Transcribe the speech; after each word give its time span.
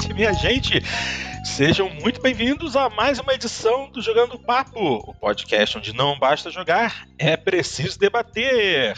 gente, 0.00 0.14
minha 0.14 0.32
gente. 0.32 0.82
Sejam 1.44 1.90
muito 1.90 2.20
bem-vindos 2.20 2.76
a 2.76 2.88
mais 2.88 3.18
uma 3.18 3.34
edição 3.34 3.90
do 3.90 4.00
Jogando 4.00 4.38
Papo, 4.38 4.78
o 4.78 5.14
podcast 5.14 5.76
onde 5.78 5.92
não 5.94 6.18
basta 6.18 6.50
jogar, 6.50 7.06
é 7.18 7.36
preciso 7.36 7.98
debater. 7.98 8.94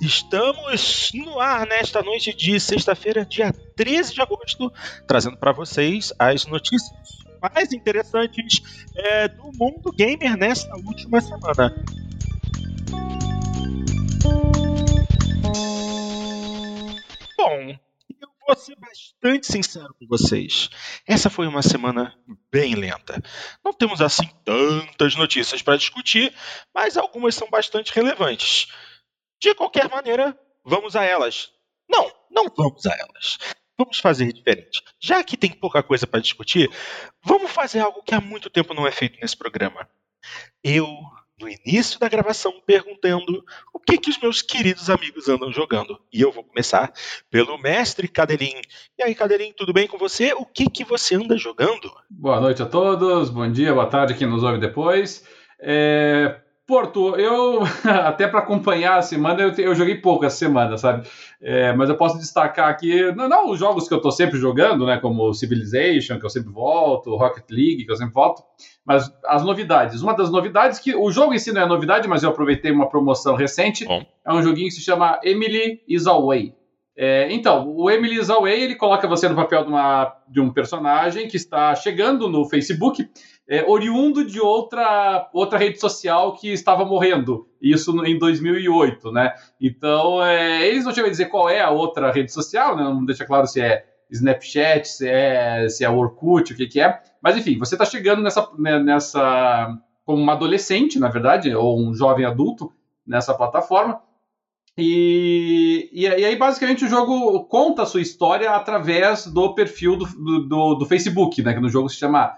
Estamos 0.00 1.10
no 1.14 1.40
ar 1.40 1.66
nesta 1.66 2.02
noite 2.02 2.34
de 2.34 2.58
sexta-feira, 2.60 3.24
dia 3.24 3.52
13 3.76 4.14
de 4.14 4.20
agosto, 4.20 4.72
trazendo 5.06 5.36
para 5.36 5.52
vocês 5.52 6.12
as 6.18 6.46
notícias 6.46 6.90
mais 7.40 7.72
interessantes 7.72 8.62
é, 8.96 9.28
do 9.28 9.50
mundo 9.54 9.92
gamer 9.92 10.36
nesta 10.36 10.74
última 10.76 11.20
semana. 11.20 11.74
Bom, 17.36 17.83
vou 18.46 18.56
ser 18.56 18.76
bastante 18.76 19.46
sincero 19.46 19.94
com 19.98 20.06
vocês. 20.06 20.70
Essa 21.06 21.30
foi 21.30 21.46
uma 21.46 21.62
semana 21.62 22.16
bem 22.50 22.74
lenta. 22.74 23.22
Não 23.64 23.72
temos 23.72 24.00
assim 24.00 24.28
tantas 24.44 25.16
notícias 25.16 25.62
para 25.62 25.76
discutir, 25.76 26.34
mas 26.74 26.96
algumas 26.96 27.34
são 27.34 27.48
bastante 27.50 27.92
relevantes. 27.92 28.68
De 29.40 29.54
qualquer 29.54 29.88
maneira, 29.88 30.38
vamos 30.64 30.96
a 30.96 31.04
elas. 31.04 31.50
Não, 31.88 32.10
não 32.30 32.48
vamos 32.56 32.86
a 32.86 32.94
elas. 32.94 33.38
Vamos 33.78 33.98
fazer 33.98 34.32
diferente. 34.32 34.82
Já 35.00 35.22
que 35.24 35.36
tem 35.36 35.50
pouca 35.50 35.82
coisa 35.82 36.06
para 36.06 36.20
discutir, 36.20 36.70
vamos 37.22 37.50
fazer 37.50 37.80
algo 37.80 38.02
que 38.02 38.14
há 38.14 38.20
muito 38.20 38.48
tempo 38.48 38.72
não 38.72 38.86
é 38.86 38.92
feito 38.92 39.18
nesse 39.20 39.36
programa. 39.36 39.88
Eu 40.62 40.86
no 41.40 41.48
início 41.48 41.98
da 41.98 42.08
gravação 42.08 42.52
perguntando 42.64 43.44
o 43.72 43.78
que, 43.78 43.98
que 43.98 44.10
os 44.10 44.18
meus 44.18 44.40
queridos 44.40 44.88
amigos 44.88 45.28
andam 45.28 45.52
jogando. 45.52 45.98
E 46.12 46.20
eu 46.20 46.30
vou 46.30 46.44
começar 46.44 46.92
pelo 47.30 47.58
mestre 47.58 48.06
Cadelin. 48.08 48.60
E 48.98 49.02
aí, 49.02 49.14
Cadelin, 49.14 49.52
tudo 49.56 49.72
bem 49.72 49.88
com 49.88 49.98
você? 49.98 50.32
O 50.32 50.44
que, 50.44 50.70
que 50.70 50.84
você 50.84 51.16
anda 51.16 51.36
jogando? 51.36 51.92
Boa 52.08 52.40
noite 52.40 52.62
a 52.62 52.66
todos, 52.66 53.30
bom 53.30 53.50
dia, 53.50 53.74
boa 53.74 53.86
tarde 53.86 54.14
quem 54.14 54.28
nos 54.28 54.42
ouve 54.42 54.58
depois. 54.58 55.24
É, 55.58 56.40
Porto, 56.66 57.14
eu 57.16 57.60
até 57.84 58.26
para 58.26 58.40
acompanhar 58.40 58.96
a 58.96 59.02
semana, 59.02 59.42
eu, 59.42 59.52
eu, 59.52 59.74
joguei 59.74 59.96
pouco 59.96 60.24
essa 60.24 60.36
semana, 60.36 60.78
sabe? 60.78 61.06
É, 61.40 61.74
mas 61.74 61.90
eu 61.90 61.96
posso 61.96 62.18
destacar 62.18 62.70
aqui, 62.70 63.12
não, 63.12 63.28
não, 63.28 63.50
os 63.50 63.58
jogos 63.58 63.86
que 63.86 63.92
eu 63.92 63.98
estou 63.98 64.10
sempre 64.10 64.38
jogando, 64.38 64.86
né? 64.86 64.96
Como 64.96 65.34
Civilization, 65.34 66.18
que 66.18 66.24
eu 66.24 66.30
sempre 66.30 66.50
volto, 66.50 67.16
Rocket 67.16 67.44
League, 67.50 67.84
que 67.84 67.92
eu 67.92 67.96
sempre 67.96 68.14
volto, 68.14 68.42
mas 68.84 69.12
as 69.26 69.44
novidades. 69.44 70.00
Uma 70.00 70.14
das 70.14 70.30
novidades 70.30 70.78
que 70.78 70.94
o 70.94 71.10
jogo 71.10 71.34
em 71.34 71.38
si 71.38 71.52
não 71.52 71.60
é 71.60 71.66
novidade, 71.66 72.08
mas 72.08 72.22
eu 72.22 72.30
aproveitei 72.30 72.72
uma 72.72 72.88
promoção 72.88 73.34
recente. 73.34 73.84
Bom. 73.84 74.02
É 74.26 74.32
um 74.32 74.42
joguinho 74.42 74.68
que 74.68 74.74
se 74.74 74.80
chama 74.80 75.20
Emily 75.22 75.82
is 75.86 76.06
Away. 76.06 76.54
É, 76.96 77.32
então, 77.32 77.74
o 77.76 77.90
Emily 77.90 78.20
is 78.20 78.30
Away 78.30 78.62
ele 78.62 78.76
coloca 78.76 79.08
você 79.08 79.28
no 79.28 79.34
papel 79.34 79.64
de, 79.64 79.68
uma, 79.68 80.16
de 80.28 80.40
um 80.40 80.50
personagem 80.50 81.26
que 81.26 81.36
está 81.36 81.74
chegando 81.74 82.28
no 82.28 82.48
Facebook 82.48 83.06
é, 83.48 83.62
oriundo 83.64 84.24
de 84.24 84.40
outra, 84.40 85.28
outra 85.32 85.58
rede 85.58 85.78
social 85.78 86.34
que 86.34 86.52
estava 86.52 86.84
morrendo, 86.84 87.46
isso 87.60 88.04
em 88.04 88.18
2008, 88.18 89.12
né? 89.12 89.34
Então, 89.60 90.24
é, 90.24 90.66
eles 90.66 90.84
não 90.84 90.92
chegam 90.92 91.08
a 91.08 91.10
dizer 91.10 91.26
qual 91.26 91.48
é 91.48 91.60
a 91.60 91.70
outra 91.70 92.10
rede 92.10 92.32
social, 92.32 92.76
né? 92.76 92.82
não 92.82 93.04
deixa 93.04 93.24
claro 93.24 93.46
se 93.46 93.60
é 93.60 93.84
Snapchat, 94.10 94.88
se 94.88 95.08
é, 95.08 95.68
se 95.68 95.84
é 95.84 95.90
Orkut, 95.90 96.52
o 96.52 96.56
que, 96.56 96.66
que 96.66 96.80
é, 96.80 97.00
mas 97.22 97.36
enfim, 97.36 97.58
você 97.58 97.74
está 97.74 97.84
chegando 97.84 98.22
nessa, 98.22 98.48
né, 98.58 98.78
nessa, 98.78 99.76
como 100.04 100.22
uma 100.22 100.32
adolescente, 100.32 100.98
na 100.98 101.08
verdade, 101.08 101.54
ou 101.54 101.78
um 101.78 101.94
jovem 101.94 102.24
adulto 102.24 102.72
nessa 103.06 103.34
plataforma, 103.34 104.00
e, 104.76 105.88
e, 105.92 106.06
aí, 106.06 106.34
basicamente, 106.34 106.84
o 106.84 106.88
jogo 106.88 107.44
conta 107.44 107.82
a 107.82 107.86
sua 107.86 108.00
história 108.00 108.50
através 108.50 109.24
do 109.24 109.54
perfil 109.54 109.96
do, 109.96 110.06
do, 110.48 110.74
do 110.74 110.86
Facebook, 110.86 111.40
né? 111.42 111.54
Que 111.54 111.60
no 111.60 111.68
jogo 111.68 111.88
se 111.88 111.96
chama 111.96 112.36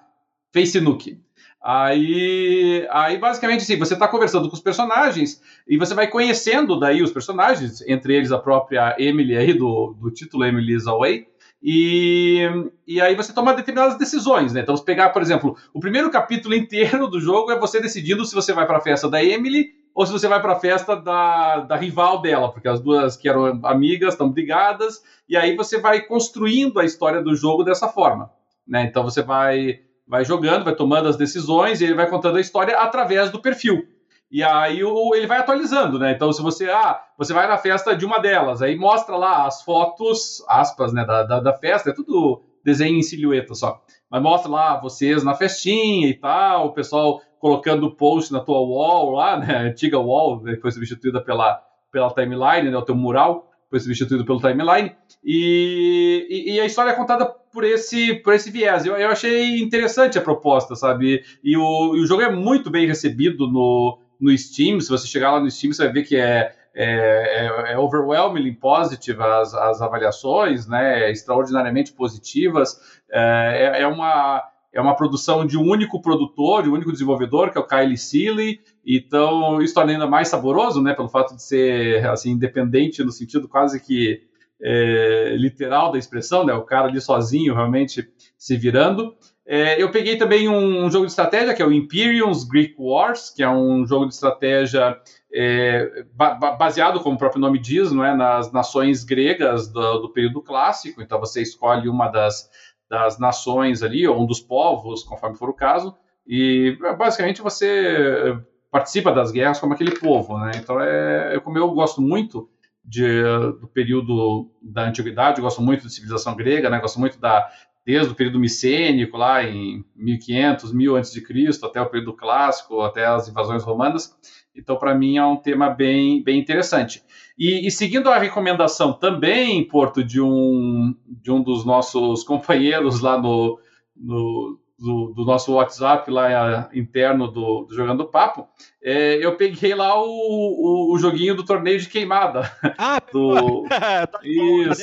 Facebook. 0.53 1.19
Aí, 1.63 2.87
aí 2.91 3.19
basicamente, 3.19 3.63
assim, 3.63 3.77
você 3.77 3.95
está 3.95 4.07
conversando 4.07 4.49
com 4.49 4.55
os 4.55 4.63
personagens 4.63 5.43
e 5.67 5.77
você 5.77 5.95
vai 5.95 6.07
conhecendo 6.07 6.79
daí 6.79 7.03
os 7.03 7.13
personagens, 7.13 7.81
entre 7.89 8.15
eles 8.15 8.31
a 8.31 8.39
própria 8.39 8.95
Emily 8.99 9.37
aí, 9.37 9.53
do, 9.53 9.97
do 10.01 10.11
título 10.11 10.45
Emily's 10.45 10.87
Away, 10.87 11.27
e, 11.61 12.49
e 12.87 13.01
aí 13.01 13.17
você 13.17 13.33
toma 13.33 13.53
determinadas 13.53 13.99
decisões, 13.99 14.53
né? 14.53 14.61
Então, 14.61 14.77
se 14.77 14.85
pegar, 14.85 15.09
por 15.11 15.23
exemplo, 15.23 15.57
o 15.75 15.81
primeiro 15.81 16.11
capítulo 16.11 16.55
inteiro 16.55 17.09
do 17.09 17.19
jogo 17.19 17.51
é 17.51 17.59
você 17.59 17.81
decidindo 17.81 18.25
se 18.25 18.35
você 18.35 18.53
vai 18.53 18.67
para 18.67 18.79
a 18.79 18.83
festa 18.83 19.09
da 19.09 19.25
Emily 19.25 19.71
ou 19.93 20.07
se 20.07 20.13
você 20.13 20.29
vai 20.29 20.41
para 20.41 20.53
a 20.53 20.61
festa 20.61 20.95
da, 20.95 21.61
da 21.61 21.75
rival 21.75 22.21
dela, 22.21 22.53
porque 22.53 22.69
as 22.69 22.81
duas 22.81 23.17
que 23.17 23.29
eram 23.29 23.59
amigas 23.65 24.15
estão 24.15 24.31
brigadas, 24.31 25.03
e 25.29 25.37
aí 25.37 25.57
você 25.57 25.81
vai 25.81 26.03
construindo 26.03 26.79
a 26.79 26.85
história 26.85 27.21
do 27.23 27.35
jogo 27.35 27.65
dessa 27.65 27.89
forma, 27.89 28.31
né? 28.69 28.85
Então 28.85 29.03
você 29.03 29.23
vai 29.23 29.81
vai 30.07 30.25
jogando, 30.25 30.65
vai 30.65 30.75
tomando 30.75 31.09
as 31.09 31.17
decisões 31.17 31.81
e 31.81 31.85
ele 31.85 31.95
vai 31.95 32.09
contando 32.09 32.37
a 32.37 32.41
história 32.41 32.79
através 32.79 33.31
do 33.31 33.41
perfil. 33.41 33.87
E 34.31 34.43
aí 34.43 34.83
o, 34.83 35.15
ele 35.15 35.27
vai 35.27 35.39
atualizando, 35.39 35.99
né? 35.99 36.13
Então, 36.13 36.33
se 36.33 36.43
você, 36.43 36.69
ah, 36.69 37.01
você 37.17 37.33
vai 37.33 37.47
na 37.47 37.59
festa 37.59 37.95
de 37.95 38.05
uma 38.05 38.19
delas, 38.19 38.61
aí 38.61 38.77
mostra 38.77 39.17
lá 39.17 39.47
as 39.47 39.63
fotos, 39.63 40.45
aspas, 40.49 40.93
né, 40.93 41.05
da, 41.05 41.23
da, 41.23 41.41
da 41.41 41.53
festa, 41.53 41.91
é 41.91 41.95
tudo 41.95 42.43
desenho 42.65 42.99
em 42.99 43.03
silhueta 43.03 43.55
só. 43.55 43.81
Mas 44.11 44.23
mostra 44.23 44.51
lá 44.51 44.81
vocês 44.81 45.23
na 45.23 45.35
festinha 45.35 46.09
e 46.09 46.15
tal, 46.15 46.67
o 46.67 46.73
pessoal 46.73 47.21
colocando 47.39 47.95
post 47.95 48.33
na 48.33 48.41
tua 48.41 48.59
wall 48.59 49.13
lá, 49.13 49.39
né? 49.39 49.57
Antiga 49.69 49.99
wall, 49.99 50.43
né, 50.43 50.57
que 50.57 50.61
foi 50.61 50.73
substituída 50.73 51.21
pela, 51.21 51.63
pela 51.93 52.13
timeline, 52.13 52.71
né? 52.71 52.77
O 52.77 52.83
teu 52.83 52.95
mural 52.95 53.49
foi 53.77 53.81
substituído 53.81 54.25
pelo 54.25 54.41
timeline. 54.41 54.93
E, 55.25 56.27
e, 56.31 56.55
e, 56.55 56.61
a 56.61 56.67
história 56.67 56.91
é 56.91 56.95
contada 56.95 57.27
por 57.27 57.65
esse, 57.65 58.15
por 58.15 58.35
esse 58.35 58.51
viés. 58.51 58.87
Eu, 58.87 58.97
eu 58.97 59.09
achei 59.09 59.61
interessante 59.61 60.19
a 60.19 60.23
proposta, 60.23 60.75
sabe? 60.75 61.23
E 61.43 61.57
o, 61.57 61.97
e 61.97 62.01
o 62.01 62.07
jogo 62.07 62.23
é 62.23 62.31
muito 62.31 62.71
bem 62.71 62.87
recebido 62.87 63.47
no, 63.47 63.99
no 64.21 64.37
Steam. 64.37 64.81
Se 64.81 64.89
você 64.89 65.07
chegar 65.07 65.33
lá 65.33 65.41
no 65.41 65.51
Steam, 65.51 65.73
você 65.73 65.85
vai 65.85 65.93
ver 65.93 66.03
que 66.05 66.17
é, 66.17 66.55
é, 66.75 67.47
é, 67.47 67.73
é 67.73 67.79
overwhelmingly 67.79 68.53
positive 68.53 69.23
as, 69.23 69.55
as 69.55 69.83
avaliações, 69.83 70.67
né? 70.67 71.11
Extraordinariamente 71.11 71.93
positivas. 71.93 72.79
É, 73.11 73.79
é, 73.79 73.83
é 73.83 73.87
uma 73.87 74.43
é 74.77 74.81
uma 74.81 74.95
produção 74.95 75.47
de 75.47 75.57
um 75.57 75.63
único 75.63 76.03
produtor, 76.03 76.63
de 76.63 76.69
um 76.69 76.75
único 76.75 76.93
desenvolvedor, 76.93 77.51
que 77.51 77.57
é 77.57 77.61
o 77.61 77.67
Kyle 77.67 77.97
Seeley. 77.97 78.61
Então, 78.87 79.61
isso 79.61 79.75
torna 79.75 79.93
ainda 79.93 80.07
mais 80.07 80.29
saboroso, 80.29 80.81
né? 80.81 80.95
Pelo 80.95 81.09
fato 81.09 81.35
de 81.35 81.43
ser 81.43 82.07
assim 82.07 82.31
independente 82.31 83.03
no 83.03 83.11
sentido 83.11 83.49
quase 83.49 83.81
que 83.81 84.23
é, 84.63 85.35
literal 85.37 85.91
da 85.91 85.99
expressão, 85.99 86.47
né? 86.47 86.55
O 86.55 86.63
cara 86.63 86.87
ali 86.87 87.01
sozinho 87.01 87.55
realmente 87.55 88.09
se 88.39 88.57
virando. 88.57 89.17
É, 89.45 89.81
eu 89.81 89.91
peguei 89.91 90.17
também 90.17 90.49
um, 90.49 90.91
jogo 90.91 91.07
de 91.07 91.13
estratégia 91.13 91.55
que 91.55 91.63
é 91.63 91.67
o 91.67 91.73
Imperium's 91.73 92.45
Greek 92.45 92.75
Wars, 92.79 93.31
que 93.31 93.43
é 93.43 93.49
um 93.49 93.87
jogo 93.87 94.07
de 94.07 94.15
estratégia 94.15 95.01
é, 95.33 96.05
ba 96.13 96.35
baseado, 96.35 97.01
como 97.01 97.17
o 97.17 97.19
próprio 97.19 97.41
nome 97.41 97.59
diz, 97.59 97.93
não 97.93 98.05
é, 98.05 98.15
nas 98.15 98.53
nações 98.53 99.05
gregas 99.05 99.69
do, 99.69 99.99
do, 99.99 100.13
período 100.13 100.43
clássico. 100.43 101.03
Então 101.03 101.21
você 101.21 101.43
escolhe 101.43 101.89
uma 101.89 102.09
das, 102.09 102.51
das 102.89 103.19
nações 103.19 103.83
ali, 103.83 104.07
ou 104.07 104.21
um 104.21 104.27
dos 104.27 104.41
povos, 104.41 105.05
conforme 105.05 105.37
for 105.37 105.49
o 105.49 105.55
caso, 105.55 105.95
e 106.27 106.77
basicamente 106.99 107.41
você 107.41 108.37
participa 108.77 109.11
das 109.11 109.31
guerras 109.31 109.59
como 109.59 109.73
aquele 109.73 109.99
povo, 109.99 110.37
né? 110.37 110.51
Então 110.57 110.79
é, 110.79 111.41
como 111.41 111.57
eu 111.57 111.71
gosto 111.71 112.03
muito 112.03 112.47
de, 112.85 113.23
do 113.59 113.67
período 113.67 114.51
da 114.61 114.87
antiguidade, 114.87 115.41
gosto 115.41 115.63
muito 115.63 115.85
da 115.85 115.89
civilização 115.89 116.37
grega, 116.37 116.69
né? 116.69 116.79
Gosto 116.79 117.01
muito 117.01 117.19
da 117.19 117.49
desde 117.87 118.13
o 118.13 118.15
período 118.15 118.39
micênico 118.39 119.17
lá 119.17 119.45
em 119.45 119.83
1500, 119.95 120.73
1000 120.73 120.97
antes 120.97 121.13
de 121.13 121.23
Cristo, 121.23 121.65
até 121.65 121.81
o 121.81 121.87
período 121.87 122.13
clássico, 122.13 122.83
até 122.83 123.07
as 123.07 123.29
invasões 123.29 123.63
romanas. 123.63 124.15
Então, 124.55 124.77
para 124.77 124.95
mim, 124.95 125.17
é 125.17 125.25
um 125.25 125.37
tema 125.37 125.71
bem, 125.71 126.23
bem 126.23 126.39
interessante. 126.39 127.03
E, 127.39 127.67
e, 127.67 127.71
seguindo 127.71 128.11
a 128.11 128.19
recomendação 128.19 128.93
também, 128.93 129.63
Porto, 129.63 130.03
de 130.03 130.21
um, 130.21 130.97
de 131.07 131.31
um 131.31 131.41
dos 131.41 131.65
nossos 131.65 132.25
companheiros 132.27 133.01
lá 133.01 133.17
no, 133.21 133.59
no 133.97 134.59
do, 134.79 135.13
do, 135.15 135.25
nosso 135.25 135.55
WhatsApp 135.55 136.11
lá 136.11 136.69
interno 136.75 137.29
do, 137.29 137.65
do 137.65 137.75
Jogando 137.75 138.05
Papo, 138.07 138.47
é, 138.83 139.25
eu 139.25 139.35
peguei 139.37 139.75
lá 139.75 139.99
o, 139.99 140.07
o, 140.07 140.95
o, 140.95 140.99
joguinho 140.99 141.35
do 141.35 141.45
torneio 141.45 141.79
de 141.79 141.89
queimada. 141.89 142.51
Ah, 142.77 143.01
do... 143.13 143.65
tá 143.69 144.21
Isso. 144.23 144.83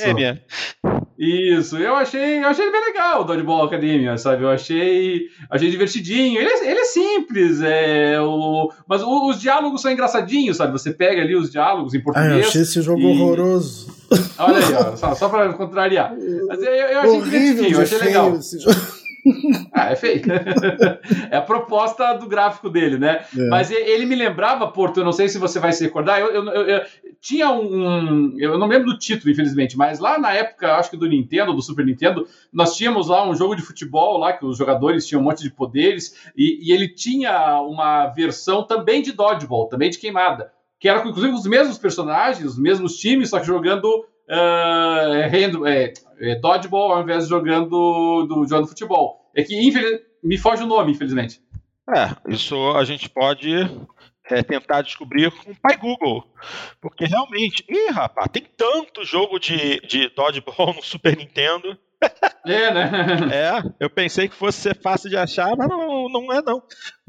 Isso, 1.16 1.78
eu 1.78 1.94
achei, 1.94 2.42
eu 2.42 2.48
achei 2.48 2.70
bem 2.72 2.80
legal 2.86 3.20
o 3.20 3.24
Dodgeball 3.24 3.64
Academia, 3.64 4.18
sabe? 4.18 4.42
Eu 4.42 4.50
achei, 4.50 5.28
achei 5.48 5.70
divertidinho. 5.70 6.40
Ele 6.40 6.50
é, 6.50 6.70
ele 6.70 6.80
é 6.80 6.84
simples, 6.84 7.62
é, 7.62 8.20
o, 8.20 8.68
mas 8.88 9.00
o, 9.00 9.30
os 9.30 9.40
diálogos 9.40 9.80
são 9.80 9.92
engraçadinhos, 9.92 10.56
sabe? 10.56 10.72
Você 10.72 10.92
pega 10.92 11.22
ali 11.22 11.36
os 11.36 11.50
diálogos 11.50 11.94
em 11.94 12.00
português. 12.00 12.32
Ah, 12.32 12.38
eu 12.38 12.48
achei 12.48 12.62
esse 12.62 12.82
jogo 12.82 13.00
e... 13.00 13.06
horroroso. 13.06 13.94
Olha 14.38 14.58
aí, 14.58 14.74
ó, 14.74 14.96
só, 14.96 15.14
só 15.14 15.28
para 15.28 15.52
contrariar. 15.52 16.14
Mas 16.48 16.60
eu, 16.60 16.72
eu 16.72 16.98
achei 16.98 17.10
Horrível 17.10 17.30
divertidinho, 17.30 17.76
eu 17.76 17.82
achei 17.82 17.98
legal. 17.98 18.34
Esse 18.34 18.58
jogo. 18.58 19.03
Ah, 19.72 19.90
é 19.90 19.96
feio. 19.96 20.22
é 21.30 21.36
a 21.36 21.42
proposta 21.42 22.12
do 22.14 22.26
gráfico 22.26 22.68
dele, 22.68 22.98
né? 22.98 23.24
É. 23.36 23.48
Mas 23.48 23.70
ele 23.70 24.06
me 24.06 24.14
lembrava, 24.14 24.66
Porto, 24.68 25.00
eu 25.00 25.04
não 25.04 25.12
sei 25.12 25.28
se 25.28 25.38
você 25.38 25.58
vai 25.58 25.72
se 25.72 25.82
recordar, 25.82 26.20
eu, 26.20 26.28
eu, 26.28 26.44
eu, 26.46 26.82
tinha 27.20 27.50
um. 27.50 28.38
Eu 28.38 28.58
não 28.58 28.66
lembro 28.66 28.92
do 28.92 28.98
título, 28.98 29.32
infelizmente, 29.32 29.76
mas 29.76 29.98
lá 29.98 30.18
na 30.18 30.32
época, 30.32 30.76
acho 30.76 30.90
que 30.90 30.96
do 30.96 31.08
Nintendo, 31.08 31.52
do 31.52 31.62
Super 31.62 31.84
Nintendo, 31.84 32.26
nós 32.52 32.76
tínhamos 32.76 33.08
lá 33.08 33.28
um 33.28 33.34
jogo 33.34 33.56
de 33.56 33.62
futebol 33.62 34.18
lá 34.18 34.32
que 34.32 34.44
os 34.44 34.58
jogadores 34.58 35.06
tinham 35.06 35.20
um 35.20 35.24
monte 35.24 35.42
de 35.42 35.50
poderes 35.50 36.30
e, 36.36 36.68
e 36.68 36.72
ele 36.72 36.88
tinha 36.88 37.60
uma 37.62 38.08
versão 38.08 38.62
também 38.62 39.02
de 39.02 39.12
dodgeball, 39.12 39.68
também 39.68 39.90
de 39.90 39.98
queimada, 39.98 40.52
que 40.78 40.88
era 40.88 41.06
inclusive 41.06 41.32
os 41.32 41.46
mesmos 41.46 41.78
personagens, 41.78 42.44
os 42.46 42.58
mesmos 42.58 42.96
times, 42.96 43.30
só 43.30 43.40
que 43.40 43.46
jogando 43.46 44.04
uh, 44.28 45.28
hand, 45.28 45.66
é, 45.66 45.92
é, 46.20 46.34
dodgeball 46.36 46.92
ao 46.92 47.02
invés 47.02 47.24
de 47.24 47.30
jogando, 47.30 47.68
do, 48.26 48.46
jogando 48.48 48.68
futebol. 48.68 49.30
É 49.34 49.42
que 49.42 49.56
infeliz... 49.56 50.00
me 50.22 50.38
foge 50.38 50.62
o 50.62 50.66
nome, 50.66 50.92
infelizmente. 50.92 51.40
É, 51.94 52.32
isso 52.32 52.56
a 52.72 52.84
gente 52.84 53.08
pode 53.08 53.52
é, 54.30 54.42
tentar 54.42 54.82
descobrir 54.82 55.30
com 55.30 55.50
o 55.50 55.60
pai 55.60 55.76
Google. 55.76 56.24
Porque 56.80 57.04
realmente, 57.04 57.64
ih, 57.68 57.90
rapaz, 57.90 58.28
tem 58.32 58.44
tanto 58.56 59.04
jogo 59.04 59.38
de, 59.38 59.80
de 59.80 60.08
dodgeball 60.14 60.72
no 60.74 60.82
Super 60.82 61.16
Nintendo. 61.16 61.76
É, 62.44 62.72
né? 62.72 62.90
é, 63.32 63.62
eu 63.80 63.90
pensei 63.90 64.28
que 64.28 64.34
fosse 64.34 64.60
ser 64.60 64.80
fácil 64.80 65.10
de 65.10 65.16
achar, 65.16 65.56
mas 65.56 65.68
não, 65.68 66.08
não 66.08 66.32
é 66.32 66.42
não. 66.42 66.62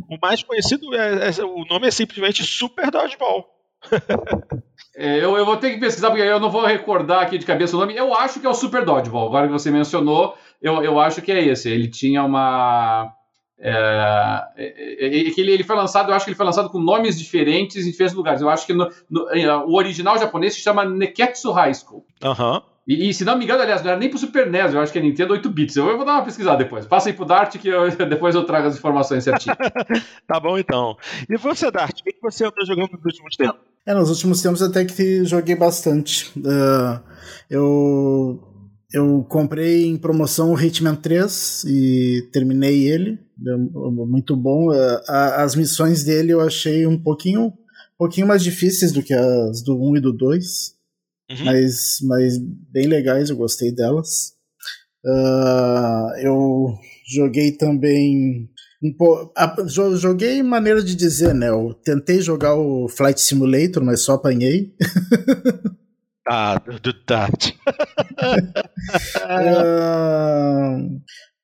O 0.09 0.17
mais 0.21 0.43
conhecido 0.43 0.93
é, 0.93 1.29
é 1.29 1.43
o 1.43 1.65
nome 1.65 1.87
é 1.87 1.91
simplesmente 1.91 2.43
Super 2.43 2.91
Dodgeball. 2.91 3.53
é, 4.95 5.17
eu, 5.17 5.35
eu 5.35 5.45
vou 5.45 5.57
ter 5.57 5.71
que 5.71 5.79
pesquisar, 5.79 6.09
porque 6.09 6.23
eu 6.23 6.39
não 6.39 6.49
vou 6.49 6.65
recordar 6.65 7.21
aqui 7.21 7.37
de 7.37 7.45
cabeça 7.45 7.75
o 7.75 7.79
nome. 7.79 7.95
Eu 7.95 8.13
acho 8.13 8.39
que 8.39 8.45
é 8.45 8.49
o 8.49 8.53
Super 8.53 8.85
Dodgeball. 8.85 9.27
Agora 9.27 9.47
que 9.47 9.53
você 9.53 9.69
mencionou, 9.69 10.35
eu, 10.61 10.81
eu 10.83 10.99
acho 10.99 11.21
que 11.21 11.31
é 11.31 11.43
esse. 11.45 11.69
Ele 11.69 11.87
tinha 11.87 12.23
uma 12.23 13.13
é, 13.57 14.43
é, 14.57 14.65
é, 14.67 15.05
ele, 15.07 15.51
ele 15.51 15.63
foi 15.63 15.75
lançado, 15.75 16.09
eu 16.09 16.15
acho 16.15 16.25
que 16.25 16.31
ele 16.31 16.37
foi 16.37 16.45
lançado 16.45 16.69
com 16.69 16.79
nomes 16.79 17.17
diferentes 17.17 17.85
em 17.85 17.91
diferentes 17.91 18.15
lugares. 18.15 18.41
Eu 18.41 18.49
acho 18.49 18.65
que 18.65 18.73
no, 18.73 18.89
no, 19.09 19.27
o 19.67 19.75
original 19.75 20.17
japonês 20.17 20.53
se 20.53 20.61
chama 20.61 20.85
Neketsu 20.85 21.51
High 21.51 21.73
School. 21.73 22.05
Uhum. 22.23 22.61
E, 22.87 23.09
e, 23.09 23.13
se 23.13 23.25
não 23.25 23.35
me 23.35 23.45
engano, 23.45 23.63
aliás, 23.63 23.81
não 23.81 23.89
era 23.89 23.99
nem 23.99 24.09
pro 24.09 24.19
Super 24.19 24.49
NES, 24.49 24.73
eu 24.73 24.79
acho 24.79 24.91
que 24.91 24.99
é 24.99 25.01
Nintendo 25.01 25.33
8 25.33 25.49
bits. 25.49 25.75
Eu, 25.75 25.89
eu 25.89 25.97
vou 25.97 26.05
dar 26.05 26.13
uma 26.13 26.23
pesquisada 26.23 26.57
depois. 26.57 26.85
Passa 26.85 27.09
aí 27.09 27.13
pro 27.13 27.25
Dart 27.25 27.57
que 27.57 27.67
eu, 27.67 27.89
depois 28.05 28.35
eu 28.35 28.43
trago 28.43 28.67
as 28.67 28.77
informações 28.77 29.23
certinho. 29.23 29.55
tá 30.27 30.39
bom 30.39 30.57
então. 30.57 30.95
E 31.27 31.35
você, 31.37 31.71
Dart, 31.71 31.99
o 31.99 32.03
que 32.03 32.15
você 32.21 32.45
andou 32.45 32.63
jogando 32.65 32.91
nos 32.91 33.05
últimos 33.05 33.35
tempos? 33.35 33.74
É, 33.85 33.93
nos 33.93 34.09
últimos 34.09 34.41
tempos 34.41 34.61
até 34.61 34.83
que 34.83 35.23
joguei 35.25 35.55
bastante. 35.55 36.31
Uh, 36.39 36.99
eu 37.49 38.39
eu 38.91 39.25
comprei 39.27 39.85
em 39.85 39.97
promoção 39.97 40.53
o 40.53 40.59
Hitman 40.59 40.95
3 40.95 41.65
e 41.67 42.29
terminei 42.31 42.87
ele. 42.87 43.19
Muito 43.37 44.35
bom. 44.37 44.73
É, 44.73 45.01
as 45.09 45.53
missões 45.53 46.03
dele 46.03 46.31
eu 46.31 46.39
achei 46.39 46.87
um 46.87 46.97
pouquinho, 46.97 47.47
um 47.47 47.53
pouquinho 47.97 48.25
mais 48.25 48.41
difíceis 48.41 48.93
do 48.93 49.03
que 49.03 49.13
as 49.13 49.61
do 49.61 49.75
1 49.77 49.97
e 49.97 49.99
do 49.99 50.13
2. 50.13 50.75
Uhum. 51.29 51.45
Mas, 51.45 51.99
mas 52.03 52.37
bem 52.37 52.87
legais, 52.87 53.29
eu 53.29 53.35
gostei 53.35 53.71
delas. 53.71 54.33
Uh, 55.05 56.17
eu 56.19 56.73
joguei 57.07 57.51
também. 57.51 58.49
Joguei 59.97 60.41
maneira 60.43 60.83
de 60.83 60.95
dizer, 60.95 61.33
né? 61.33 61.49
Eu 61.49 61.73
tentei 61.83 62.21
jogar 62.21 62.55
o 62.55 62.87
Flight 62.87 63.21
Simulator, 63.21 63.83
mas 63.83 64.01
só 64.01 64.13
apanhei. 64.13 64.73
Ah, 66.27 66.59
do 66.81 66.91
Tati. 66.91 67.55
uh, 69.29 70.79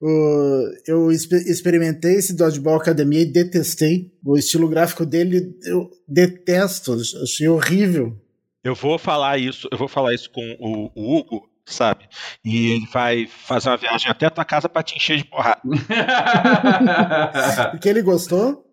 uh, 0.01 0.63
eu 0.87 1.11
experimentei 1.11 2.15
esse 2.15 2.35
Dodgeball 2.35 2.77
Academia 2.77 3.21
e 3.21 3.31
detestei. 3.31 4.11
O 4.25 4.35
estilo 4.35 4.67
gráfico 4.67 5.05
dele 5.05 5.55
eu 5.65 5.87
detesto, 6.07 6.97
achei 7.21 7.47
horrível. 7.47 8.19
Eu 8.63 8.73
vou 8.73 8.97
falar 8.97 9.37
isso, 9.37 9.67
eu 9.71 9.77
vou 9.77 9.87
falar 9.87 10.15
isso 10.15 10.31
com 10.31 10.57
o, 10.59 10.91
o 10.95 11.15
Hugo, 11.15 11.47
sabe? 11.65 12.07
E 12.43 12.71
ele 12.71 12.87
vai 12.87 13.27
fazer 13.27 13.69
uma 13.69 13.77
viagem 13.77 14.09
até 14.09 14.25
a 14.25 14.31
tua 14.31 14.45
casa 14.45 14.69
para 14.69 14.83
te 14.83 14.95
encher 14.95 15.17
de 15.17 15.25
porrada. 15.25 15.61
Porque 17.71 17.89
ele 17.89 18.01
gostou? 18.01 18.65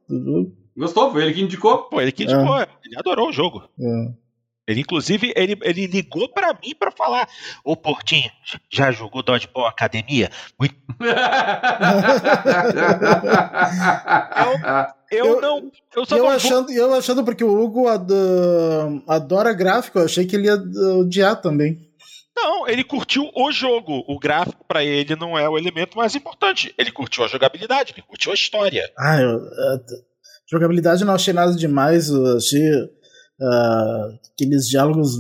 Gostou, 0.76 1.12
foi 1.12 1.25
ele 1.25 1.35
que 1.35 1.43
indicou. 1.43 1.85
Pô, 1.85 2.00
ele 2.00 2.12
que 2.12 2.25
indicou, 2.25 2.61
é. 2.61 2.67
ele 2.85 2.96
adorou 2.96 3.29
o 3.29 3.32
jogo. 3.32 3.69
É. 3.81 4.29
Ele, 4.69 4.82
inclusive, 4.82 5.32
ele, 5.35 5.58
ele 5.62 5.87
ligou 5.87 6.29
para 6.29 6.52
mim 6.52 6.75
para 6.79 6.90
falar: 6.90 7.26
Ô 7.64 7.75
Portinho, 7.75 8.31
já 8.70 8.93
jogou 8.93 9.23
Dodgeball 9.23 9.67
Academia? 9.67 10.31
Muito... 10.58 10.75
eu, 15.11 15.19
eu, 15.19 15.26
eu, 15.26 15.40
não. 15.40 15.73
Eu, 15.96 16.05
só 16.05 16.19
eu 16.19 16.25
não 16.25 16.31
achando, 16.31 16.67
vou... 16.67 16.76
eu 16.76 16.93
achando 16.93 17.25
porque 17.25 17.43
o 17.43 17.58
Hugo 17.58 17.87
adora 19.08 19.55
gráfico, 19.55 19.99
eu 19.99 20.05
achei 20.05 20.26
que 20.26 20.37
ele 20.37 20.49
ia 20.49 20.62
odiar 20.99 21.40
também. 21.40 21.88
Não, 22.40 22.69
ele 22.69 22.85
curtiu 22.85 23.31
o 23.35 23.50
jogo. 23.50 24.05
O 24.06 24.19
gráfico 24.19 24.64
para 24.67 24.85
ele 24.85 25.17
não 25.17 25.37
é 25.37 25.49
o 25.49 25.58
elemento 25.58 25.96
mais 25.96 26.14
importante. 26.14 26.73
Ele 26.79 26.93
curtiu 26.93 27.25
a 27.25 27.29
jogabilidade, 27.29 27.93
ele 27.93 28.02
curtiu 28.02 28.31
a 28.31 28.35
história. 28.35 28.88
Ah, 28.96 29.20
eu, 29.20 29.37
a, 29.37 29.81
jogabilidade 30.49 31.00
eu 31.00 31.06
não 31.06 31.14
achei 31.14 31.35
nada 31.35 31.52
demais. 31.55 32.08
Eu 32.08 32.37
achei 32.37 32.70
uh, 32.70 34.19
aqueles 34.32 34.69
diálogos 34.69 35.19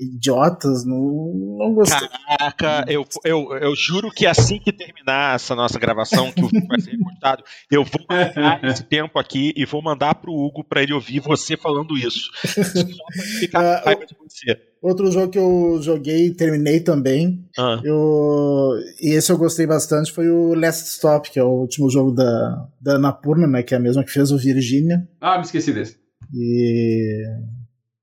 idiotas, 0.00 0.84
não, 0.84 1.32
não 1.58 1.74
gostei. 1.74 2.08
Caraca, 2.08 2.84
eu, 2.88 3.06
eu, 3.24 3.52
eu 3.56 3.76
juro 3.76 4.10
que 4.10 4.26
assim 4.26 4.58
que 4.58 4.72
terminar 4.72 5.36
essa 5.36 5.54
nossa 5.54 5.78
gravação, 5.78 6.32
que 6.32 6.42
o 6.42 6.48
vídeo 6.48 6.66
vai 6.66 6.80
ser 6.80 6.92
repostado, 6.92 7.44
eu 7.70 7.84
vou 7.84 8.06
pegar 8.06 8.60
esse 8.64 8.84
tempo 8.84 9.18
aqui 9.18 9.52
e 9.54 9.64
vou 9.64 9.82
mandar 9.82 10.14
pro 10.14 10.32
Hugo 10.32 10.64
para 10.64 10.82
ele 10.82 10.94
ouvir 10.94 11.20
você 11.20 11.56
falando 11.56 11.96
isso. 11.96 12.30
Só 12.44 12.62
pra 12.62 13.22
ficar 13.38 13.80
com 13.80 13.88
raiva 13.88 14.06
de 14.06 14.16
você. 14.18 14.70
Outro 14.82 15.12
jogo 15.12 15.30
que 15.30 15.38
eu 15.38 15.78
joguei 15.82 16.28
e 16.28 16.34
terminei 16.34 16.80
também, 16.80 17.44
ah. 17.58 17.78
eu, 17.84 18.70
e 18.98 19.10
esse 19.10 19.30
eu 19.30 19.36
gostei 19.36 19.66
bastante, 19.66 20.10
foi 20.10 20.30
o 20.30 20.54
Last 20.54 20.88
Stop, 20.88 21.30
que 21.30 21.38
é 21.38 21.44
o 21.44 21.60
último 21.60 21.90
jogo 21.90 22.12
da, 22.12 22.66
da 22.80 22.94
Anapurna, 22.94 23.46
né, 23.46 23.62
que 23.62 23.74
é 23.74 23.76
a 23.76 23.80
mesma 23.80 24.02
que 24.02 24.10
fez 24.10 24.32
o 24.32 24.38
Virginia. 24.38 25.06
Ah, 25.20 25.36
me 25.36 25.44
esqueci 25.44 25.70
desse. 25.70 25.98
E 26.34 27.22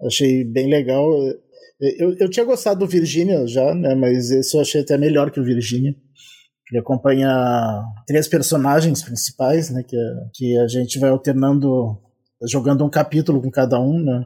achei 0.06 0.44
bem 0.44 0.70
legal. 0.70 1.10
Eu, 1.80 2.16
eu 2.20 2.30
tinha 2.30 2.46
gostado 2.46 2.80
do 2.80 2.88
Virginia 2.88 3.46
já, 3.48 3.74
né? 3.74 3.94
Mas 3.94 4.32
esse 4.32 4.56
eu 4.56 4.62
achei 4.62 4.82
até 4.82 4.98
melhor 4.98 5.30
que 5.32 5.40
o 5.40 5.44
Virginia. 5.44 5.96
Ele 6.70 6.80
acompanha 6.80 7.84
três 8.06 8.28
personagens 8.28 9.04
principais, 9.04 9.70
né? 9.70 9.84
Que, 9.84 9.98
que 10.34 10.58
a 10.58 10.68
gente 10.68 11.00
vai 11.00 11.10
alternando, 11.10 11.98
jogando 12.50 12.84
um 12.84 12.90
capítulo 12.90 13.42
com 13.42 13.52
cada 13.52 13.80
um, 13.80 14.00
né? 14.04 14.26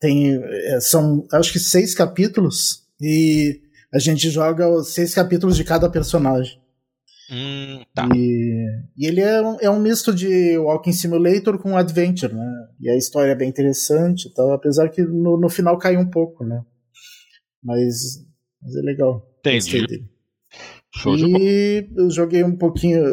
Tem, 0.00 0.34
é, 0.42 0.80
são, 0.80 1.26
acho 1.32 1.52
que 1.52 1.58
seis 1.58 1.94
capítulos 1.94 2.84
e 3.00 3.60
a 3.92 3.98
gente 3.98 4.30
joga 4.30 4.82
seis 4.82 5.14
capítulos 5.14 5.56
de 5.56 5.64
cada 5.64 5.90
personagem. 5.90 6.58
Hum, 7.30 7.82
tá. 7.94 8.08
E, 8.14 8.66
e 8.96 9.06
ele 9.06 9.20
é 9.20 9.42
um, 9.42 9.56
é 9.60 9.70
um 9.70 9.78
misto 9.78 10.14
de 10.14 10.56
Walking 10.56 10.92
Simulator 10.92 11.58
com 11.58 11.76
Adventure, 11.76 12.34
né? 12.34 12.68
E 12.80 12.88
a 12.88 12.96
história 12.96 13.32
é 13.32 13.34
bem 13.34 13.48
interessante 13.48 14.32
tal, 14.34 14.52
apesar 14.52 14.88
que 14.88 15.02
no, 15.02 15.38
no 15.38 15.48
final 15.48 15.76
cai 15.78 15.96
um 15.96 16.08
pouco, 16.08 16.44
né? 16.44 16.62
Mas, 17.68 18.24
mas 18.62 18.76
é 18.76 18.80
legal. 18.80 19.22
Entendi. 19.40 20.08
Show 20.96 21.14
e 21.18 21.86
eu 21.94 22.10
joguei 22.10 22.42
um 22.42 22.56
pouquinho. 22.56 23.04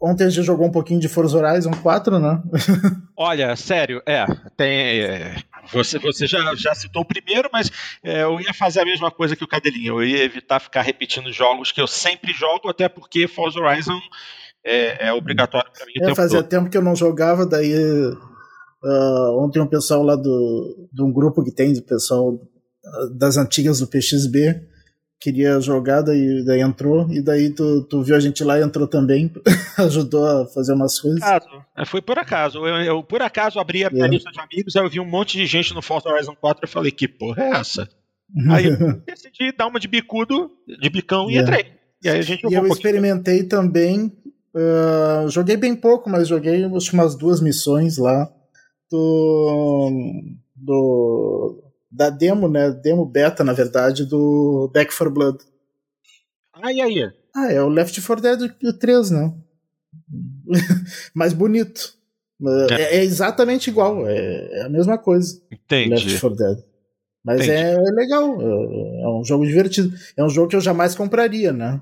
Ontem 0.00 0.24
a 0.24 0.30
gente 0.30 0.46
jogou 0.46 0.68
um 0.68 0.70
pouquinho 0.70 1.00
de 1.00 1.08
Forza 1.08 1.36
Horizon 1.36 1.72
4, 1.72 2.20
né? 2.20 2.40
Olha, 3.18 3.56
sério, 3.56 4.00
é. 4.06 4.24
Tem, 4.56 5.00
é, 5.00 5.36
você, 5.72 5.98
você 5.98 6.24
já, 6.28 6.54
já 6.54 6.72
citou 6.72 7.02
o 7.02 7.06
primeiro, 7.06 7.50
mas 7.52 7.68
é, 8.04 8.22
eu 8.22 8.40
ia 8.40 8.54
fazer 8.54 8.80
a 8.80 8.84
mesma 8.84 9.10
coisa 9.10 9.34
que 9.34 9.42
o 9.42 9.48
Cadelinho. 9.48 10.00
Eu 10.00 10.04
ia 10.04 10.22
evitar 10.22 10.60
ficar 10.60 10.82
repetindo 10.82 11.32
jogos 11.32 11.72
que 11.72 11.80
eu 11.80 11.88
sempre 11.88 12.32
jogo, 12.32 12.68
até 12.68 12.88
porque 12.88 13.26
Forza 13.26 13.58
Horizon 13.58 13.98
é, 14.64 15.08
é 15.08 15.12
obrigatório 15.12 15.70
para 15.72 15.84
mim. 15.84 15.92
É, 16.00 16.14
fazia 16.14 16.42
todo. 16.42 16.48
tempo 16.48 16.70
que 16.70 16.76
eu 16.76 16.82
não 16.82 16.94
jogava, 16.94 17.44
daí. 17.44 17.74
Uh, 18.84 19.40
ontem 19.40 19.58
um 19.58 19.66
pessoal 19.66 20.04
lá 20.04 20.14
do, 20.14 20.88
de 20.92 21.02
um 21.02 21.12
grupo 21.12 21.42
que 21.42 21.50
tem, 21.50 21.72
do 21.72 21.82
pessoal 21.82 22.38
das 23.14 23.36
antigas 23.36 23.80
do 23.80 23.86
PXB, 23.86 24.62
queria 25.18 25.60
jogar, 25.60 26.02
daí, 26.02 26.44
daí 26.44 26.60
entrou, 26.60 27.10
e 27.10 27.20
daí 27.20 27.50
tu, 27.50 27.82
tu 27.84 28.02
viu 28.02 28.14
a 28.14 28.20
gente 28.20 28.44
lá 28.44 28.58
e 28.58 28.62
entrou 28.62 28.86
também, 28.86 29.32
ajudou 29.78 30.26
a 30.26 30.46
fazer 30.46 30.74
umas 30.74 31.00
coisas. 31.00 31.20
Caso. 31.20 31.48
É, 31.76 31.84
foi 31.84 32.02
por 32.02 32.18
acaso. 32.18 32.66
Eu, 32.66 32.76
eu 32.76 33.02
por 33.02 33.22
acaso 33.22 33.58
abri 33.58 33.84
a 33.84 33.90
minha 33.90 34.04
é. 34.04 34.08
lista 34.08 34.30
de 34.30 34.40
amigos, 34.40 34.76
aí 34.76 34.84
eu 34.84 34.90
vi 34.90 35.00
um 35.00 35.08
monte 35.08 35.36
de 35.36 35.46
gente 35.46 35.74
no 35.74 35.82
Forza 35.82 36.08
Horizon 36.08 36.34
4 36.40 36.64
e 36.64 36.68
falei, 36.68 36.92
que 36.92 37.08
porra 37.08 37.42
é 37.42 37.50
essa? 37.50 37.88
aí 38.50 38.66
eu 38.66 38.76
decidi 39.06 39.52
dar 39.56 39.66
uma 39.66 39.80
de 39.80 39.88
bicudo, 39.88 40.50
de 40.66 40.90
bicão 40.90 41.30
e 41.30 41.38
entrei. 41.38 41.72
E 42.02 42.08
aí 42.08 42.18
a 42.18 42.22
gente 42.22 42.46
E 42.46 42.54
eu 42.54 42.62
um 42.62 42.66
experimentei 42.68 43.44
também. 43.44 44.12
Uh, 44.54 45.28
joguei 45.28 45.56
bem 45.56 45.74
pouco, 45.74 46.08
mas 46.08 46.28
joguei 46.28 46.64
acho, 46.64 46.94
umas 46.94 47.14
duas 47.14 47.40
missões 47.40 47.98
lá 47.98 48.30
do, 48.90 49.90
do 50.54 51.65
da 51.96 52.10
demo, 52.10 52.48
né? 52.48 52.70
Demo 52.70 53.06
beta, 53.06 53.42
na 53.42 53.52
verdade, 53.52 54.04
do 54.04 54.70
Back 54.72 54.94
4 54.96 55.10
Blood. 55.12 55.38
Ah, 56.52 56.72
e 56.72 56.80
aí? 56.80 57.12
Ah, 57.34 57.52
é 57.52 57.62
o 57.62 57.68
Left 57.68 58.00
4 58.00 58.22
Dead 58.22 58.78
3, 58.78 59.10
né? 59.10 59.34
Mais 61.14 61.32
bonito. 61.32 61.94
É. 62.70 62.74
é. 62.74 62.96
é, 62.96 63.04
exatamente 63.04 63.70
igual, 63.70 64.06
é, 64.06 64.58
é, 64.58 64.62
a 64.64 64.68
mesma 64.68 64.98
coisa. 64.98 65.40
Entendi. 65.50 65.90
Left 65.90 66.20
4 66.20 66.36
Dead. 66.36 66.58
Mas 67.24 67.48
é, 67.48 67.72
é, 67.72 67.76
legal, 67.76 68.40
é, 68.40 69.02
é 69.02 69.08
um 69.08 69.24
jogo 69.24 69.44
divertido. 69.44 69.92
É 70.16 70.22
um 70.22 70.28
jogo 70.28 70.48
que 70.48 70.56
eu 70.56 70.60
jamais 70.60 70.94
compraria, 70.94 71.52
né? 71.52 71.80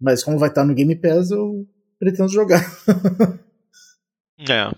Mas 0.00 0.22
como 0.22 0.38
vai 0.38 0.48
estar 0.48 0.64
no 0.64 0.74
Game 0.74 0.94
Pass, 0.96 1.30
eu 1.30 1.66
pretendo 1.98 2.28
jogar. 2.28 2.64
é. 4.48 4.70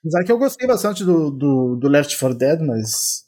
Apesar 0.00 0.24
que 0.24 0.32
eu 0.32 0.38
gostei 0.38 0.66
bastante 0.66 1.04
do, 1.04 1.30
do, 1.30 1.76
do, 1.76 1.88
Left 1.88 2.18
4 2.18 2.36
Dead, 2.36 2.60
mas, 2.60 3.24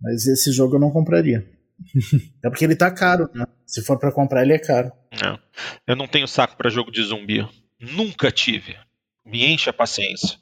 mas 0.00 0.26
esse 0.26 0.52
jogo 0.52 0.76
eu 0.76 0.80
não 0.80 0.90
compraria. 0.90 1.44
é 2.44 2.48
porque 2.48 2.64
ele 2.64 2.76
tá 2.76 2.90
caro, 2.90 3.28
né? 3.34 3.46
Se 3.66 3.82
for 3.82 3.98
para 3.98 4.12
comprar, 4.12 4.42
ele 4.42 4.54
é 4.54 4.58
caro. 4.58 4.92
É. 5.12 5.38
Eu 5.86 5.96
não 5.96 6.08
tenho 6.08 6.26
saco 6.26 6.56
para 6.56 6.70
jogo 6.70 6.90
de 6.90 7.02
zumbi. 7.02 7.46
Nunca 7.80 8.30
tive. 8.30 8.76
Me 9.24 9.44
enche 9.44 9.70
a 9.70 9.72
paciência. 9.72 10.36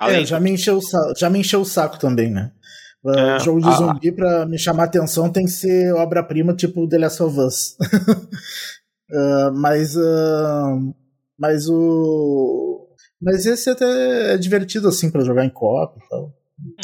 É, 0.00 0.04
Além 0.04 0.22
é, 0.22 0.26
já, 0.26 0.38
me 0.38 0.50
encheu, 0.50 0.78
já 1.16 1.28
me 1.28 1.38
encheu 1.40 1.60
o 1.60 1.64
saco 1.64 1.98
também, 1.98 2.30
né? 2.30 2.52
Uh, 3.04 3.10
é, 3.10 3.40
jogo 3.40 3.60
de 3.60 3.76
zumbi, 3.76 4.12
pra 4.12 4.44
me 4.44 4.58
chamar 4.58 4.84
atenção, 4.84 5.30
tem 5.30 5.44
que 5.44 5.50
ser 5.50 5.94
obra-prima 5.94 6.54
tipo 6.54 6.88
The 6.88 6.98
Last 6.98 7.22
of 7.22 7.38
Us. 7.38 7.76
uh, 9.10 9.52
mas. 9.56 9.96
Uh, 9.96 10.94
mas 11.38 11.68
o. 11.68 12.88
Mas 13.20 13.46
esse 13.46 13.70
até 13.70 14.34
é 14.34 14.36
divertido 14.36 14.88
assim 14.88 15.10
para 15.10 15.24
jogar 15.24 15.44
em 15.44 15.50
copo 15.50 15.98
e 16.04 16.08
tal. 16.08 16.32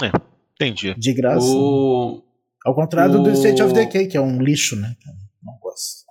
É, 0.02 0.33
entendi. 0.54 0.94
De 0.94 1.12
graça. 1.12 1.46
O... 1.46 2.22
Ao 2.64 2.74
contrário 2.74 3.20
o... 3.20 3.22
do 3.22 3.30
State 3.32 3.62
of 3.62 3.72
Decay, 3.72 4.06
que 4.06 4.16
é 4.16 4.20
um 4.20 4.40
lixo, 4.40 4.76
né? 4.76 4.94
Não 5.42 5.54
gosto. 5.60 6.04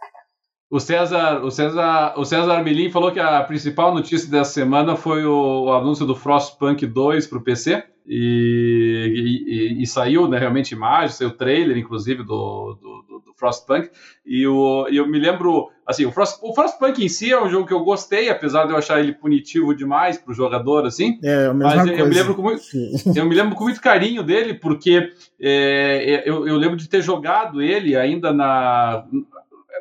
O 0.70 0.80
César, 0.80 1.44
o 1.44 1.52
César, 1.52 2.16
o 2.18 2.26
César 2.26 2.52
Armelin 2.52 2.90
falou 2.90 3.12
que 3.12 3.20
a 3.20 3.44
principal 3.44 3.94
notícia 3.94 4.28
dessa 4.28 4.54
semana 4.54 4.96
foi 4.96 5.24
o, 5.24 5.66
o 5.66 5.72
anúncio 5.72 6.04
do 6.04 6.16
Frostpunk 6.16 6.86
2 6.86 7.28
para 7.28 7.38
o 7.38 7.44
PC. 7.44 7.84
E, 8.06 9.76
e, 9.78 9.82
e, 9.84 9.88
saiu 9.88 10.28
né, 10.28 10.38
realmente 10.38 10.74
imagem, 10.74 11.16
saiu 11.16 11.32
trailer, 11.32 11.78
inclusive, 11.78 12.24
do, 12.24 12.74
do, 12.82 12.93
do 13.20 13.34
Frostpunk. 13.36 13.90
E 14.26 14.48
o, 14.48 14.88
eu 14.88 15.08
me 15.08 15.20
lembro, 15.20 15.70
assim, 15.86 16.06
o, 16.06 16.12
Frost, 16.12 16.40
o 16.42 16.54
Frostpunk 16.54 17.04
em 17.04 17.10
si 17.10 17.32
é 17.32 17.42
um 17.42 17.50
jogo 17.50 17.68
que 17.68 17.74
eu 17.74 17.84
gostei, 17.84 18.30
apesar 18.30 18.66
de 18.66 18.72
eu 18.72 18.78
achar 18.78 19.00
ele 19.00 19.14
punitivo 19.14 19.76
demais 19.76 20.18
para 20.18 20.32
o 20.32 20.36
jogador, 20.36 20.86
assim. 20.86 21.20
É, 21.24 21.46
a 21.46 21.54
mesma 21.54 21.76
mas 21.76 21.90
coisa. 21.90 22.02
Eu, 22.02 22.08
me 22.08 22.16
lembro 22.16 22.36
com 22.36 22.42
muito, 22.42 22.64
eu 23.16 23.26
me 23.26 23.36
lembro 23.36 23.56
com 23.56 23.64
muito 23.64 23.82
carinho 23.82 24.24
dele, 24.24 24.54
porque 24.54 25.12
é, 25.40 26.24
eu, 26.26 26.48
eu 26.48 26.56
lembro 26.58 26.78
de 26.78 26.88
ter 26.88 27.02
jogado 27.02 27.62
ele 27.62 27.96
ainda 27.96 28.32
na 28.34 29.06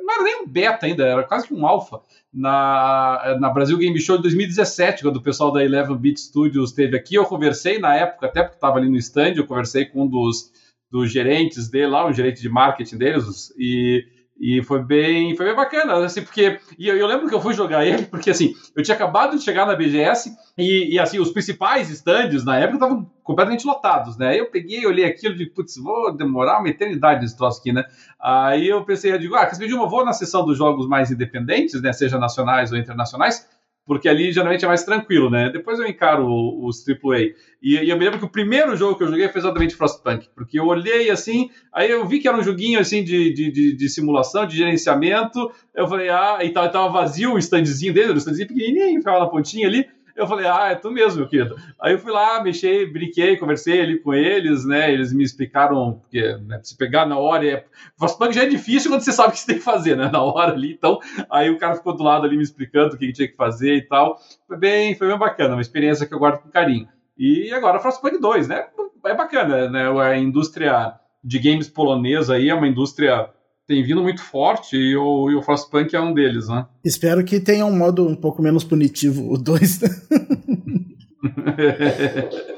não 0.03 0.15
era 0.15 0.23
nem 0.23 0.43
um 0.43 0.47
beta 0.47 0.87
ainda, 0.87 1.07
era 1.07 1.23
quase 1.23 1.47
que 1.47 1.55
um 1.55 1.67
alfa, 1.67 2.01
na, 2.33 3.37
na 3.41 3.51
Brasil 3.51 3.77
Game 3.79 3.99
Show 4.01 4.17
de 4.17 4.23
2017, 4.23 5.03
quando 5.03 5.17
o 5.17 5.23
pessoal 5.23 5.53
da 5.53 5.65
Eleven 5.65 5.97
Beat 5.97 6.19
Studios 6.19 6.71
esteve 6.71 6.97
aqui. 6.97 7.15
Eu 7.15 7.25
conversei 7.25 7.79
na 7.79 7.95
época, 7.95 8.27
até 8.27 8.43
porque 8.43 8.57
estava 8.57 8.79
ali 8.79 8.89
no 8.89 8.97
stand, 8.97 9.35
eu 9.37 9.47
conversei 9.47 9.85
com 9.85 10.03
um 10.03 10.07
dos, 10.07 10.51
dos 10.93 11.11
gerentes 11.11 11.71
dele 11.71 11.87
lá, 11.87 12.07
um 12.07 12.13
gerente 12.13 12.43
de 12.43 12.49
marketing 12.51 12.99
deles, 12.99 13.53
e 13.59 14.05
e 14.45 14.61
foi 14.61 14.83
bem, 14.83 15.37
foi 15.37 15.47
bem 15.47 15.55
bacana, 15.55 16.05
assim, 16.05 16.21
porque. 16.21 16.59
E 16.77 16.89
eu, 16.89 16.97
eu, 16.97 17.07
lembro 17.07 17.29
que 17.29 17.35
eu 17.35 17.41
fui 17.41 17.55
jogar 17.55 17.85
ele, 17.87 18.07
porque 18.07 18.29
assim, 18.29 18.55
eu 18.75 18.83
tinha 18.83 18.97
acabado 18.97 19.39
de 19.39 19.45
chegar 19.45 19.65
na 19.65 19.77
BGS 19.77 20.37
e, 20.59 20.95
e 20.95 20.99
assim, 20.99 21.21
os 21.21 21.31
principais 21.31 21.89
stands 21.91 22.45
na 22.45 22.59
época 22.59 22.75
estavam 22.75 23.09
completamente 23.23 23.65
lotados, 23.65 24.17
né? 24.17 24.39
Eu 24.39 24.51
peguei, 24.51 24.85
olhei 24.85 25.05
aquilo 25.05 25.41
e 25.41 25.49
putz, 25.49 25.77
vou 25.77 26.17
demorar 26.17 26.59
uma 26.59 26.69
eternidade 26.69 27.21
nesse 27.21 27.37
troço 27.37 27.61
aqui, 27.61 27.73
né? 27.73 27.85
Aí 28.21 28.67
eu 28.67 28.85
pensei, 28.85 29.13
eu 29.13 29.19
digo, 29.19 29.37
ah, 29.37 29.47
quer 29.47 29.55
saber 29.55 29.69
de 29.69 29.75
uma, 29.75 29.89
vou 29.89 30.05
na 30.05 30.13
sessão 30.13 30.45
dos 30.45 30.59
jogos 30.59 30.89
mais 30.89 31.13
independentes, 31.13 31.81
né? 31.81 31.93
Seja 31.93 32.19
nacionais 32.19 32.73
ou 32.73 32.79
internacionais 32.79 33.49
porque 33.85 34.09
ali 34.09 34.33
geralmente 34.33 34.65
é 34.65 34.69
mais 34.69 34.85
tranquilo, 34.85 35.29
né? 35.29 35.51
Depois 35.51 35.79
eu 35.79 35.87
encaro 35.87 36.27
os 36.65 36.85
AAA. 36.89 37.35
E, 37.61 37.77
e 37.77 37.91
eu 37.91 37.99
me 37.99 38.05
lembro 38.05 38.19
que 38.19 38.25
o 38.25 38.31
primeiro 38.31 38.77
jogo 38.77 38.97
que 38.97 39.03
eu 39.03 39.09
joguei 39.09 39.29
foi 39.29 39.41
exatamente 39.41 39.75
Frostpunk, 39.75 40.29
porque 40.35 40.59
eu 40.59 40.67
olhei 40.67 41.11
assim, 41.11 41.51
aí 41.73 41.91
eu 41.91 42.07
vi 42.07 42.21
que 42.21 42.29
era 42.29 42.37
um 42.37 42.43
joguinho 42.43 42.79
assim 42.79 43.03
de, 43.03 43.33
de, 43.33 43.51
de, 43.51 43.77
de 43.77 43.89
simulação, 43.89 44.47
de 44.47 44.57
gerenciamento. 44.57 45.51
Eu 45.75 45.89
falei, 45.89 46.09
ah, 46.11 46.39
e 46.43 46.51
tava, 46.51 46.89
vazio 46.89 47.35
o 47.35 47.39
standzinho 47.39 47.93
dele, 47.93 48.13
o 48.13 48.19
standzinho 48.19 48.49
pequenininho, 48.49 48.99
ficava 48.99 49.19
na 49.19 49.27
pontinha 49.27 49.67
ali. 49.67 49.87
Eu 50.15 50.27
falei, 50.27 50.47
ah, 50.47 50.69
é 50.71 50.75
tu 50.75 50.91
mesmo, 50.91 51.21
meu 51.21 51.29
querido. 51.29 51.57
Aí 51.81 51.93
eu 51.93 51.99
fui 51.99 52.13
lá, 52.13 52.43
mexei, 52.43 52.87
brinquei, 52.87 53.37
conversei 53.37 53.81
ali 53.81 53.99
com 53.99 54.13
eles, 54.13 54.65
né? 54.65 54.93
Eles 54.93 55.13
me 55.13 55.25
explicaram, 55.25 56.01
porque 56.01 56.37
né, 56.47 56.61
se 56.63 56.77
pegar 56.77 57.07
na 57.07 57.19
hora, 57.19 57.47
é... 57.47 57.65
Frostpunk 57.99 58.35
já 58.35 58.43
é 58.43 58.47
difícil 58.47 58.91
quando 58.91 59.03
você 59.03 59.13
sabe 59.13 59.31
o 59.31 59.33
que 59.33 59.39
você 59.39 59.47
tem 59.47 59.57
que 59.57 59.65
fazer, 59.65 59.97
né? 59.97 60.11
Na 60.13 60.23
hora 60.23 60.53
ali. 60.53 60.73
Então, 60.73 60.99
aí 61.31 61.51
o 61.51 61.59
cara 61.59 61.75
ficou 61.75 61.97
do 61.97 62.03
lado 62.03 62.27
ali 62.27 62.37
me 62.37 62.43
explicando 62.43 62.95
o 62.95 62.99
que 62.99 63.13
tinha 63.13 63.29
que 63.29 63.37
fazer 63.37 63.75
e 63.75 63.83
tal. 63.83 64.19
Foi 64.47 64.57
bem, 64.57 64.95
foi 64.95 65.09
bem 65.09 65.19
bacana, 65.19 65.55
uma 65.55 65.63
experiência 65.63 66.07
que 66.07 66.15
eu 66.15 66.19
guardo 66.19 66.43
com 66.43 66.51
carinho. 66.51 66.89
E 67.17 67.53
agora 67.53 67.81
Frostpunk 67.81 68.19
2, 68.19 68.49
né? 68.49 68.67
É 69.05 69.15
bacana, 69.15 69.69
né? 69.69 69.89
A 70.01 70.17
indústria 70.17 70.95
de 71.23 71.39
games 71.39 71.69
polonesa 71.69 72.35
aí 72.35 72.49
é 72.49 72.55
uma 72.55 72.67
indústria 72.67 73.31
tem 73.73 73.83
vindo 73.83 74.03
muito 74.03 74.23
forte 74.23 74.77
e 74.77 74.95
o, 74.95 75.31
e 75.31 75.35
o 75.35 75.41
Frostpunk 75.41 75.97
é 75.97 76.01
um 76.01 76.13
deles, 76.13 76.47
né? 76.47 76.67
Espero 76.85 77.25
que 77.25 77.41
tenha 77.41 77.65
um 77.65 77.75
modo 77.75 78.07
um 78.07 78.15
pouco 78.15 78.43
menos 78.43 78.65
punitivo, 78.65 79.33
o 79.33 79.39
2. 79.39 79.79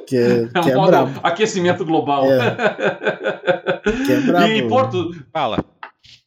que 0.09 0.16
é, 0.16 0.49
que 0.49 0.71
é, 0.71 0.76
um 0.78 0.87
brabo. 0.87 1.21
Aquecimento 1.23 1.85
global. 1.85 2.25
É. 2.25 2.56
que 4.04 4.12
é 4.12 4.21
brabo. 4.23 4.47
E 4.49 4.68
Porto. 4.68 5.14
Fala. 5.33 5.64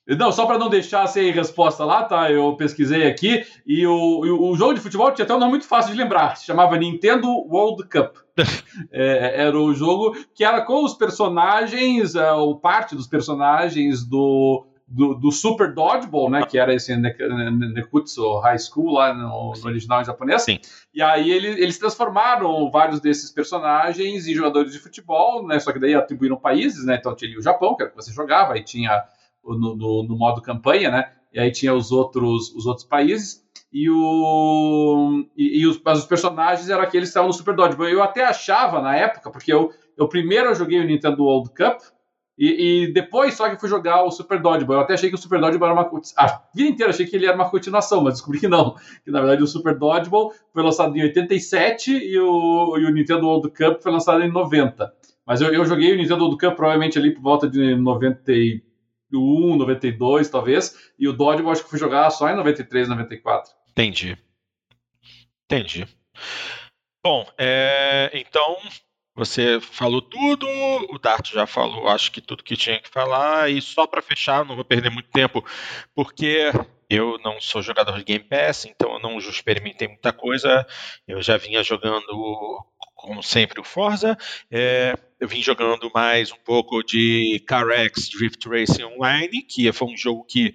Não, 0.08 0.32
só 0.32 0.46
para 0.46 0.58
não 0.58 0.70
deixar 0.70 1.06
sem 1.08 1.34
resposta 1.34 1.84
lá, 1.84 2.06
tá? 2.06 2.32
Eu 2.32 2.56
pesquisei 2.56 3.06
aqui 3.06 3.44
e 3.66 3.86
o, 3.86 4.22
o 4.22 4.56
jogo 4.56 4.74
de 4.74 4.80
futebol 4.80 5.12
tinha 5.12 5.26
até 5.26 5.36
um 5.36 5.40
nome 5.40 5.52
muito 5.52 5.68
fácil 5.68 5.92
de 5.92 5.98
lembrar. 5.98 6.38
Se 6.38 6.46
chamava 6.46 6.78
Nintendo 6.78 7.28
World 7.28 7.84
Cup. 7.90 8.16
é, 8.90 9.42
era 9.44 9.60
o 9.60 9.74
jogo 9.74 10.16
que 10.34 10.46
era 10.46 10.62
com 10.62 10.86
os 10.86 10.94
personagens, 10.94 12.16
uh, 12.16 12.38
ou 12.38 12.58
parte 12.58 12.96
dos 12.96 13.06
personagens 13.06 14.06
do 14.06 14.66
do, 14.88 15.14
do, 15.14 15.32
Super 15.32 15.74
Dodgeball, 15.74 16.30
né? 16.30 16.46
Que 16.46 16.58
era 16.58 16.74
esse 16.74 16.96
Nekutsu 16.96 18.40
High 18.40 18.60
School 18.60 18.94
lá 18.94 19.14
no, 19.14 19.54
no 19.54 19.66
original 19.66 20.02
em 20.02 20.06
japonês. 20.06 20.44
Sim. 20.44 20.60
E 20.94 21.02
aí 21.02 21.30
ele, 21.30 21.50
eles 21.62 21.78
transformaram 21.78 22.72
vários 22.72 23.02
desses 23.02 23.30
personagens 23.30 24.28
em 24.28 24.34
jogadores 24.34 24.72
de 24.72 24.80
futebol, 24.80 25.46
né? 25.46 25.60
Só 25.60 25.74
que 25.74 25.80
daí 25.80 25.94
atribuíram 25.94 26.38
países, 26.38 26.86
né? 26.86 26.96
Então 26.96 27.14
tinha 27.14 27.38
o 27.38 27.42
Japão, 27.42 27.76
que 27.76 27.84
era 27.84 27.90
o 27.92 27.96
que 27.96 28.02
você 28.02 28.14
jogava, 28.14 28.54
aí 28.54 28.64
tinha 28.64 29.04
no, 29.44 29.76
no, 29.76 30.04
no, 30.04 30.18
modo 30.18 30.42
campanha, 30.42 30.90
né? 30.90 31.12
E 31.34 31.40
aí 31.40 31.52
tinha 31.52 31.74
os 31.74 31.92
outros, 31.92 32.54
os 32.56 32.66
outros 32.66 32.86
países. 32.86 33.46
E, 33.72 33.90
o, 33.90 35.26
e, 35.36 35.60
e 35.60 35.68
os, 35.68 35.82
mas 35.84 36.00
os 36.00 36.06
personagens 36.06 36.70
eram 36.70 36.82
aqueles 36.82 37.10
que 37.10 37.12
estavam 37.12 37.28
no 37.28 37.34
Super 37.34 37.56
Dodgeball. 37.56 37.90
Eu 37.90 38.02
até 38.02 38.24
achava 38.24 38.82
na 38.82 38.96
época, 38.96 39.30
porque 39.30 39.52
eu, 39.52 39.74
eu 39.98 40.08
primeiro 40.08 40.56
joguei 40.56 40.80
o 40.80 40.86
Nintendo 40.86 41.24
World 41.24 41.50
Cup, 41.50 41.82
e, 42.38 42.84
e, 42.84 42.94
depois 42.94 43.34
só 43.34 43.50
que 43.50 43.60
fui 43.60 43.68
jogar 43.68 44.04
o 44.04 44.12
Super 44.12 44.40
Dodgeball. 44.40 44.78
Eu 44.78 44.84
até 44.84 44.94
achei 44.94 45.10
que 45.10 45.16
o 45.16 45.18
Super 45.18 45.40
Dodgeball 45.40 45.72
era 45.72 45.80
uma. 45.80 46.02
A 46.16 46.44
vida 46.54 46.70
inteira 46.70 46.92
achei 46.92 47.08
que 47.08 47.16
ele 47.16 47.26
era 47.26 47.36
uma 47.36 47.50
continuação, 47.50 48.04
mas 48.04 48.16
descobri 48.16 48.40
que 48.40 48.48
não. 48.48 48.76
Que 49.04 49.10
na 49.10 49.20
verdade 49.20 49.42
o 49.42 49.48
Super 49.48 49.76
Dodgeball 49.76 50.32
foi 50.54 50.62
lançado 50.62 50.96
em 50.96 51.02
87 51.02 51.92
e 51.92 52.20
o, 52.20 52.78
e 52.78 52.86
o 52.86 52.92
Nintendo 52.92 53.26
World 53.26 53.50
Cup 53.50 53.82
foi 53.82 53.92
lançado 53.92 54.22
em 54.22 54.32
90. 54.32 54.94
Mas 55.26 55.42
eu, 55.42 55.52
eu 55.52 55.66
joguei 55.66 55.94
o 55.94 55.98
Nintendo 55.98 56.26
World 56.26 56.38
Cup 56.38 56.56
provavelmente 56.56 57.00
ali 57.00 57.12
por 57.12 57.24
volta 57.24 57.50
de 57.50 57.76
91, 57.76 59.56
92 59.56 60.30
talvez. 60.30 60.92
E 61.00 61.08
o 61.08 61.14
Dodgeball 61.14 61.54
acho 61.54 61.64
que 61.64 61.70
fui 61.72 61.80
jogar 61.80 62.08
só 62.12 62.30
em 62.30 62.36
93, 62.36 62.88
94. 62.88 63.52
Entendi. 63.72 64.16
Entendi. 65.46 65.88
Bom, 67.04 67.26
é, 67.38 68.12
então 68.14 68.58
você 69.18 69.60
falou 69.60 70.00
tudo, 70.00 70.48
o 70.92 71.00
Dart 71.00 71.32
já 71.32 71.48
falou, 71.48 71.88
acho 71.88 72.12
que 72.12 72.22
tudo 72.22 72.44
que 72.44 72.56
tinha 72.56 72.80
que 72.80 72.88
falar, 72.88 73.50
e 73.50 73.60
só 73.60 73.88
para 73.88 74.00
fechar, 74.00 74.46
não 74.46 74.56
vou 74.56 74.64
perder 74.64 74.92
muito 74.92 75.10
tempo, 75.10 75.44
porque 75.96 76.52
eu 76.88 77.18
não 77.24 77.42
sou 77.42 77.64
jogador 77.64 77.98
de 77.98 78.04
Game 78.04 78.24
Pass, 78.24 78.66
então 78.66 78.94
eu 78.94 79.00
não 79.00 79.18
experimentei 79.18 79.88
muita 79.88 80.14
coisa. 80.14 80.66
Eu 81.08 81.20
já 81.20 81.36
vinha 81.36 81.64
jogando, 81.64 82.64
como 82.96 83.24
sempre, 83.24 83.60
o 83.60 83.64
Forza. 83.64 84.16
É, 84.52 84.94
eu 85.20 85.28
vim 85.28 85.42
jogando 85.42 85.92
mais 85.94 86.32
um 86.32 86.38
pouco 86.46 86.84
de 86.84 87.44
CarX 87.48 88.10
Drift 88.10 88.48
Racing 88.48 88.84
Online, 88.84 89.42
que 89.42 89.72
foi 89.74 89.88
um 89.88 89.98
jogo 89.98 90.24
que, 90.26 90.54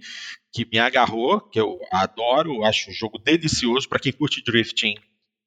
que 0.52 0.64
me 0.70 0.78
agarrou, 0.78 1.40
que 1.40 1.58
eu 1.58 1.80
adoro, 1.90 2.64
acho 2.64 2.90
um 2.90 2.94
jogo 2.94 3.18
delicioso 3.18 3.88
para 3.88 3.98
quem 3.98 4.12
curte 4.12 4.40
drifting 4.42 4.94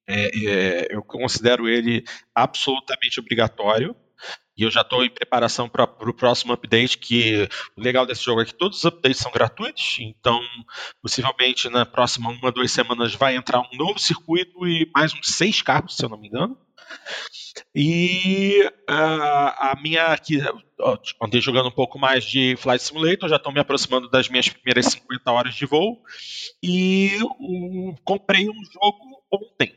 é, 0.08 0.30
é, 0.48 0.88
eu 0.96 1.04
considero 1.04 1.68
ele 1.68 2.04
absolutamente 2.34 3.20
obrigatório. 3.20 3.96
E 4.58 4.64
eu 4.64 4.72
já 4.72 4.82
estou 4.82 5.04
em 5.04 5.10
preparação 5.10 5.68
para 5.68 5.84
o 5.84 6.14
próximo 6.14 6.54
update, 6.54 6.98
que 6.98 7.48
o 7.76 7.82
legal 7.82 8.06
desse 8.06 8.24
jogo 8.24 8.42
é 8.42 8.46
que 8.46 8.54
todos 8.54 8.78
os 8.78 8.86
updates 8.86 9.20
são 9.20 9.30
gratuitos, 9.30 9.98
então 10.00 10.40
possivelmente 11.02 11.68
na 11.70 11.86
próxima 11.86 12.30
uma, 12.30 12.54
duas 12.54 12.72
semanas 12.72 13.14
vai 13.14 13.36
entrar 13.36 13.60
um 13.60 13.78
novo 13.78 14.00
circuito 14.00 14.66
e 14.66 14.90
mais 14.96 15.14
uns 15.14 15.36
seis 15.36 15.62
carros, 15.62 15.98
se 15.98 16.06
eu 16.06 16.10
não 16.10 16.18
me 16.18 16.30
engano. 16.30 16.58
E 17.74 18.62
uh, 18.90 19.52
a 19.58 19.78
minha 19.82 20.08
aqui, 20.08 20.40
ontem 21.22 21.42
jogando 21.42 21.68
um 21.68 21.72
pouco 21.72 22.00
mais 22.00 22.24
de 22.24 22.56
Flight 22.58 22.84
Simulator, 22.84 23.28
já 23.28 23.36
estou 23.36 23.52
me 23.52 23.60
aproximando 23.60 24.10
das 24.10 24.30
minhas 24.30 24.48
primeiras 24.48 24.86
50 24.86 25.32
horas 25.32 25.56
de 25.56 25.66
voo. 25.66 26.02
E 26.64 27.18
comprei 28.04 28.50
um 28.50 28.64
jogo 28.72 29.24
ontem 29.32 29.76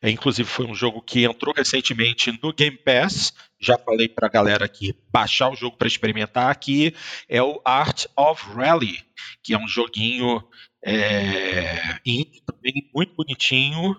é, 0.00 0.10
inclusive 0.10 0.48
foi 0.48 0.66
um 0.66 0.74
jogo 0.74 1.02
que 1.02 1.24
entrou 1.24 1.54
recentemente 1.54 2.38
no 2.42 2.52
Game 2.52 2.76
Pass, 2.78 3.32
já 3.60 3.76
falei 3.78 4.08
para 4.08 4.26
a 4.26 4.30
galera 4.30 4.64
aqui 4.64 4.94
baixar 5.10 5.50
o 5.50 5.56
jogo 5.56 5.76
para 5.76 5.88
experimentar 5.88 6.50
aqui, 6.50 6.94
é 7.28 7.42
o 7.42 7.60
Art 7.64 8.06
of 8.16 8.50
Rally, 8.52 9.04
que 9.42 9.54
é 9.54 9.58
um 9.58 9.68
joguinho 9.68 10.42
é, 10.84 11.98
também 12.46 12.90
muito 12.94 13.14
bonitinho. 13.14 13.96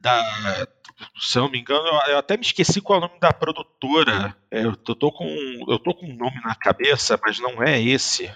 Da, 0.00 0.66
se 1.18 1.38
eu 1.38 1.42
não 1.44 1.50
me 1.50 1.58
engano, 1.58 1.86
eu, 2.06 2.18
até 2.18 2.36
me 2.36 2.44
esqueci 2.44 2.80
qual 2.80 3.00
é 3.00 3.04
o 3.04 3.08
nome 3.08 3.20
da 3.20 3.32
produtora. 3.32 4.36
É, 4.50 4.64
eu, 4.64 4.76
tô 4.76 5.10
com, 5.10 5.26
eu 5.68 5.78
tô 5.78 5.94
com 5.94 6.06
um 6.06 6.16
nome 6.16 6.40
na 6.44 6.54
cabeça, 6.54 7.18
mas 7.22 7.38
não 7.38 7.62
é 7.62 7.80
esse. 7.80 8.32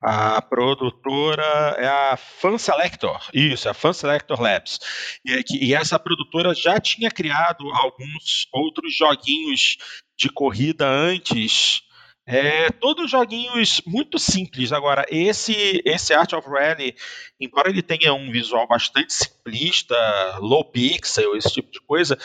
A 0.00 0.40
produtora 0.40 1.74
é 1.76 1.88
a 1.88 2.16
Fan 2.16 2.56
Selector, 2.56 3.20
isso, 3.34 3.66
é 3.66 3.72
a 3.72 3.74
Fan 3.74 3.92
Selector 3.92 4.40
Labs. 4.40 4.78
E, 5.24 5.42
e, 5.60 5.74
essa 5.74 5.98
produtora 5.98 6.54
já 6.54 6.78
tinha 6.78 7.10
criado 7.10 7.68
alguns 7.72 8.46
outros 8.52 8.96
joguinhos 8.96 9.76
de 10.16 10.28
corrida 10.28 10.86
antes. 10.86 11.82
É, 12.24 12.70
todos 12.70 13.10
joguinhos 13.10 13.80
muito 13.86 14.18
simples. 14.18 14.70
Agora, 14.70 15.04
esse, 15.08 15.82
esse 15.84 16.12
Art 16.12 16.32
of 16.34 16.48
Rally, 16.48 16.94
embora 17.40 17.68
ele 17.68 17.82
tenha 17.82 18.12
um 18.14 18.30
visual 18.30 18.68
bastante 18.68 19.12
simplista, 19.12 19.96
low 20.38 20.64
pixel, 20.64 21.34
esse 21.34 21.54
tipo 21.54 21.72
de 21.72 21.80
coisa, 21.80 22.16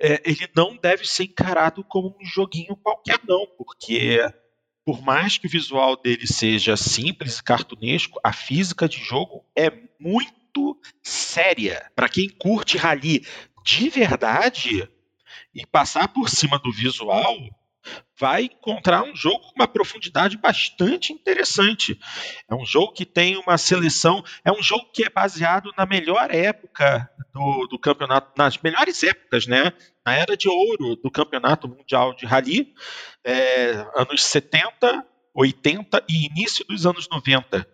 é, 0.00 0.22
ele 0.24 0.48
não 0.56 0.76
deve 0.76 1.06
ser 1.06 1.24
encarado 1.24 1.84
como 1.84 2.16
um 2.20 2.24
joguinho 2.24 2.74
qualquer, 2.76 3.20
não, 3.26 3.46
porque 3.58 4.18
por 4.84 5.00
mais 5.00 5.38
que 5.38 5.46
o 5.46 5.50
visual 5.50 5.96
dele 5.96 6.26
seja 6.26 6.76
simples 6.76 7.38
e 7.38 7.42
cartunesco, 7.42 8.18
a 8.22 8.32
física 8.32 8.88
de 8.88 8.98
jogo 8.98 9.44
é 9.56 9.70
muito 9.98 10.78
séria. 11.02 11.90
Para 11.94 12.08
quem 12.08 12.28
curte 12.28 12.76
rally 12.76 13.24
de 13.64 13.88
verdade 13.88 14.88
e 15.54 15.64
passar 15.66 16.08
por 16.08 16.28
cima 16.28 16.58
do 16.58 16.72
visual, 16.72 17.36
vai 18.18 18.44
encontrar 18.44 19.02
um 19.02 19.14
jogo 19.16 19.40
com 19.40 19.52
uma 19.56 19.66
profundidade 19.66 20.36
bastante 20.36 21.12
interessante. 21.12 21.98
É 22.48 22.54
um 22.54 22.64
jogo 22.64 22.92
que 22.92 23.04
tem 23.04 23.36
uma 23.36 23.58
seleção, 23.58 24.22
é 24.44 24.52
um 24.52 24.62
jogo 24.62 24.90
que 24.92 25.04
é 25.04 25.10
baseado 25.10 25.72
na 25.76 25.84
melhor 25.84 26.32
época 26.32 27.10
do, 27.32 27.66
do 27.66 27.78
campeonato, 27.78 28.32
nas 28.36 28.58
melhores 28.58 29.02
épocas, 29.02 29.46
né? 29.46 29.72
Na 30.04 30.14
era 30.14 30.36
de 30.36 30.48
ouro 30.48 30.96
do 30.96 31.10
campeonato 31.10 31.68
mundial 31.68 32.14
de 32.14 32.26
rally, 32.26 32.72
é, 33.24 33.86
anos 33.96 34.22
70, 34.24 35.04
80 35.34 36.04
e 36.08 36.26
início 36.26 36.64
dos 36.66 36.86
anos 36.86 37.08
90. 37.10 37.66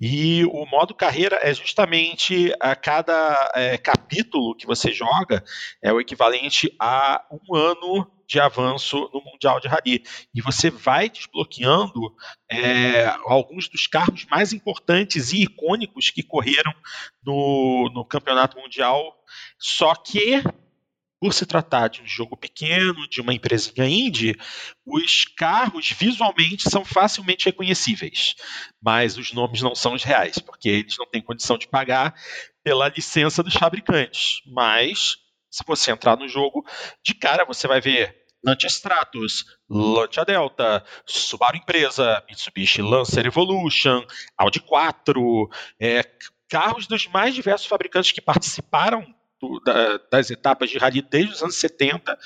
E 0.00 0.44
o 0.46 0.66
modo 0.66 0.94
carreira 0.94 1.38
é 1.42 1.52
justamente 1.52 2.54
a 2.60 2.74
cada 2.74 3.52
é, 3.54 3.76
capítulo 3.78 4.54
que 4.54 4.66
você 4.66 4.92
joga 4.92 5.44
é 5.82 5.92
o 5.92 6.00
equivalente 6.00 6.74
a 6.80 7.24
um 7.30 7.54
ano 7.54 8.10
de 8.26 8.40
avanço 8.40 9.10
no 9.12 9.22
Mundial 9.22 9.60
de 9.60 9.68
Rally. 9.68 10.02
E 10.34 10.40
você 10.40 10.70
vai 10.70 11.08
desbloqueando 11.08 12.14
é, 12.50 13.06
alguns 13.26 13.68
dos 13.68 13.86
carros 13.86 14.26
mais 14.30 14.52
importantes 14.52 15.32
e 15.32 15.42
icônicos 15.42 16.10
que 16.10 16.22
correram 16.22 16.72
no, 17.24 17.90
no 17.94 18.04
Campeonato 18.04 18.58
Mundial. 18.58 19.14
Só 19.58 19.94
que 19.94 20.42
por 21.24 21.32
se 21.32 21.46
tratar 21.46 21.88
de 21.88 22.02
um 22.02 22.06
jogo 22.06 22.36
pequeno, 22.36 23.08
de 23.08 23.18
uma 23.18 23.32
empresinha 23.32 23.88
indie, 23.88 24.36
os 24.84 25.24
carros 25.24 25.90
visualmente 25.90 26.68
são 26.68 26.84
facilmente 26.84 27.46
reconhecíveis, 27.46 28.34
mas 28.78 29.16
os 29.16 29.32
nomes 29.32 29.62
não 29.62 29.74
são 29.74 29.94
os 29.94 30.04
reais, 30.04 30.38
porque 30.38 30.68
eles 30.68 30.98
não 30.98 31.06
têm 31.06 31.22
condição 31.22 31.56
de 31.56 31.66
pagar 31.66 32.14
pela 32.62 32.90
licença 32.90 33.42
dos 33.42 33.54
fabricantes. 33.54 34.42
Mas, 34.46 35.16
se 35.50 35.64
você 35.66 35.92
entrar 35.92 36.14
no 36.18 36.28
jogo, 36.28 36.62
de 37.02 37.14
cara 37.14 37.46
você 37.46 37.66
vai 37.66 37.80
ver 37.80 38.14
Lancia 38.44 38.68
Stratos, 38.68 39.46
Lancia 39.66 40.26
Delta, 40.26 40.84
Subaru 41.06 41.56
Empresa, 41.56 42.22
Mitsubishi 42.28 42.82
Lancer 42.82 43.24
Evolution, 43.24 44.04
Audi 44.36 44.60
4, 44.60 45.48
é, 45.80 46.02
carros 46.50 46.86
dos 46.86 47.06
mais 47.06 47.34
diversos 47.34 47.66
fabricantes 47.66 48.12
que 48.12 48.20
participaram 48.20 49.06
do, 49.40 49.60
da, 49.60 49.98
das 50.10 50.30
etapas 50.30 50.70
de 50.70 50.78
rally 50.78 51.02
desde 51.02 51.32
os 51.32 51.42
anos 51.42 51.56
70. 51.56 52.18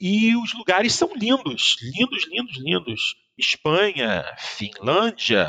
E 0.00 0.36
os 0.36 0.52
lugares 0.54 0.94
são 0.94 1.10
lindos, 1.14 1.76
lindos, 1.82 2.26
lindos, 2.28 2.56
lindos. 2.58 3.24
Espanha, 3.36 4.24
Finlândia, 4.38 5.48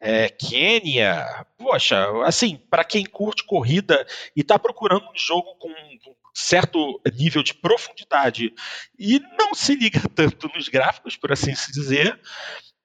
é, 0.00 0.28
Quênia. 0.28 1.46
Poxa, 1.56 2.04
assim, 2.24 2.56
para 2.68 2.82
quem 2.84 3.04
curte 3.04 3.44
corrida 3.44 4.04
e 4.34 4.40
está 4.40 4.58
procurando 4.58 5.04
um 5.04 5.16
jogo 5.16 5.54
com 5.56 5.72
certo 6.34 7.00
nível 7.14 7.42
de 7.42 7.54
profundidade 7.54 8.52
e 8.98 9.20
não 9.38 9.54
se 9.54 9.74
liga 9.74 10.00
tanto 10.14 10.48
nos 10.54 10.68
gráficos, 10.68 11.16
por 11.16 11.30
assim 11.30 11.54
se 11.54 11.70
dizer, 11.72 12.18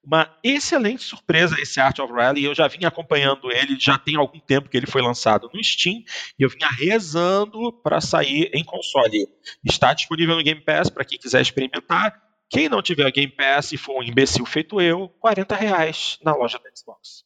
uma 0.07 0.33
excelente 0.41 1.03
surpresa 1.03 1.59
esse 1.59 1.81
Art 1.81 1.99
of 1.99 2.13
Rally. 2.13 2.45
Eu 2.45 2.55
já 2.55 2.65
vinha 2.69 2.87
acompanhando 2.87 3.51
ele, 3.51 3.77
já 3.77 3.99
tem 3.99 4.15
algum 4.15 4.39
tempo 4.39 4.69
que 4.69 4.77
ele 4.77 4.87
foi 4.87 5.01
lançado 5.01 5.49
no 5.53 5.61
Steam, 5.61 6.01
e 6.39 6.43
eu 6.43 6.49
vinha 6.49 6.69
rezando 6.69 7.73
para 7.83 7.99
sair 7.99 8.49
em 8.53 8.63
console. 8.63 9.27
Está 9.65 9.93
disponível 9.93 10.37
no 10.37 10.43
Game 10.43 10.61
Pass 10.61 10.89
para 10.89 11.03
quem 11.03 11.19
quiser 11.19 11.41
experimentar. 11.41 12.23
Quem 12.49 12.69
não 12.69 12.81
tiver 12.81 13.11
Game 13.11 13.33
Pass 13.33 13.73
e 13.73 13.77
for 13.77 13.99
um 13.99 14.03
imbecil 14.03 14.45
feito 14.45 14.79
eu, 14.79 15.09
40 15.19 15.53
reais 15.53 16.17
na 16.23 16.33
loja 16.33 16.57
da 16.57 16.69
Xbox. 16.73 17.25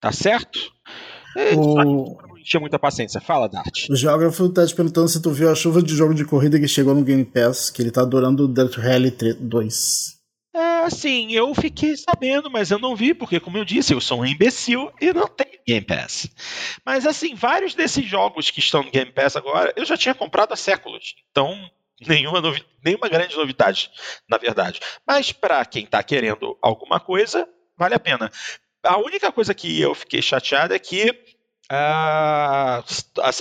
Tá 0.00 0.10
certo? 0.10 0.58
É, 1.36 1.54
o... 1.54 1.74
Não 1.74 2.42
tinha 2.42 2.58
muita 2.58 2.78
paciência. 2.78 3.20
Fala, 3.20 3.46
Dart. 3.46 3.90
O 3.90 3.96
geógrafo 3.96 4.48
tá 4.48 4.66
te 4.66 4.74
perguntando 4.74 5.08
se 5.08 5.20
tu 5.20 5.30
viu 5.30 5.50
a 5.50 5.54
chuva 5.54 5.82
de 5.82 5.94
jogo 5.94 6.14
de 6.14 6.24
corrida 6.24 6.58
que 6.58 6.66
chegou 6.66 6.94
no 6.94 7.04
Game 7.04 7.26
Pass, 7.26 7.68
que 7.68 7.82
ele 7.82 7.90
tá 7.90 8.00
adorando 8.00 8.46
o 8.46 8.48
Dirt 8.48 8.78
Rally 8.78 9.10
2. 9.10 10.17
É, 10.58 10.84
assim, 10.86 11.30
eu 11.30 11.54
fiquei 11.54 11.96
sabendo, 11.96 12.50
mas 12.50 12.72
eu 12.72 12.80
não 12.80 12.96
vi, 12.96 13.14
porque, 13.14 13.38
como 13.38 13.56
eu 13.56 13.64
disse, 13.64 13.94
eu 13.94 14.00
sou 14.00 14.22
um 14.22 14.26
imbecil 14.26 14.92
e 15.00 15.12
não 15.12 15.28
tenho 15.28 15.60
Game 15.64 15.86
Pass. 15.86 16.28
Mas, 16.84 17.06
assim, 17.06 17.32
vários 17.32 17.76
desses 17.76 18.04
jogos 18.04 18.50
que 18.50 18.58
estão 18.58 18.82
no 18.82 18.90
Game 18.90 19.12
Pass 19.12 19.36
agora, 19.36 19.72
eu 19.76 19.84
já 19.84 19.96
tinha 19.96 20.16
comprado 20.16 20.52
há 20.52 20.56
séculos. 20.56 21.14
Então, 21.30 21.56
nenhuma, 22.04 22.40
novi 22.40 22.64
nenhuma 22.84 23.08
grande 23.08 23.36
novidade, 23.36 23.88
na 24.28 24.36
verdade. 24.36 24.80
Mas, 25.06 25.30
para 25.30 25.64
quem 25.64 25.84
está 25.84 26.02
querendo 26.02 26.58
alguma 26.60 26.98
coisa, 26.98 27.48
vale 27.76 27.94
a 27.94 28.00
pena. 28.00 28.28
A 28.82 28.98
única 28.98 29.30
coisa 29.30 29.54
que 29.54 29.80
eu 29.80 29.94
fiquei 29.94 30.20
chateado 30.20 30.74
é 30.74 30.78
que 30.80 31.14
ah, 31.70 32.82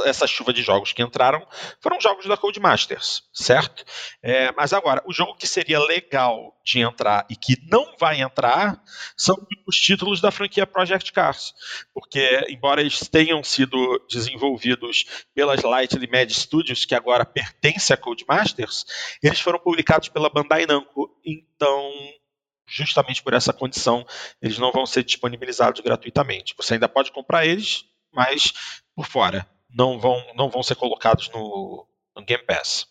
essa 0.06 0.28
chuva 0.28 0.52
de 0.52 0.62
jogos 0.62 0.92
que 0.92 1.02
entraram 1.02 1.48
foram 1.80 2.00
jogos 2.02 2.26
da 2.26 2.36
Codemasters, 2.36 3.24
certo? 3.32 3.86
É, 4.22 4.52
mas 4.52 4.74
agora, 4.74 5.02
o 5.06 5.14
jogo 5.14 5.36
que 5.36 5.48
seria 5.48 5.80
legal 5.80 6.54
de 6.66 6.82
entrar 6.82 7.26
e 7.30 7.38
que 7.38 7.56
não 7.72 7.96
vai 7.98 8.22
entrar 8.22 8.84
são 9.16 9.38
os 9.66 9.78
títulos 9.78 10.20
da 10.20 10.30
franquia 10.30 10.68
Project 10.68 11.14
Cars, 11.14 11.54
porque 11.94 12.46
embora 12.50 12.82
eles 12.82 13.00
tenham 13.08 13.42
sido 13.44 13.78
desenvolvidos 14.10 15.06
pelas 15.34 15.64
Lightly 15.64 16.08
Mad 16.12 16.30
Studios, 16.30 16.84
que 16.84 16.96
agora 16.96 17.26
pertence 17.26 17.94
a 17.94 17.98
Codemasters, 17.98 18.86
eles 19.24 19.40
foram 19.40 19.60
publicados 19.60 20.10
pela 20.10 20.30
Bandai 20.30 20.66
Namco, 20.66 21.10
então 21.26 21.90
justamente 22.70 23.24
por 23.24 23.34
essa 23.34 23.54
condição, 23.54 24.06
eles 24.42 24.58
não 24.58 24.74
vão 24.74 24.86
ser 24.86 25.02
disponibilizados 25.02 25.80
gratuitamente. 25.80 26.54
Você 26.58 26.74
ainda 26.74 26.90
pode 26.90 27.14
comprar 27.14 27.46
eles 27.46 27.86
mas 28.18 28.52
por 28.96 29.06
fora. 29.06 29.48
Não 29.70 30.00
vão, 30.00 30.20
não 30.36 30.50
vão 30.50 30.64
ser 30.64 30.74
colocados 30.74 31.30
no, 31.30 31.88
no 32.16 32.26
Game 32.26 32.44
Pass. 32.44 32.88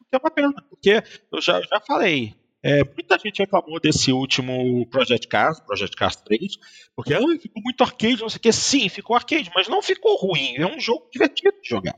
O 0.00 0.04
que 0.04 0.14
é 0.14 0.18
uma 0.18 0.30
pena, 0.30 0.54
porque 0.70 1.02
eu 1.32 1.40
já, 1.40 1.60
já 1.60 1.80
falei. 1.84 2.36
É, 2.62 2.84
muita 2.84 3.18
gente 3.18 3.40
reclamou 3.40 3.80
desse 3.80 4.12
último 4.12 4.86
Project 4.86 5.26
Cars, 5.26 5.60
Project 5.60 5.96
Cars 5.96 6.16
3, 6.16 6.56
porque 6.94 7.14
ah, 7.14 7.20
ficou 7.40 7.62
muito 7.62 7.82
arcade, 7.82 8.20
não 8.20 8.28
sei 8.28 8.38
o 8.38 8.40
que. 8.40 8.52
Sim, 8.52 8.88
ficou 8.88 9.16
arcade, 9.16 9.50
mas 9.54 9.66
não 9.66 9.82
ficou 9.82 10.16
ruim. 10.16 10.56
É 10.56 10.66
um 10.66 10.78
jogo 10.78 11.08
divertido 11.12 11.60
de 11.60 11.68
jogar. 11.68 11.96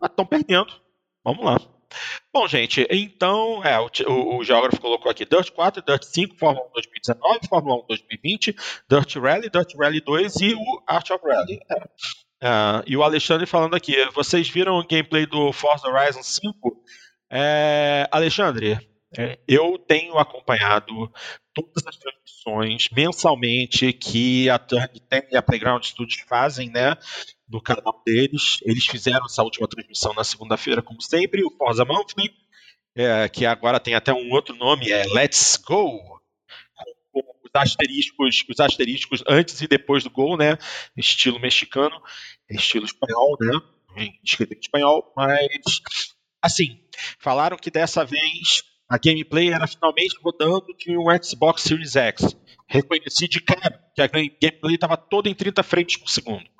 Mas 0.00 0.10
estão 0.10 0.26
perdendo. 0.26 0.72
Vamos 1.24 1.44
lá. 1.44 1.60
Bom, 2.32 2.46
gente, 2.46 2.86
então 2.90 3.62
é, 3.64 3.78
o, 3.80 4.36
o, 4.36 4.44
geógrafo 4.44 4.80
colocou 4.80 5.10
aqui 5.10 5.24
Dirt 5.24 5.50
4, 5.50 5.82
Dirt 5.82 6.02
5, 6.04 6.36
Fórmula 6.36 6.66
1 6.68 6.72
2019, 6.72 7.48
Fórmula 7.48 7.82
1 7.84 7.86
2020, 7.88 8.56
Dirt 8.88 9.16
Rally, 9.16 9.50
Dirt 9.50 9.74
Rally 9.74 10.00
2 10.00 10.36
e 10.36 10.54
o 10.54 10.82
Art 10.86 11.10
of 11.10 11.24
Rally. 11.26 11.58
É. 12.40 12.82
E 12.86 12.96
o 12.96 13.02
Alexandre 13.02 13.46
falando 13.46 13.74
aqui, 13.74 13.96
vocês 14.14 14.48
viram 14.48 14.78
o 14.78 14.86
gameplay 14.86 15.26
do 15.26 15.52
Forza 15.52 15.88
Horizon 15.88 16.22
5? 16.22 16.82
É, 17.30 18.08
Alexandre, 18.12 18.78
é, 19.16 19.38
eu 19.48 19.78
tenho 19.78 20.18
acompanhado 20.18 21.10
todas 21.54 21.86
as 21.86 21.96
transmissões 21.96 22.88
mensalmente 22.90 23.92
que 23.92 24.50
a 24.50 24.58
Turn 24.58 24.88
e 25.30 25.36
a 25.36 25.42
Playground 25.42 25.82
Studios 25.82 26.20
fazem, 26.28 26.70
né? 26.70 26.96
No 27.48 27.60
canal 27.60 28.02
deles. 28.04 28.58
Eles 28.62 28.86
fizeram 28.86 29.24
essa 29.26 29.42
última 29.42 29.68
transmissão 29.68 30.12
na 30.14 30.24
segunda-feira, 30.24 30.82
como 30.82 31.00
sempre, 31.00 31.44
o 31.44 31.50
Forza 31.50 31.84
Monthly, 31.84 32.30
é, 32.94 33.28
que 33.28 33.44
agora 33.44 33.78
tem 33.78 33.94
até 33.94 34.12
um 34.12 34.30
outro 34.32 34.54
nome, 34.54 34.90
é 34.90 35.04
Let's 35.12 35.56
Go, 35.56 36.20
com, 37.12 37.20
os 37.20 37.50
asteriscos, 37.54 38.44
os 38.48 38.60
asteriscos 38.60 39.22
antes 39.28 39.60
e 39.60 39.68
depois 39.68 40.02
do 40.02 40.10
gol, 40.10 40.36
né? 40.36 40.56
Estilo 40.96 41.38
mexicano, 41.38 42.00
estilo 42.48 42.86
espanhol, 42.86 43.36
né? 43.40 44.08
Escrito 44.24 44.54
em 44.54 44.58
espanhol, 44.58 45.12
mas 45.16 45.82
assim, 46.42 46.80
falaram 47.18 47.56
que 47.56 47.70
dessa 47.70 48.04
vez 48.04 48.62
a 48.88 48.98
gameplay 48.98 49.52
era 49.52 49.66
finalmente 49.66 50.16
rodando 50.22 50.66
de 50.78 50.96
um 50.96 51.06
Xbox 51.22 51.62
Series 51.62 51.96
X. 51.96 52.36
Reconheci 52.68 53.28
de 53.28 53.40
cara 53.40 53.82
que 53.94 54.02
a 54.02 54.06
gameplay 54.06 54.74
estava 54.74 54.96
toda 54.96 55.28
em 55.28 55.34
30 55.34 55.62
frames 55.62 55.96
por 55.96 56.08
segundo. 56.08 56.55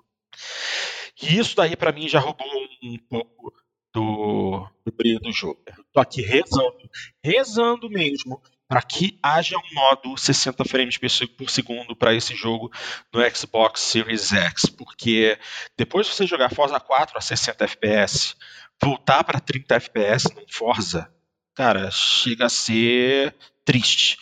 E 1.23 1.39
isso 1.39 1.57
daí 1.57 1.77
para 1.77 1.93
mim 1.93 2.09
já 2.09 2.19
roubou 2.19 2.47
um 2.83 2.99
pouco 3.09 3.53
do, 3.93 4.69
do 4.85 4.93
brilho 4.93 5.21
do 5.21 5.33
jogo. 5.33 5.59
Tô 5.93 6.01
aqui 6.01 6.21
rezando, 6.21 6.91
rezando 7.25 7.89
mesmo, 7.89 8.43
para 8.69 8.83
que 8.83 9.19
haja 9.23 9.57
um 9.57 9.75
modo 9.75 10.17
60 10.19 10.65
frames 10.65 10.99
por 10.99 11.49
segundo 11.49 11.97
para 11.97 12.15
esse 12.15 12.35
jogo 12.35 12.71
no 13.13 13.21
Xbox 13.35 13.81
Series 13.81 14.33
X, 14.33 14.67
porque 14.67 15.39
depois 15.77 16.07
de 16.07 16.13
você 16.13 16.27
jogar 16.27 16.53
Forza 16.53 16.79
4 16.79 17.17
a 17.17 17.21
60 17.21 17.65
FPS, 17.65 18.35
voltar 18.83 19.25
para 19.25 19.41
30 19.41 19.77
FPS 19.77 20.35
no 20.35 20.45
Forza, 20.51 21.11
cara, 21.55 21.91
chega 21.91 22.47
a 22.47 22.51
ser 22.51 23.35
triste. 23.65 24.19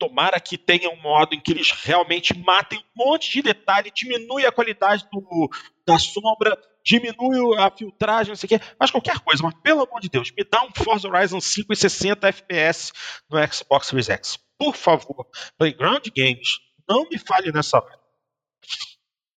Tomara 0.00 0.40
que 0.40 0.56
tenha 0.56 0.88
um 0.88 0.96
modo 0.96 1.34
em 1.34 1.40
que 1.40 1.52
eles 1.52 1.72
realmente 1.72 2.36
matem 2.38 2.78
um 2.78 3.04
monte 3.04 3.30
de 3.30 3.42
detalhe, 3.42 3.92
diminui 3.94 4.46
a 4.46 4.50
qualidade 4.50 5.06
do, 5.12 5.50
da 5.86 5.98
sombra, 5.98 6.58
diminui 6.82 7.58
a 7.58 7.70
filtragem, 7.70 8.30
não 8.30 8.36
sei 8.36 8.46
o 8.46 8.48
quê, 8.48 8.60
mas 8.78 8.90
qualquer 8.90 9.18
coisa, 9.18 9.42
mas 9.42 9.52
pelo 9.62 9.82
amor 9.82 10.00
de 10.00 10.08
Deus, 10.08 10.30
me 10.30 10.42
dá 10.42 10.64
um 10.64 10.70
Forza 10.74 11.06
Horizon 11.06 11.38
5 11.38 11.70
e 11.70 11.76
60 11.76 12.28
FPS 12.28 12.92
no 13.28 13.38
Xbox 13.52 13.88
Series 13.88 14.08
X. 14.08 14.38
Por 14.58 14.74
favor, 14.74 15.26
Playground 15.58 16.06
Games, 16.16 16.60
não 16.88 17.06
me 17.06 17.18
falhe 17.18 17.52
nessa 17.52 17.76
hora. 17.76 18.00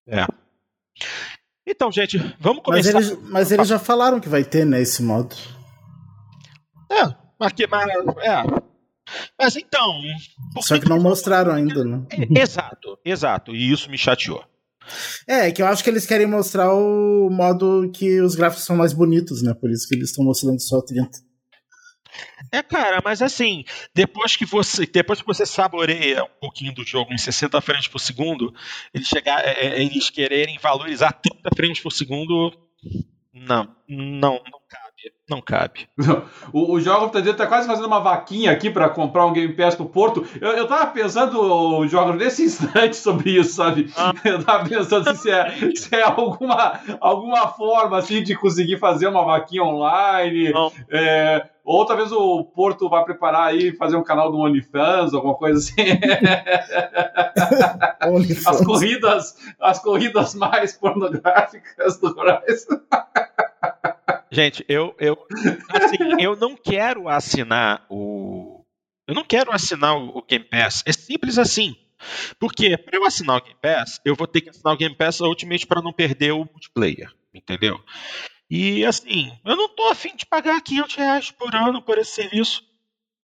É. 0.08 0.26
Então, 1.68 1.92
gente, 1.92 2.18
vamos 2.40 2.64
começar. 2.64 2.94
Mas 2.94 3.10
eles, 3.10 3.30
mas 3.30 3.52
eles 3.52 3.68
já 3.68 3.80
falaram 3.80 4.22
que 4.22 4.30
vai 4.30 4.46
ter, 4.46 4.66
né, 4.66 4.82
esse 4.82 5.04
modo. 5.04 5.36
É, 6.90 7.04
mas, 7.38 7.52
mas 7.70 8.18
é, 8.24 8.64
mas 9.40 9.56
então. 9.56 10.02
Só 10.62 10.80
que 10.80 10.90
não 10.90 11.00
mostraram 11.00 11.54
ainda, 11.54 11.84
né? 11.84 12.06
É, 12.12 12.42
exato, 12.42 12.98
exato. 13.04 13.56
E 13.56 13.72
isso 13.72 13.90
me 13.90 13.98
chateou. 13.98 14.44
É, 15.28 15.52
que 15.52 15.62
eu 15.62 15.68
acho 15.68 15.84
que 15.84 15.90
eles 15.90 16.06
querem 16.06 16.28
mostrar 16.28 16.74
o 16.74 17.30
modo 17.30 17.90
que 17.94 18.22
os 18.22 18.36
gráficos 18.36 18.66
são 18.66 18.76
mais 18.76 18.94
bonitos, 18.94 19.42
né? 19.42 19.54
Por 19.54 19.72
isso 19.72 19.88
que 19.88 19.96
eles 19.96 20.10
estão 20.10 20.26
mostrando 20.26 20.60
só 20.60 20.82
30. 20.82 21.10
É, 22.52 22.62
cara, 22.62 23.02
mas 23.04 23.22
assim, 23.22 23.64
depois 23.96 24.36
que 24.36 24.46
você, 24.46 24.86
depois 24.86 25.20
que 25.20 25.26
você 25.26 25.46
saboreia 25.46 26.24
um 26.24 26.40
pouquinho 26.40 26.74
do 26.74 26.86
jogo 26.86 27.12
em 27.12 27.18
60 27.18 27.60
frames 27.62 27.88
por 27.88 28.00
segundo, 28.00 28.54
eles 28.94 29.08
chegar, 29.08 29.44
é, 29.44 29.54
é, 29.54 29.82
eles 29.82 30.10
quererem 30.10 30.60
valorizar 30.60 31.14
30 31.14 31.50
frames 31.56 31.80
por 31.80 31.92
segundo, 31.92 32.52
não, 33.34 33.76
não, 33.88 34.42
não 34.46 34.60
não 35.30 35.42
cabe. 35.42 35.88
O, 36.52 36.74
o 36.74 36.82
Jogo 36.82 37.10
tá 37.10 37.48
quase 37.48 37.68
fazendo 37.68 37.88
uma 37.88 38.00
vaquinha 38.00 38.52
aqui 38.52 38.70
para 38.70 38.90
comprar 38.90 39.26
um 39.26 39.34
Game 39.34 39.54
Pass 39.54 39.76
pro 39.76 39.86
Porto. 39.86 40.26
Eu, 40.40 40.52
eu 40.52 40.68
tava 40.68 40.92
pensando, 40.92 41.42
o 41.42 41.88
nesse 42.14 42.44
instante 42.44 42.96
sobre 42.96 43.40
isso, 43.40 43.56
sabe? 43.56 43.92
Ah. 43.98 44.14
Eu 44.24 44.44
tava 44.44 44.68
pensando 44.68 45.16
se 45.16 45.32
é, 45.32 45.72
se 45.76 45.96
é 45.96 46.04
alguma, 46.04 46.80
alguma 47.00 47.48
forma 47.48 47.98
assim 47.98 48.22
de 48.22 48.36
conseguir 48.36 48.78
fazer 48.78 49.08
uma 49.08 49.24
vaquinha 49.24 49.64
online. 49.64 50.52
É, 50.92 51.48
ou 51.64 51.86
talvez 51.86 52.12
o 52.12 52.44
Porto 52.44 52.90
vai 52.90 53.06
preparar 53.06 53.48
aí 53.48 53.74
fazer 53.76 53.96
um 53.96 54.04
canal 54.04 54.30
do 54.30 54.38
OnlyFans, 54.38 55.14
alguma 55.14 55.36
coisa 55.36 55.60
assim. 55.60 55.82
as 58.46 58.66
corridas, 58.66 59.38
as 59.60 59.80
corridas 59.80 60.36
mais 60.36 60.74
pornográficas 60.74 61.98
do 61.98 62.08
Horizon. 62.08 62.82
Gente, 64.34 64.66
eu, 64.68 64.96
eu, 65.00 65.16
assim, 65.70 65.98
eu 66.20 66.36
não 66.36 66.56
quero 66.56 67.08
assinar 67.08 67.86
o. 67.88 68.66
Eu 69.08 69.14
não 69.14 69.24
quero 69.24 69.52
assinar 69.52 69.96
o 69.96 70.24
Game 70.24 70.46
Pass. 70.46 70.82
É 70.88 70.92
simples 70.92 71.38
assim. 71.38 71.76
Porque 72.40 72.76
para 72.76 72.98
eu 72.98 73.06
assinar 73.06 73.38
o 73.38 73.42
Game 73.42 73.60
Pass, 73.62 74.02
eu 74.04 74.16
vou 74.16 74.26
ter 74.26 74.42
que 74.42 74.50
assinar 74.50 74.74
o 74.74 74.78
Game 74.78 74.96
Pass 74.96 75.22
Ultimate 75.22 75.68
para 75.68 75.84
não 75.84 75.94
perder 75.94 76.32
o 76.32 76.46
multiplayer. 76.46 77.12
Entendeu? 77.32 77.80
E 78.50 78.84
assim, 78.86 79.32
eu 79.46 79.56
não 79.56 79.70
tô 79.70 79.88
afim 79.90 80.16
de 80.16 80.26
pagar 80.26 80.60
500 80.62 80.96
reais 80.96 81.32
por 81.32 81.54
ano 81.56 81.82
por 81.82 82.00
esse 82.00 82.16
serviço. 82.16 82.64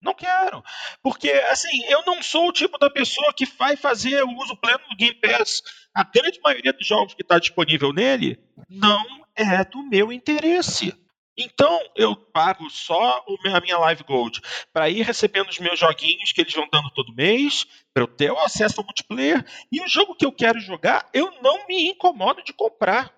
Não 0.02 0.13
quero. 0.13 0.63
Porque, 1.02 1.30
assim, 1.30 1.84
eu 1.89 2.04
não 2.06 2.22
sou 2.22 2.48
o 2.48 2.54
tipo 2.54 2.78
da 2.78 2.89
pessoa 2.89 3.34
que 3.34 3.45
vai 3.45 3.76
fazer 3.76 4.24
o 4.24 4.38
uso 4.38 4.56
pleno 4.56 4.80
do 4.89 4.95
Game 4.95 5.15
Pass. 5.15 5.62
A 5.93 6.04
grande 6.04 6.39
maioria 6.41 6.72
dos 6.72 6.88
jogos 6.88 7.15
que 7.15 7.22
está 7.24 7.38
disponível 7.39 7.91
nele 7.91 8.39
não 8.69 9.04
é 9.39 9.63
do 9.63 9.82
meu 9.84 10.12
interesse. 10.12 10.93
Então 11.39 11.80
eu 11.95 12.15
pago 12.15 12.69
só 12.69 13.23
a 13.45 13.62
minha 13.62 13.78
Live 13.78 14.04
Gold 14.04 14.41
para 14.73 14.89
ir 14.89 15.04
recebendo 15.04 15.47
os 15.47 15.58
meus 15.58 15.80
joguinhos 15.80 16.34
que 16.34 16.41
eles 16.41 16.54
vão 16.54 16.67
dando 16.69 16.89
todo 16.91 17.15
mês, 17.15 17.65
para 17.93 18.04
eu 18.04 18.08
ter 18.08 18.32
o 18.32 18.39
acesso 18.39 18.82
ao 18.82 18.86
multiplayer. 18.86 19.45
E 19.71 19.82
o 19.82 19.88
jogo 19.88 20.15
que 20.15 20.25
eu 20.25 20.34
quero 20.34 20.60
jogar, 20.60 21.10
eu 21.13 21.32
não 21.41 21.65
me 21.65 21.89
incomodo 21.89 22.43
de 22.43 22.52
comprar. 22.52 23.13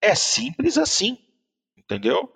É 0.00 0.14
simples 0.14 0.78
assim. 0.78 1.18
Entendeu? 1.76 2.32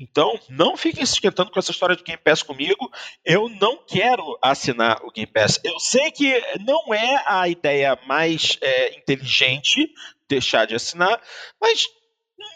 Então, 0.00 0.38
não 0.48 0.76
fiquem 0.76 1.06
se 1.06 1.14
esquentando 1.14 1.52
com 1.52 1.60
essa 1.60 1.70
história 1.70 1.94
de 1.94 2.02
Game 2.02 2.20
Pass 2.20 2.42
comigo. 2.42 2.90
Eu 3.24 3.48
não 3.48 3.78
quero 3.86 4.36
assinar 4.42 5.00
o 5.04 5.12
Game 5.12 5.30
Pass. 5.30 5.60
Eu 5.62 5.78
sei 5.78 6.10
que 6.10 6.42
não 6.66 6.92
é 6.92 7.22
a 7.24 7.48
ideia 7.48 7.96
mais 8.04 8.58
é, 8.60 8.98
inteligente 8.98 9.88
deixar 10.28 10.66
de 10.66 10.74
assinar, 10.74 11.20
mas 11.60 11.86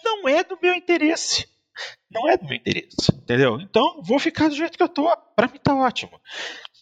não 0.04 0.28
é 0.28 0.44
do 0.44 0.58
meu 0.62 0.74
interesse. 0.74 1.46
Não 2.10 2.28
é 2.28 2.36
do 2.36 2.44
meu 2.44 2.56
interesse, 2.56 3.12
entendeu? 3.14 3.60
Então, 3.60 4.00
vou 4.02 4.18
ficar 4.18 4.48
do 4.48 4.54
jeito 4.54 4.76
que 4.76 4.82
eu 4.82 4.88
tô. 4.88 5.08
Pra 5.34 5.46
mim 5.46 5.58
tá 5.62 5.74
ótimo. 5.74 6.20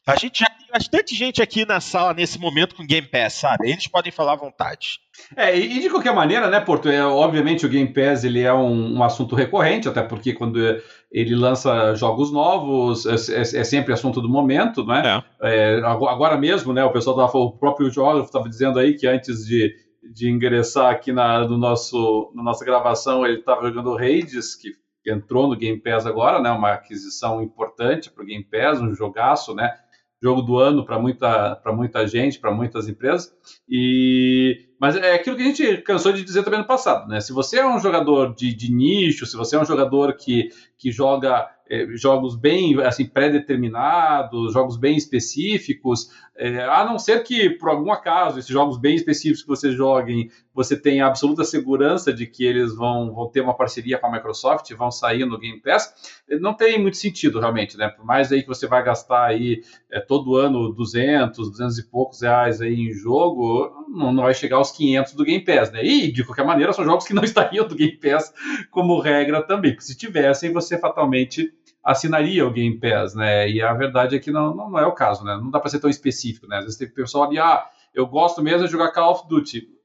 A 0.06 0.16
gente 0.16 0.40
já 0.40 0.46
tem 0.46 0.66
bastante 0.72 1.14
gente 1.14 1.42
aqui 1.42 1.66
na 1.66 1.80
sala 1.80 2.14
nesse 2.14 2.38
momento 2.38 2.74
com 2.74 2.87
Game 2.87 3.06
Pass, 3.06 3.34
sabe? 3.34 3.70
Eles 3.70 3.87
podem 3.87 4.11
falar 4.11 4.32
à 4.32 4.37
vontade. 4.37 5.00
É, 5.37 5.54
e 5.54 5.80
de 5.80 5.90
qualquer 5.90 6.14
maneira, 6.14 6.48
né, 6.48 6.61
Porto? 6.61 6.88
É, 6.88 7.04
obviamente 7.04 7.66
o 7.66 7.68
Game 7.68 7.92
Pass 7.92 8.24
ele 8.24 8.40
é 8.40 8.52
um, 8.52 8.96
um 8.96 9.02
assunto 9.02 9.37
recorrente, 9.37 9.87
até 9.87 10.02
porque 10.02 10.32
quando 10.32 10.58
ele 11.12 11.34
lança 11.34 11.94
jogos 11.94 12.32
novos 12.32 13.04
é, 13.04 13.34
é, 13.34 13.40
é 13.40 13.64
sempre 13.64 13.92
assunto 13.92 14.22
do 14.22 14.30
momento, 14.30 14.82
né? 14.82 15.22
É. 15.42 15.78
é 15.78 15.80
agora 15.84 16.38
mesmo, 16.38 16.72
né? 16.72 16.82
O 16.84 16.92
pessoal 16.92 17.14
tava, 17.14 17.37
o 17.37 17.52
próprio 17.52 17.90
Jorge 17.90 18.24
estava 18.24 18.48
dizendo 18.48 18.78
aí 18.78 18.94
que 18.94 19.06
antes 19.06 19.44
de 19.44 19.74
de 20.02 20.30
ingressar 20.30 20.90
aqui 20.90 21.12
na, 21.12 21.46
no 21.46 21.56
nosso, 21.56 22.32
na 22.34 22.42
nossa 22.42 22.64
gravação, 22.64 23.26
ele 23.26 23.40
estava 23.40 23.66
jogando 23.66 23.96
Raids, 23.96 24.54
que, 24.54 24.72
entrou 25.11 25.48
no 25.48 25.56
Game 25.56 25.80
Pass 25.80 26.06
agora, 26.06 26.40
né? 26.40 26.50
Uma 26.50 26.72
aquisição 26.72 27.42
importante 27.42 28.11
para 28.11 28.22
o 28.22 28.26
Game 28.26 28.44
Pass, 28.44 28.80
um 28.80 28.94
jogaço, 28.94 29.54
né? 29.54 29.74
Jogo 30.22 30.42
do 30.42 30.58
ano 30.58 30.84
para 30.84 30.98
muita, 30.98 31.58
muita 31.66 32.06
gente, 32.06 32.38
para 32.38 32.50
muitas 32.50 32.88
empresas. 32.88 33.32
E 33.68 34.66
mas 34.80 34.96
é 34.96 35.14
aquilo 35.14 35.37
que 35.37 35.42
a 35.42 35.46
gente 35.46 35.78
cansou 35.78 36.12
de 36.12 36.22
dizer 36.22 36.44
também 36.44 36.61
no 36.61 36.66
passado, 36.66 37.08
né? 37.08 37.20
Se 37.20 37.32
você 37.32 37.58
é 37.58 37.66
um 37.66 37.80
jogador 37.80 38.34
de, 38.34 38.54
de 38.54 38.72
nicho, 38.72 39.26
se 39.26 39.37
você 39.37 39.56
é 39.56 39.61
um 39.61 39.64
jogador 39.64 40.14
que, 40.14 40.50
que 40.76 40.92
joga 40.92 41.48
jogos 41.96 42.37
bem 42.37 42.81
assim 42.83 43.07
pré-determinados, 43.07 44.52
jogos 44.52 44.76
bem 44.76 44.96
específicos, 44.96 46.11
é, 46.37 46.64
a 46.64 46.85
não 46.85 46.98
ser 46.98 47.22
que 47.22 47.50
por 47.50 47.68
algum 47.68 47.92
acaso 47.92 48.38
esses 48.38 48.50
jogos 48.50 48.78
bem 48.78 48.94
específicos 48.94 49.42
que 49.42 49.48
você 49.48 49.72
joguem, 49.72 50.31
você 50.59 50.77
tenha 50.77 51.07
absoluta 51.07 51.44
segurança 51.44 52.12
de 52.12 52.27
que 52.27 52.44
eles 52.44 52.75
vão, 52.75 53.14
vão 53.14 53.29
ter 53.29 53.40
uma 53.40 53.55
parceria 53.55 53.97
com 53.97 54.09
a 54.09 54.11
Microsoft, 54.11 54.68
vão 54.75 54.90
sair 54.90 55.25
no 55.25 55.38
Game 55.38 55.61
Pass, 55.61 55.94
não 56.40 56.53
tem 56.53 56.83
muito 56.83 56.97
sentido 56.97 57.38
realmente, 57.38 57.77
né? 57.77 57.88
Por 57.88 58.05
mais 58.05 58.33
aí 58.33 58.42
que 58.42 58.49
você 58.49 58.66
vai 58.66 58.83
gastar 58.83 59.27
aí 59.27 59.62
é, 59.88 60.01
todo 60.01 60.35
ano 60.35 60.73
200, 60.73 61.49
200 61.49 61.79
e 61.79 61.88
poucos 61.88 62.23
reais 62.23 62.61
aí 62.61 62.75
em 62.75 62.92
jogo, 62.92 63.87
não, 63.87 64.12
não 64.12 64.25
vai 64.25 64.35
chegar 64.35 64.57
aos 64.57 64.73
500 64.73 65.12
do 65.12 65.25
Game 65.25 65.44
Pass, 65.44 65.71
né? 65.71 65.85
E 65.85 66.11
de 66.11 66.25
qualquer 66.25 66.44
maneira 66.44 66.73
são 66.73 66.85
jogos 66.85 67.07
que 67.07 67.14
não 67.14 67.23
estariam 67.25 67.64
do 67.64 67.77
Game 67.77 67.97
Pass 67.97 68.35
como 68.73 68.99
regra 68.99 69.40
também, 69.40 69.71
porque 69.71 69.87
se 69.87 69.97
tivessem 69.97 70.53
você 70.53 70.77
fatalmente 70.77 71.53
assinaria 71.85 72.44
o 72.44 72.51
Game 72.51 72.81
Pass, 72.81 73.14
né? 73.14 73.49
E 73.49 73.62
a 73.62 73.73
verdade 73.75 74.16
é 74.16 74.18
que 74.18 74.33
não, 74.33 74.53
não, 74.57 74.71
não 74.71 74.79
é 74.81 74.87
o 74.87 74.92
caso, 74.92 75.25
né? 75.25 75.38
Não 75.40 75.53
dá 75.53 75.61
para 75.61 75.71
ser 75.71 75.79
tão 75.79 75.88
específico, 75.88 76.49
né? 76.49 76.57
Às 76.57 76.64
vezes 76.64 76.79
tem 76.79 76.90
pessoal 76.90 77.29
ali, 77.29 77.38
ah, 77.38 77.64
eu 77.94 78.09
gosto 78.09 78.42
mesmo 78.42 78.66
de 78.66 78.73
jogar 78.73 78.90
Call 78.90 79.12
of 79.12 79.29
Duty. 79.29 79.77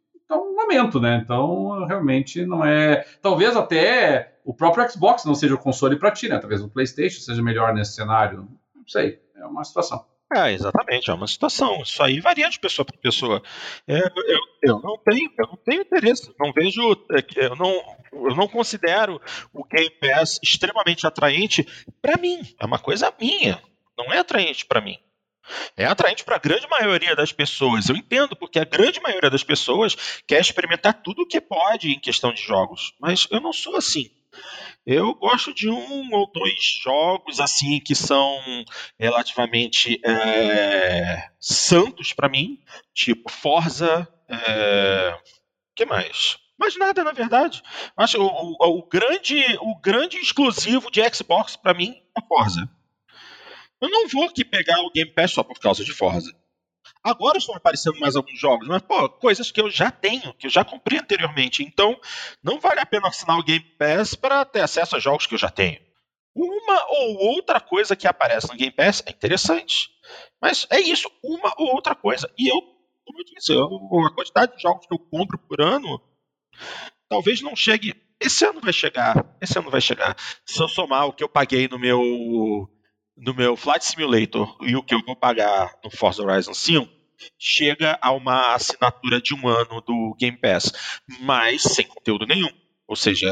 Então, 0.74 0.84
lamento, 0.84 1.00
né? 1.00 1.22
Então, 1.24 1.86
realmente 1.86 2.46
não 2.46 2.66
é. 2.66 3.06
Talvez 3.22 3.56
até 3.56 4.36
o 4.44 4.54
próprio 4.54 4.90
Xbox 4.90 5.26
não 5.26 5.36
seja 5.36 5.56
o 5.56 5.60
console 5.60 5.98
para 5.98 6.12
ti, 6.12 6.28
né? 6.28 6.40
Talvez 6.40 6.62
o 6.62 6.70
PlayStation 6.70 7.22
seja 7.22 7.42
melhor 7.42 7.74
nesse 7.74 7.94
cenário. 7.94 8.48
Não 8.76 8.88
sei, 8.88 9.20
é 9.36 9.46
uma 9.46 9.64
situação. 9.64 10.06
É, 10.36 10.52
exatamente, 10.52 11.12
é 11.12 11.14
uma 11.14 11.28
situação. 11.28 11.84
Isso 11.84 12.02
aí 12.02 12.20
varia 12.20 12.50
de 12.50 12.60
pessoa 12.60 12.84
para 12.86 12.98
pessoa. 12.98 13.44
É, 13.88 14.00
eu, 14.00 14.40
eu, 14.64 14.80
não 14.80 14.98
tenho, 14.98 15.32
eu 15.38 15.48
não 15.48 15.58
tenho 15.58 15.82
interesse, 15.82 16.34
não 16.40 16.52
vejo, 16.52 16.82
é, 17.12 17.46
eu 17.46 17.56
não, 17.56 17.72
eu 18.12 18.36
não 18.36 18.48
considero 18.48 19.22
o 19.54 19.64
Game 19.64 19.92
Pass 19.92 20.40
extremamente 20.42 21.06
atraente 21.06 21.68
para 22.02 22.18
mim. 22.18 22.42
É 22.60 22.66
uma 22.66 22.80
coisa 22.80 23.14
minha, 23.20 23.62
não 23.96 24.12
é 24.12 24.18
atraente 24.18 24.66
para 24.66 24.82
mim. 24.82 24.98
É 25.76 25.86
atraente 25.86 26.24
para 26.24 26.36
a 26.36 26.40
grande 26.40 26.68
maioria 26.68 27.16
das 27.16 27.32
pessoas. 27.32 27.90
Eu 27.90 27.96
entendo, 27.96 28.36
porque 28.36 28.60
a 28.60 28.66
grande 28.66 29.02
maioria 29.02 29.30
das 29.30 29.44
pessoas 29.44 29.96
quer 30.28 30.40
experimentar 30.40 31.02
tudo 31.02 31.24
o 31.24 31.28
que 31.28 31.42
pode 31.42 31.92
em 31.92 32.00
questão 32.00 32.34
de 32.34 32.42
jogos. 32.42 32.94
Mas 33.00 33.28
eu 33.30 33.40
não 33.40 33.54
sou 33.54 33.76
assim. 33.76 34.10
Eu 34.86 35.14
gosto 35.16 35.54
de 35.54 35.70
um 35.70 36.14
ou 36.14 36.30
dois 36.32 36.62
jogos 36.84 37.40
assim 37.40 37.80
que 37.80 37.96
são 37.96 38.38
relativamente 39.00 40.00
é, 40.06 41.30
santos 41.40 42.12
para 42.12 42.28
mim, 42.28 42.60
tipo 42.94 43.32
Forza, 43.32 44.08
é, 44.28 45.18
que 45.76 45.86
mais? 45.86 46.38
Mas 46.58 46.78
nada, 46.78 47.04
na 47.04 47.12
verdade. 47.12 47.62
Acho 47.96 48.22
o, 48.22 48.28
o, 48.28 48.80
o 48.80 48.88
grande 48.88 49.42
o 49.62 49.80
grande 49.80 50.18
exclusivo 50.18 50.92
de 50.92 51.02
Xbox 51.14 51.56
para 51.56 51.74
mim 51.74 51.96
é 52.18 52.22
Forza. 52.28 52.70
Eu 53.84 53.90
não 53.90 54.08
vou 54.08 54.24
aqui 54.24 54.46
pegar 54.46 54.80
o 54.82 54.92
Game 54.92 55.12
Pass 55.12 55.32
só 55.32 55.44
por 55.44 55.60
causa 55.60 55.84
de 55.84 55.92
Forza. 55.92 56.34
Agora 57.04 57.38
estão 57.38 57.54
aparecendo 57.54 58.00
mais 58.00 58.16
alguns 58.16 58.40
jogos, 58.40 58.66
mas, 58.66 58.82
pô, 58.82 59.10
coisas 59.10 59.52
que 59.52 59.60
eu 59.60 59.70
já 59.70 59.92
tenho, 59.92 60.34
que 60.36 60.48
eu 60.48 60.50
já 60.50 60.64
comprei 60.64 61.00
anteriormente. 61.00 61.64
Então, 61.64 62.00
não 62.42 62.62
vale 62.62 62.80
a 62.80 62.86
pena 62.86 63.10
assinar 63.10 63.38
o 63.38 63.44
Game 63.44 63.64
Pass 63.78 64.16
para 64.16 64.46
ter 64.46 64.62
acesso 64.62 64.96
a 64.96 65.00
jogos 65.00 65.28
que 65.28 65.34
eu 65.34 65.38
já 65.38 65.50
tenho. 65.50 65.82
Uma 66.34 66.86
ou 66.92 67.18
outra 67.36 67.60
coisa 67.60 67.94
que 67.94 68.08
aparece 68.08 68.48
no 68.50 68.58
Game 68.58 68.72
Pass 68.72 69.04
é 69.06 69.12
interessante. 69.12 69.90
Mas 70.42 70.66
é 70.70 70.80
isso, 70.80 71.12
uma 71.22 71.54
ou 71.58 71.76
outra 71.76 71.94
coisa. 71.94 72.32
E 72.40 72.50
eu, 72.50 72.62
como 73.06 73.20
eu 73.20 73.26
disse, 73.26 73.52
eu, 73.52 73.66
a 74.08 74.16
quantidade 74.16 74.56
de 74.56 74.62
jogos 74.62 74.86
que 74.88 74.94
eu 74.94 75.00
compro 75.00 75.38
por 75.38 75.62
ano 75.62 76.02
talvez 77.10 77.42
não 77.42 77.54
chegue. 77.56 77.94
Esse 78.20 78.46
ano 78.46 78.62
vai 78.62 78.72
chegar. 78.72 79.38
Esse 79.42 79.60
ano 79.60 79.70
vai 79.70 79.82
chegar. 79.82 80.16
Se 80.46 80.62
eu 80.64 80.70
somar 80.70 81.08
o 81.08 81.14
que 81.14 81.24
eu 81.24 81.30
paguei 81.30 81.68
no 81.68 81.78
meu 81.78 82.70
no 83.16 83.34
meu 83.34 83.56
Flight 83.56 83.86
Simulator 83.86 84.58
e 84.62 84.76
o 84.76 84.84
que 84.84 84.94
eu 84.94 85.02
vou 85.06 85.16
pagar 85.16 85.78
no 85.84 85.90
Forza 85.90 86.24
Horizon 86.24 86.54
5, 86.54 86.90
chega 87.38 87.98
a 88.02 88.12
uma 88.12 88.54
assinatura 88.54 89.22
de 89.22 89.34
um 89.34 89.48
ano 89.48 89.82
do 89.82 90.16
Game 90.20 90.38
Pass, 90.38 90.72
mas 91.22 91.62
sem 91.62 91.86
conteúdo 91.86 92.26
nenhum. 92.26 92.50
Ou 92.88 92.96
seja, 92.96 93.30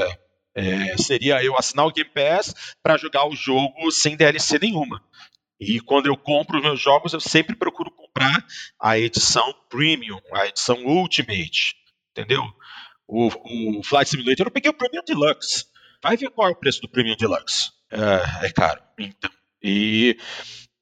é, 0.56 0.98
seria 0.98 1.44
eu 1.44 1.58
assinar 1.58 1.86
o 1.86 1.92
Game 1.92 2.10
Pass 2.10 2.76
para 2.82 2.98
jogar 2.98 3.28
o 3.28 3.36
jogo 3.36 3.92
sem 3.92 4.16
DLC 4.16 4.60
nenhuma. 4.60 5.04
E 5.60 5.80
quando 5.80 6.08
eu 6.08 6.18
compro 6.18 6.58
os 6.58 6.64
meus 6.64 6.80
jogos, 6.80 7.14
eu 7.14 7.20
sempre 7.20 7.56
procuro 7.56 7.92
comprar 7.92 8.46
a 8.80 8.98
edição 8.98 9.54
Premium, 9.70 10.20
a 10.34 10.48
edição 10.48 10.84
Ultimate. 10.86 11.76
Entendeu? 12.12 12.44
O, 13.08 13.28
o 13.80 13.84
Flight 13.84 14.10
Simulator 14.10 14.48
eu 14.48 14.52
peguei 14.52 14.72
o 14.72 14.74
Premium 14.74 15.04
Deluxe. 15.06 15.66
Vai 16.02 16.18
ver 16.18 16.32
qual 16.32 16.50
é 16.50 16.52
o 16.52 16.56
preço 16.56 16.82
do 16.82 16.90
Premium 16.90 17.16
Deluxe. 17.16 17.72
É, 17.92 18.48
é 18.48 18.52
caro. 18.52 18.82
Então, 18.98 19.30
e 19.62 20.18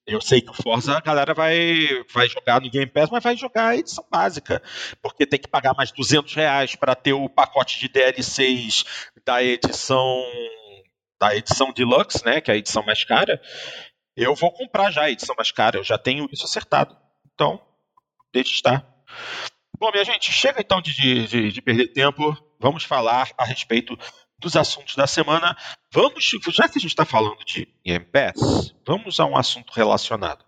eu 0.07 0.19
sei 0.21 0.41
que 0.41 0.49
o 0.49 0.53
Forza 0.53 0.97
a 0.97 1.01
galera 1.01 1.33
vai, 1.33 1.87
vai 2.11 2.27
jogar 2.27 2.59
no 2.61 2.69
Game 2.69 2.87
Pass, 2.87 3.09
mas 3.11 3.23
vai 3.23 3.37
jogar 3.37 3.67
a 3.67 3.77
edição 3.77 4.03
básica, 4.09 4.61
porque 5.01 5.25
tem 5.25 5.39
que 5.39 5.47
pagar 5.47 5.73
mais 5.75 5.91
200 5.91 6.33
reais 6.33 6.75
para 6.75 6.95
ter 6.95 7.13
o 7.13 7.29
pacote 7.29 7.79
de 7.79 7.87
DLCs 7.87 8.83
da 9.25 9.43
edição 9.43 10.23
da 11.19 11.35
edição 11.35 11.73
Deluxe, 11.73 12.25
né, 12.25 12.39
que 12.39 12.49
é 12.49 12.53
a 12.53 12.57
edição 12.57 12.81
mais 12.83 13.03
cara. 13.03 13.41
Eu 14.15 14.33
vou 14.35 14.51
comprar 14.51 14.89
já 14.89 15.03
a 15.03 15.11
edição 15.11 15.35
mais 15.35 15.51
cara, 15.51 15.77
eu 15.77 15.83
já 15.83 15.97
tenho 15.97 16.27
isso 16.31 16.45
acertado. 16.45 16.95
Então, 17.33 17.61
deixa 18.33 18.51
estar. 18.51 18.85
Bom, 19.77 19.91
minha 19.91 20.03
gente, 20.03 20.31
chega 20.31 20.59
então 20.59 20.81
de, 20.81 20.93
de, 21.27 21.51
de 21.51 21.61
perder 21.61 21.87
tempo. 21.89 22.37
Vamos 22.59 22.83
falar 22.83 23.29
a 23.37 23.45
respeito 23.45 23.97
dos 24.39 24.56
assuntos 24.56 24.95
da 24.95 25.06
semana. 25.06 25.56
Vamos, 25.91 26.32
já 26.49 26.67
que 26.67 26.78
a 26.78 26.82
gente 26.82 26.88
está 26.88 27.06
falando 27.06 27.43
de 27.45 27.67
Game 27.86 28.06
Pass, 28.06 28.73
vamos 28.86 29.19
a 29.19 29.25
um 29.25 29.38
assunto 29.38 29.71
relacionado. 29.73 30.43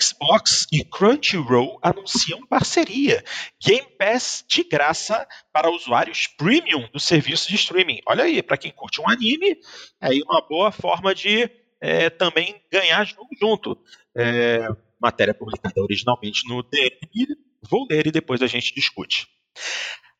Xbox 0.00 0.66
e 0.72 0.84
Crunchyroll 0.84 1.78
anunciam 1.82 2.46
parceria. 2.46 3.22
Game 3.62 3.86
Pass 3.98 4.44
de 4.48 4.64
graça 4.64 5.26
para 5.52 5.70
usuários 5.70 6.26
premium 6.26 6.88
do 6.92 6.98
serviço 7.00 7.48
de 7.48 7.56
streaming. 7.56 8.00
Olha 8.06 8.24
aí, 8.24 8.42
para 8.42 8.56
quem 8.56 8.70
curte 8.70 9.00
um 9.00 9.08
anime, 9.08 9.58
é 10.00 10.08
aí 10.08 10.22
uma 10.22 10.40
boa 10.40 10.70
forma 10.70 11.14
de 11.14 11.50
é, 11.80 12.08
também 12.08 12.62
ganhar 12.70 13.04
jogo 13.04 13.28
junto. 13.38 13.78
É, 14.16 14.68
matéria 15.00 15.34
publicada 15.34 15.82
originalmente 15.82 16.48
no 16.48 16.62
DN. 16.62 17.36
Vou 17.68 17.86
ler 17.90 18.06
e 18.06 18.12
depois 18.12 18.40
a 18.42 18.46
gente 18.46 18.74
discute. 18.74 19.26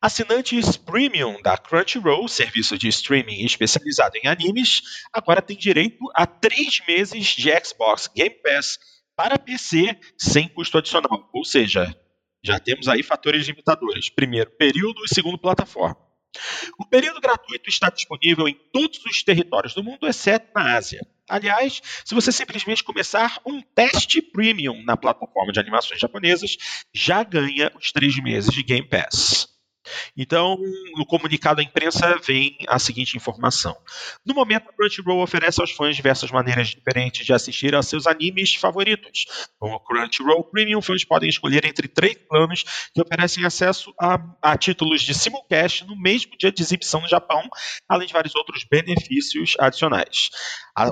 Assinantes 0.02 0.76
premium 0.76 1.40
da 1.40 1.56
Crunchyroll, 1.56 2.26
serviço 2.26 2.76
de 2.76 2.88
streaming 2.88 3.44
especializado 3.44 4.16
em 4.16 4.26
animes, 4.26 4.82
agora 5.12 5.40
tem 5.40 5.56
direito 5.56 6.04
a 6.12 6.26
três 6.26 6.80
meses 6.88 7.28
de 7.28 7.48
Xbox 7.64 8.10
Game 8.12 8.34
Pass 8.42 8.80
para 9.14 9.38
PC 9.38 9.96
sem 10.18 10.48
custo 10.48 10.78
adicional. 10.78 11.30
Ou 11.32 11.44
seja, 11.44 11.96
já 12.44 12.58
temos 12.58 12.88
aí 12.88 13.04
fatores 13.04 13.46
limitadores. 13.46 14.10
Primeiro, 14.10 14.50
período 14.50 15.04
e 15.04 15.14
segundo, 15.14 15.38
plataforma. 15.38 15.96
O 16.80 16.84
período 16.84 17.20
gratuito 17.20 17.68
está 17.68 17.88
disponível 17.88 18.48
em 18.48 18.58
todos 18.72 18.98
os 19.04 19.22
territórios 19.22 19.72
do 19.72 19.84
mundo, 19.84 20.08
exceto 20.08 20.50
na 20.52 20.74
Ásia. 20.74 21.00
Aliás, 21.28 21.80
se 22.04 22.12
você 22.12 22.32
simplesmente 22.32 22.82
começar 22.82 23.40
um 23.46 23.62
teste 23.62 24.20
premium 24.20 24.82
na 24.82 24.96
plataforma 24.96 25.52
de 25.52 25.60
animações 25.60 26.00
japonesas, 26.00 26.56
já 26.92 27.22
ganha 27.22 27.70
os 27.78 27.92
três 27.92 28.20
meses 28.20 28.52
de 28.52 28.64
Game 28.64 28.88
Pass. 28.88 29.51
Então, 30.16 30.58
no 30.96 31.06
comunicado 31.06 31.60
à 31.60 31.64
imprensa 31.64 32.18
vem 32.26 32.56
a 32.68 32.78
seguinte 32.78 33.16
informação. 33.16 33.76
No 34.24 34.34
momento, 34.34 34.68
a 34.68 34.72
Crunchyroll 34.72 35.22
oferece 35.22 35.60
aos 35.60 35.72
fãs 35.72 35.96
diversas 35.96 36.30
maneiras 36.30 36.68
diferentes 36.68 37.24
de 37.24 37.32
assistir 37.32 37.74
a 37.74 37.82
seus 37.82 38.06
animes 38.06 38.54
favoritos. 38.54 39.26
Com 39.58 39.72
o 39.72 39.80
Crunchyroll 39.80 40.44
Premium, 40.44 40.82
fãs 40.82 41.04
podem 41.04 41.28
escolher 41.28 41.64
entre 41.64 41.88
três 41.88 42.16
planos 42.28 42.64
que 42.94 43.00
oferecem 43.00 43.44
acesso 43.44 43.92
a, 44.00 44.18
a 44.40 44.56
títulos 44.56 45.02
de 45.02 45.14
simulcast 45.14 45.84
no 45.84 45.96
mesmo 45.96 46.36
dia 46.38 46.52
de 46.52 46.62
exibição 46.62 47.00
no 47.00 47.08
Japão, 47.08 47.42
além 47.88 48.06
de 48.06 48.12
vários 48.12 48.34
outros 48.34 48.64
benefícios 48.64 49.56
adicionais. 49.58 50.30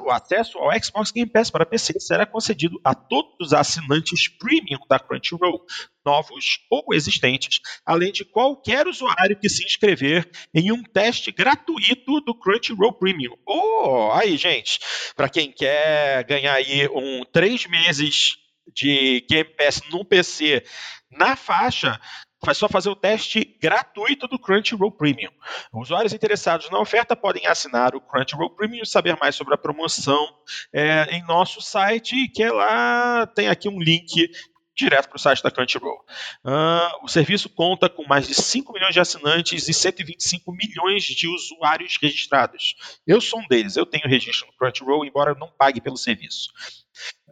O 0.05 0.11
acesso 0.11 0.59
ao 0.59 0.71
Xbox 0.83 1.11
Game 1.11 1.31
Pass 1.31 1.51
para 1.51 1.65
PC 1.65 1.99
será 2.01 2.27
concedido 2.27 2.79
a 2.85 2.95
todos 2.95 3.35
os 3.41 3.53
assinantes 3.55 4.29
Premium 4.29 4.81
da 4.89 4.99
Crunchyroll, 4.99 5.65
novos 6.05 6.61
ou 6.71 6.93
existentes, 6.93 7.61
além 7.85 8.13
de 8.13 8.25
qualquer 8.25 8.87
usuário 8.87 9.39
que 9.39 9.49
se 9.49 9.65
inscrever 9.65 10.29
em 10.55 10.73
um 10.73 10.83
teste 10.83 11.31
gratuito 11.31 12.21
do 12.21 12.35
Crunchyroll 12.35 12.93
Premium. 12.93 13.37
Oh, 13.47 14.11
aí, 14.13 14.37
gente, 14.37 14.79
para 15.15 15.29
quem 15.29 15.53
quer 15.53 16.25
ganhar 16.25 16.55
aí 16.55 16.89
um 16.89 17.25
três 17.25 17.67
meses 17.67 18.37
de 18.75 19.25
Game 19.29 19.51
Pass 19.57 19.83
no 19.91 20.05
PC 20.05 20.65
na 21.11 21.35
faixa, 21.35 22.01
Faz 22.43 22.57
só 22.57 22.69
fazer 22.69 22.89
o 22.89 22.97
teste 22.97 23.45
gratuito 23.61 24.27
do 24.27 24.39
Crunchyroll 24.39 24.91
Premium. 24.91 25.31
Usuários 25.75 26.15
interessados 26.15 26.71
na 26.71 26.81
oferta 26.81 27.15
podem 27.15 27.47
assinar 27.47 27.95
o 27.95 28.01
Crunchyroll 28.01 28.49
Premium 28.57 28.83
e 28.83 28.87
saber 28.87 29.15
mais 29.19 29.35
sobre 29.35 29.53
a 29.53 29.59
promoção 29.59 30.27
é, 30.73 31.17
em 31.17 31.23
nosso 31.27 31.61
site, 31.61 32.29
que 32.29 32.43
é 32.43 32.51
lá 32.51 33.27
tem 33.27 33.49
aqui 33.49 33.69
um 33.69 33.79
link 33.79 34.31
direto 34.77 35.09
para 35.09 35.17
o 35.17 35.21
site 35.21 35.43
da 35.43 35.51
Crunchyroll. 35.51 36.05
Uh, 36.45 37.05
o 37.05 37.09
serviço 37.09 37.49
conta 37.49 37.89
com 37.89 38.07
mais 38.07 38.27
de 38.27 38.35
5 38.35 38.73
milhões 38.73 38.95
de 38.95 39.01
assinantes 39.01 39.69
e 39.69 39.75
125 39.75 40.53
milhões 40.53 41.05
de 41.05 41.29
usuários 41.29 41.99
registrados. 42.01 42.75
Eu 43.07 43.21
sou 43.21 43.41
um 43.41 43.47
deles, 43.47 43.77
eu 43.77 43.87
tenho 43.87 44.09
registro 44.09 44.47
no 44.47 44.53
Crunchyroll, 44.55 45.05
embora 45.05 45.35
não 45.35 45.51
pague 45.59 45.81
pelo 45.81 45.97
serviço. 45.97 46.51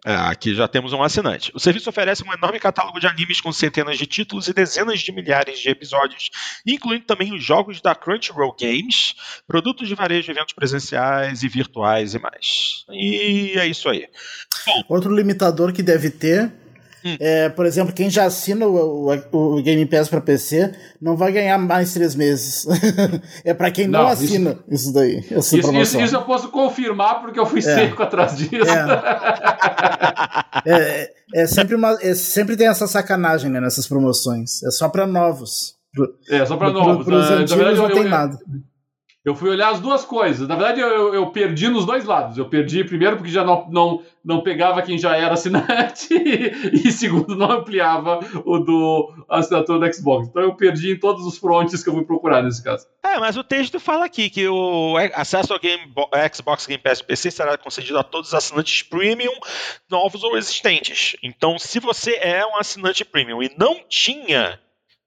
É, 0.07 0.14
aqui 0.14 0.55
já 0.55 0.68
temos 0.68 0.92
um 0.92 1.03
assinante. 1.03 1.51
O 1.55 1.59
serviço 1.59 1.90
oferece 1.90 2.22
um 2.22 2.33
enorme 2.33 2.61
catálogo 2.61 3.01
de 3.01 3.07
animes 3.07 3.40
com 3.40 3.53
centenas 3.53 3.98
de 3.98 4.07
títulos 4.07 4.46
e 4.48 4.53
dezenas 4.53 5.01
de 5.01 5.12
milhares 5.12 5.59
de 5.59 5.68
episódios, 5.68 6.31
incluindo 6.66 7.05
também 7.05 7.35
os 7.35 7.44
jogos 7.44 7.81
da 7.81 7.94
Crunchyroll 7.94 8.55
Games, 8.59 9.14
produtos 9.46 9.88
de 9.88 9.94
varejo, 9.94 10.31
eventos 10.31 10.55
presenciais 10.55 11.42
e 11.42 11.48
virtuais 11.48 12.14
e 12.14 12.18
mais. 12.18 12.85
E 12.90 13.55
é 13.57 13.66
isso 13.66 13.88
aí. 13.88 14.09
Bom, 14.66 14.85
Outro 14.88 15.14
limitador 15.14 15.72
que 15.72 15.83
deve 15.83 16.11
ter 16.11 16.53
Hum. 17.04 17.16
É, 17.20 17.48
por 17.48 17.64
exemplo, 17.64 17.94
quem 17.94 18.11
já 18.11 18.24
assina 18.24 18.66
o, 18.66 19.08
o, 19.11 19.56
o 19.56 19.62
Game 19.62 19.84
Pass 19.87 20.08
para 20.08 20.20
PC 20.20 20.72
não 21.00 21.16
vai 21.16 21.32
ganhar 21.32 21.56
mais 21.58 21.92
três 21.92 22.14
meses. 22.14 22.66
é 23.44 23.54
para 23.54 23.70
quem 23.70 23.87
não, 23.87 24.02
não 24.02 24.08
assina 24.08 24.58
isso, 24.68 24.87
isso 24.87 24.92
daí. 24.92 25.18
Isso, 25.30 25.58
isso, 25.58 26.00
isso, 26.00 26.16
eu 26.16 26.22
posso 26.22 26.48
confirmar 26.48 27.20
porque 27.20 27.38
eu 27.38 27.46
fui 27.46 27.61
é. 27.61 27.62
seco 27.62 28.02
atrás 28.02 28.37
disso. 28.37 28.54
É. 30.64 30.72
é, 30.72 31.12
é, 31.34 31.46
sempre 31.46 31.74
uma, 31.74 31.96
é, 32.00 32.14
sempre 32.14 32.56
tem 32.56 32.66
essa 32.66 32.87
sacanagem 32.87 33.50
né, 33.50 33.61
nessas 33.61 33.87
promoções. 33.87 34.62
É 34.64 34.70
só 34.70 34.88
para 34.88 35.06
novos. 35.06 35.76
é, 36.28 36.44
só 36.44 36.56
para 36.56 36.70
novos. 36.70 37.04
Para 37.04 37.16
os 37.16 37.30
antigos 37.30 37.52
verdade, 37.52 37.76
não 37.78 37.88
eu, 37.88 37.94
tem 37.94 38.04
eu, 38.04 38.11
nada. 38.11 38.38
Eu 38.52 38.67
fui 39.34 39.50
olhar 39.50 39.70
as 39.70 39.80
duas 39.80 40.04
coisas. 40.04 40.48
Na 40.48 40.54
verdade, 40.56 40.80
eu, 40.80 41.14
eu, 41.14 41.26
perdi 41.30 41.68
nos 41.68 41.84
dois 41.84 42.04
lados. 42.04 42.38
Eu 42.38 42.48
perdi, 42.48 42.84
primeiro, 42.84 43.16
porque 43.16 43.30
já 43.30 43.44
não, 43.44 43.68
não, 43.70 44.02
não 44.24 44.40
pegava 44.42 44.82
quem 44.82 44.98
já 44.98 45.16
era 45.16 45.34
assinante, 45.34 46.08
e, 46.72 46.92
segundo, 46.92 47.34
não 47.34 47.50
ampliava 47.50 48.20
o 48.44 48.58
do 48.58 49.24
assinatura 49.28 49.78
do 49.78 49.94
Xbox. 49.94 50.28
Então 50.28 50.42
eu 50.42 50.54
perdi 50.54 50.92
em 50.92 50.98
todos 50.98 51.24
os 51.26 51.38
frontes 51.38 51.82
que 51.82 51.90
eu 51.90 51.94
fui 51.94 52.04
procurar 52.04 52.42
nesse 52.42 52.62
caso. 52.62 52.86
É, 53.02 53.18
mas 53.18 53.36
o 53.36 53.44
texto 53.44 53.80
fala 53.80 54.04
aqui 54.04 54.30
que 54.30 54.46
o 54.48 54.96
acesso 55.14 55.52
ao 55.52 55.58
Game, 55.58 55.82
Xbox 56.32 56.66
Game 56.66 56.82
Pass 56.82 57.02
PC 57.02 57.30
será 57.30 57.56
concedido 57.56 57.98
a 57.98 58.02
todos 58.04 58.28
os 58.28 58.34
assinantes 58.34 58.82
premium, 58.82 59.32
novos 59.90 60.22
ou 60.22 60.36
existentes. 60.36 61.16
Então, 61.22 61.58
se 61.58 61.80
você 61.80 62.16
é 62.20 62.46
um 62.46 62.56
assinante 62.56 63.04
premium 63.04 63.42
e 63.42 63.50
não 63.58 63.80
tinha 63.88 64.58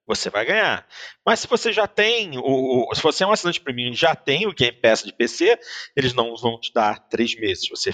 você 0.06 0.28
vai 0.30 0.44
ganhar. 0.44 0.86
Mas 1.24 1.40
se 1.40 1.46
você 1.46 1.72
já 1.72 1.86
tem, 1.86 2.36
o, 2.38 2.88
o 2.90 2.94
se 2.94 3.02
você 3.02 3.24
é 3.24 3.26
um 3.26 3.32
assinante 3.32 3.60
premium 3.60 3.90
e 3.92 3.94
já 3.94 4.14
tem 4.14 4.46
o 4.46 4.52
Game 4.54 4.76
Pass 4.80 5.02
de 5.02 5.12
PC, 5.12 5.58
eles 5.96 6.12
não 6.14 6.34
vão 6.36 6.58
te 6.60 6.72
dar 6.72 6.98
três 7.08 7.34
meses. 7.38 7.68
Você, 7.68 7.92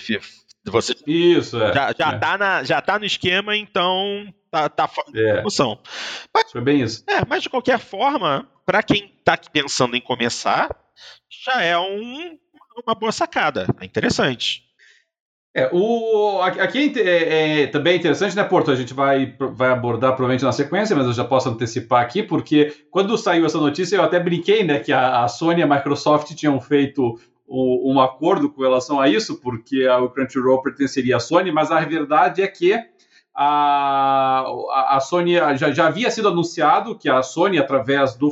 você 0.66 0.94
Isso, 1.06 1.60
é. 1.62 1.72
já, 1.72 1.92
já, 1.98 2.12
é. 2.12 2.18
Tá 2.18 2.38
na, 2.38 2.64
já 2.64 2.80
tá 2.80 2.98
no 2.98 3.04
esquema, 3.04 3.56
então 3.56 4.32
tá, 4.50 4.68
tá 4.68 4.88
fora 4.88 5.08
É. 5.14 5.34
promoção. 5.34 5.78
Mas, 6.34 6.50
Foi 6.50 6.60
bem 6.60 6.82
isso. 6.82 7.04
é, 7.08 7.24
mas 7.26 7.42
de 7.42 7.50
qualquer 7.50 7.78
forma, 7.78 8.48
para 8.64 8.82
quem 8.82 9.08
tá 9.24 9.36
pensando 9.52 9.96
em 9.96 10.00
começar, 10.00 10.68
já 11.44 11.62
é 11.62 11.78
um, 11.78 12.38
uma 12.86 12.94
boa 12.94 13.12
sacada. 13.12 13.66
É 13.80 13.84
interessante. 13.84 14.67
É, 15.58 15.68
o, 15.72 16.40
aqui 16.40 16.92
é, 16.96 17.00
é- 17.00 17.62
é 17.62 17.66
também 17.66 17.96
interessante, 17.96 18.36
né, 18.36 18.44
Porto? 18.44 18.70
A 18.70 18.76
gente 18.76 18.94
vai, 18.94 19.34
vai 19.38 19.70
abordar 19.70 20.12
provavelmente 20.12 20.44
na 20.44 20.52
sequência, 20.52 20.94
mas 20.94 21.04
eu 21.06 21.12
já 21.12 21.24
posso 21.24 21.48
antecipar 21.48 22.00
aqui, 22.02 22.22
porque 22.22 22.72
quando 22.92 23.18
saiu 23.18 23.44
essa 23.44 23.58
notícia, 23.58 23.96
eu 23.96 24.02
até 24.02 24.20
brinquei, 24.20 24.62
né, 24.62 24.78
que 24.78 24.92
a, 24.92 25.24
a 25.24 25.28
Sony 25.28 25.58
e 25.60 25.62
a 25.62 25.66
Microsoft 25.66 26.32
tinham 26.36 26.60
feito 26.60 27.18
o- 27.44 27.92
um 27.92 27.98
acordo 28.00 28.48
com 28.48 28.62
relação 28.62 29.00
a 29.00 29.08
isso, 29.08 29.40
porque 29.40 29.82
a- 29.84 29.98
o 29.98 30.10
Crunchyroll 30.10 30.62
pertenceria 30.62 31.16
à 31.16 31.20
Sony, 31.20 31.50
mas 31.50 31.72
a 31.72 31.80
verdade 31.80 32.40
é 32.40 32.46
que 32.46 32.74
a, 33.34 34.44
a, 34.70 34.96
a 34.96 35.00
Sony 35.00 35.34
já, 35.56 35.72
já 35.72 35.86
havia 35.88 36.10
sido 36.10 36.28
anunciado 36.28 36.96
que 36.96 37.08
a 37.08 37.20
Sony, 37.22 37.58
através 37.58 38.14
do, 38.14 38.28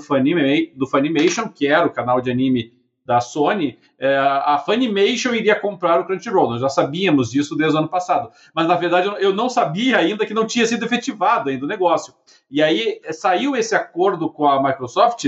do 0.77 0.87
Funimation, 0.87 1.49
que 1.49 1.67
era 1.67 1.87
o 1.87 1.91
canal 1.91 2.21
de 2.21 2.31
anime 2.31 2.73
da 3.07 3.21
Sony, 3.21 3.79
é, 3.99 4.17
a 4.19 4.59
Funimation 4.59 5.33
iria 5.33 5.59
comprar 5.59 6.01
o 6.01 6.05
Crunchyroll. 6.05 6.51
Nós 6.51 6.61
já 6.61 6.69
sabíamos 6.69 7.31
disso 7.31 7.55
desde 7.55 7.77
o 7.77 7.79
ano 7.79 7.89
passado. 7.89 8.31
Mas, 8.53 8.67
na 8.67 8.75
verdade, 8.75 9.09
eu 9.21 9.33
não 9.33 9.49
sabia 9.49 9.99
ainda 9.99 10.27
que 10.27 10.35
não 10.35 10.45
tinha 10.45 10.67
sido 10.67 10.85
efetivado 10.85 11.49
ainda 11.49 11.65
o 11.65 11.69
negócio. 11.69 12.13
E 12.51 12.61
aí 12.61 13.01
saiu 13.13 13.55
esse 13.55 13.77
acordo 13.77 14.29
com 14.29 14.47
a 14.49 14.61
Microsoft 14.61 15.27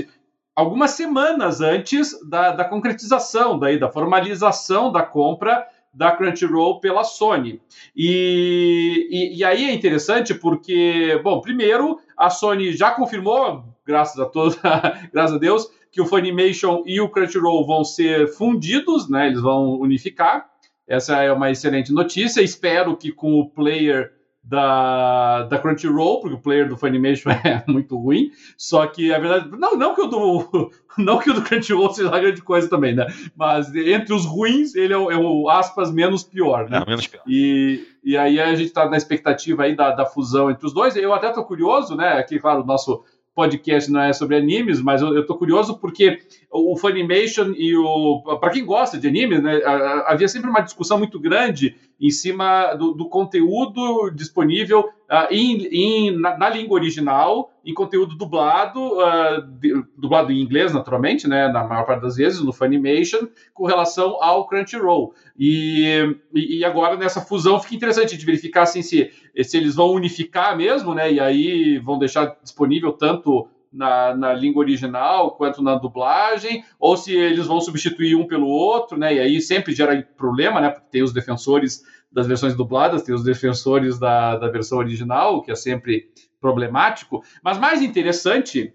algumas 0.56 0.90
semanas 0.90 1.60
antes 1.60 2.18
da, 2.28 2.50
da 2.50 2.64
concretização, 2.64 3.56
daí, 3.56 3.78
da 3.78 3.88
formalização 3.88 4.90
da 4.90 5.02
compra 5.02 5.64
da 5.94 6.10
Crunchyroll 6.10 6.80
pela 6.80 7.04
Sony. 7.04 7.60
E, 7.94 9.08
e, 9.08 9.38
e, 9.38 9.44
aí 9.44 9.64
é 9.64 9.72
interessante 9.72 10.34
porque, 10.34 11.20
bom, 11.22 11.40
primeiro, 11.40 12.00
a 12.16 12.28
Sony 12.28 12.72
já 12.72 12.90
confirmou, 12.90 13.64
graças 13.86 14.18
a 14.18 14.26
todos, 14.26 14.58
graças 15.14 15.36
a 15.36 15.38
Deus, 15.38 15.70
que 15.90 16.00
o 16.00 16.06
Funimation 16.06 16.82
e 16.86 17.00
o 17.00 17.08
Crunchyroll 17.08 17.66
vão 17.66 17.84
ser 17.84 18.28
fundidos, 18.28 19.08
né? 19.08 19.28
Eles 19.28 19.40
vão 19.40 19.78
unificar. 19.80 20.46
Essa 20.86 21.22
é 21.22 21.32
uma 21.32 21.50
excelente 21.50 21.92
notícia. 21.92 22.40
Espero 22.40 22.96
que 22.96 23.12
com 23.12 23.38
o 23.38 23.48
player 23.48 24.12
da, 24.48 25.42
da 25.42 25.58
Crunchyroll, 25.58 26.20
porque 26.20 26.34
o 26.34 26.40
player 26.40 26.66
do 26.66 26.76
Funimation 26.76 27.28
é 27.44 27.62
muito 27.68 27.98
ruim. 27.98 28.30
Só 28.56 28.86
que 28.86 29.12
a 29.12 29.18
verdade. 29.18 29.50
Não, 29.58 29.76
não 29.76 29.94
que 29.94 30.00
o 30.00 30.06
do. 30.06 30.70
Não 30.98 31.18
que 31.20 31.30
o 31.30 31.34
do 31.34 31.42
Crunchyroll 31.42 31.94
seja 31.94 32.08
uma 32.08 32.18
grande 32.18 32.42
coisa 32.42 32.68
também, 32.68 32.92
né? 32.92 33.06
Mas 33.36 33.72
entre 33.72 34.12
os 34.12 34.24
ruins, 34.24 34.74
ele 34.74 34.92
é 34.92 34.96
o, 34.98 35.08
é 35.12 35.16
o 35.16 35.48
aspas 35.48 35.92
menos 35.92 36.24
pior, 36.24 36.68
né? 36.68 36.80
Não, 36.80 36.86
menos 36.86 37.06
pior. 37.06 37.22
E, 37.24 37.86
e 38.02 38.16
aí 38.16 38.40
a 38.40 38.52
gente 38.56 38.72
tá 38.72 38.90
na 38.90 38.96
expectativa 38.96 39.62
aí 39.62 39.76
da, 39.76 39.92
da 39.92 40.04
fusão 40.04 40.50
entre 40.50 40.66
os 40.66 40.74
dois. 40.74 40.96
Eu 40.96 41.14
até 41.14 41.30
tô 41.30 41.44
curioso, 41.44 41.94
né? 41.94 42.14
Aqui, 42.14 42.40
claro, 42.40 42.62
o 42.62 42.66
nosso 42.66 43.04
podcast 43.38 43.88
não 43.88 44.00
é 44.00 44.12
sobre 44.12 44.34
animes, 44.34 44.80
mas 44.82 45.00
eu, 45.00 45.24
tô 45.24 45.36
curioso 45.36 45.78
porque 45.78 46.18
o 46.50 46.76
Funimation 46.76 47.54
e 47.56 47.76
o. 47.76 48.20
Para 48.40 48.50
quem 48.50 48.64
gosta 48.64 48.98
de 48.98 49.06
animes, 49.06 49.40
né? 49.40 49.60
Havia 50.06 50.26
sempre 50.26 50.50
uma 50.50 50.60
discussão 50.60 50.98
muito 50.98 51.20
grande 51.20 51.76
em 52.00 52.10
cima 52.10 52.74
do, 52.74 52.94
do 52.94 53.08
conteúdo 53.08 54.10
disponível 54.10 54.80
uh, 54.80 55.26
em, 55.30 56.10
na, 56.18 56.36
na, 56.36 56.48
língua 56.48 56.78
original, 56.78 57.52
em 57.64 57.74
conteúdo 57.74 58.16
dublado, 58.16 58.80
uh, 58.80 59.42
de, 59.58 59.84
dublado 59.96 60.30
em 60.32 60.40
inglês, 60.40 60.72
naturalmente, 60.72 61.28
né, 61.28 61.48
na 61.48 61.64
maior 61.64 61.84
parte 61.84 62.02
das 62.02 62.16
vezes, 62.16 62.40
no 62.40 62.52
Funimation, 62.52 63.28
com 63.52 63.66
relação 63.66 64.22
ao 64.22 64.46
Crunchyroll. 64.46 65.12
E, 65.36 66.16
e 66.32 66.64
agora, 66.64 66.96
nessa 66.96 67.20
fusão, 67.20 67.60
fica 67.60 67.74
interessante 67.74 68.16
de 68.16 68.24
verificar 68.24 68.62
assim, 68.62 68.82
se, 68.82 69.10
se 69.44 69.56
eles 69.56 69.74
vão 69.74 69.92
unificar 69.92 70.56
mesmo, 70.56 70.94
né, 70.94 71.12
e 71.12 71.20
aí 71.20 71.78
vão 71.78 71.98
deixar 71.98 72.36
disponível 72.42 72.92
tanto 72.92 73.48
na, 73.72 74.14
na, 74.14 74.32
língua 74.32 74.60
original 74.60 75.32
quanto 75.32 75.62
na 75.62 75.74
dublagem, 75.74 76.64
ou 76.78 76.96
se 76.96 77.14
eles 77.14 77.46
vão 77.46 77.60
substituir 77.60 78.14
um 78.14 78.26
pelo 78.26 78.46
outro, 78.46 78.98
né? 78.98 79.14
E 79.14 79.20
aí 79.20 79.40
sempre 79.40 79.74
gera 79.74 80.02
problema, 80.16 80.60
né? 80.60 80.70
Porque 80.70 80.88
tem 80.90 81.02
os 81.02 81.12
defensores 81.12 81.82
das 82.10 82.26
versões 82.26 82.54
dubladas, 82.54 83.02
tem 83.02 83.14
os 83.14 83.22
defensores 83.22 83.98
da, 83.98 84.36
da 84.36 84.48
versão 84.48 84.78
original, 84.78 85.36
o 85.36 85.42
que 85.42 85.50
é 85.50 85.54
sempre 85.54 86.08
problemático. 86.40 87.22
Mas 87.42 87.58
mais 87.58 87.82
interessante, 87.82 88.72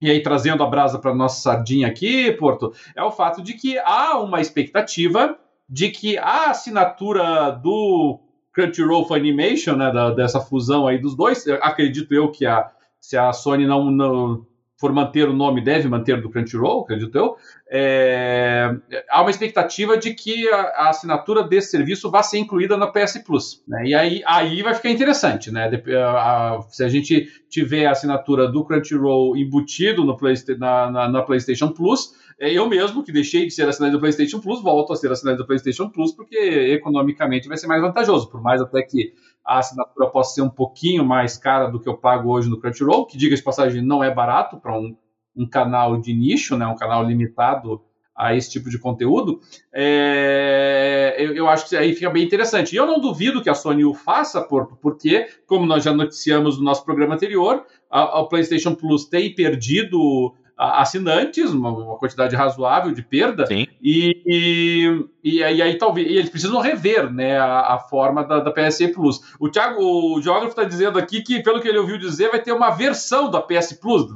e 0.00 0.10
aí 0.10 0.22
trazendo 0.22 0.62
a 0.62 0.66
brasa 0.66 0.98
para 0.98 1.14
nossa 1.14 1.40
sardinha 1.40 1.88
aqui, 1.88 2.32
Porto, 2.32 2.72
é 2.96 3.02
o 3.02 3.12
fato 3.12 3.42
de 3.42 3.54
que 3.54 3.78
há 3.78 4.18
uma 4.18 4.40
expectativa 4.40 5.38
de 5.68 5.90
que 5.90 6.18
a 6.18 6.50
assinatura 6.50 7.50
do 7.50 8.20
Crunchyroll 8.52 9.06
Funimation, 9.06 9.76
né, 9.76 9.90
da, 9.90 10.10
dessa 10.10 10.40
fusão 10.40 10.86
aí 10.86 10.98
dos 10.98 11.16
dois, 11.16 11.46
acredito 11.60 12.12
eu 12.12 12.30
que 12.30 12.46
a 12.46 12.70
se 13.02 13.16
a 13.16 13.32
Sony 13.32 13.66
não, 13.66 13.90
não, 13.90 14.46
for 14.82 14.92
manter 14.92 15.28
o 15.28 15.32
nome, 15.32 15.60
deve 15.60 15.88
manter 15.88 16.20
do 16.20 16.28
Crunchyroll, 16.28 16.82
acredito 16.82 17.16
eu, 17.16 17.36
é, 17.70 18.74
há 19.10 19.20
uma 19.20 19.30
expectativa 19.30 19.96
de 19.96 20.14
que 20.14 20.48
a, 20.48 20.56
a, 20.56 20.90
assinatura 20.90 21.42
desse 21.42 21.70
serviço 21.70 22.10
vá 22.10 22.22
ser 22.22 22.38
incluída 22.38 22.76
na 22.76 22.88
PS 22.88 23.18
Plus. 23.24 23.62
Né? 23.66 23.86
E 23.86 23.94
aí, 23.94 24.22
aí 24.26 24.62
vai 24.62 24.74
ficar 24.74 24.90
interessante, 24.90 25.52
né? 25.52 25.70
A, 25.96 26.56
a, 26.56 26.62
se 26.62 26.82
a 26.84 26.88
gente 26.88 27.28
tiver 27.48 27.86
a 27.86 27.92
assinatura 27.92 28.50
do 28.50 28.64
Crunchyroll 28.64 29.36
embutido 29.36 30.04
no 30.04 30.16
na, 30.58 30.90
na, 30.90 31.08
na, 31.08 31.22
PlayStation 31.22 31.68
Plus, 31.68 32.14
é, 32.38 32.52
eu 32.52 32.68
mesmo, 32.68 33.02
que 33.02 33.12
deixei 33.12 33.46
de 33.46 33.52
ser 33.52 33.68
assinante 33.68 33.92
do 33.92 34.00
PlayStation 34.00 34.40
Plus, 34.40 34.62
volto 34.62 34.92
a 34.92 34.96
ser 34.96 35.10
assinante 35.10 35.38
do 35.38 35.46
PlayStation 35.46 35.88
Plus, 35.88 36.12
porque 36.12 36.36
economicamente 36.36 37.48
vai 37.48 37.56
ser 37.56 37.66
mais 37.66 37.80
vantajoso, 37.80 38.30
por 38.30 38.42
mais 38.42 38.60
até 38.60 38.82
que 38.82 39.12
a 39.44 39.58
assinatura 39.58 40.08
possa 40.10 40.34
ser 40.34 40.42
um 40.42 40.50
pouquinho 40.50 41.04
mais 41.04 41.36
cara 41.36 41.66
do 41.66 41.80
que 41.80 41.88
eu 41.88 41.96
pago 41.96 42.30
hoje 42.30 42.48
no 42.48 42.60
Crunchyroll, 42.60 43.06
que 43.06 43.18
diga 43.18 43.34
de 43.34 43.42
passagem 43.42 43.82
não 43.82 44.02
é 44.02 44.12
barato 44.12 44.56
para 44.58 44.78
um, 44.78 44.96
um, 45.36 45.46
canal 45.46 46.00
de 46.00 46.14
nicho, 46.14 46.56
né, 46.56 46.66
um 46.66 46.76
canal 46.76 47.04
limitado 47.04 47.82
a 48.14 48.34
esse 48.36 48.50
tipo 48.50 48.68
de 48.68 48.78
conteúdo, 48.78 49.40
é, 49.72 51.16
eu, 51.18 51.34
eu, 51.34 51.48
acho 51.48 51.68
que 51.68 51.76
aí 51.76 51.94
fica 51.94 52.10
bem 52.10 52.22
interessante. 52.22 52.72
E 52.72 52.76
eu 52.76 52.86
não 52.86 53.00
duvido 53.00 53.42
que 53.42 53.48
a 53.48 53.54
Sony 53.54 53.84
o 53.84 53.94
faça, 53.94 54.42
Porto, 54.42 54.76
porque, 54.80 55.26
como 55.46 55.64
nós 55.64 55.82
já 55.82 55.94
noticiamos 55.94 56.58
no 56.58 56.64
nosso 56.64 56.84
programa 56.84 57.14
anterior, 57.14 57.64
a, 57.90 58.20
a 58.20 58.24
PlayStation 58.24 58.74
Plus 58.74 59.06
tem 59.06 59.34
perdido 59.34 60.34
assinantes, 60.80 61.50
uma, 61.50 61.70
uma, 61.70 61.96
quantidade 61.96 62.36
razoável 62.36 62.92
de 62.92 63.02
perda, 63.02 63.46
Sim. 63.46 63.66
E, 63.82 64.22
e, 64.26 65.04
e, 65.22 65.42
aí, 65.42 65.60
aí 65.60 65.78
talvez 65.78 66.06
e 66.06 66.16
eles 66.16 66.30
precisam 66.30 66.60
rever 66.60 67.12
né, 67.12 67.38
a, 67.38 67.74
a 67.74 67.78
forma 67.78 68.24
da, 68.24 68.40
da 68.40 68.50
PSE 68.50 68.88
Plus. 68.88 69.20
O 69.40 69.48
Thiago, 69.48 69.82
o 69.82 70.20
geógrafo 70.22 70.50
está 70.50 70.64
dizendo 70.64 70.98
aqui 70.98 71.22
que, 71.22 71.42
pelo 71.42 71.60
que 71.60 71.68
ele 71.68 71.78
ouviu 71.78 71.98
dizer, 71.98 72.30
vai 72.30 72.40
ter 72.40 72.52
uma 72.52 72.70
versão 72.70 73.30
da 73.30 73.40
PS 73.40 73.72
Plus, 73.74 74.06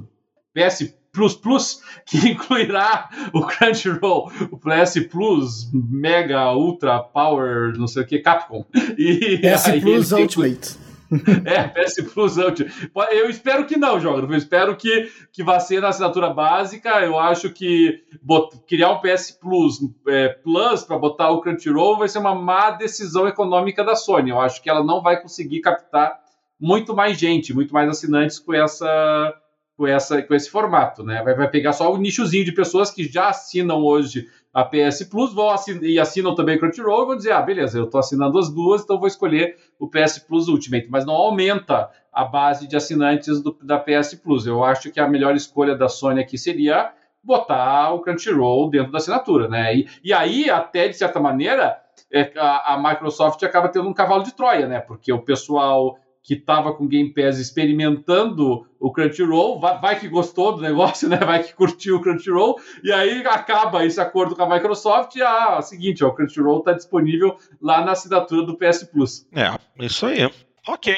PS 0.54 0.94
Plus 1.12 1.35
Plus, 1.35 1.80
que 2.06 2.28
incluirá 2.28 3.09
o 3.32 3.42
Crunchyroll, 3.42 4.30
o 4.50 4.59
PS 4.59 5.06
Plus, 5.11 5.70
Mega, 5.72 6.52
Ultra, 6.52 7.00
Power, 7.00 7.76
não 7.76 7.87
sei 7.87 8.02
o 8.02 8.06
que, 8.06 8.18
Capcom. 8.18 8.64
E 8.98 9.38
PS 9.38 9.68
aí, 9.68 9.80
Plus 9.80 10.12
Ultimate. 10.12 10.86
É, 11.45 11.69
PS 11.69 12.03
Plus 12.12 12.37
Ultimate. 12.37 12.90
Eu 13.12 13.31
espero 13.31 13.66
que 13.66 13.77
não, 13.77 14.01
Jógrafo. 14.01 14.33
Eu 14.33 14.38
espero 14.38 14.77
que, 14.77 15.11
que 15.33 15.42
vá 15.45 15.61
ser 15.61 15.81
na 15.81 15.88
assinatura 15.88 16.31
básica. 16.31 17.01
Eu 17.01 17.19
acho 17.19 17.51
que 17.51 18.03
bot, 18.23 18.59
criar 18.66 18.92
um 18.92 19.01
PS 19.01 19.31
Plus 19.33 19.79
é, 20.09 20.29
Plus 20.29 20.83
para 20.83 20.99
botar 20.99 21.31
o 21.31 21.40
Crunchyroll 21.40 21.99
vai 21.99 22.09
ser 22.09 22.19
uma 22.19 22.35
má 22.35 22.71
decisão 22.71 23.27
econômica 23.27 23.85
da 23.85 23.95
Sony. 23.95 24.31
Eu 24.31 24.40
acho 24.40 24.62
que 24.62 24.71
ela 24.71 24.85
não 24.85 25.03
vai 25.03 25.21
conseguir 25.21 25.61
captar 25.61 26.19
muito 26.61 26.95
mais 26.95 27.19
gente, 27.19 27.55
muito 27.55 27.73
mais 27.73 27.88
assinantes 27.88 28.38
com 28.38 28.55
essa 28.55 29.35
com, 29.77 29.87
essa, 29.87 30.23
com 30.23 30.35
esse 30.35 30.51
formato, 30.51 31.05
né? 31.05 31.23
Vai, 31.23 31.35
vai 31.35 31.51
pegar 31.51 31.73
só 31.73 31.92
o 31.92 31.99
nichozinho 31.99 32.45
de 32.45 32.53
pessoas 32.53 32.90
que 32.90 33.05
já 33.05 33.29
assinam 33.29 33.85
hoje 33.85 34.27
a 34.57 34.64
PS 34.64 35.04
Plus 35.11 35.34
vão 35.34 35.50
assin 35.50 35.78
e 35.82 36.00
assinam 36.00 36.34
também 36.34 36.59
Crunchyroll 36.59 37.09
vão 37.09 37.16
dizer, 37.16 37.32
ah, 37.32 37.42
beleza, 37.42 37.76
eu 37.78 37.84
estou 37.84 38.00
assinando 38.00 38.38
as 38.38 38.48
duas, 38.48 38.82
então 38.82 38.98
vou 38.98 39.07
escolher 39.07 39.54
o 39.78 39.86
PS 39.86 40.20
Plus 40.20 40.48
Ultimate, 40.48 40.88
mas 40.88 41.04
não 41.04 41.12
aumenta 41.12 41.90
a 42.11 42.24
base 42.24 42.66
de 42.66 42.74
assinantes 42.74 43.42
do, 43.42 43.54
da 43.62 43.78
PS 43.78 44.14
Plus. 44.14 44.46
Eu 44.46 44.64
acho 44.64 44.90
que 44.90 44.98
a 44.98 45.07
melhor 45.07 45.36
escolha 45.36 45.76
da 45.76 45.90
Sony 45.90 46.22
aqui 46.22 46.38
seria 46.38 46.90
botar 47.22 47.92
o 47.92 48.00
Crunchyroll 48.00 48.70
dentro 48.70 48.90
da 48.90 48.96
assinatura, 48.96 49.46
né? 49.46 49.76
E, 49.76 49.88
e 50.02 50.14
aí, 50.14 50.48
até 50.48 50.88
de 50.88 50.96
certa 50.96 51.20
maneira, 51.20 51.78
é, 52.11 52.32
a, 52.38 52.72
a 52.72 52.82
Microsoft 52.82 53.42
acaba 53.42 53.68
tendo 53.68 53.86
um 53.86 53.92
cavalo 53.92 54.22
de 54.22 54.34
Troia, 54.34 54.66
né? 54.66 54.80
Porque 54.80 55.12
o 55.12 55.20
pessoal 55.20 55.98
que 56.27 56.35
estava 56.35 56.74
com 56.74 56.89
Game 56.89 57.14
Pass 57.14 57.39
experimentando 57.39 58.66
o 58.81 58.93
Crunchyroll, 58.93 59.61
vai, 59.61 59.81
vai, 59.81 60.01
que 60.01 60.09
gostou 60.09 60.57
do 60.57 60.61
negócio, 60.61 61.09
né? 61.09 61.18
Vai 61.18 61.45
que 61.45 61.55
curtiu 61.55 61.97
o 61.97 62.03
Crunchyroll, 62.03 62.57
e 62.83 62.93
aí 62.93 63.24
acaba 63.24 63.87
esse 63.87 64.01
acordo 64.01 64.35
com 64.35 64.43
a 64.43 64.49
Microsoft 64.49 65.14
e 65.14 65.22
ah, 65.22 65.62
seguinte, 65.62 66.05
ó, 66.05 66.09
o 66.09 66.14
Crunchyroll 66.14 66.59
está 66.59 66.72
disponível 66.72 67.39
lá 67.62 67.85
na 67.85 67.93
assinatura 67.93 68.45
do 68.45 68.59
PS 68.59 68.83
Plus. 68.93 69.24
É, 69.33 69.57
isso 69.85 70.05
aí. 70.05 70.29
Ok. 70.66 70.97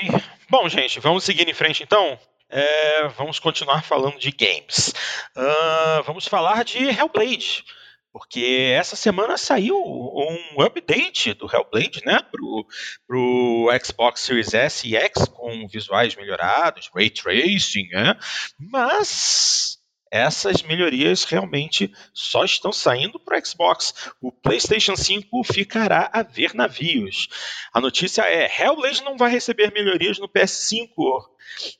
Bom, 0.49 0.67
gente, 0.67 0.99
vamos 0.99 1.25
seguir 1.25 1.47
em 1.47 1.55
frente 1.55 1.83
então. 1.83 2.19
é, 2.51 3.09
vamos 3.09 3.39
continuar 3.39 3.83
falando 3.83 4.19
de 4.19 4.31
games. 4.31 4.95
Uh, 5.37 6.03
vamos 6.07 6.27
falar 6.27 6.65
de 6.65 6.79
Hellblade. 6.79 7.65
Porque 8.13 8.73
essa 8.75 8.97
semana 8.97 9.37
saiu 9.37 9.77
um 9.77 10.63
update 10.63 11.35
do 11.35 11.47
Hellblade, 11.47 12.03
né, 12.05 12.21
pro, 12.31 12.67
pro 13.07 13.69
Xbox 13.85 14.23
Series 14.23 14.55
S 14.55 14.89
e 14.89 14.97
X 14.97 15.27
com 15.27 15.69
visuais 15.69 16.17
melhorados, 16.17 16.91
ray 16.95 17.11
tracing, 17.11 17.89
né? 17.89 18.19
Mas 18.59 19.79
essas 20.11 20.63
melhorias 20.63 21.25
realmente 21.25 21.93
só 22.13 22.45
estão 22.45 22.73
saindo 22.73 23.21
para 23.21 23.39
o 23.39 23.47
Xbox. 23.47 24.11
O 24.21 24.33
PlayStation 24.33 24.97
5 24.97 25.45
ficará 25.45 26.11
a 26.13 26.23
ver 26.23 26.55
navios. 26.55 27.29
A 27.73 27.81
notícia 27.81 28.23
é: 28.23 28.51
Hellblade 28.59 29.05
não 29.05 29.17
vai 29.17 29.31
receber 29.31 29.73
melhorias 29.73 30.19
no 30.19 30.29
PS5. 30.29 30.89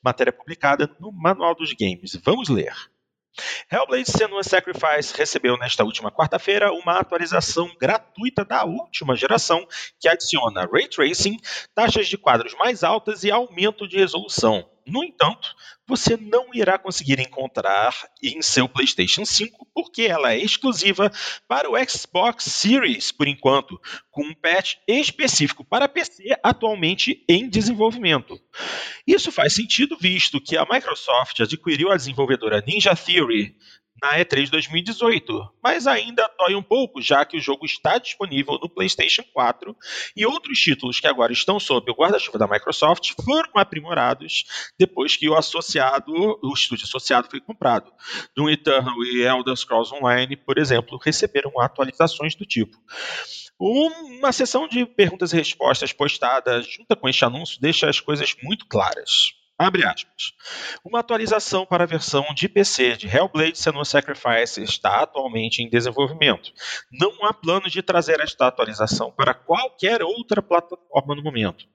Matéria 0.03 0.33
publicada 0.33 0.95
no 1.01 1.13
Manual 1.13 1.55
dos 1.55 1.73
Games. 1.73 2.17
Vamos 2.23 2.49
ler. 2.49 2.75
Hellblade 3.71 4.11
Senua 4.11 4.43
Sacrifice 4.43 5.17
recebeu 5.17 5.57
nesta 5.57 5.85
última 5.85 6.11
quarta-feira 6.11 6.73
uma 6.73 6.99
atualização 6.99 7.71
gratuita 7.79 8.45
da 8.45 8.65
última 8.65 9.15
geração 9.15 9.67
que 10.01 10.09
adiciona 10.09 10.69
ray 10.71 10.89
tracing, 10.89 11.37
taxas 11.75 12.09
de 12.09 12.19
quadros 12.19 12.55
mais 12.55 12.83
altas 12.83 13.25
e 13.25 13.31
aumento 13.31 13.87
de 13.87 13.97
resolução. 13.97 14.69
No 14.89 15.05
entanto, 15.05 15.55
você 15.87 16.17
não 16.17 16.47
irá 16.53 16.79
conseguir 16.79 17.21
encontrar 17.21 17.95
em 18.23 18.41
seu 18.43 18.69
PlayStation 18.69 19.25
5 19.25 19.67
porque 19.75 20.03
ela 20.03 20.33
é 20.33 20.39
exclusiva 20.39 21.11
para 21.47 21.71
o 21.71 21.77
Xbox 21.89 22.45
Series 22.45 23.13
por 23.13 23.29
enquanto, 23.29 23.81
com 24.11 24.23
um 24.23 24.35
patch 24.35 24.77
específico 24.87 25.65
para 25.65 25.89
PC 25.89 26.37
atualmente 26.43 27.25
em 27.29 27.49
desenvolvimento. 27.49 28.41
Isso 29.07 29.31
faz 29.31 29.55
sentido 29.55 29.97
visto 29.99 30.41
que 30.41 30.57
a 30.57 30.67
Microsoft 30.71 31.41
adquiriu 31.41 31.91
a 31.91 31.97
desenvolvedora 31.97 32.63
Ninja 32.67 32.97
Theory 32.97 33.57
na 34.03 34.19
E3 34.19 34.51
2018, 34.51 35.53
mas 35.63 35.87
ainda 35.87 36.29
dói 36.39 36.55
um 36.55 36.63
pouco, 36.63 37.01
já 37.01 37.25
que 37.25 37.37
o 37.37 37.41
jogo 37.41 37.67
está 37.67 37.99
disponível 37.99 38.59
no 38.61 38.69
PlayStation 38.69 39.23
4 39.33 39.77
e 40.17 40.25
outros 40.25 40.59
títulos 40.59 41.01
que 41.01 41.07
agora 41.07 41.33
estão 41.33 41.59
sob 41.59 41.91
o 41.91 41.95
guarda-chuva 41.95 42.39
da 42.39 42.47
Microsoft 42.47 43.13
foram 43.25 43.51
aprimorados 43.55 44.45
depois 44.79 45.17
que 45.17 45.29
o 45.29 45.37
associado, 45.37 46.13
o 46.43 46.53
estúdio 46.53 46.85
associado 46.85 47.29
foi 47.31 47.41
comprado. 47.41 47.93
Doom 48.37 48.51
Eternal 48.51 48.95
e 49.05 49.23
Elder 49.23 49.57
Scrolls 49.57 49.95
Online, 49.95 50.37
por 50.37 50.59
exemplo, 50.59 50.99
receberam 51.03 51.61
atualizações 51.61 52.35
do 52.35 52.45
tipo. 52.45 52.77
Uma 53.59 54.31
sessão 54.31 54.69
de 54.69 54.87
perguntas 54.87 55.33
e 55.33 55.37
respostas 55.37 55.93
postada 55.93 56.63
junto 56.63 56.95
com 56.97 57.09
este 57.09 57.25
anúncio 57.25 57.61
deixa 57.61 57.89
as 57.89 57.99
coisas 57.99 58.37
muito 58.43 58.67
claras. 58.67 59.38
Abre 59.59 59.85
aspas. 59.85 60.35
Uma 60.85 61.01
atualização 61.01 61.67
para 61.67 61.83
a 61.83 61.87
versão 61.87 62.25
de 62.33 62.49
PC 62.49 62.97
de 62.97 63.09
Hellblade 63.09 63.59
Senua 63.59 63.85
Sacrifice 63.85 64.63
está 64.63 65.03
atualmente 65.03 65.61
em 65.61 65.69
desenvolvimento. 65.69 66.53
Não 66.93 67.25
há 67.25 67.35
plano 67.35 67.69
de 67.69 67.83
trazer 67.83 68.21
esta 68.21 68.47
atualização 68.47 69.11
para 69.11 69.35
qualquer 69.35 70.01
outra 70.01 70.41
plataforma 70.41 71.17
no 71.17 71.25
momento. 71.25 71.67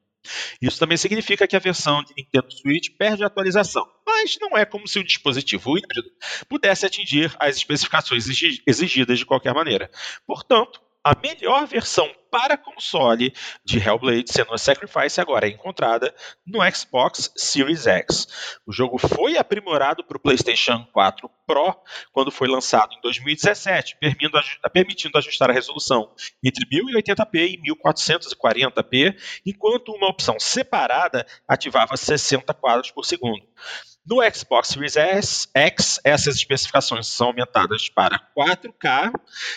Isso 0.61 0.79
também 0.79 0.95
significa 0.95 1.45
que 1.45 1.57
a 1.57 1.59
versão 1.59 2.01
de 2.01 2.13
Nintendo 2.17 2.49
Switch 2.49 2.95
perde 2.97 3.25
a 3.25 3.27
atualização, 3.27 3.85
mas 4.07 4.37
não 4.39 4.57
é 4.57 4.63
como 4.63 4.87
se 4.87 4.99
o 4.99 5.03
dispositivo 5.03 5.77
híbrido 5.77 6.09
pudesse 6.47 6.85
atingir 6.85 7.35
as 7.37 7.57
especificações 7.57 8.25
exigidas 8.65 9.19
de 9.19 9.25
qualquer 9.25 9.53
maneira. 9.53 9.91
Portanto, 10.25 10.79
a 11.03 11.15
melhor 11.21 11.67
versão 11.67 12.09
para 12.31 12.57
console 12.57 13.31
de 13.63 13.77
Hellblade 13.77 14.31
Senua 14.31 14.57
Sacrifice 14.57 15.21
agora 15.21 15.45
é 15.45 15.51
encontrada 15.51 16.15
no 16.47 16.59
Xbox 16.73 17.31
Series 17.35 17.85
X. 17.85 18.57
O 18.65 18.71
jogo 18.71 18.97
foi 18.97 19.37
aprimorado 19.37 20.03
para 20.03 20.17
o 20.17 20.19
PlayStation 20.19 20.83
4 20.91 21.29
Pro 21.45 21.75
quando 22.11 22.31
foi 22.31 22.47
lançado 22.47 22.93
em 22.93 23.01
2017, 23.01 23.97
permitindo 24.73 25.17
ajustar 25.17 25.49
a 25.49 25.53
resolução 25.53 26.09
entre 26.43 26.65
1080p 26.65 27.51
e 27.51 27.61
1440p, 27.61 29.15
enquanto 29.45 29.91
uma 29.91 30.07
opção 30.07 30.39
separada 30.39 31.27
ativava 31.47 31.97
60 31.97 32.51
quadros 32.53 32.89
por 32.89 33.05
segundo. 33.05 33.45
No 34.05 34.17
Xbox 34.29 34.69
Series 34.69 34.95
X, 35.55 35.99
essas 36.03 36.35
especificações 36.35 37.07
são 37.07 37.27
aumentadas 37.27 37.87
para 37.87 38.19
4K, 38.37 39.13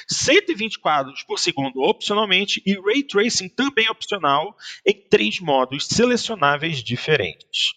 120 0.09 0.79
quadros 0.79 1.25
por 1.25 1.39
segundo 1.41 1.83
opcionalmente 1.83 2.63
e 2.65 2.81
Ray 2.81 3.03
Tracing 3.03 3.49
também 3.49 3.89
opcional 3.91 4.57
em 4.87 4.95
três 5.09 5.41
modos 5.41 5.89
selecionáveis 5.89 6.81
diferentes. 6.83 7.73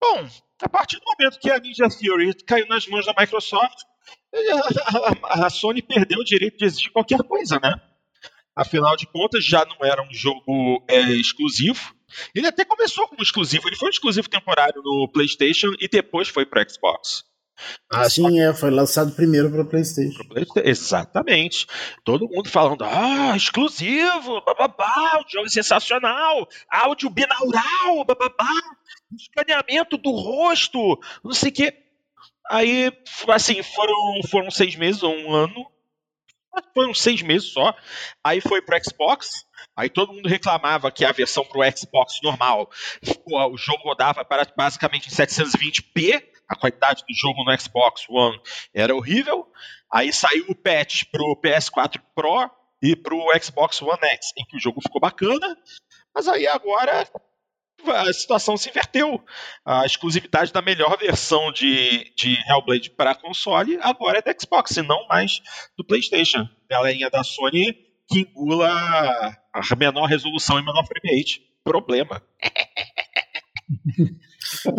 Bom, 0.00 0.26
a 0.62 0.68
partir 0.70 0.96
do 0.96 1.04
momento 1.04 1.38
que 1.38 1.50
a 1.50 1.58
Ninja 1.58 1.88
Theory 1.90 2.32
caiu 2.44 2.66
nas 2.66 2.86
mãos 2.86 3.04
da 3.04 3.14
Microsoft, 3.18 3.78
a 5.24 5.50
Sony 5.50 5.82
perdeu 5.82 6.20
o 6.20 6.24
direito 6.24 6.56
de 6.56 6.64
exigir 6.64 6.92
qualquer 6.92 7.22
coisa, 7.22 7.60
né? 7.62 7.78
Afinal 8.56 8.96
de 8.96 9.06
contas, 9.06 9.44
já 9.44 9.66
não 9.66 9.86
era 9.86 10.02
um 10.02 10.12
jogo 10.12 10.82
é, 10.88 11.00
exclusivo, 11.12 11.94
ele 12.34 12.46
até 12.46 12.64
começou 12.64 13.06
como 13.08 13.22
exclusivo, 13.22 13.68
ele 13.68 13.76
foi 13.76 13.88
um 13.88 13.92
exclusivo 13.92 14.28
temporário 14.28 14.82
no 14.82 15.08
PlayStation 15.12 15.72
e 15.80 15.88
depois 15.88 16.28
foi 16.28 16.46
para 16.46 16.66
Xbox. 16.68 17.24
Ah, 17.90 18.08
sim, 18.08 18.40
é, 18.40 18.54
foi 18.54 18.70
lançado 18.70 19.12
primeiro 19.12 19.50
para 19.50 19.64
PlayStation. 19.64 20.22
Exatamente. 20.64 21.66
Todo 22.04 22.28
mundo 22.28 22.48
falando, 22.48 22.84
ah, 22.84 23.36
exclusivo, 23.36 24.40
bababá, 24.44 25.20
o 25.20 25.28
jogo 25.28 25.46
é 25.46 25.50
sensacional, 25.50 26.48
áudio 26.70 27.10
binaural, 27.10 28.04
bababá, 28.06 28.52
escaneamento 29.12 29.96
do 29.96 30.10
rosto, 30.10 31.00
não 31.24 31.32
sei 31.32 31.50
o 31.50 31.54
quê. 31.54 31.74
Aí, 32.50 32.92
assim, 33.28 33.62
foram, 33.62 34.22
foram 34.30 34.50
seis 34.50 34.76
meses 34.76 35.02
ou 35.02 35.12
um 35.12 35.34
ano, 35.34 35.66
foram 36.74 36.94
seis 36.94 37.22
meses 37.22 37.52
só. 37.52 37.74
Aí 38.22 38.40
foi 38.40 38.62
pro 38.62 38.78
Xbox, 38.82 39.46
Aí 39.76 39.88
todo 39.88 40.12
mundo 40.12 40.28
reclamava 40.28 40.90
que 40.90 41.04
a 41.04 41.12
versão 41.12 41.44
para 41.44 41.60
o 41.60 41.76
Xbox 41.76 42.18
normal, 42.22 42.68
o 43.26 43.56
jogo 43.56 43.84
rodava 43.84 44.24
para 44.24 44.44
basicamente 44.56 45.08
em 45.08 45.12
720p, 45.12 46.20
a 46.48 46.56
qualidade 46.56 47.04
do 47.08 47.14
jogo 47.14 47.44
no 47.44 47.60
Xbox 47.60 48.04
One 48.08 48.40
era 48.74 48.94
horrível. 48.94 49.46
Aí 49.92 50.12
saiu 50.12 50.46
o 50.48 50.54
patch 50.54 51.04
para 51.12 51.22
o 51.22 51.40
PS4 51.40 52.00
Pro 52.12 52.50
e 52.82 52.96
para 52.96 53.14
o 53.14 53.30
Xbox 53.40 53.80
One 53.80 53.98
X, 54.02 54.32
em 54.36 54.44
que 54.44 54.56
o 54.56 54.60
jogo 54.60 54.80
ficou 54.80 55.00
bacana, 55.00 55.56
mas 56.14 56.26
aí 56.26 56.46
agora 56.46 57.08
a 57.86 58.12
situação 58.12 58.56
se 58.56 58.68
inverteu. 58.68 59.22
A 59.64 59.84
exclusividade 59.86 60.52
da 60.52 60.62
melhor 60.62 60.96
versão 60.98 61.52
de, 61.52 62.12
de 62.16 62.36
Hellblade 62.48 62.90
para 62.90 63.14
console 63.14 63.78
agora 63.82 64.18
é 64.18 64.22
da 64.22 64.34
Xbox, 64.38 64.76
e 64.76 64.82
não 64.82 65.06
mais 65.08 65.40
do 65.76 65.84
PlayStation. 65.84 66.48
Galerinha 66.68 67.10
da 67.10 67.22
Sony 67.22 67.88
que 68.08 68.20
engula 68.20 68.68
a 69.52 69.76
menor 69.76 70.06
resolução 70.06 70.58
e 70.58 70.64
menor 70.64 70.84
frame 70.86 71.16
rate. 71.16 71.42
Problema. 71.62 72.22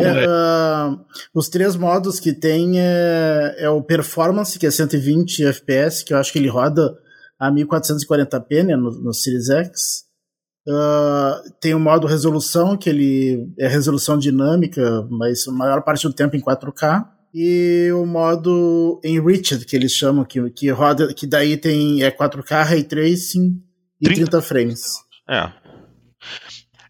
É, 0.00 0.26
uh, 0.26 1.06
os 1.32 1.48
três 1.48 1.76
modos 1.76 2.18
que 2.18 2.32
tem 2.32 2.80
é, 2.80 3.54
é, 3.58 3.70
o 3.70 3.80
Performance, 3.80 4.58
que 4.58 4.66
é 4.66 4.70
120 4.70 5.44
FPS, 5.44 6.04
que 6.04 6.12
eu 6.12 6.18
acho 6.18 6.32
que 6.32 6.40
ele 6.40 6.48
roda 6.48 6.98
a 7.38 7.52
1440p 7.52 8.64
né, 8.64 8.74
no, 8.74 8.90
no 8.90 9.14
Series 9.14 9.48
X. 9.48 10.04
Uh, 10.70 11.50
tem 11.60 11.74
o 11.74 11.80
modo 11.80 12.06
resolução, 12.06 12.76
que 12.76 12.88
ele 12.88 13.52
é 13.58 13.66
resolução 13.66 14.16
dinâmica, 14.16 15.04
mas 15.10 15.48
a 15.48 15.50
maior 15.50 15.82
parte 15.82 16.06
do 16.06 16.12
tempo 16.12 16.36
em 16.36 16.40
4K 16.40 17.08
e 17.34 17.90
o 17.92 18.06
modo 18.06 19.00
Enriched, 19.04 19.64
que 19.64 19.74
eles 19.74 19.92
chamam, 19.92 20.24
que, 20.24 20.48
que 20.50 20.70
roda, 20.70 21.12
que 21.12 21.26
daí 21.26 21.56
tem 21.56 22.04
é 22.04 22.10
4K, 22.10 22.64
Ray 22.64 22.84
Tracing 22.84 23.60
e 24.00 24.04
30, 24.04 24.30
30 24.30 24.42
frames. 24.42 24.82
É. 25.28 25.50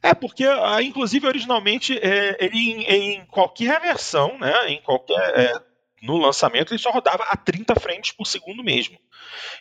É, 0.02 0.14
porque, 0.14 0.44
ah, 0.44 0.82
inclusive, 0.82 1.26
originalmente, 1.26 1.98
é, 1.98 2.44
ele 2.44 2.58
em, 2.58 2.82
em, 2.84 3.26
qualquer 3.26 3.80
versão, 3.80 4.38
né, 4.38 4.68
em 4.68 4.82
qualquer, 4.82 5.38
é, 5.38 5.60
no 6.02 6.16
lançamento, 6.16 6.72
ele 6.72 6.80
só 6.80 6.90
rodava 6.90 7.24
a 7.24 7.36
30 7.36 7.74
frames 7.78 8.12
por 8.12 8.26
segundo 8.26 8.62
mesmo. 8.62 8.98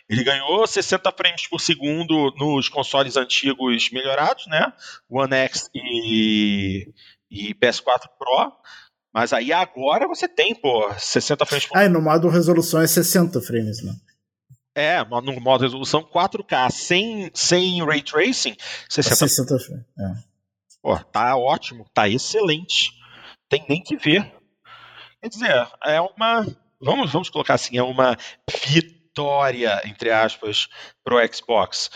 Ele 0.08 0.24
ganhou 0.24 0.66
60 0.66 1.12
frames 1.12 1.46
por 1.46 1.60
segundo 1.60 2.32
nos 2.36 2.68
consoles 2.68 3.16
antigos 3.16 3.90
melhorados, 3.90 4.46
né, 4.46 4.72
One 5.08 5.34
X 5.34 5.70
e, 5.74 6.92
e 7.30 7.54
PS4 7.54 8.08
Pro, 8.18 8.52
mas 9.12 9.32
aí 9.32 9.52
agora 9.52 10.06
você 10.06 10.28
tem, 10.28 10.54
pô, 10.54 10.92
60 10.96 11.44
frames 11.44 11.66
por 11.66 11.76
Ah, 11.76 11.84
e 11.84 11.88
no 11.88 12.00
modo 12.00 12.28
resolução 12.28 12.80
é 12.80 12.86
60 12.86 13.40
frames, 13.40 13.82
né? 13.82 13.94
É, 14.74 15.04
no 15.04 15.40
modo 15.40 15.62
resolução 15.62 16.02
4K, 16.02 16.70
sem, 16.70 17.30
sem 17.34 17.84
ray 17.84 18.02
tracing, 18.02 18.56
60, 18.88 19.16
60 19.16 19.58
frames. 19.58 19.84
É. 19.98 20.14
Pô, 20.80 20.96
tá 20.96 21.36
ótimo, 21.36 21.84
tá 21.92 22.08
excelente. 22.08 22.92
Tem 23.48 23.64
nem 23.68 23.82
que 23.82 23.96
ver. 23.96 24.32
Quer 25.22 25.28
dizer, 25.28 25.68
é 25.84 26.00
uma. 26.00 26.46
Vamos, 26.80 27.12
vamos 27.12 27.28
colocar 27.28 27.54
assim, 27.54 27.76
é 27.76 27.82
uma 27.82 28.16
vitória, 28.64 29.82
entre 29.84 30.10
aspas, 30.10 30.66
pro 31.04 31.18
Xbox. 31.32 31.90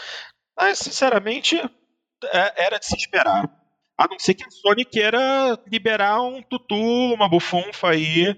Mas, 0.56 0.78
sinceramente, 0.78 1.56
é, 1.56 2.64
era 2.64 2.78
de 2.78 2.86
se 2.86 2.96
esperar. 2.96 3.50
A 3.98 4.08
não 4.08 4.18
ser 4.18 4.34
que 4.34 4.44
a 4.44 4.50
Sony 4.50 4.84
queira 4.84 5.58
liberar 5.70 6.20
um 6.20 6.42
tutu, 6.42 6.74
uma 7.14 7.28
bufunfa 7.28 7.90
aí 7.90 8.36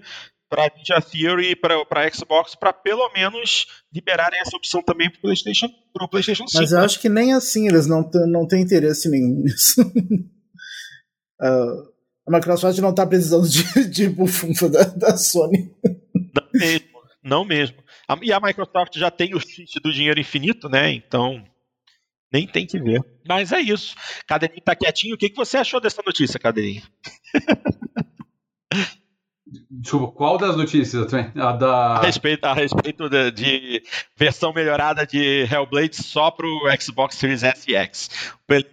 para 0.49 0.71
Ninja 0.75 1.01
Theory 1.01 1.55
para 1.55 2.09
Xbox 2.13 2.55
para 2.55 2.71
pelo 2.71 3.11
menos 3.11 3.65
liberarem 3.93 4.39
essa 4.39 4.55
opção 4.55 4.81
também 4.81 5.09
para 5.09 5.17
o 5.19 5.21
PlayStation, 5.21 5.67
pro 5.93 6.07
PlayStation 6.07 6.47
5. 6.47 6.61
Mas 6.61 6.71
eu 6.71 6.79
acho 6.79 6.99
que 6.99 7.09
nem 7.09 7.33
assim 7.33 7.67
eles 7.67 7.87
não, 7.87 8.09
não 8.27 8.47
têm 8.47 8.61
interesse 8.61 9.09
nenhum 9.09 9.43
nisso. 9.43 9.81
uh, 11.41 11.91
a 12.27 12.31
Microsoft 12.31 12.77
não 12.79 12.89
está 12.89 13.07
precisando 13.07 13.47
de, 13.47 13.87
de 13.89 14.09
bufunfa 14.09 14.69
da, 14.69 14.83
da 14.83 15.17
Sony. 15.17 15.71
Não 16.13 16.49
mesmo, 16.53 17.01
não 17.23 17.45
mesmo. 17.45 17.77
E 18.21 18.33
a 18.33 18.39
Microsoft 18.39 18.97
já 18.97 19.09
tem 19.09 19.33
o 19.33 19.39
cheat 19.39 19.79
do 19.81 19.91
dinheiro 19.91 20.19
infinito, 20.19 20.67
né? 20.67 20.91
Então 20.91 21.43
nem 22.31 22.45
tem 22.45 22.65
que 22.67 22.79
ver. 22.79 23.01
Mas 23.27 23.51
é 23.51 23.61
isso. 23.61 23.95
Cadeirinho 24.27 24.61
tá 24.61 24.75
quietinho. 24.75 25.15
O 25.15 25.17
que, 25.17 25.29
que 25.29 25.35
você 25.35 25.57
achou 25.57 25.79
dessa 25.79 26.01
notícia, 26.05 26.39
Cadeirinho? 26.39 26.83
Desculpa, 29.79 30.07
qual 30.15 30.37
das 30.39 30.57
notícias 30.57 31.05
também? 31.05 31.31
A, 31.35 31.51
da... 31.51 31.97
a 31.97 32.01
respeito, 32.01 32.43
a 32.45 32.53
respeito 32.53 33.07
de, 33.07 33.31
de, 33.31 33.83
versão 34.15 34.51
melhorada 34.51 35.05
de 35.05 35.47
Hellblade 35.51 35.97
só 35.97 36.31
pro 36.31 36.49
Xbox 36.79 37.15
Series 37.15 37.43
S 37.43 37.69
e 37.69 37.75
X. 37.75 38.09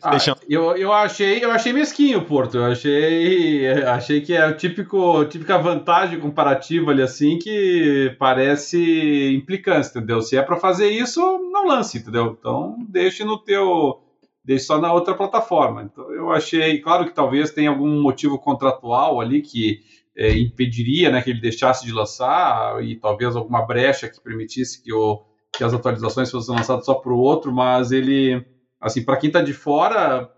Ah, 0.02 0.16
eu, 0.48 0.76
eu, 0.76 0.92
achei, 0.92 1.44
eu 1.44 1.50
achei 1.50 1.72
mesquinho, 1.74 2.24
Porto. 2.24 2.56
Eu 2.56 2.64
achei, 2.66 3.66
achei 3.82 4.20
que 4.22 4.32
é 4.32 4.46
o 4.46 4.56
típico, 4.56 5.24
típica 5.26 5.58
vantagem 5.58 6.18
comparativa 6.18 6.90
ali 6.90 7.02
assim 7.02 7.38
que 7.38 8.16
parece 8.18 9.34
implicância, 9.34 9.98
entendeu? 9.98 10.22
Se 10.22 10.38
é 10.38 10.42
para 10.42 10.56
fazer 10.56 10.88
isso, 10.88 11.20
não 11.52 11.66
lance, 11.66 11.98
entendeu? 11.98 12.36
Então 12.38 12.78
deixe 12.88 13.24
no 13.24 13.36
teu 13.36 14.00
deixe 14.44 14.64
só 14.64 14.78
na 14.78 14.92
outra 14.92 15.14
plataforma. 15.14 15.82
Então 15.82 16.10
eu 16.12 16.30
achei, 16.30 16.80
claro 16.80 17.06
que 17.06 17.14
talvez 17.14 17.50
tenha 17.50 17.70
algum 17.70 18.00
motivo 18.00 18.38
contratual 18.38 19.20
ali 19.20 19.42
que 19.42 19.80
é, 20.16 20.36
impediria 20.38 21.10
né, 21.10 21.20
que 21.20 21.30
ele 21.30 21.40
deixasse 21.40 21.84
de 21.84 21.92
lançar 21.92 22.82
e 22.82 22.96
talvez 22.96 23.34
alguma 23.34 23.66
brecha 23.66 24.08
que 24.08 24.20
permitisse 24.20 24.82
que, 24.82 24.92
o, 24.92 25.24
que 25.56 25.64
as 25.64 25.74
atualizações 25.74 26.30
fossem 26.30 26.54
lançadas 26.54 26.84
só 26.84 26.94
para 26.94 27.12
o 27.12 27.18
outro, 27.18 27.52
mas 27.52 27.90
ele, 27.90 28.44
assim, 28.80 29.04
para 29.04 29.16
quem 29.16 29.28
está 29.28 29.42
de 29.42 29.52
fora, 29.52 30.30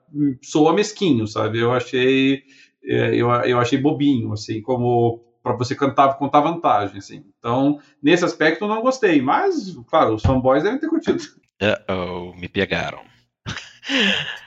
soa 0.42 0.72
mesquinho, 0.72 1.26
sabe? 1.26 1.58
Eu 1.58 1.72
achei, 1.72 2.42
é, 2.84 3.14
eu, 3.14 3.30
eu 3.30 3.58
achei 3.58 3.78
bobinho, 3.78 4.32
assim, 4.32 4.62
como 4.62 5.22
para 5.42 5.54
você 5.54 5.76
cantar, 5.76 6.14
contar 6.18 6.40
vantagem, 6.40 6.98
assim. 6.98 7.24
Então, 7.38 7.78
nesse 8.02 8.24
aspecto 8.24 8.64
eu 8.64 8.68
não 8.68 8.82
gostei, 8.82 9.22
mas, 9.22 9.76
claro, 9.88 10.14
os 10.14 10.22
fanboys 10.22 10.62
devem 10.62 10.80
ter 10.80 10.88
curtido. 10.88 11.22
Uh 11.62 11.92
oh, 11.92 12.34
me 12.34 12.48
pegaram. 12.48 13.00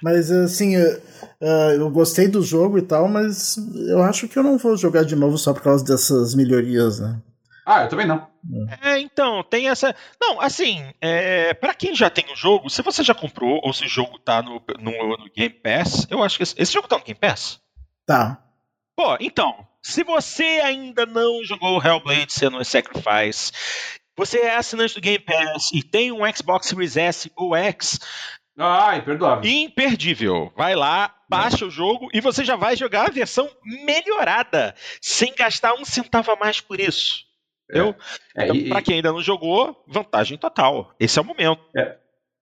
Mas 0.02 0.32
assim, 0.32 0.78
uh, 0.78 1.72
eu 1.76 1.90
gostei 1.90 2.28
do 2.28 2.42
jogo 2.42 2.78
e 2.78 2.82
tal, 2.82 3.08
mas 3.08 3.58
eu 3.88 4.02
acho 4.02 4.28
que 4.28 4.38
eu 4.38 4.44
não 4.44 4.58
vou 4.58 4.76
jogar 4.78 5.04
de 5.04 5.16
novo 5.16 5.38
só 5.38 5.54
por 5.54 5.62
causa 5.62 5.84
dessas 5.84 6.36
melhorias, 6.36 7.00
né? 7.00 7.20
Ah, 7.66 7.84
eu 7.84 7.90
também 7.90 8.08
não. 8.08 8.28
É, 8.82 9.00
então, 9.00 9.44
tem 9.44 9.70
essa. 9.70 9.96
Não, 10.20 10.42
assim, 10.42 10.92
é, 11.00 11.54
para 11.54 11.76
quem 11.76 11.94
já 11.94 12.10
tem 12.10 12.26
o 12.34 12.36
jogo, 12.36 12.68
se 12.68 12.82
você 12.82 13.04
já 13.04 13.14
comprou 13.14 13.62
ou 13.64 13.72
se 13.74 13.86
o 13.86 13.88
jogo 13.88 14.18
tá 14.18 14.42
no, 14.42 14.60
no, 14.80 15.18
no 15.18 15.30
Game 15.36 15.54
Pass, 15.54 16.08
eu 16.10 16.24
acho 16.24 16.38
que 16.38 16.44
esse, 16.44 16.56
esse, 16.58 16.74
jogo 16.74 16.88
tá 16.88 16.98
no 16.98 17.04
Game 17.04 17.20
Pass? 17.20 17.62
Tá. 18.08 18.42
Pô, 18.96 19.16
então, 19.20 19.68
se 19.84 20.04
você 20.04 20.62
ainda 20.64 21.06
não 21.06 21.44
jogou 21.44 21.80
Hellblade 21.80 22.34
Senua 22.34 22.64
Sacrifice, 22.64 23.52
você 24.18 24.40
é 24.40 24.56
assinante 24.56 24.96
do 24.96 25.02
Game 25.02 25.24
Pass 25.24 25.72
e 25.72 25.84
tem 25.84 26.12
um 26.12 26.22
Xbox 26.36 26.68
Series 26.68 26.98
S 26.98 27.32
ou 27.36 27.56
X, 27.56 28.00
ah, 28.60 28.98
imperdoável. 28.98 29.50
Imperdível. 29.50 30.52
Vai 30.56 30.76
lá, 30.76 31.16
baixa 31.30 31.66
o 31.66 31.72
jogo 31.72 32.10
e 32.14 32.20
você 32.20 32.44
já 32.44 32.56
vai 32.56 32.76
jogar 32.76 33.08
a 33.08 33.12
versão 33.12 33.50
melhorada, 33.86 34.76
sem 35.02 35.34
gastar 35.34 35.74
um 35.76 35.86
centavo 35.86 36.32
a 36.32 36.36
mais 36.36 36.60
por 36.60 36.80
isso. 36.80 37.24
Entendeu? 37.70 37.96
É, 38.36 38.48
então, 38.48 38.70
para 38.70 38.82
quem 38.82 38.96
ainda 38.96 39.12
não 39.12 39.22
jogou, 39.22 39.84
vantagem 39.88 40.38
total. 40.38 40.94
Esse 41.00 41.20
é 41.20 41.22
o 41.22 41.26
momento. 41.26 41.62
É. 41.78 41.96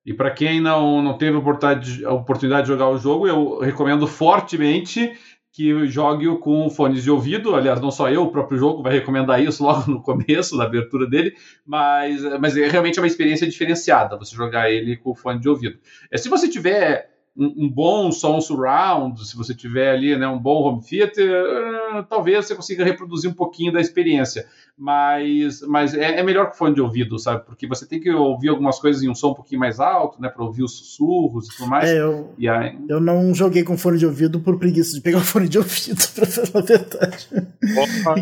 E 0.06 0.14
para 0.14 0.32
quem 0.32 0.62
não, 0.62 1.02
não 1.02 1.18
teve 1.18 1.36
a 1.36 2.14
oportunidade 2.14 2.62
de 2.62 2.68
jogar 2.68 2.90
o 2.90 2.98
jogo, 2.98 3.28
eu 3.28 3.60
recomendo 3.60 4.08
fortemente 4.08 5.14
que 5.58 5.88
jogue 5.88 6.38
com 6.38 6.70
fones 6.70 7.02
de 7.02 7.10
ouvido. 7.10 7.56
Aliás, 7.56 7.82
não 7.82 7.90
só 7.90 8.12
eu, 8.12 8.22
o 8.22 8.32
próprio 8.32 8.60
jogo 8.60 8.84
vai 8.84 8.94
recomendar 8.94 9.42
isso 9.42 9.64
logo 9.66 9.90
no 9.90 10.04
começo, 10.04 10.56
na 10.56 10.66
abertura 10.66 11.10
dele, 11.10 11.36
mas, 11.66 12.22
mas 12.40 12.56
é 12.56 12.68
realmente 12.68 13.00
uma 13.00 13.08
experiência 13.08 13.48
diferenciada 13.48 14.16
você 14.16 14.36
jogar 14.36 14.70
ele 14.72 14.96
com 14.96 15.16
fone 15.16 15.40
de 15.40 15.50
ouvido. 15.50 15.80
É, 16.12 16.18
se 16.20 16.30
você 16.30 16.48
tiver 16.48 17.10
um, 17.38 17.66
um, 17.66 17.70
bom 17.70 18.12
som 18.12 18.42
surround, 18.42 19.26
se 19.28 19.38
você 19.38 19.54
tiver 19.54 19.92
ali 19.92 20.18
né, 20.18 20.28
um 20.28 20.40
bom 20.40 20.64
home 20.64 20.82
theater, 20.82 21.30
uh, 21.30 22.04
talvez 22.04 22.46
você 22.46 22.56
consiga 22.56 22.84
reproduzir 22.84 23.30
um 23.30 23.34
pouquinho 23.34 23.72
da 23.72 23.80
experiência. 23.80 24.48
Mas, 24.76 25.62
mas 25.62 25.94
é, 25.94 26.20
é, 26.20 26.24
melhor 26.24 26.50
que 26.50 26.58
fone 26.58 26.74
de 26.74 26.82
ouvido, 26.82 27.18
sabe? 27.20 27.46
Porque 27.46 27.68
você 27.68 27.88
tem 27.88 28.00
que 28.00 28.12
ouvir 28.12 28.50
algumas 28.50 28.80
coisas 28.80 29.04
em 29.04 29.10
um 29.10 29.16
som 29.16 29.32
um 29.32 29.36
pouquinho 29.36 29.60
mais 29.60 29.80
alto, 29.80 30.22
né? 30.22 30.30
Para 30.30 30.44
ouvir 30.44 30.64
os 30.64 30.78
sussurros 30.78 31.48
e 31.48 31.58
tudo 31.58 31.70
mais. 31.70 31.90
É, 31.90 32.00
eu, 32.00 32.34
aí... 32.50 32.78
eu 32.90 33.00
não 33.00 33.34
joguei 33.34 33.64
com 33.64 33.78
fone 33.78 33.98
de 33.98 34.06
ouvido 34.06 34.40
por 34.40 34.58
preguiça 34.58 34.96
de 34.96 35.02
pegar 35.02 35.20
o 35.20 35.22
fone 35.26 35.48
de 35.48 35.58
ouvido, 35.58 36.02
pra 36.16 36.26
falar 36.26 36.64
a 36.64 36.66
verdade. 36.66 37.30
Opa. 37.34 38.16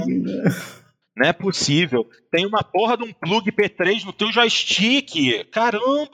Não 1.18 1.30
é 1.30 1.32
possível. 1.32 2.05
Tem 2.30 2.45
uma 2.45 2.61
porra 2.63 2.97
de 2.97 3.03
um 3.03 3.13
plug 3.13 3.49
P3 3.51 4.03
no 4.03 4.11
teu 4.11 4.32
joystick. 4.32 5.45
Caramba! 5.51 6.09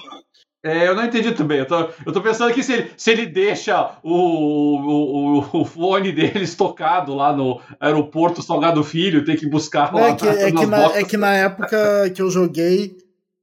É, 0.63 0.87
eu 0.87 0.95
não 0.95 1.03
entendi 1.03 1.31
também. 1.31 1.59
Eu 1.59 1.65
tô, 1.65 1.89
eu 2.05 2.13
tô 2.13 2.21
pensando 2.21 2.51
aqui 2.51 2.61
se 2.61 2.73
ele, 2.73 2.91
se 2.95 3.11
ele 3.11 3.25
deixa 3.25 3.95
o, 4.03 5.39
o, 5.39 5.61
o 5.61 5.65
fone 5.65 6.11
dele 6.11 6.43
estocado 6.43 7.15
lá 7.15 7.33
no 7.33 7.59
aeroporto 7.79 8.43
Salgado 8.43 8.83
Filho, 8.83 9.25
tem 9.25 9.35
que 9.35 9.49
buscar 9.49 9.93
lá. 9.93 10.09
É 10.11 10.15
que, 10.15 10.27
é 10.27 10.51
que, 10.51 10.65
na, 10.65 10.85
é 10.97 11.03
que 11.03 11.17
na 11.17 11.33
época 11.33 12.09
que 12.11 12.21
eu 12.21 12.29
joguei, 12.29 12.95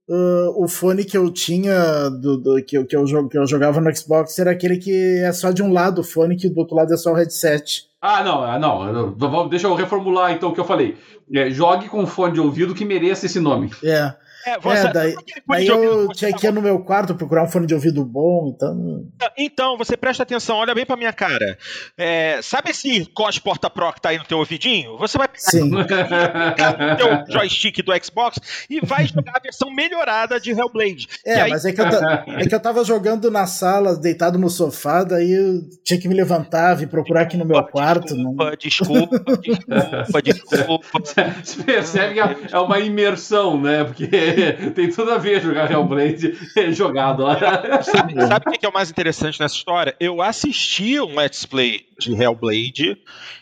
uh, 0.09 0.65
o 0.65 0.69
fone 0.69 1.05
que 1.05 1.17
eu 1.17 1.31
tinha, 1.33 2.09
do, 2.09 2.37
do, 2.37 2.65
que, 2.65 2.79
eu, 2.79 2.87
que, 2.87 2.95
eu, 2.95 3.29
que 3.29 3.39
eu 3.39 3.47
jogava 3.47 3.81
no 3.81 3.95
Xbox, 3.95 4.39
era 4.39 4.53
aquele 4.53 4.77
que 4.77 5.19
é 5.19 5.33
só 5.33 5.51
de 5.51 5.63
um 5.63 5.73
lado 5.73 6.01
o 6.03 6.05
fone, 6.05 6.37
que 6.37 6.49
do 6.49 6.59
outro 6.59 6.77
lado 6.77 6.93
é 6.93 6.97
só 6.97 7.13
o 7.13 7.17
headset. 7.17 7.89
Ah, 8.01 8.23
não, 8.23 8.45
ah, 8.45 8.59
não. 8.59 9.49
Deixa 9.49 9.67
eu 9.67 9.75
reformular 9.75 10.33
então 10.33 10.51
o 10.51 10.55
que 10.55 10.61
eu 10.61 10.65
falei. 10.65 10.97
É, 11.35 11.51
jogue 11.51 11.89
com 11.89 12.07
fone 12.07 12.35
de 12.35 12.41
ouvido 12.41 12.75
que 12.75 12.85
mereça 12.85 13.27
esse 13.27 13.41
nome. 13.41 13.71
É. 13.83 14.15
É, 14.47 14.59
você, 14.59 14.87
é 14.87 14.93
daí, 14.93 15.15
daí 15.47 15.67
eu 15.67 16.09
tinha 16.09 16.33
que 16.33 16.47
ir 16.47 16.53
no 16.53 16.63
meu 16.63 16.81
quarto 16.81 17.15
procurar 17.15 17.45
um 17.45 17.49
fone 17.49 17.67
de 17.67 17.75
ouvido 17.75 18.05
bom, 18.05 18.53
então... 18.55 19.07
Então, 19.37 19.77
você 19.77 19.97
presta 19.97 20.23
atenção, 20.23 20.57
olha 20.57 20.75
bem 20.75 20.87
pra 20.87 20.97
minha 20.97 21.13
cara. 21.13 21.59
É, 21.97 22.41
sabe 22.43 22.71
esse 22.71 23.07
COS 23.07 23.39
Porta 23.39 23.69
Pro 23.69 23.93
que 23.93 24.01
tá 24.01 24.11
aí 24.11 24.19
no 24.19 24.25
teu 24.25 24.39
ouvidinho? 24.39 24.97
Você 24.99 25.19
vai 25.19 25.29
pegar 25.29 25.41
Sim. 25.41 25.75
o 25.75 26.97
teu 26.97 27.33
joystick 27.33 27.83
do 27.83 27.93
Xbox 28.05 28.39
e 28.71 28.81
vai 28.81 29.07
jogar 29.07 29.37
a 29.37 29.41
versão 29.41 29.71
melhorada 29.73 30.41
de 30.41 30.51
Hellblade. 30.51 31.09
É, 31.25 31.41
aí... 31.41 31.51
mas 31.51 31.65
é 31.65 31.73
que, 31.73 31.81
eu 31.81 31.87
é 31.87 32.47
que 32.47 32.55
eu 32.55 32.61
tava 32.61 32.85
jogando 32.85 33.31
na 33.31 33.47
sala, 33.47 33.97
deitado 33.97 34.39
no 34.39 34.49
sofá, 34.49 35.05
daí 35.05 35.33
eu 35.33 35.63
tinha 35.85 36.01
que 36.01 36.09
me 36.09 36.15
levantar, 36.15 36.75
vir 36.75 36.89
procurar 36.89 37.23
aqui 37.23 37.37
no 37.37 37.45
meu 37.45 37.61
desculpa, 37.61 37.73
quarto. 37.73 38.15
Desculpa, 38.57 39.23
não... 39.27 39.37
desculpa, 39.37 40.23
desculpa, 40.23 40.23
desculpa. 40.23 40.89
Você 41.43 41.63
percebe 41.63 42.15
que 42.15 42.21
é 42.55 42.59
uma 42.59 42.79
imersão, 42.79 43.61
né? 43.61 43.85
Porque 43.85 44.09
tem 44.75 44.91
tudo 44.91 45.13
a 45.13 45.19
ver 45.19 45.41
jogar 45.41 45.71
Hellblade 45.71 46.37
jogado 46.73 47.23
lá. 47.23 47.83
Sabe, 47.83 48.15
sabe 48.27 48.45
o 48.49 48.53
que 48.53 48.67
é 48.67 48.69
o 48.69 48.73
mais 48.73 48.91
interessante 48.91 49.41
nessa 49.41 49.55
história? 49.55 49.97
Eu 49.99 50.21
assisti 50.23 51.01
um 51.01 51.15
Let's 51.15 51.47
Play 51.47 51.87
de 51.99 52.13
Hellblade, 52.13 52.97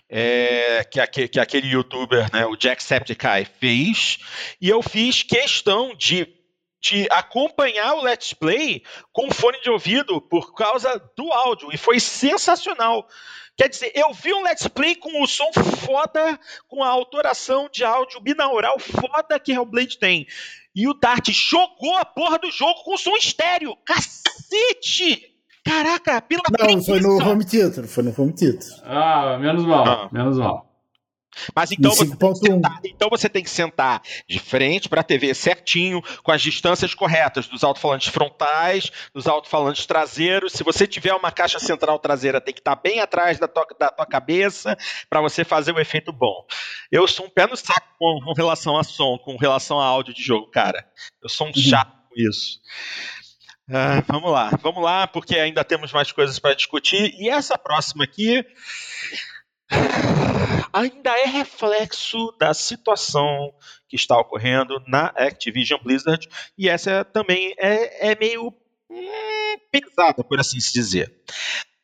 é, 0.09 0.85
que, 0.91 1.01
aquele, 1.01 1.29
que 1.29 1.41
aquele 1.41 1.69
youtuber, 1.69 2.29
né, 2.33 2.47
o 2.47 2.57
Jacksepticeye, 2.57 3.47
fez, 3.61 4.19
e 4.61 4.69
eu 4.69 4.83
fiz 4.83 5.23
questão 5.23 5.95
de 5.97 6.27
de 6.79 7.09
acompanhar 7.11 7.95
o 7.95 8.03
Let's 8.03 8.33
Play 8.33 8.83
com 9.13 9.31
fone 9.31 9.61
de 9.61 9.71
ouvido 9.71 10.21
por 10.21 10.55
causa 10.55 11.03
do 11.17 11.33
áudio. 11.33 11.71
E 11.73 11.77
foi 11.77 11.99
sensacional. 11.99 13.09
Quer 13.57 13.69
dizer, 13.69 13.91
eu 13.95 14.13
vi 14.13 14.35
um 14.35 14.43
Let's 14.43 14.69
Play 14.69 14.95
com 14.95 15.23
o 15.23 15.27
som 15.27 15.51
foda, 15.53 16.39
com 16.69 16.85
a 16.85 16.89
autoração 16.89 17.69
de 17.73 17.83
áudio 17.85 18.21
binaural 18.21 18.79
foda 18.79 19.41
que 19.41 19.53
Hellblade 19.53 19.99
tem. 19.99 20.27
E 20.77 20.87
o 20.87 20.93
Dart 20.93 21.31
jogou 21.31 21.97
a 21.97 22.05
porra 22.05 22.39
do 22.39 22.51
jogo 22.51 22.85
com 22.85 22.99
som 22.99 23.17
estéreo. 23.17 23.75
Cacete! 23.87 25.35
Caraca, 25.65 26.21
pela 26.21 26.43
Não, 26.61 26.85
foi 26.85 27.01
no 27.01 27.17
home 27.17 27.47
theater, 27.47 27.89
foi 27.89 28.05
no 28.05 28.15
home 28.17 28.35
theater. 28.35 28.69
Ah, 28.85 29.39
menos 29.41 29.65
mal, 29.65 29.89
ah. 29.89 30.09
menos 30.13 30.39
mal. 30.39 30.76
Mas 31.55 31.73
então 31.73 31.91
você, 31.91 32.07
sentar, 32.07 32.81
então 32.85 33.09
você, 33.09 33.29
tem 33.29 33.43
que 33.43 33.51
sentar 33.51 34.03
de 34.29 34.39
frente 34.39 34.89
para 34.89 35.01
a 35.01 35.05
TV 35.05 35.35
certinho, 35.35 36.03
com 36.23 36.33
as 36.33 36.43
distâncias 36.43 36.95
corretas 36.95 37.47
dos 37.47 37.65
alto-falantes 37.65 38.09
frontais, 38.09 38.91
dos 39.15 39.27
alto-falantes 39.27 39.87
traseiros. 39.87 40.53
Se 40.53 40.65
você 40.65 40.87
tiver 40.87 41.15
uma 41.15 41.31
caixa 41.31 41.59
central 41.59 41.99
traseira, 41.99 42.41
tem 42.41 42.55
que 42.55 42.61
estar 42.61 42.77
tá 42.77 42.83
bem 42.83 43.01
atrás 43.01 43.39
da 43.39 43.49
tua, 43.49 43.67
da 43.79 43.91
tua 43.91 44.07
cabeça 44.07 44.77
para 45.09 45.21
você 45.21 45.45
fazer 45.45 45.73
o 45.73 45.81
efeito 45.81 46.13
bom. 46.13 46.45
Eu 46.91 47.07
sou 47.07 47.27
um 47.27 47.31
pé 47.31 47.47
no 47.47 47.57
saco 47.57 47.87
com, 47.99 48.21
com 48.25 48.33
relação 48.33 48.79
a 48.79 48.85
som, 48.85 49.19
com 49.19 49.37
relação 49.37 49.81
a 49.81 49.85
áudio 49.85 50.15
de 50.15 50.23
jogo, 50.23 50.51
cara. 50.51 50.87
Eu 51.23 51.29
sou 51.29 51.47
um 51.47 51.51
uhum. 51.51 51.63
chato 51.63 51.93
com 52.09 52.15
isso. 52.17 52.61
Uh, 53.69 53.99
vamos 54.07 54.31
lá, 54.31 54.51
vamos 54.63 54.81
lá, 54.81 55.09
porque 55.09 55.37
ainda 55.37 55.65
temos 55.65 55.93
mais 55.93 56.13
coisas 56.13 56.39
para 56.39 56.55
discutir. 56.55 57.13
E 57.19 57.29
essa 57.29 57.59
próxima 57.59 58.05
aqui 58.05 58.45
ainda 60.73 61.11
é 61.19 61.27
reflexo 61.27 62.33
da 62.39 62.53
situação 62.53 63.53
que 63.89 63.97
está 63.97 64.19
ocorrendo 64.19 64.83
na 64.87 65.07
Activision 65.17 65.81
Blizzard. 65.83 66.29
E 66.57 66.69
essa 66.69 67.05
também 67.05 67.55
é, 67.59 68.11
é 68.11 68.19
meio 68.19 68.53
hum, 68.91 69.57
pesada, 69.71 70.23
por 70.23 70.39
assim 70.39 70.61
se 70.61 70.73
dizer. 70.73 71.13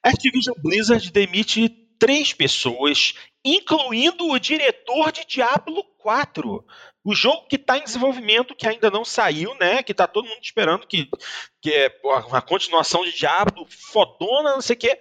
Activision 0.03 0.57
Blizzard 0.59 1.11
demite 1.11 1.69
três 1.99 2.33
pessoas, 2.33 3.15
incluindo 3.45 4.29
o 4.29 4.39
diretor 4.39 5.13
de 5.13 5.25
Diablo 5.27 5.85
4. 5.99 6.65
O 7.05 7.15
jogo 7.15 7.47
que 7.49 7.57
está 7.57 7.79
em 7.79 7.85
desenvolvimento, 7.85 8.55
que 8.55 8.67
ainda 8.67 8.91
não 8.91 9.05
saiu, 9.05 9.55
né? 9.55 9.83
Que 9.83 9.93
está 9.93 10.07
todo 10.07 10.29
mundo 10.29 10.41
esperando 10.43 10.87
que, 10.87 11.09
que 11.61 11.71
é 11.71 12.01
uma 12.05 12.43
continuação 12.43 13.05
de 13.05 13.13
Diablo 13.13 13.67
fodona, 13.69 14.53
não 14.53 14.61
sei 14.61 14.77
o 14.77 14.79
quê. 14.79 14.99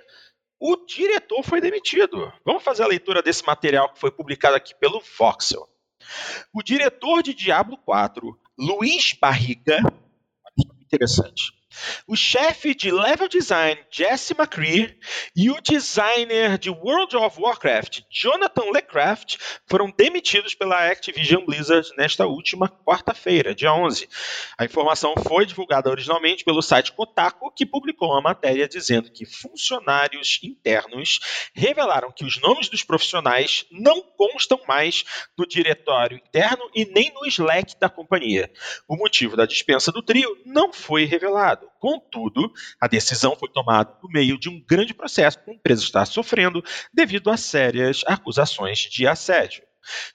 O 0.63 0.85
diretor 0.85 1.41
foi 1.43 1.59
demitido. 1.59 2.31
Vamos 2.45 2.61
fazer 2.63 2.83
a 2.83 2.87
leitura 2.87 3.23
desse 3.23 3.43
material 3.43 3.91
que 3.91 3.99
foi 3.99 4.11
publicado 4.11 4.55
aqui 4.55 4.75
pelo 4.75 5.01
Voxel. 5.17 5.67
O 6.53 6.61
diretor 6.61 7.23
de 7.23 7.33
Diablo 7.33 7.77
4, 7.77 8.39
Luiz 8.59 9.13
Barriga, 9.19 9.79
interessante 10.79 11.60
o 12.07 12.15
chefe 12.15 12.73
de 12.73 12.91
level 12.91 13.27
design 13.27 13.79
Jesse 13.89 14.33
McCree 14.33 14.97
e 15.35 15.49
o 15.49 15.61
designer 15.61 16.57
de 16.57 16.69
World 16.69 17.15
of 17.15 17.39
Warcraft 17.39 18.01
Jonathan 18.09 18.71
Lecraft 18.71 19.37
foram 19.67 19.91
demitidos 19.95 20.53
pela 20.53 20.89
Activision 20.89 21.45
Blizzard 21.45 21.87
nesta 21.97 22.25
última 22.25 22.67
quarta-feira, 22.67 23.55
dia 23.55 23.73
11. 23.73 24.07
A 24.57 24.65
informação 24.65 25.13
foi 25.27 25.45
divulgada 25.45 25.89
originalmente 25.89 26.43
pelo 26.43 26.61
site 26.61 26.91
Kotaku, 26.91 27.51
que 27.51 27.65
publicou 27.65 28.09
uma 28.09 28.21
matéria 28.21 28.67
dizendo 28.67 29.11
que 29.11 29.25
funcionários 29.25 30.39
internos 30.43 31.19
revelaram 31.53 32.11
que 32.11 32.25
os 32.25 32.39
nomes 32.41 32.69
dos 32.69 32.83
profissionais 32.83 33.65
não 33.71 34.01
constam 34.01 34.59
mais 34.67 35.03
no 35.37 35.47
diretório 35.47 36.17
interno 36.17 36.69
e 36.75 36.85
nem 36.85 37.11
no 37.13 37.25
Slack 37.25 37.79
da 37.79 37.89
companhia. 37.89 38.51
O 38.87 38.95
motivo 38.95 39.35
da 39.35 39.45
dispensa 39.45 39.91
do 39.91 40.01
trio 40.01 40.37
não 40.45 40.71
foi 40.73 41.05
revelado. 41.05 41.60
Contudo, 41.79 42.51
a 42.79 42.87
decisão 42.87 43.35
foi 43.35 43.49
tomada 43.49 43.97
no 44.03 44.09
meio 44.09 44.39
de 44.39 44.49
um 44.49 44.63
grande 44.63 44.93
processo 44.93 45.39
que 45.43 45.49
a 45.49 45.53
empresa 45.53 45.81
está 45.81 46.05
sofrendo 46.05 46.63
devido 46.93 47.29
a 47.29 47.37
sérias 47.37 48.03
acusações 48.05 48.79
de 48.79 49.07
assédio. 49.07 49.63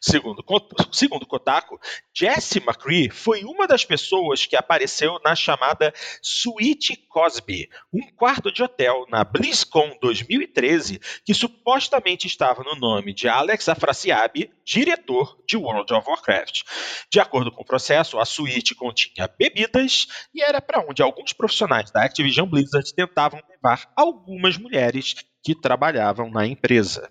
Segundo, 0.00 0.44
segundo 0.92 1.26
Kotaku, 1.26 1.78
Jesse 2.14 2.58
McCree 2.58 3.10
foi 3.10 3.44
uma 3.44 3.66
das 3.66 3.84
pessoas 3.84 4.46
que 4.46 4.56
apareceu 4.56 5.18
na 5.24 5.34
chamada 5.34 5.92
Suite 6.22 6.96
Cosby, 7.08 7.68
um 7.92 8.00
quarto 8.14 8.52
de 8.52 8.62
hotel 8.62 9.06
na 9.08 9.24
BlizzCon 9.24 9.96
2013 10.00 11.00
que 11.24 11.34
supostamente 11.34 12.26
estava 12.26 12.62
no 12.62 12.76
nome 12.76 13.12
de 13.12 13.28
Alex 13.28 13.68
Afrasiabi, 13.68 14.50
diretor 14.64 15.36
de 15.46 15.56
World 15.56 15.92
of 15.92 16.08
Warcraft. 16.08 16.62
De 17.10 17.20
acordo 17.20 17.50
com 17.50 17.62
o 17.62 17.66
processo, 17.66 18.18
a 18.18 18.24
suíte 18.24 18.74
continha 18.74 19.28
bebidas 19.38 20.06
e 20.34 20.42
era 20.42 20.60
para 20.60 20.80
onde 20.80 21.02
alguns 21.02 21.32
profissionais 21.32 21.90
da 21.90 22.04
Activision 22.04 22.48
Blizzard 22.48 22.94
tentavam 22.94 23.40
levar 23.48 23.90
algumas 23.96 24.56
mulheres 24.56 25.14
que 25.42 25.54
trabalhavam 25.54 26.30
na 26.30 26.46
empresa. 26.46 27.10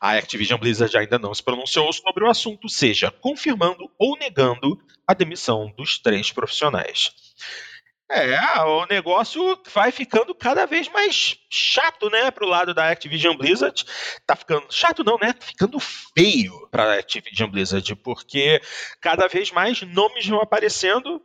A 0.00 0.12
Activision 0.12 0.58
Blizzard 0.58 0.96
ainda 0.96 1.18
não 1.18 1.34
se 1.34 1.42
pronunciou 1.42 1.92
sobre 1.92 2.24
o 2.24 2.30
assunto, 2.30 2.68
seja 2.68 3.10
confirmando 3.10 3.90
ou 3.98 4.16
negando 4.16 4.78
a 5.06 5.14
demissão 5.14 5.72
dos 5.76 5.98
três 5.98 6.30
profissionais. 6.30 7.12
É, 8.10 8.38
o 8.62 8.86
negócio 8.86 9.58
vai 9.72 9.92
ficando 9.92 10.34
cada 10.34 10.66
vez 10.66 10.88
mais 10.88 11.39
chato, 11.50 12.08
né, 12.08 12.30
pro 12.30 12.46
lado 12.46 12.72
da 12.72 12.88
Activision 12.90 13.36
Blizzard. 13.36 13.84
Tá 14.24 14.36
ficando 14.36 14.66
chato 14.70 15.02
não, 15.02 15.18
né? 15.18 15.32
Tá 15.32 15.46
ficando 15.46 15.80
feio 15.80 16.68
para 16.70 16.94
Activision 16.94 17.50
Blizzard, 17.50 17.96
porque 17.96 18.62
cada 19.00 19.26
vez 19.26 19.50
mais 19.50 19.82
nomes 19.82 20.26
vão 20.26 20.40
aparecendo 20.40 21.20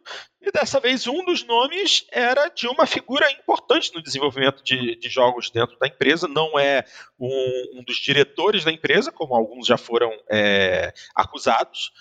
e 0.45 0.51
dessa 0.51 0.79
vez 0.79 1.07
um 1.07 1.25
dos 1.25 1.43
nomes 1.43 2.05
era 2.11 2.49
de 2.49 2.67
uma 2.67 2.85
figura 2.85 3.29
importante 3.31 3.91
no 3.95 4.01
desenvolvimento 4.01 4.63
de, 4.63 4.95
de 4.95 5.09
jogos 5.09 5.49
dentro 5.49 5.75
da 5.79 5.87
empresa. 5.87 6.27
Não 6.27 6.59
é 6.59 6.85
um, 7.19 7.79
um, 7.79 7.83
dos 7.83 7.97
diretores 7.97 8.63
da 8.63 8.71
empresa, 8.71 9.11
como 9.11 9.33
alguns 9.33 9.65
já 9.65 9.75
foram 9.75 10.11
é, 10.29 10.93
acusados, 11.15 11.91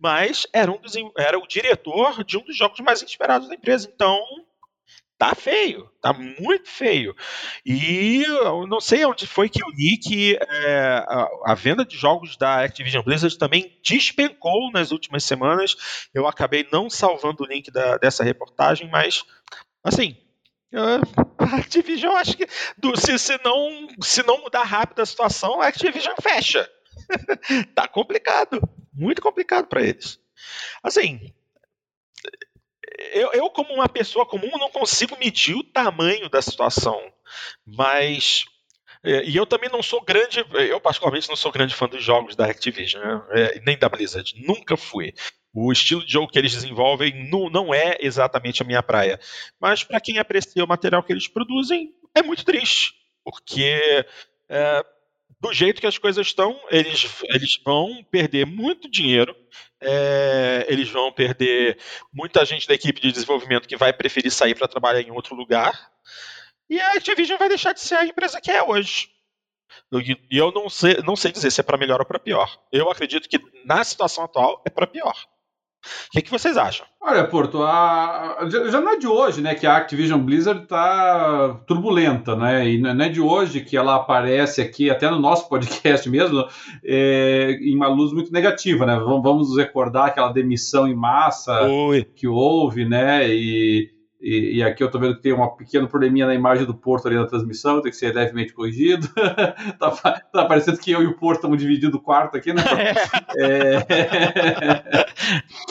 mas 0.00 0.48
era, 0.52 0.72
um 0.72 0.80
dos, 0.80 0.94
era 1.16 1.38
o 1.38 1.46
diretor 1.46 2.24
de 2.24 2.36
um 2.36 2.42
dos 2.42 2.56
jogos 2.56 2.80
mais 2.80 3.00
esperados 3.02 3.48
da 3.48 3.54
empresa. 3.54 3.88
Então, 3.94 4.18
tá 5.22 5.36
feio, 5.36 5.88
tá 6.00 6.12
muito 6.12 6.68
feio. 6.68 7.14
E 7.64 8.24
eu 8.24 8.66
não 8.66 8.80
sei 8.80 9.04
onde 9.04 9.24
foi 9.24 9.48
que 9.48 9.62
eu 9.62 9.68
li 9.68 9.96
que 9.96 10.36
é, 10.36 11.04
a, 11.06 11.28
a, 11.46 11.54
venda 11.54 11.84
de 11.84 11.96
jogos 11.96 12.36
da 12.36 12.64
Activision 12.64 13.04
Blizzard 13.04 13.38
também 13.38 13.78
despencou 13.84 14.72
nas 14.72 14.90
últimas 14.90 15.22
semanas. 15.22 16.08
Eu 16.12 16.26
acabei 16.26 16.66
não 16.72 16.90
salvando 16.90 17.44
o 17.44 17.46
link 17.46 17.70
da, 17.70 17.98
dessa 17.98 18.24
reportagem, 18.24 18.90
mas 18.90 19.24
assim. 19.84 20.16
A 20.74 21.56
Activision, 21.56 22.16
acho 22.16 22.36
que 22.36 22.48
do, 22.76 22.98
se, 22.98 23.16
se, 23.16 23.38
não, 23.44 23.86
se 24.02 24.26
não 24.26 24.40
mudar 24.40 24.64
rápido 24.64 25.02
a 25.02 25.06
situação, 25.06 25.60
a 25.60 25.68
Activision 25.68 26.16
fecha. 26.20 26.68
tá 27.76 27.86
complicado, 27.86 28.60
muito 28.92 29.22
complicado 29.22 29.68
para 29.68 29.82
eles. 29.82 30.18
Assim, 30.82 31.32
eu, 33.12 33.32
eu, 33.32 33.50
como 33.50 33.72
uma 33.74 33.88
pessoa 33.88 34.26
comum, 34.26 34.50
não 34.58 34.70
consigo 34.70 35.16
medir 35.18 35.54
o 35.54 35.64
tamanho 35.64 36.28
da 36.28 36.42
situação. 36.42 37.00
Mas. 37.66 38.44
É, 39.04 39.24
e 39.24 39.34
eu 39.36 39.44
também 39.44 39.68
não 39.68 39.82
sou 39.82 40.00
grande, 40.00 40.44
eu 40.52 40.80
particularmente 40.80 41.28
não 41.28 41.34
sou 41.34 41.50
grande 41.50 41.74
fã 41.74 41.88
dos 41.88 42.04
jogos 42.04 42.36
da 42.36 42.46
Activision, 42.46 43.02
né? 43.02 43.50
nem 43.66 43.76
da 43.76 43.88
Blizzard, 43.88 44.32
nunca 44.46 44.76
fui. 44.76 45.12
O 45.52 45.72
estilo 45.72 46.06
de 46.06 46.12
jogo 46.12 46.30
que 46.30 46.38
eles 46.38 46.52
desenvolvem 46.52 47.28
não, 47.28 47.50
não 47.50 47.74
é 47.74 47.96
exatamente 48.00 48.62
a 48.62 48.64
minha 48.64 48.82
praia. 48.82 49.18
Mas 49.60 49.82
para 49.82 50.00
quem 50.00 50.18
aprecia 50.18 50.64
o 50.64 50.68
material 50.68 51.02
que 51.02 51.12
eles 51.12 51.26
produzem, 51.26 51.92
é 52.14 52.22
muito 52.22 52.44
triste. 52.44 52.94
Porque 53.24 54.06
é, 54.48 54.84
do 55.42 55.52
jeito 55.52 55.80
que 55.80 55.86
as 55.88 55.98
coisas 55.98 56.26
estão, 56.26 56.58
eles, 56.70 57.04
eles 57.24 57.60
vão 57.64 58.04
perder 58.04 58.46
muito 58.46 58.88
dinheiro, 58.88 59.34
é, 59.82 60.66
eles 60.68 60.88
vão 60.88 61.12
perder 61.12 61.78
muita 62.12 62.44
gente 62.44 62.66
da 62.66 62.74
equipe 62.74 63.00
de 63.00 63.12
desenvolvimento 63.12 63.68
que 63.68 63.76
vai 63.76 63.92
preferir 63.92 64.30
sair 64.30 64.54
para 64.54 64.68
trabalhar 64.68 65.00
em 65.00 65.10
outro 65.10 65.34
lugar, 65.34 65.92
e 66.72 66.80
a 66.80 66.92
Activision 66.92 67.38
vai 67.38 67.50
deixar 67.50 67.74
de 67.74 67.80
ser 67.80 67.96
a 67.96 68.06
empresa 68.06 68.40
que 68.40 68.50
é 68.50 68.62
hoje. 68.62 69.10
E 70.30 70.38
eu 70.38 70.50
não 70.52 70.70
sei, 70.70 70.96
não 71.04 71.14
sei 71.14 71.30
dizer 71.30 71.50
se 71.50 71.60
é 71.60 71.64
para 71.64 71.76
melhor 71.76 72.00
ou 72.00 72.06
para 72.06 72.18
pior. 72.18 72.50
Eu 72.72 72.90
acredito 72.90 73.28
que 73.28 73.38
na 73.64 73.84
situação 73.84 74.24
atual 74.24 74.62
é 74.64 74.70
para 74.70 74.86
pior. 74.86 75.14
O 75.82 76.10
que, 76.12 76.22
que, 76.22 76.30
vocês 76.30 76.56
acham? 76.56 76.86
Olha, 77.00 77.24
Porto, 77.24 77.62
a, 77.62 78.38
já 78.48 78.80
não 78.80 78.92
é 78.92 78.96
de 78.96 79.06
hoje, 79.06 79.40
né, 79.40 79.54
que 79.54 79.66
a 79.66 79.76
Activision 79.76 80.20
Blizzard 80.20 80.62
está 80.62 81.60
turbulenta, 81.66 82.36
né, 82.36 82.68
e 82.68 82.78
não 82.78 83.04
é 83.04 83.08
de 83.08 83.20
hoje 83.20 83.60
que 83.60 83.76
ela 83.76 83.96
aparece 83.96 84.60
aqui, 84.60 84.88
até 84.88 85.10
no 85.10 85.18
nosso 85.18 85.48
podcast 85.50 86.08
mesmo, 86.08 86.46
é, 86.84 87.58
em 87.60 87.74
uma 87.74 87.88
luz 87.88 88.12
muito 88.12 88.32
negativa, 88.32 88.86
né, 88.86 88.96
vamos 88.96 89.56
recordar 89.56 90.06
aquela 90.06 90.32
demissão 90.32 90.86
em 90.86 90.94
massa 90.94 91.62
Oi. 91.62 92.04
que 92.14 92.28
houve, 92.28 92.84
né, 92.84 93.28
e 93.28 93.90
e, 94.22 94.58
e, 94.58 94.62
aqui 94.62 94.84
eu 94.84 94.90
tô 94.90 94.98
vendo 94.98 95.16
que 95.16 95.22
tem 95.22 95.32
um 95.32 95.46
pequeno 95.48 95.88
probleminha 95.88 96.26
na 96.26 96.34
imagem 96.34 96.64
do 96.64 96.74
Porto 96.74 97.08
ali 97.08 97.16
na 97.16 97.26
transmissão, 97.26 97.82
tem 97.82 97.90
que 97.90 97.96
ser 97.96 98.14
levemente 98.14 98.52
corrigido. 98.52 99.08
tá, 99.80 99.90
tá 100.32 100.44
parecendo 100.44 100.78
que 100.78 100.92
eu 100.92 101.02
e 101.02 101.06
o 101.06 101.16
Porto 101.16 101.38
estamos 101.38 101.58
dividindo 101.58 101.96
o 101.96 102.00
quarto 102.00 102.36
aqui, 102.36 102.52
né? 102.52 102.62
é... 103.36 105.02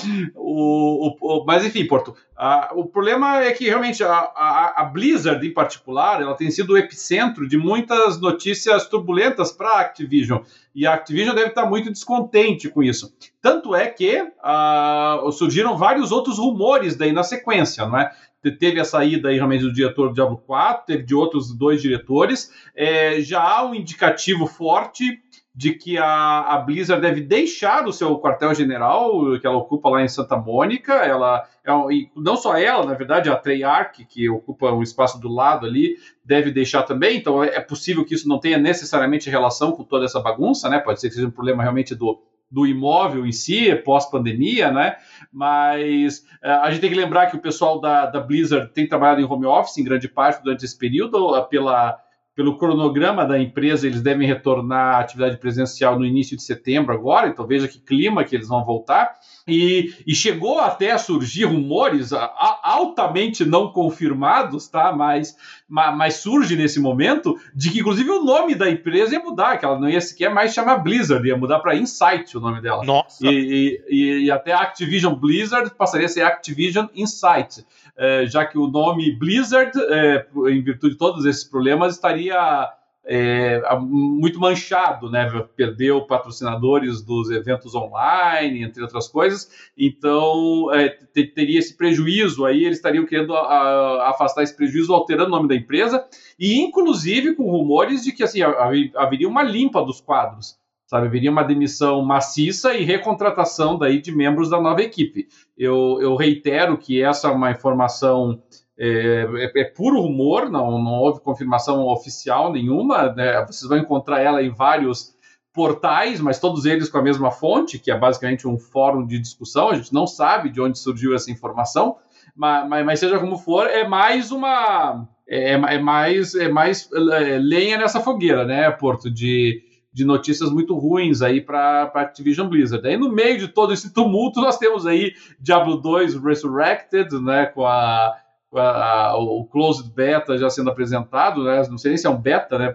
o, 0.36 1.08
o, 1.08 1.18
o, 1.22 1.46
mas 1.46 1.66
enfim, 1.66 1.86
Porto, 1.86 2.16
a, 2.44 2.72
o 2.74 2.86
problema 2.86 3.44
é 3.44 3.52
que 3.52 3.66
realmente 3.66 4.04
a, 4.04 4.10
a, 4.10 4.74
a, 4.78 4.84
Blizzard, 4.84 5.46
em 5.46 5.54
particular, 5.54 6.20
ela 6.24 6.34
tem 6.34 6.50
sido 6.50 6.74
o 6.74 6.78
epicentro 6.78 7.48
de 7.48 7.56
muitas 7.56 8.20
notícias 8.20 8.88
turbulentas 8.88 9.52
para 9.52 9.70
a 9.70 9.82
Activision. 9.82 10.42
E 10.74 10.88
a 10.88 10.96
Activision 10.96 11.36
deve 11.36 11.50
estar 11.50 11.68
muito 11.68 11.92
descontente 11.92 12.68
com 12.68 12.82
isso. 12.82 13.14
Tanto 13.40 13.76
é 13.76 13.86
que 13.86 14.24
uh, 14.24 15.32
surgiram 15.32 15.78
vários 15.78 16.12
outros 16.12 16.40
rumores 16.40 16.96
daí 16.96 17.12
na 17.12 17.22
sequência, 17.22 17.86
não 17.86 18.00
é? 18.00 18.12
teve 18.58 18.80
a 18.80 18.86
saída 18.86 19.30
aí 19.30 19.36
realmente 19.36 19.64
do 19.64 19.72
diretor 19.72 20.08
do 20.08 20.16
Diablo 20.16 20.38
4, 20.38 20.88
teve 20.88 21.04
de 21.04 21.14
outros 21.14 21.54
dois 21.54 21.80
diretores. 21.80 22.52
É, 22.76 23.22
já 23.22 23.40
há 23.40 23.64
um 23.64 23.76
indicativo 23.76 24.48
forte 24.48 25.22
de 25.54 25.74
que 25.74 25.98
a, 25.98 26.40
a 26.42 26.58
Blizzard 26.60 27.02
deve 27.02 27.22
deixar 27.22 27.86
o 27.86 27.92
seu 27.92 28.18
quartel-general 28.20 29.38
que 29.40 29.46
ela 29.46 29.58
ocupa 29.58 29.90
lá 29.90 30.02
em 30.02 30.08
Santa 30.08 30.38
Mônica. 30.38 30.94
Ela 30.94 31.46
é, 31.66 31.72
não 32.16 32.38
só 32.38 32.58
ela, 32.58 32.86
na 32.86 32.94
verdade, 32.94 33.30
a 33.30 33.36
Treyarch, 33.36 34.06
que 34.06 34.30
ocupa 34.30 34.72
um 34.72 34.82
espaço 34.82 35.20
do 35.20 35.28
lado 35.28 35.66
ali, 35.66 35.98
deve 36.24 36.52
deixar 36.52 36.84
também. 36.84 37.18
Então 37.18 37.44
é 37.44 37.60
possível 37.60 38.06
que 38.06 38.16
isso 38.16 38.30
não 38.30 38.40
tenha 38.40 38.58
necessariamente 38.58 39.30
relação 39.30 39.74
com 39.74 39.84
toda 39.84 40.06
essa 40.06 40.22
bagunça, 40.22 40.70
né? 40.70 40.80
Pode 40.80 41.02
ser 41.02 41.10
que 41.10 41.16
seja 41.16 41.28
um 41.28 41.32
problema 41.32 41.62
realmente 41.62 41.94
do 41.94 42.22
do 42.52 42.68
imóvel 42.68 43.26
em 43.26 43.32
si, 43.32 43.74
pós-pandemia, 43.76 44.70
né? 44.70 44.98
Mas 45.32 46.26
é, 46.44 46.52
a 46.52 46.70
gente 46.70 46.82
tem 46.82 46.90
que 46.90 46.98
lembrar 46.98 47.28
que 47.28 47.38
o 47.38 47.42
pessoal 47.42 47.80
da, 47.80 48.08
da 48.08 48.20
Blizzard 48.20 48.74
tem 48.74 48.86
trabalhado 48.86 49.22
em 49.22 49.24
home 49.24 49.46
office 49.46 49.78
em 49.78 49.86
grande 49.86 50.10
parte 50.10 50.44
durante 50.44 50.66
esse 50.66 50.78
período, 50.78 51.42
pela 51.48 51.98
pelo 52.36 52.58
cronograma 52.58 53.26
da 53.26 53.38
empresa, 53.38 53.86
eles 53.86 54.02
devem 54.02 54.28
retornar 54.28 54.96
à 54.96 55.00
atividade 55.00 55.38
presencial 55.38 56.00
no 56.00 56.06
início 56.06 56.38
de 56.38 56.44
setembro 56.44 56.94
agora, 56.94 57.28
então 57.28 57.46
veja 57.46 57.68
que 57.68 57.80
clima 57.80 58.24
que 58.24 58.36
eles 58.36 58.48
vão 58.48 58.64
voltar. 58.64 59.12
E, 59.48 59.94
e 60.08 60.16
chegou 60.16 60.60
até 60.60 60.92
a 60.92 60.98
surgir 60.98 61.46
rumores 61.46 62.12
altamente 62.14 63.44
não 63.44 63.72
confirmados, 63.72 64.68
tá? 64.68 64.96
Mas, 64.96 65.36
mas, 65.72 66.16
surge 66.16 66.58
nesse 66.58 66.80
momento 66.80 67.40
de 67.56 67.70
que, 67.70 67.80
inclusive, 67.80 68.10
o 68.10 68.24
nome 68.24 68.54
da 68.56 68.70
empresa 68.70 69.14
ia 69.14 69.24
mudar, 69.24 69.58
que 69.58 69.64
ela 69.64 69.80
não 69.80 69.90
ia 69.90 70.02
sequer 70.02 70.30
mais 70.30 70.54
chamar 70.54 70.80
Blizzard, 70.80 71.26
ia 71.26 71.38
mudar 71.38 71.60
para 71.60 71.76
Insight 71.76 72.38
o 72.38 72.42
nome 72.42 72.62
dela. 72.62 72.84
Nossa! 72.84 73.26
E, 73.26 73.82
e, 73.90 74.26
e, 74.26 74.32
até 74.32 74.52
Activision 74.52 75.16
Blizzard 75.16 75.72
passaria 75.78 76.08
a 76.08 76.10
ser 76.10 76.24
Activision 76.24 76.88
Insight. 76.94 77.66
É, 77.98 78.26
já 78.26 78.46
que 78.46 78.58
o 78.58 78.68
nome 78.68 79.18
Blizzard, 79.18 79.72
é, 79.90 80.26
em 80.50 80.62
virtude 80.62 80.94
de 80.94 80.98
todos 80.98 81.26
esses 81.26 81.46
problemas, 81.46 81.96
estaria 81.96 82.70
é, 83.06 83.62
muito 83.80 84.40
manchado, 84.40 85.10
né? 85.10 85.28
Perdeu 85.56 86.06
patrocinadores 86.06 87.02
dos 87.02 87.30
eventos 87.30 87.74
online, 87.74 88.64
entre 88.64 88.82
outras 88.82 89.08
coisas. 89.08 89.50
Então 89.78 90.74
é, 90.74 90.90
teria 91.36 91.60
esse 91.60 91.76
prejuízo 91.76 92.46
aí, 92.46 92.64
eles 92.64 92.78
estariam 92.78 93.06
querendo 93.06 93.34
a, 93.34 93.42
a, 93.42 94.10
afastar 94.12 94.44
esse 94.44 94.56
prejuízo, 94.56 94.94
alterando 94.94 95.30
o 95.30 95.36
nome 95.36 95.48
da 95.48 95.56
empresa, 95.56 96.06
e 96.40 96.60
inclusive 96.60 97.36
com 97.36 97.50
rumores 97.50 98.04
de 98.04 98.12
que 98.12 98.24
assim, 98.24 98.42
haveria 98.42 99.28
uma 99.28 99.44
limpa 99.44 99.84
dos 99.84 100.00
quadros 100.00 100.60
sabe? 100.92 101.08
Viria 101.08 101.32
uma 101.32 101.44
demissão 101.44 102.04
maciça 102.04 102.74
e 102.74 102.84
recontratação 102.84 103.78
daí 103.78 104.02
de 104.02 104.14
membros 104.14 104.50
da 104.50 104.60
nova 104.60 104.82
equipe. 104.82 105.26
Eu, 105.58 106.00
eu 106.02 106.18
reitero 106.18 106.78
que 106.78 107.02
essa 107.02 107.30
é 107.30 107.32
uma 107.32 107.50
informação 107.50 108.44
é, 108.78 109.28
é, 109.36 109.62
é, 109.62 109.64
puro 109.66 110.02
rumor, 110.02 110.50
não, 110.50 110.82
não 110.82 110.94
houve 110.94 111.22
confirmação 111.22 111.86
oficial 111.88 112.52
nenhuma. 112.52 113.14
Né? 113.14 113.46
Vocês 113.46 113.68
vão 113.68 113.78
encontrar 113.78 114.22
ela 114.22 114.42
em 114.42 114.50
vários 114.50 115.14
portais, 115.54 116.22
mas 116.22 116.40
todos 116.40 116.66
eles 116.66 116.90
com 116.90 116.98
a 116.98 117.02
mesma 117.02 117.30
fonte, 117.30 117.78
que 117.78 117.92
é 117.92 117.98
basicamente 117.98 118.48
um 118.48 118.58
fórum 118.58 119.06
de 119.06 119.20
discussão. 119.20 119.70
A 119.70 119.76
gente 119.76 119.94
não 119.94 120.08
sabe 120.08 120.50
de 120.50 120.62
onde 120.62 120.80
surgiu 120.80 121.14
essa 121.14 121.32
informação, 121.32 121.98
mas, 122.36 122.68
mas, 122.68 122.86
mas 122.86 123.00
seja 123.00 123.20
como 123.20 123.38
for, 123.38 123.68
é 123.68 123.86
mais 123.88 124.32
uma 124.32 125.08
é, 125.28 125.52
é 125.54 125.80
mais 125.80 126.36
é 126.36 126.48
mais 126.48 126.90
é, 126.94 127.38
lenha 127.38 127.78
nessa 127.78 128.00
fogueira, 128.00 128.46
né, 128.46 128.72
Porto 128.72 129.10
de 129.10 129.62
de 129.94 130.06
notícias 130.06 130.50
muito 130.50 130.74
ruins 130.74 131.22
aí 131.22 131.42
para 131.42 131.92
Activision 131.94 132.48
Blizzard. 132.48 132.88
Aí 132.88 132.96
no 132.96 133.12
meio 133.12 133.38
de 133.38 133.50
todo 133.50 133.74
esse 133.74 133.94
tumulto 133.94 134.40
nós 134.40 134.58
temos 134.58 134.88
aí 134.88 135.12
Diablo 135.38 135.76
2 135.82 136.16
Resurrected, 136.16 137.14
né, 137.22 137.48
com 137.48 137.66
a, 137.66 138.16
a, 138.54 139.16
o 139.18 139.46
closed 139.46 139.92
beta 139.94 140.38
já 140.38 140.50
sendo 140.50 140.70
apresentado, 140.70 141.44
né? 141.44 141.64
Não 141.70 141.78
sei 141.78 141.92
nem 141.92 141.98
se 141.98 142.08
é 142.08 142.10
um 142.10 142.20
beta, 142.20 142.58
né? 142.58 142.74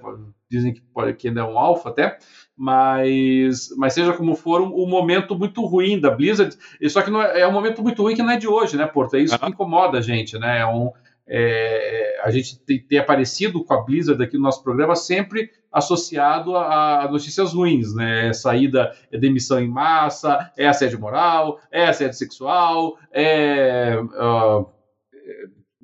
Dizem 0.50 0.72
que 0.72 0.80
pode 0.80 1.12
que 1.14 1.28
ainda 1.28 1.40
é 1.40 1.44
um 1.44 1.58
alpha 1.58 1.90
até, 1.90 2.18
mas 2.56 3.70
mas 3.76 3.92
seja 3.92 4.12
como 4.12 4.34
for, 4.34 4.60
um, 4.60 4.72
um 4.82 4.88
momento 4.88 5.36
muito 5.36 5.64
ruim 5.64 6.00
da 6.00 6.10
Blizzard. 6.10 6.56
Só 6.88 7.02
que 7.02 7.10
é, 7.10 7.40
é 7.40 7.48
um 7.48 7.52
momento 7.52 7.82
muito 7.82 8.02
ruim 8.02 8.14
que 8.14 8.22
não 8.22 8.30
é 8.30 8.36
de 8.36 8.48
hoje, 8.48 8.76
né, 8.76 8.86
Porto? 8.86 9.16
É 9.16 9.20
isso 9.20 9.38
que 9.38 9.46
incomoda 9.46 9.98
a 9.98 10.02
gente, 10.02 10.38
né? 10.38 10.60
É 10.60 10.66
um 10.66 10.92
é, 11.28 12.20
a 12.22 12.30
gente 12.30 12.58
tem, 12.60 12.80
tem, 12.80 12.98
aparecido 12.98 13.64
com 13.64 13.74
a 13.74 13.82
Blizzard 13.82 14.22
aqui 14.22 14.36
no 14.36 14.44
nosso 14.44 14.62
programa 14.62 14.94
sempre 14.94 15.50
associado 15.72 16.54
a, 16.54 17.02
a, 17.02 17.10
notícias 17.10 17.52
ruins, 17.52 17.92
né? 17.94 18.28
É 18.28 18.32
saída, 18.32 18.92
é 19.10 19.18
demissão 19.18 19.58
em 19.58 19.68
massa, 19.68 20.52
é 20.56 20.68
assédio 20.68 21.00
moral, 21.00 21.58
é 21.70 21.86
assédio 21.86 22.16
sexual, 22.16 22.96
é, 23.12 23.98
uh, 24.00 24.70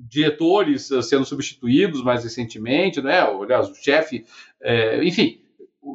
diretores 0.07 0.89
sendo 1.03 1.25
substituídos 1.25 2.03
mais 2.03 2.23
recentemente, 2.23 3.01
né? 3.01 3.21
Aliás, 3.21 3.69
o 3.69 3.75
chefe, 3.75 4.25
é, 4.61 5.03
enfim. 5.03 5.39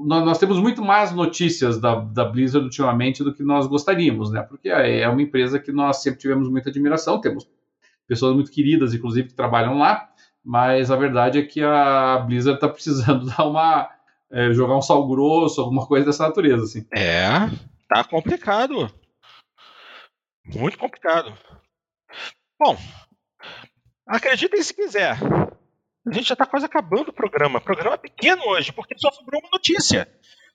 Nós, 0.04 0.38
temos 0.38 0.60
muito 0.60 0.82
mais 0.82 1.12
notícias 1.12 1.80
da, 1.80 1.94
da 1.94 2.22
Blizzard 2.22 2.66
ultimamente 2.66 3.24
do 3.24 3.34
que 3.34 3.42
nós 3.42 3.66
gostaríamos, 3.66 4.30
né? 4.30 4.42
Porque 4.42 4.68
é 4.68 5.08
uma 5.08 5.22
empresa 5.22 5.58
que 5.58 5.72
nós 5.72 6.02
sempre 6.02 6.20
tivemos 6.20 6.48
muita 6.50 6.68
admiração, 6.68 7.20
temos 7.20 7.48
pessoas 8.06 8.34
muito 8.34 8.50
queridas, 8.50 8.92
inclusive, 8.92 9.28
que 9.28 9.34
trabalham 9.34 9.78
lá, 9.78 10.10
mas 10.44 10.90
a 10.90 10.96
verdade 10.96 11.38
é 11.38 11.42
que 11.42 11.62
a 11.62 12.18
Blizzard 12.26 12.56
está 12.56 12.68
precisando 12.68 13.26
dar 13.34 13.46
uma. 13.46 13.90
É, 14.30 14.52
jogar 14.52 14.76
um 14.76 14.82
sal 14.82 15.08
grosso, 15.08 15.58
alguma 15.58 15.86
coisa 15.86 16.04
dessa 16.04 16.26
natureza, 16.26 16.64
assim. 16.64 16.86
É, 16.94 17.28
tá 17.88 18.04
complicado. 18.04 18.90
Muito 20.44 20.76
complicado. 20.76 21.32
Bom, 22.58 22.76
acreditem 24.08 24.62
se 24.62 24.74
quiser. 24.74 25.18
A 26.06 26.12
gente 26.12 26.26
já 26.26 26.32
está 26.32 26.46
quase 26.46 26.64
acabando 26.64 27.10
o 27.10 27.12
programa. 27.12 27.58
O 27.58 27.62
programa 27.62 27.94
é 27.94 27.98
pequeno 27.98 28.42
hoje, 28.46 28.72
porque 28.72 28.94
só 28.98 29.10
sobrou 29.12 29.40
uma 29.40 29.50
notícia. 29.52 30.08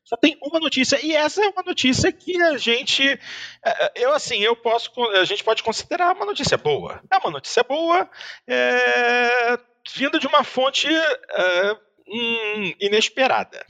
Só 0.04 0.18
tem 0.18 0.38
uma 0.42 0.60
notícia 0.60 1.00
e 1.02 1.16
essa 1.16 1.42
é 1.46 1.48
uma 1.48 1.64
notícia 1.64 2.12
que 2.12 2.42
a 2.42 2.58
gente, 2.58 3.08
é, 3.08 3.20
é, 3.64 3.92
eu 3.96 4.14
assim, 4.14 4.40
eu 4.40 4.54
posso, 4.54 4.92
a 5.12 5.24
gente 5.24 5.44
pode 5.44 5.64
considerar 5.64 6.14
uma 6.14 6.26
notícia 6.26 6.58
boa. 6.58 7.02
É 7.10 7.18
uma 7.18 7.32
notícia 7.32 7.64
boa, 7.64 8.10
é, 8.46 9.58
vinda 9.96 10.20
de 10.20 10.28
uma 10.28 10.44
fonte 10.44 10.90
é, 10.90 11.78
hum, 12.06 12.74
inesperada. 12.82 13.66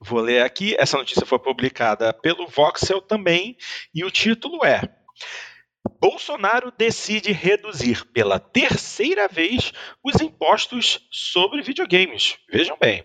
Vou 0.00 0.20
ler 0.20 0.42
aqui. 0.42 0.74
Essa 0.78 0.96
notícia 0.96 1.26
foi 1.26 1.38
publicada 1.38 2.14
pelo 2.14 2.46
Voxel 2.46 3.02
também 3.02 3.58
e 3.94 4.02
o 4.02 4.10
título 4.10 4.64
é 4.64 4.80
Bolsonaro 6.00 6.72
decide 6.78 7.30
reduzir 7.30 8.06
pela 8.06 8.40
terceira 8.40 9.28
vez 9.28 9.70
os 10.02 10.18
impostos 10.22 11.06
sobre 11.10 11.60
videogames. 11.60 12.38
Vejam 12.50 12.74
bem. 12.80 13.04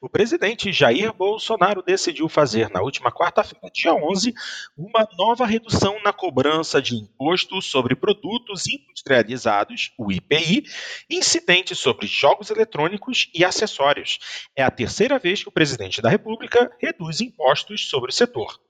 O 0.00 0.08
presidente 0.08 0.72
Jair 0.72 1.12
Bolsonaro 1.12 1.82
decidiu 1.82 2.26
fazer 2.28 2.70
na 2.70 2.80
última 2.80 3.12
quarta-feira, 3.12 3.68
dia 3.74 3.92
11, 3.92 4.32
uma 4.74 5.06
nova 5.18 5.44
redução 5.44 6.00
na 6.02 6.14
cobrança 6.14 6.80
de 6.80 6.94
imposto 6.94 7.60
sobre 7.60 7.94
produtos 7.94 8.66
industrializados, 8.68 9.92
o 9.98 10.10
IPI, 10.10 10.64
incidente 11.10 11.74
sobre 11.74 12.06
jogos 12.06 12.48
eletrônicos 12.50 13.28
e 13.34 13.44
acessórios. 13.44 14.46
É 14.56 14.62
a 14.62 14.70
terceira 14.70 15.18
vez 15.18 15.42
que 15.42 15.48
o 15.48 15.52
presidente 15.52 16.00
da 16.00 16.08
República 16.08 16.74
reduz 16.80 17.20
impostos 17.20 17.86
sobre 17.88 18.10
o 18.10 18.14
setor 18.14 18.63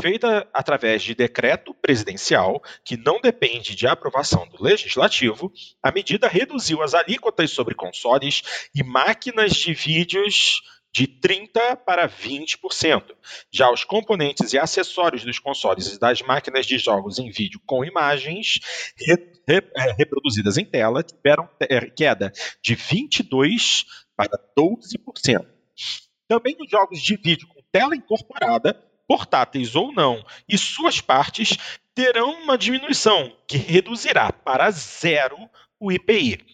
feita 0.00 0.48
através 0.52 1.02
de 1.02 1.14
decreto 1.14 1.74
presidencial, 1.74 2.62
que 2.84 2.96
não 2.96 3.20
depende 3.20 3.74
de 3.74 3.86
aprovação 3.86 4.48
do 4.48 4.62
legislativo, 4.62 5.52
a 5.82 5.90
medida 5.90 6.28
reduziu 6.28 6.82
as 6.82 6.94
alíquotas 6.94 7.50
sobre 7.50 7.74
consoles 7.74 8.42
e 8.74 8.82
máquinas 8.82 9.52
de 9.52 9.74
vídeos 9.74 10.60
de 10.92 11.06
30% 11.06 11.76
para 11.84 12.08
20%. 12.08 13.14
Já 13.52 13.70
os 13.70 13.84
componentes 13.84 14.52
e 14.52 14.58
acessórios 14.58 15.24
dos 15.24 15.38
consoles 15.38 15.92
e 15.92 15.98
das 15.98 16.22
máquinas 16.22 16.66
de 16.66 16.78
jogos 16.78 17.18
em 17.18 17.30
vídeo 17.30 17.60
com 17.66 17.84
imagens 17.84 18.58
re, 18.96 19.14
re, 19.46 19.62
é, 19.76 19.92
reproduzidas 19.92 20.56
em 20.56 20.64
tela 20.64 21.02
tiveram 21.02 21.48
é, 21.60 21.80
queda 21.90 22.32
de 22.62 22.74
22% 22.74 23.84
para 24.16 24.38
12%. 24.58 25.46
Também 26.26 26.56
os 26.60 26.70
jogos 26.70 27.00
de 27.00 27.16
vídeo 27.16 27.46
com 27.46 27.62
tela 27.70 27.94
incorporada 27.94 28.87
portáteis 29.08 29.74
ou 29.74 29.90
não, 29.90 30.22
e 30.46 30.58
suas 30.58 31.00
partes 31.00 31.56
terão 31.94 32.42
uma 32.42 32.58
diminuição 32.58 33.34
que 33.48 33.56
reduzirá 33.56 34.30
para 34.30 34.70
zero 34.70 35.36
o 35.80 35.90
IPI. 35.90 36.46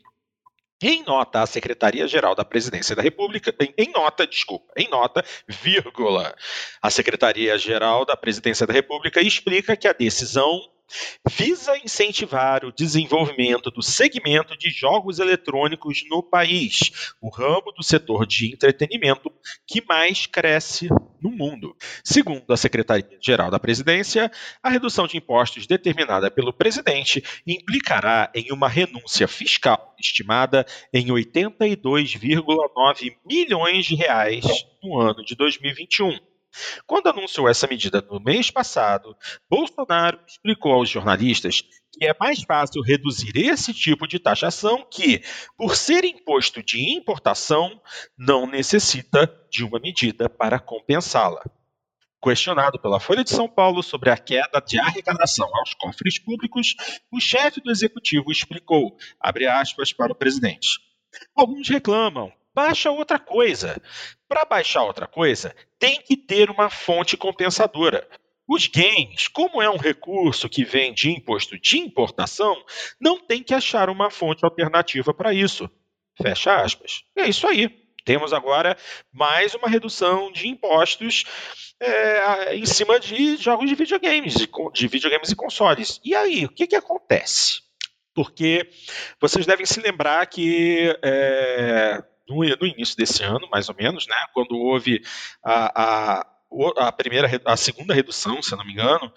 Em 0.82 1.02
nota, 1.02 1.40
a 1.40 1.46
Secretaria-Geral 1.46 2.34
da 2.34 2.44
Presidência 2.44 2.94
da 2.94 3.02
República, 3.02 3.54
em, 3.60 3.74
em, 3.76 3.90
nota, 3.90 4.26
desculpa, 4.26 4.72
em 4.76 4.88
nota, 4.88 5.24
vírgula, 5.48 6.34
a 6.80 6.90
Secretaria-Geral 6.90 8.04
da 8.04 8.16
Presidência 8.16 8.66
da 8.66 8.72
República 8.72 9.20
explica 9.20 9.76
que 9.76 9.88
a 9.88 9.92
decisão 9.92 10.60
visa 11.28 11.76
incentivar 11.78 12.64
o 12.64 12.72
desenvolvimento 12.72 13.70
do 13.70 13.82
segmento 13.82 14.56
de 14.56 14.70
jogos 14.70 15.18
eletrônicos 15.18 16.04
no 16.08 16.22
país, 16.22 17.14
o 17.20 17.28
ramo 17.28 17.72
do 17.72 17.82
setor 17.82 18.26
de 18.26 18.52
entretenimento 18.52 19.32
que 19.66 19.82
mais 19.86 20.26
cresce 20.26 20.88
no 21.20 21.30
mundo. 21.30 21.76
Segundo 22.02 22.52
a 22.52 22.56
Secretaria-Geral 22.56 23.50
da 23.50 23.58
Presidência, 23.58 24.30
a 24.62 24.68
redução 24.68 25.06
de 25.06 25.16
impostos 25.16 25.66
determinada 25.66 26.30
pelo 26.30 26.52
presidente 26.52 27.22
implicará 27.46 28.30
em 28.34 28.52
uma 28.52 28.68
renúncia 28.68 29.26
fiscal 29.26 29.94
estimada 29.98 30.66
em 30.92 31.06
82,9 31.06 33.16
milhões 33.24 33.86
de 33.86 33.94
reais 33.94 34.44
no 34.82 35.00
ano 35.00 35.24
de 35.24 35.34
2021 35.34 36.18
quando 36.86 37.08
anunciou 37.08 37.48
essa 37.48 37.66
medida 37.66 38.00
no 38.00 38.20
mês 38.20 38.50
passado, 38.50 39.16
Bolsonaro 39.48 40.18
explicou 40.26 40.72
aos 40.72 40.88
jornalistas 40.88 41.62
que 41.92 42.04
é 42.04 42.14
mais 42.18 42.42
fácil 42.42 42.82
reduzir 42.82 43.32
esse 43.36 43.72
tipo 43.72 44.06
de 44.06 44.18
taxação 44.18 44.84
que, 44.90 45.22
por 45.56 45.76
ser 45.76 46.04
imposto 46.04 46.62
de 46.62 46.96
importação, 46.96 47.80
não 48.18 48.46
necessita 48.46 49.32
de 49.50 49.62
uma 49.62 49.78
medida 49.78 50.28
para 50.28 50.58
compensá-la. 50.58 51.42
Questionado 52.22 52.80
pela 52.80 52.98
Folha 52.98 53.22
de 53.22 53.30
São 53.30 53.48
Paulo 53.48 53.82
sobre 53.82 54.10
a 54.10 54.16
queda 54.16 54.60
de 54.66 54.80
arrecadação 54.80 55.48
aos 55.54 55.74
cofres 55.74 56.18
públicos, 56.18 56.74
o 57.12 57.20
chefe 57.20 57.60
do 57.60 57.70
executivo 57.70 58.32
explicou, 58.32 58.96
abre 59.20 59.46
aspas 59.46 59.92
para 59.92 60.12
o 60.12 60.16
presidente. 60.16 60.80
Alguns 61.36 61.68
reclamam, 61.68 62.32
baixa 62.54 62.90
outra 62.90 63.18
coisa. 63.18 63.80
Para 64.28 64.44
baixar 64.44 64.84
outra 64.84 65.06
coisa, 65.06 65.54
tem 65.78 66.00
que 66.00 66.16
ter 66.16 66.50
uma 66.50 66.70
fonte 66.70 67.16
compensadora. 67.16 68.08
Os 68.46 68.66
gains, 68.66 69.26
como 69.28 69.62
é 69.62 69.70
um 69.70 69.76
recurso 69.76 70.48
que 70.48 70.64
vem 70.64 70.92
de 70.92 71.10
imposto 71.10 71.58
de 71.58 71.78
importação, 71.78 72.54
não 73.00 73.18
tem 73.18 73.42
que 73.42 73.54
achar 73.54 73.88
uma 73.88 74.10
fonte 74.10 74.44
alternativa 74.44 75.14
para 75.14 75.32
isso. 75.32 75.68
Fecha 76.20 76.60
aspas. 76.60 77.02
É 77.16 77.26
isso 77.26 77.46
aí. 77.46 77.68
Temos 78.04 78.34
agora 78.34 78.76
mais 79.10 79.54
uma 79.54 79.66
redução 79.66 80.30
de 80.30 80.46
impostos 80.46 81.24
é, 81.80 82.54
em 82.54 82.66
cima 82.66 83.00
de 83.00 83.36
jogos 83.36 83.68
de 83.68 83.74
videogames, 83.74 84.34
de, 84.34 84.48
de, 84.74 84.88
videogames 84.88 85.30
e 85.30 85.36
consoles. 85.36 86.00
E 86.04 86.14
aí, 86.14 86.44
o 86.44 86.50
que, 86.50 86.66
que 86.66 86.76
acontece? 86.76 87.62
Porque 88.14 88.68
vocês 89.18 89.46
devem 89.46 89.64
se 89.64 89.80
lembrar 89.80 90.26
que 90.26 90.94
é, 91.02 92.04
no, 92.28 92.36
no, 92.36 92.66
início 92.66 92.96
desse 92.96 93.22
ano, 93.22 93.48
mais 93.50 93.68
ou 93.68 93.74
menos, 93.74 94.06
né, 94.06 94.16
quando 94.32 94.56
houve 94.56 95.02
a, 95.42 96.20
a 96.20 96.26
a 96.76 96.92
primeira, 96.92 97.28
a 97.44 97.56
segunda 97.56 97.94
redução, 97.94 98.42
se 98.42 98.54
não 98.54 98.64
me 98.64 98.72
engano, 98.72 99.12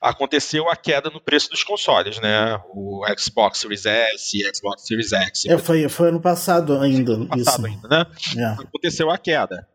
aconteceu 0.00 0.68
a 0.68 0.76
queda 0.76 1.08
no 1.10 1.20
preço 1.20 1.50
dos 1.50 1.62
consoles, 1.62 2.18
né? 2.18 2.60
O 2.70 3.04
Xbox 3.16 3.58
Series 3.58 3.86
S 3.86 4.36
e 4.36 4.56
Xbox 4.56 4.86
Series 4.86 5.12
X. 5.12 5.46
É, 5.46 5.58
foi, 5.58 5.88
foi 5.88 6.08
ano 6.08 6.20
passado 6.20 6.78
ainda. 6.80 7.12
Ano 7.12 7.28
passado 7.28 7.66
isso. 7.66 7.66
ainda, 7.66 7.88
né? 7.88 8.06
É. 8.36 8.62
Aconteceu 8.62 9.10
a 9.10 9.16
queda. 9.16 9.68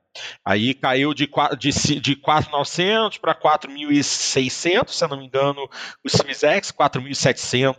Aí 0.44 0.74
caiu 0.74 1.14
de, 1.14 1.30
de, 1.60 2.00
de 2.00 2.16
4.900 2.16 3.20
para 3.20 3.36
4.600, 3.36 4.90
se 4.90 5.08
não 5.08 5.18
me 5.18 5.26
engano, 5.26 5.70
o 6.04 6.10
Series 6.10 6.44
X, 6.44 6.72
4.700 6.72 7.76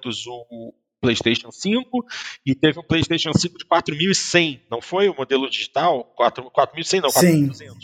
o 0.51 0.75
PlayStation 1.01 1.51
5, 1.51 2.05
e 2.45 2.55
teve 2.55 2.79
um 2.79 2.83
PlayStation 2.83 3.33
5 3.33 3.59
de 3.59 3.65
4.100, 3.65 4.61
não 4.71 4.81
foi 4.81 5.09
o 5.09 5.17
modelo 5.17 5.49
digital? 5.49 6.15
4.100 6.19 7.01
não, 7.01 7.11
4.200. 7.11 7.77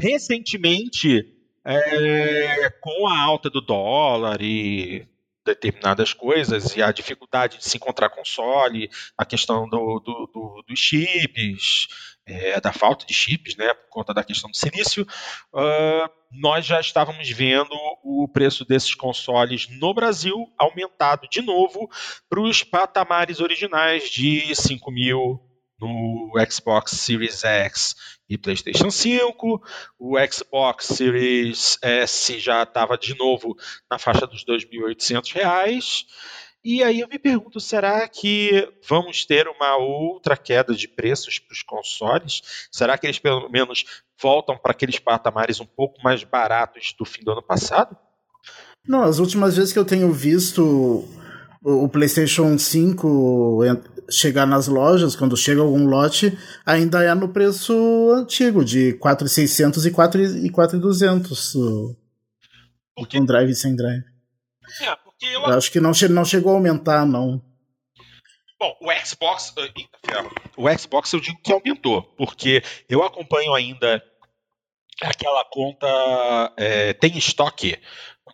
Recentemente, 0.00 1.24
é, 1.64 2.70
com 2.80 3.06
a 3.06 3.18
alta 3.18 3.48
do 3.48 3.60
dólar 3.60 4.40
e 4.42 5.06
determinadas 5.44 6.12
coisas 6.12 6.76
e 6.76 6.82
a 6.82 6.92
dificuldade 6.92 7.58
de 7.58 7.64
se 7.68 7.76
encontrar 7.76 8.10
console, 8.10 8.88
a 9.18 9.24
questão 9.24 9.68
do, 9.68 10.00
do, 10.00 10.30
do, 10.32 10.64
dos 10.68 10.78
chips, 10.78 11.88
é, 12.26 12.60
da 12.60 12.72
falta 12.72 13.04
de 13.04 13.12
chips, 13.12 13.56
né, 13.56 13.72
por 13.74 13.88
conta 13.88 14.14
da 14.14 14.24
questão 14.24 14.50
do 14.50 14.56
silício, 14.56 15.06
uh, 15.52 16.10
nós 16.30 16.64
já 16.64 16.80
estávamos 16.80 17.28
vendo 17.30 17.74
o 18.02 18.28
preço 18.28 18.64
desses 18.64 18.94
consoles 18.94 19.68
no 19.68 19.92
Brasil 19.92 20.46
aumentado 20.56 21.28
de 21.28 21.42
novo 21.42 21.90
para 22.28 22.40
os 22.40 22.62
patamares 22.62 23.40
originais 23.40 24.08
de 24.08 24.54
5 24.54 24.90
mil 24.90 25.40
no 25.82 26.32
Xbox 26.48 26.92
Series 26.92 27.44
X 27.44 27.96
e 28.28 28.38
PlayStation 28.38 28.90
5. 28.90 29.60
O 29.98 30.14
Xbox 30.30 30.86
Series 30.86 31.76
S 31.82 32.38
já 32.38 32.62
estava 32.62 32.96
de 32.96 33.16
novo 33.18 33.56
na 33.90 33.98
faixa 33.98 34.26
dos 34.26 34.44
R$ 34.46 34.56
2.800. 34.56 36.04
E 36.64 36.82
aí 36.82 37.00
eu 37.00 37.08
me 37.08 37.18
pergunto, 37.18 37.58
será 37.58 38.06
que 38.08 38.72
vamos 38.88 39.24
ter 39.24 39.48
uma 39.48 39.76
outra 39.76 40.36
queda 40.36 40.72
de 40.74 40.86
preços 40.86 41.38
para 41.38 41.52
os 41.52 41.62
consoles? 41.62 42.68
Será 42.70 42.96
que 42.96 43.06
eles 43.06 43.18
pelo 43.18 43.48
menos 43.48 43.84
voltam 44.20 44.56
para 44.56 44.70
aqueles 44.70 44.98
patamares 44.98 45.60
um 45.60 45.66
pouco 45.66 46.00
mais 46.02 46.22
baratos 46.22 46.94
do 46.96 47.04
fim 47.04 47.24
do 47.24 47.32
ano 47.32 47.42
passado? 47.42 47.96
Não, 48.86 49.02
as 49.02 49.18
últimas 49.18 49.56
vezes 49.56 49.72
que 49.72 49.78
eu 49.78 49.84
tenho 49.84 50.12
visto 50.12 51.04
o 51.64 51.88
PlayStation 51.88 52.56
5 52.58 53.64
chegar 54.10 54.46
nas 54.46 54.66
lojas, 54.66 55.16
quando 55.16 55.36
chega 55.36 55.60
algum 55.60 55.86
lote, 55.86 56.36
ainda 56.66 57.02
é 57.02 57.14
no 57.14 57.28
preço 57.28 57.72
antigo, 58.12 58.64
de 58.64 58.94
4,600 58.94 59.86
e 59.86 60.50
4,200 60.50 61.54
o, 61.54 61.96
com 63.10 63.24
drive 63.24 63.50
e 63.50 63.54
sem 63.54 63.74
drive. 63.74 64.04
É, 64.80 64.96
porque 65.22 65.26
eu... 65.26 65.40
eu 65.42 65.46
acho 65.46 65.70
que 65.70 65.80
não, 65.80 65.92
não 66.10 66.24
chegou 66.24 66.52
a 66.52 66.56
aumentar, 66.56 67.06
não. 67.06 67.40
Bom, 68.58 68.76
o 68.80 68.92
Xbox, 69.04 69.54
eh, 69.56 69.72
o 70.56 70.78
Xbox 70.78 71.12
eu 71.12 71.20
digo 71.20 71.40
que 71.42 71.52
aumentou, 71.52 72.02
porque 72.16 72.62
eu 72.88 73.02
acompanho 73.02 73.54
ainda 73.54 74.02
aquela 75.00 75.44
conta 75.44 75.86
é, 76.56 76.92
tem 76.92 77.16
estoque 77.18 77.76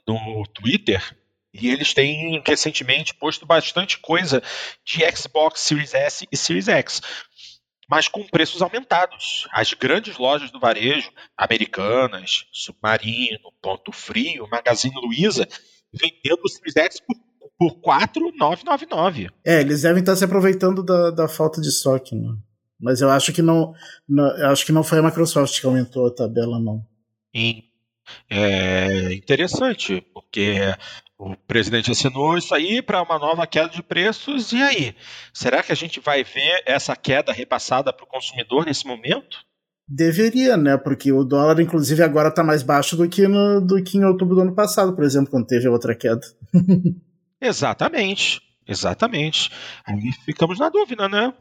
no 0.07 0.45
Twitter 0.49 1.17
e 1.53 1.71
eles 1.71 1.95
têm 1.95 2.43
recentemente 2.47 3.15
posto 3.15 3.47
bastante 3.47 3.99
coisa 3.99 4.43
de 4.85 5.01
Xbox 5.17 5.61
Series 5.61 5.95
S 5.95 6.29
e 6.31 6.37
Series 6.37 6.69
X, 6.69 7.01
mas 7.89 8.07
com 8.07 8.23
preços 8.27 8.61
aumentados. 8.61 9.49
As 9.51 9.73
grandes 9.73 10.19
lojas 10.19 10.51
do 10.51 10.61
varejo, 10.61 11.11
Americanas, 11.39 12.45
Submarino, 12.53 13.51
Ponto 13.63 13.93
Frio, 13.93 14.47
Magazine 14.51 14.95
Luiza, 15.01 15.49
vendendo 15.93 16.41
o 16.45 16.49
Series 16.49 16.77
X 16.77 17.01
por, 17.01 17.17
por 17.59 17.81
4,999. 17.81 19.31
É, 19.45 19.61
eles 19.61 19.83
devem 19.83 20.01
estar 20.01 20.17
se 20.17 20.25
aproveitando 20.25 20.83
da, 20.83 21.11
da 21.11 21.29
falta 21.29 21.61
de 21.61 21.69
estoque, 21.69 22.15
né? 22.15 22.37
Mas 22.81 23.01
eu 23.01 23.11
acho 23.11 23.33
que 23.33 23.43
não, 23.43 23.75
não, 24.09 24.25
acho 24.51 24.65
que 24.65 24.73
não 24.73 24.85
foi 24.85 24.99
a 24.99 25.03
Microsoft 25.03 25.61
que 25.61 25.67
aumentou 25.67 26.07
a 26.07 26.15
tabela, 26.15 26.61
não. 26.61 26.87
Sim. 27.35 27.65
É 28.31 29.13
interessante, 29.13 30.01
porque 30.15 30.59
o 31.19 31.37
presidente 31.37 31.91
assinou 31.91 32.39
isso 32.39 32.55
aí 32.55 32.81
para 32.81 33.03
uma 33.03 33.19
nova 33.19 33.47
queda 33.47 33.69
de 33.69 33.83
preços, 33.83 34.53
e 34.53 34.63
aí? 34.63 34.95
Será 35.33 35.63
que 35.63 35.73
a 35.73 35.75
gente 35.75 36.01
vai 36.01 36.23
ver 36.23 36.63
essa 36.65 36.95
queda 36.95 37.33
repassada 37.33 37.93
para 37.93 38.05
o 38.05 38.09
consumidor 38.09 38.65
nesse 38.65 38.87
momento? 38.87 39.45
Deveria, 39.89 40.57
né? 40.57 40.77
Porque 40.77 41.11
o 41.11 41.25
dólar, 41.25 41.61
inclusive, 41.61 42.03
agora 42.03 42.29
está 42.29 42.45
mais 42.45 42.63
baixo 42.63 42.97
do 42.97 43.09
que, 43.09 43.27
no, 43.27 43.61
do 43.61 43.83
que 43.83 43.97
em 43.97 44.05
outubro 44.05 44.35
do 44.35 44.43
ano 44.43 44.55
passado, 44.55 44.95
por 44.95 45.03
exemplo, 45.03 45.31
quando 45.31 45.47
teve 45.47 45.67
a 45.67 45.71
outra 45.71 45.95
queda. 45.95 46.21
exatamente, 47.41 48.41
exatamente. 48.67 49.51
Aí 49.87 50.13
ficamos 50.27 50.59
na 50.59 50.69
dúvida, 50.69 51.09
né? 51.09 51.33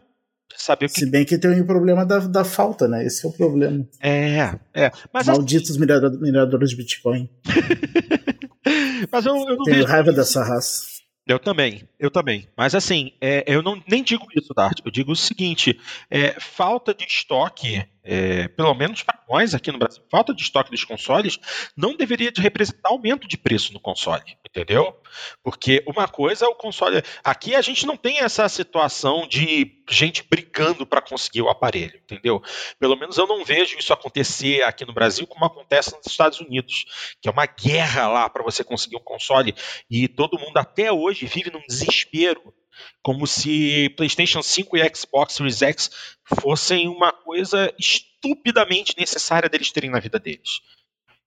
Saber 0.56 0.88
que... 0.88 1.00
Se 1.00 1.10
bem 1.10 1.26
que 1.26 1.38
tem 1.38 1.60
o 1.60 1.66
problema 1.66 2.06
da, 2.06 2.20
da 2.20 2.46
falta, 2.46 2.88
né? 2.88 3.06
Esse 3.06 3.26
é 3.26 3.30
o 3.30 3.34
problema. 3.34 3.86
É, 4.02 4.58
é. 4.74 4.92
Mas 5.14 5.28
Malditos 5.28 5.72
assim... 5.72 5.80
mineradores 6.22 6.70
de 6.70 6.78
Bitcoin. 6.78 7.30
Mas 9.12 9.26
eu, 9.26 9.36
eu 9.36 9.58
não 9.58 9.64
Tenho 9.64 9.78
vejo... 9.78 9.88
raiva 9.88 10.12
dessa 10.14 10.44
raça. 10.44 10.98
Eu 11.28 11.38
também, 11.38 11.84
eu 12.00 12.10
também. 12.10 12.48
Mas 12.56 12.74
assim, 12.74 13.12
é, 13.20 13.44
eu 13.46 13.62
não 13.62 13.82
nem 13.86 14.02
digo 14.02 14.26
isso, 14.34 14.54
Dart. 14.56 14.80
Eu 14.84 14.90
digo 14.90 15.12
o 15.12 15.16
seguinte: 15.16 15.78
é, 16.10 16.40
falta 16.40 16.94
de 16.94 17.04
estoque, 17.04 17.86
é, 18.08 18.48
pelo 18.48 18.74
menos 18.74 19.04
para 19.04 19.22
nós 19.30 19.54
aqui 19.54 19.70
no 19.70 19.78
Brasil, 19.78 20.02
falta 20.10 20.34
de 20.34 20.42
estoque 20.42 20.72
dos 20.72 20.86
consoles 20.86 21.38
não 21.76 21.94
deveria 21.94 22.32
de 22.32 22.40
representar 22.40 22.90
aumento 22.90 23.28
de 23.28 23.38
preço 23.38 23.74
no 23.74 23.82
console, 23.82 24.38
entendeu? 24.48 24.98
Porque 25.44 25.84
uma 25.86 26.08
coisa 26.08 26.46
é 26.46 26.48
o 26.48 26.56
console. 26.56 27.04
Aqui 27.22 27.54
a 27.54 27.62
gente 27.62 27.86
não 27.86 27.98
tem 27.98 28.20
essa 28.20 28.48
situação 28.48 29.28
de 29.28 29.84
gente 29.90 30.24
brigando 30.30 30.86
para 30.86 31.02
conseguir 31.02 31.42
o 31.42 31.50
aparelho, 31.50 31.98
entendeu? 31.98 32.42
Pelo 32.80 32.96
menos 32.96 33.18
eu 33.18 33.28
não 33.28 33.44
vejo 33.44 33.78
isso 33.78 33.92
acontecer 33.92 34.64
aqui 34.64 34.86
no 34.86 34.94
Brasil 34.94 35.28
como 35.28 35.44
acontece 35.44 35.94
nos 35.94 36.08
Estados 36.08 36.40
Unidos, 36.40 36.86
que 37.22 37.28
é 37.28 37.32
uma 37.32 37.46
guerra 37.46 38.08
lá 38.08 38.30
para 38.30 38.44
você 38.44 38.64
conseguir 38.64 38.96
um 38.96 39.04
console 39.04 39.54
e 39.90 40.08
todo 40.08 40.40
mundo 40.40 40.58
até 40.58 40.92
hoje 40.92 41.26
vive 41.26 41.52
num 41.52 41.62
desespero 41.68 42.54
como 43.02 43.26
se 43.26 43.90
PlayStation 43.96 44.42
5 44.42 44.78
e 44.78 44.96
Xbox 44.96 45.34
Series 45.34 45.62
X 45.62 45.92
fossem 46.42 46.88
uma 46.88 47.12
coisa 47.12 47.74
estupidamente 47.80 48.96
necessária 48.98 49.50
deles 49.50 49.72
terem 49.72 49.90
na 49.90 50.00
vida 50.00 50.20
deles. 50.20 50.62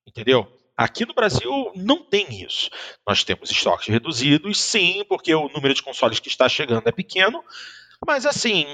Entendeu? 0.07 0.47
Aqui 0.77 1.05
no 1.05 1.15
Brasil 1.15 1.73
não 1.75 2.03
tem 2.03 2.43
isso. 2.43 2.71
Nós 3.07 3.23
temos 3.23 3.51
estoques 3.51 3.89
reduzidos, 3.89 4.59
sim, 4.59 5.05
porque 5.09 5.35
o 5.35 5.49
número 5.49 5.75
de 5.75 5.83
consoles 5.83 6.19
que 6.19 6.29
está 6.29 6.49
chegando 6.49 6.89
é 6.89 6.93
pequeno, 6.93 7.45
mas 8.07 8.25
assim, 8.25 8.65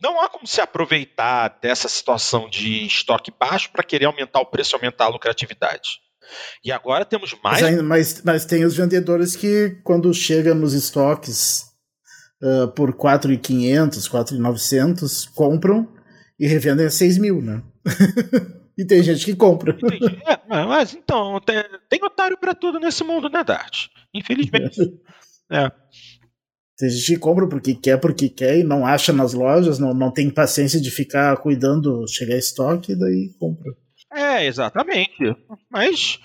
não 0.00 0.20
há 0.20 0.28
como 0.28 0.46
se 0.46 0.60
aproveitar 0.60 1.58
dessa 1.62 1.88
situação 1.88 2.50
de 2.50 2.84
estoque 2.84 3.30
baixo 3.30 3.70
para 3.70 3.82
querer 3.82 4.04
aumentar 4.04 4.40
o 4.40 4.46
preço 4.46 4.74
e 4.74 4.76
aumentar 4.76 5.06
a 5.06 5.08
lucratividade. 5.08 6.00
E 6.62 6.70
agora 6.70 7.04
temos 7.04 7.34
mais. 7.42 7.62
Mas, 7.62 7.82
mas, 7.82 8.22
mas, 8.22 8.44
tem 8.44 8.64
os 8.64 8.76
vendedores 8.76 9.34
que, 9.36 9.80
quando 9.82 10.12
chega 10.12 10.54
nos 10.54 10.74
estoques 10.74 11.73
uh, 12.44 12.68
por 12.68 12.92
4.500, 12.94 14.08
4.900, 14.10 15.30
compram 15.34 15.88
e 16.38 16.46
revendem 16.46 16.86
a 16.86 16.90
6 16.90 17.18
mil, 17.18 17.40
né? 17.40 17.62
e 18.76 18.84
tem 18.84 19.02
gente 19.02 19.24
que 19.24 19.34
compra. 19.34 19.76
É, 20.50 20.64
mas 20.64 20.94
então, 20.94 21.40
tem, 21.40 21.56
tem 21.88 22.04
otário 22.04 22.36
para 22.36 22.54
tudo 22.54 22.78
nesse 22.78 23.02
mundo, 23.02 23.28
né, 23.28 23.42
Dart? 23.42 23.86
Infelizmente. 24.12 24.78
É. 25.52 25.70
Tem 26.78 26.88
gente 26.88 27.12
que 27.12 27.18
compra 27.18 27.46
porque 27.46 27.74
quer, 27.74 27.98
porque 27.98 28.30
quer 28.30 28.58
e 28.58 28.64
não 28.64 28.86
acha 28.86 29.12
nas 29.12 29.34
lojas, 29.34 29.78
não, 29.78 29.92
não 29.92 30.10
tem 30.10 30.30
paciência 30.30 30.80
de 30.80 30.90
ficar 30.90 31.36
cuidando, 31.36 32.08
chegar 32.08 32.34
estoque 32.34 32.92
e 32.92 32.98
daí 32.98 33.28
compra. 33.38 33.70
É, 34.10 34.46
exatamente. 34.46 35.36
Mas, 35.70 36.18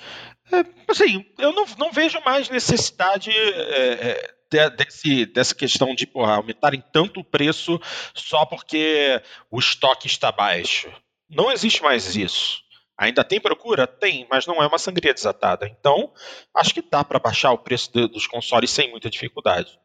é, 0.54 0.66
assim, 0.88 1.26
eu 1.38 1.52
não, 1.52 1.66
não 1.78 1.92
vejo 1.92 2.18
mais 2.26 2.50
necessidade 2.50 3.30
é, 3.30 4.32
é, 4.54 4.70
desse, 4.70 5.26
dessa 5.26 5.56
questão 5.56 5.94
de 5.94 6.06
porra, 6.08 6.36
aumentarem 6.36 6.84
tanto 6.92 7.20
o 7.20 7.24
preço 7.24 7.80
só 8.14 8.46
porque 8.46 9.22
o 9.50 9.60
estoque 9.60 10.08
está 10.08 10.32
baixo. 10.32 10.90
Não 11.30 11.52
existe 11.52 11.82
mais 11.84 12.16
isso. 12.16 12.62
Ainda 12.98 13.24
tem 13.24 13.40
procura? 13.40 13.88
Tem, 13.88 14.28
mas 14.30 14.46
não 14.46 14.62
é 14.62 14.68
uma 14.68 14.78
sangria 14.78 15.14
desatada. 15.14 15.66
Então, 15.68 16.12
acho 16.54 16.74
que 16.74 16.82
dá 16.82 17.02
para 17.04 17.18
baixar 17.18 17.52
o 17.54 17.58
preço 17.58 17.94
de, 17.94 18.08
dos 18.08 18.28
consoles 18.28 18.72
sem 18.72 18.92
muita 18.92 19.10
dificuldade. 19.10 19.80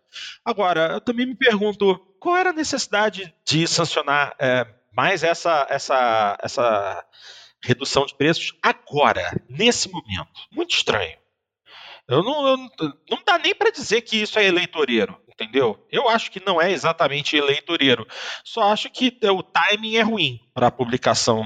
Agora, 0.44 0.94
eu 0.94 1.00
também 1.00 1.26
me 1.26 1.36
pergunto 1.36 1.96
qual 2.18 2.36
era 2.36 2.50
a 2.50 2.54
necessidade 2.54 3.32
de 3.46 3.68
sancionar 3.68 4.34
é, 4.38 4.66
mais 4.92 5.22
essa, 5.22 5.66
essa, 5.70 6.36
essa 6.42 7.04
redução 7.62 8.04
de 8.04 8.14
preços 8.14 8.52
agora, 8.60 9.32
nesse 9.48 9.88
momento. 9.88 10.32
Muito 10.50 10.74
estranho. 10.74 11.16
Eu 12.08 12.22
não, 12.22 12.48
eu, 12.48 12.56
não 13.10 13.18
dá 13.26 13.38
nem 13.38 13.54
para 13.54 13.70
dizer 13.70 14.02
que 14.02 14.20
isso 14.22 14.38
é 14.38 14.44
eleitoreiro, 14.44 15.16
entendeu? 15.28 15.86
Eu 15.90 16.08
acho 16.08 16.30
que 16.30 16.44
não 16.44 16.60
é 16.60 16.70
exatamente 16.70 17.36
eleitoreiro. 17.36 18.06
Só 18.44 18.72
acho 18.72 18.90
que 18.90 19.18
o 19.22 19.42
timing 19.42 19.96
é 19.96 20.02
ruim 20.02 20.40
para 20.52 20.66
a 20.66 20.72
publicação 20.72 21.44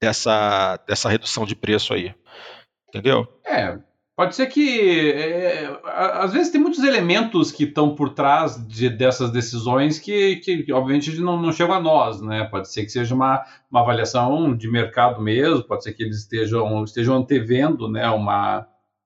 dessa, 0.00 0.76
dessa 0.86 1.08
redução 1.08 1.46
de 1.46 1.54
preço 1.54 1.94
aí. 1.94 2.14
Entendeu? 2.88 3.26
É, 3.46 3.78
Pode 4.16 4.36
ser 4.36 4.46
que. 4.46 5.10
É, 5.10 5.76
às 5.84 6.32
vezes 6.32 6.52
tem 6.52 6.60
muitos 6.60 6.84
elementos 6.84 7.50
que 7.50 7.64
estão 7.64 7.96
por 7.96 8.10
trás 8.10 8.64
de, 8.68 8.88
dessas 8.88 9.32
decisões 9.32 9.98
que, 9.98 10.36
que 10.36 10.72
obviamente, 10.72 11.18
não, 11.18 11.40
não 11.40 11.52
chegam 11.52 11.74
a 11.74 11.80
nós, 11.80 12.20
né? 12.20 12.44
Pode 12.44 12.70
ser 12.70 12.84
que 12.84 12.90
seja 12.90 13.12
uma, 13.12 13.44
uma 13.68 13.80
avaliação 13.80 14.56
de 14.56 14.70
mercado 14.70 15.20
mesmo, 15.20 15.64
pode 15.64 15.82
ser 15.82 15.94
que 15.94 16.04
eles 16.04 16.18
estejam, 16.18 16.84
estejam 16.84 17.16
antevendo 17.16 17.88
né, 17.88 18.08
uma, 18.08 18.64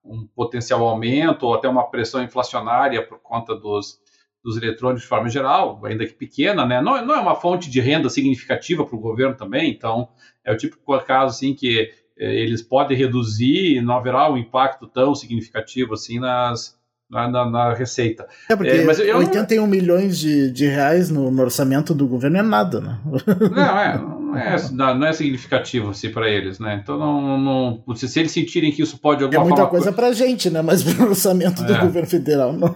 um 0.09 0.27
potencial 0.27 0.87
aumento 0.87 1.45
ou 1.45 1.55
até 1.55 1.69
uma 1.69 1.89
pressão 1.91 2.23
inflacionária 2.23 3.07
por 3.07 3.19
conta 3.21 3.55
dos, 3.55 4.01
dos 4.43 4.57
eletrônicos 4.57 5.03
de 5.03 5.09
forma 5.09 5.29
geral, 5.29 5.85
ainda 5.85 6.07
que 6.07 6.15
pequena, 6.15 6.65
né? 6.65 6.81
Não, 6.81 7.05
não 7.05 7.15
é 7.15 7.21
uma 7.21 7.35
fonte 7.35 7.69
de 7.71 7.81
renda 7.81 8.09
significativa 8.09 8.85
para 8.85 8.97
o 8.97 9.01
governo 9.01 9.37
também, 9.37 9.71
então 9.71 10.09
é 10.45 10.53
o 10.53 10.57
tipo 10.57 10.77
de 10.77 11.05
caso 11.05 11.37
assim 11.37 11.55
que 11.55 11.93
é, 12.19 12.35
eles 12.35 12.63
podem 12.63 12.97
reduzir 12.97 13.77
e 13.77 13.81
não 13.81 13.97
haverá 13.97 14.31
um 14.31 14.37
impacto 14.37 14.87
tão 14.87 15.15
significativo 15.15 15.95
assim 15.95 16.19
nas, 16.19 16.78
na, 17.11 17.29
na, 17.29 17.51
na 17.51 17.75
receita. 17.75 18.27
É 18.49 18.55
porque 18.55 18.71
é, 18.71 18.85
mas 18.85 18.99
eu 18.99 19.17
81 19.17 19.61
não... 19.61 19.67
milhões 19.67 20.19
de, 20.19 20.51
de 20.51 20.67
reais 20.67 21.11
no, 21.11 21.31
no, 21.31 21.43
orçamento 21.43 21.95
do 21.95 22.07
governo 22.07 22.37
é 22.37 22.43
nada, 22.43 22.81
né? 22.81 22.99
Não, 23.51 23.79
é, 23.81 24.61
não 24.71 24.91
é, 24.91 24.95
não 24.95 25.07
é 25.07 25.13
significativo 25.13 25.91
assim, 25.91 26.11
para 26.11 26.29
eles, 26.29 26.59
né? 26.59 26.79
Então, 26.83 26.99
não, 26.99 27.39
não, 27.87 27.97
se, 27.97 28.19
eles 28.19 28.31
sentirem 28.31 28.71
que 28.71 28.83
isso 28.83 28.99
pode 28.99 29.25
alguma 29.25 29.41
É 29.41 29.43
muita 29.43 29.57
forma... 29.63 29.71
coisa 29.71 29.91
para 29.91 30.13
gente, 30.13 30.51
né? 30.51 30.61
Mas 30.61 30.83
para 30.83 31.07
o 31.07 31.09
orçamento 31.09 31.63
do 31.65 31.73
é. 31.73 31.81
governo 31.81 32.09
federal, 32.09 32.53
não. 32.53 32.75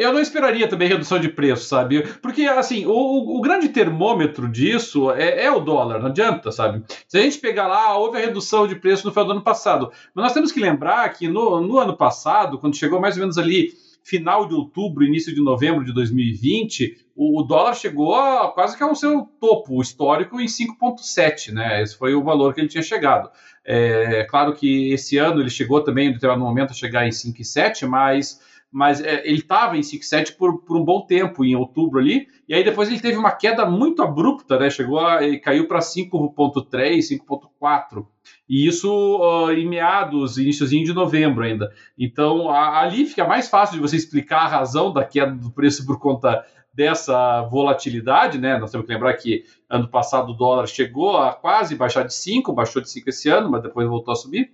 Eu 0.00 0.12
não 0.12 0.20
esperaria 0.20 0.68
também 0.68 0.88
redução 0.88 1.18
de 1.18 1.28
preço, 1.28 1.66
sabe? 1.66 2.02
Porque, 2.20 2.42
assim, 2.42 2.86
o, 2.86 3.38
o 3.38 3.40
grande 3.40 3.68
termômetro 3.68 4.48
disso 4.48 5.10
é, 5.10 5.44
é, 5.44 5.50
o 5.50 5.60
dólar, 5.60 5.98
não 5.98 6.06
adianta, 6.06 6.50
sabe? 6.50 6.82
Se 7.06 7.18
a 7.18 7.22
gente 7.22 7.38
pegar 7.38 7.66
lá, 7.66 7.96
houve 7.96 8.18
a 8.18 8.20
redução 8.20 8.66
de 8.66 8.76
preço 8.76 9.06
no 9.06 9.12
final 9.12 9.26
do 9.26 9.32
ano 9.32 9.42
passado. 9.42 9.90
Mas 10.14 10.24
nós 10.24 10.32
temos 10.32 10.52
que 10.52 10.60
lembrar 10.60 11.08
que 11.10 11.28
no, 11.28 11.60
no 11.60 11.78
ano 11.78 11.96
passado, 11.96 12.58
quando 12.58 12.76
chegou 12.76 13.00
mais 13.00 13.16
ou 13.16 13.20
menos 13.20 13.38
ali 13.38 13.70
final 14.04 14.48
de 14.48 14.54
outubro, 14.54 15.04
início 15.04 15.34
de 15.34 15.40
novembro 15.40 15.84
de 15.84 15.92
2020, 15.92 17.06
o, 17.14 17.40
o 17.40 17.42
dólar 17.42 17.74
chegou 17.74 18.14
a, 18.14 18.52
quase 18.52 18.76
que 18.76 18.82
ao 18.82 18.94
seu 18.94 19.28
topo 19.40 19.80
histórico 19.80 20.40
em 20.40 20.46
5,7, 20.46 21.52
né? 21.52 21.82
Esse 21.82 21.96
foi 21.96 22.14
o 22.14 22.22
valor 22.22 22.52
que 22.52 22.60
ele 22.60 22.68
tinha 22.68 22.82
chegado. 22.82 23.30
É 23.64 24.24
claro 24.24 24.54
que 24.54 24.92
esse 24.92 25.16
ano 25.18 25.40
ele 25.40 25.50
chegou 25.50 25.80
também, 25.82 26.08
em 26.08 26.12
determinado 26.12 26.44
momento, 26.44 26.70
a 26.70 26.74
chegar 26.74 27.06
em 27.06 27.10
5,7, 27.10 27.86
mas 27.86 28.40
mas 28.72 29.02
é, 29.02 29.22
ele 29.26 29.38
estava 29.38 29.76
em 29.76 29.80
5,7 29.80 30.34
por, 30.34 30.62
por 30.62 30.78
um 30.78 30.84
bom 30.84 31.04
tempo, 31.04 31.44
em 31.44 31.54
outubro 31.54 32.00
ali, 32.00 32.26
e 32.48 32.54
aí 32.54 32.64
depois 32.64 32.88
ele 32.88 33.00
teve 33.00 33.18
uma 33.18 33.30
queda 33.30 33.66
muito 33.66 34.02
abrupta, 34.02 34.58
né? 34.58 34.70
Chegou 34.70 34.98
a, 34.98 35.18
caiu 35.40 35.68
para 35.68 35.80
5,3, 35.80 37.20
5,4. 37.20 38.06
E 38.48 38.66
isso 38.66 38.90
uh, 38.90 39.52
em 39.52 39.68
meados, 39.68 40.38
iníciozinho 40.38 40.86
de 40.86 40.94
novembro 40.94 41.44
ainda. 41.44 41.70
Então, 41.98 42.48
a, 42.48 42.80
ali 42.80 43.04
fica 43.04 43.26
mais 43.26 43.48
fácil 43.48 43.76
de 43.76 43.82
você 43.82 43.96
explicar 43.96 44.46
a 44.46 44.48
razão 44.48 44.90
da 44.90 45.04
queda 45.04 45.32
do 45.32 45.50
preço 45.50 45.84
por 45.84 45.98
conta 45.98 46.42
dessa 46.72 47.42
volatilidade, 47.42 48.38
né? 48.38 48.56
Nós 48.56 48.70
temos 48.70 48.86
que 48.86 48.92
lembrar 48.92 49.12
que 49.14 49.44
ano 49.68 49.88
passado 49.88 50.30
o 50.30 50.34
dólar 50.34 50.66
chegou 50.66 51.18
a 51.18 51.34
quase 51.34 51.76
baixar 51.76 52.04
de 52.04 52.14
5, 52.14 52.52
baixou 52.54 52.80
de 52.80 52.88
5 52.88 53.10
esse 53.10 53.28
ano, 53.28 53.50
mas 53.50 53.62
depois 53.62 53.86
voltou 53.86 54.12
a 54.12 54.16
subir. 54.16 54.50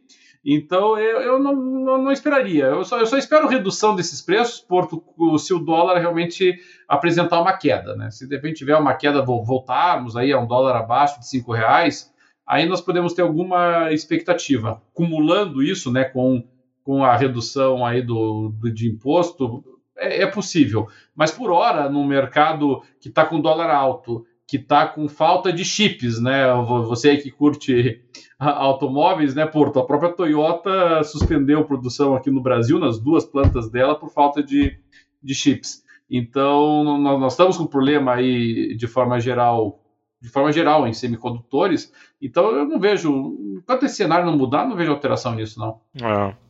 Então 0.50 0.98
eu, 0.98 1.20
eu 1.20 1.38
não, 1.38 1.54
não, 1.54 2.02
não, 2.04 2.10
esperaria. 2.10 2.64
Eu 2.64 2.82
só, 2.82 2.98
eu 2.98 3.06
só 3.06 3.18
espero 3.18 3.46
redução 3.48 3.94
desses 3.94 4.22
preços 4.22 4.64
se 5.44 5.52
o 5.52 5.58
dólar 5.58 5.98
realmente 5.98 6.58
apresentar 6.88 7.38
uma 7.38 7.52
queda. 7.52 7.94
Né? 7.94 8.10
Se 8.10 8.26
de 8.26 8.34
repente 8.34 8.56
tiver 8.56 8.74
uma 8.74 8.94
queda, 8.94 9.22
voltarmos 9.22 10.16
aí 10.16 10.32
a 10.32 10.40
um 10.40 10.46
dólar 10.46 10.74
abaixo 10.74 11.20
de 11.20 11.28
cinco 11.28 11.52
reais, 11.52 12.10
aí 12.46 12.64
nós 12.64 12.80
podemos 12.80 13.12
ter 13.12 13.20
alguma 13.20 13.92
expectativa. 13.92 14.80
Cumulando 14.94 15.62
isso 15.62 15.92
né, 15.92 16.04
com, 16.04 16.42
com 16.82 17.04
a 17.04 17.14
redução 17.14 17.84
aí 17.84 18.00
do, 18.00 18.48
do 18.48 18.72
de 18.72 18.88
imposto, 18.88 19.62
é, 19.98 20.22
é 20.22 20.26
possível. 20.26 20.88
Mas 21.14 21.30
por 21.30 21.50
hora, 21.50 21.90
no 21.90 22.06
mercado 22.06 22.82
que 22.98 23.10
está 23.10 23.22
com 23.22 23.38
dólar 23.38 23.68
alto, 23.68 24.24
que 24.48 24.56
está 24.56 24.86
com 24.86 25.06
falta 25.06 25.52
de 25.52 25.62
chips, 25.62 26.18
né? 26.18 26.50
Você 26.86 27.18
que 27.18 27.30
curte 27.30 28.00
automóveis, 28.40 29.34
né, 29.34 29.44
Porto? 29.44 29.78
A 29.78 29.86
própria 29.86 30.10
Toyota 30.10 31.04
suspendeu 31.04 31.66
produção 31.66 32.14
aqui 32.14 32.30
no 32.30 32.42
Brasil, 32.42 32.78
nas 32.78 32.98
duas 32.98 33.26
plantas 33.26 33.70
dela, 33.70 33.94
por 33.94 34.10
falta 34.10 34.42
de, 34.42 34.78
de 35.22 35.34
chips. 35.34 35.82
Então, 36.10 36.82
nós, 36.82 37.20
nós 37.20 37.32
estamos 37.34 37.58
com 37.58 37.64
um 37.64 37.66
problema 37.66 38.14
aí, 38.14 38.74
de 38.74 38.86
forma 38.86 39.20
geral, 39.20 39.84
de 40.18 40.30
forma 40.30 40.50
geral, 40.50 40.88
em 40.88 40.94
semicondutores. 40.94 41.92
Então, 42.20 42.50
eu 42.50 42.64
não 42.64 42.80
vejo, 42.80 43.36
enquanto 43.58 43.84
esse 43.84 43.96
cenário 43.96 44.24
não 44.24 44.38
mudar, 44.38 44.66
não 44.66 44.76
vejo 44.76 44.90
alteração 44.90 45.34
nisso, 45.34 45.60
não. 45.60 45.78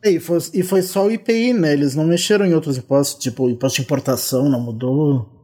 É. 0.01 0.11
E, 0.11 0.21
foi, 0.21 0.37
e 0.53 0.63
foi 0.63 0.81
só 0.83 1.05
o 1.05 1.11
IPI, 1.11 1.51
né? 1.51 1.73
Eles 1.73 1.95
não 1.95 2.05
mexeram 2.05 2.45
em 2.45 2.53
outros 2.53 2.77
impostos, 2.77 3.21
tipo, 3.21 3.43
o 3.43 3.49
imposto 3.49 3.75
de 3.75 3.81
importação 3.81 4.47
não 4.47 4.61
mudou. 4.61 5.37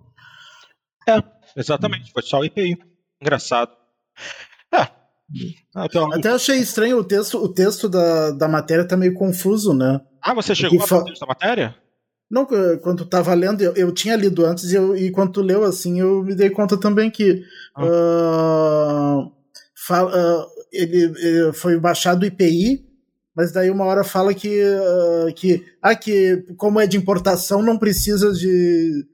É, 1.05 1.21
exatamente, 1.55 2.11
foi 2.11 2.23
só 2.23 2.39
o 2.39 2.45
IPI. 2.45 2.77
Engraçado. 3.21 3.71
É, 4.73 4.87
ah, 5.75 5.85
então... 5.85 6.11
Até 6.13 6.29
achei 6.29 6.57
estranho 6.59 6.97
o 6.97 7.03
texto, 7.03 7.37
o 7.37 7.49
texto 7.49 7.89
da, 7.89 8.31
da 8.31 8.47
matéria 8.47 8.87
tá 8.87 8.95
meio 8.95 9.13
confuso, 9.13 9.73
né? 9.73 9.99
Ah, 10.21 10.33
você 10.33 10.53
chegou 10.53 10.81
a 10.81 10.87
fa... 10.87 11.03
texto 11.03 11.21
da 11.21 11.27
matéria? 11.27 11.75
Não, 12.29 12.45
quando 12.81 13.03
tu 13.03 13.05
tava 13.05 13.33
lendo, 13.33 13.61
eu, 13.61 13.73
eu 13.75 13.91
tinha 13.91 14.15
lido 14.15 14.45
antes 14.45 14.71
e, 14.71 14.75
eu, 14.75 14.95
e 14.95 15.11
quando 15.11 15.33
tu 15.33 15.41
leu 15.41 15.63
assim, 15.63 15.99
eu 15.99 16.23
me 16.23 16.35
dei 16.35 16.49
conta 16.49 16.77
também 16.77 17.09
que 17.09 17.43
ah. 17.75 17.83
uh, 17.85 19.31
fala, 19.75 20.11
uh, 20.11 20.47
ele, 20.71 21.03
ele, 21.03 21.53
foi 21.53 21.79
baixado 21.79 22.23
o 22.23 22.25
IPI, 22.25 22.83
mas 23.35 23.51
daí 23.51 23.69
uma 23.69 23.85
hora 23.85 24.03
fala 24.03 24.33
que, 24.33 24.63
uh, 24.63 25.33
que, 25.35 25.63
ah, 25.81 25.95
que 25.95 26.43
como 26.57 26.79
é 26.79 26.87
de 26.87 26.97
importação 26.97 27.61
não 27.61 27.77
precisa 27.77 28.33
de 28.33 29.05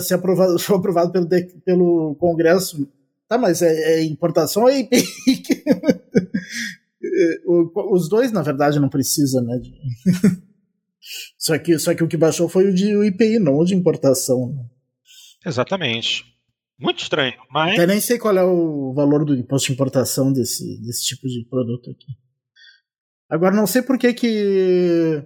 ser 0.00 0.14
aprovado, 0.14 0.58
foi 0.62 0.76
aprovado 0.76 1.12
pelo, 1.12 1.28
pelo 1.64 2.16
Congresso 2.16 2.88
Tá, 3.28 3.36
mas 3.36 3.60
é, 3.60 3.98
é 3.98 4.04
importação 4.04 4.62
ou 4.62 4.70
é 4.70 4.80
IPI? 4.80 5.04
Os 7.92 8.08
dois, 8.08 8.32
na 8.32 8.42
verdade, 8.42 8.80
não 8.80 8.88
precisa, 8.88 9.42
né? 9.42 9.60
só, 11.38 11.58
que, 11.58 11.78
só 11.78 11.94
que 11.94 12.02
o 12.02 12.08
que 12.08 12.16
baixou 12.16 12.48
foi 12.48 12.68
o 12.68 12.74
de 12.74 12.90
IPI, 13.06 13.38
não 13.38 13.58
o 13.58 13.66
de 13.66 13.74
importação. 13.74 14.54
Né? 14.54 14.64
Exatamente. 15.44 16.24
Muito 16.78 17.02
estranho, 17.02 17.34
mas. 17.50 17.74
Até 17.74 17.86
nem 17.86 18.00
sei 18.00 18.18
qual 18.18 18.34
é 18.36 18.44
o 18.44 18.94
valor 18.94 19.24
do 19.24 19.34
imposto 19.34 19.66
de 19.66 19.72
importação 19.74 20.32
desse, 20.32 20.80
desse 20.80 21.04
tipo 21.04 21.28
de 21.28 21.44
produto 21.50 21.90
aqui. 21.90 22.06
Agora, 23.28 23.54
não 23.54 23.66
sei 23.66 23.82
por 23.82 23.98
que 23.98 24.14
que, 24.14 25.22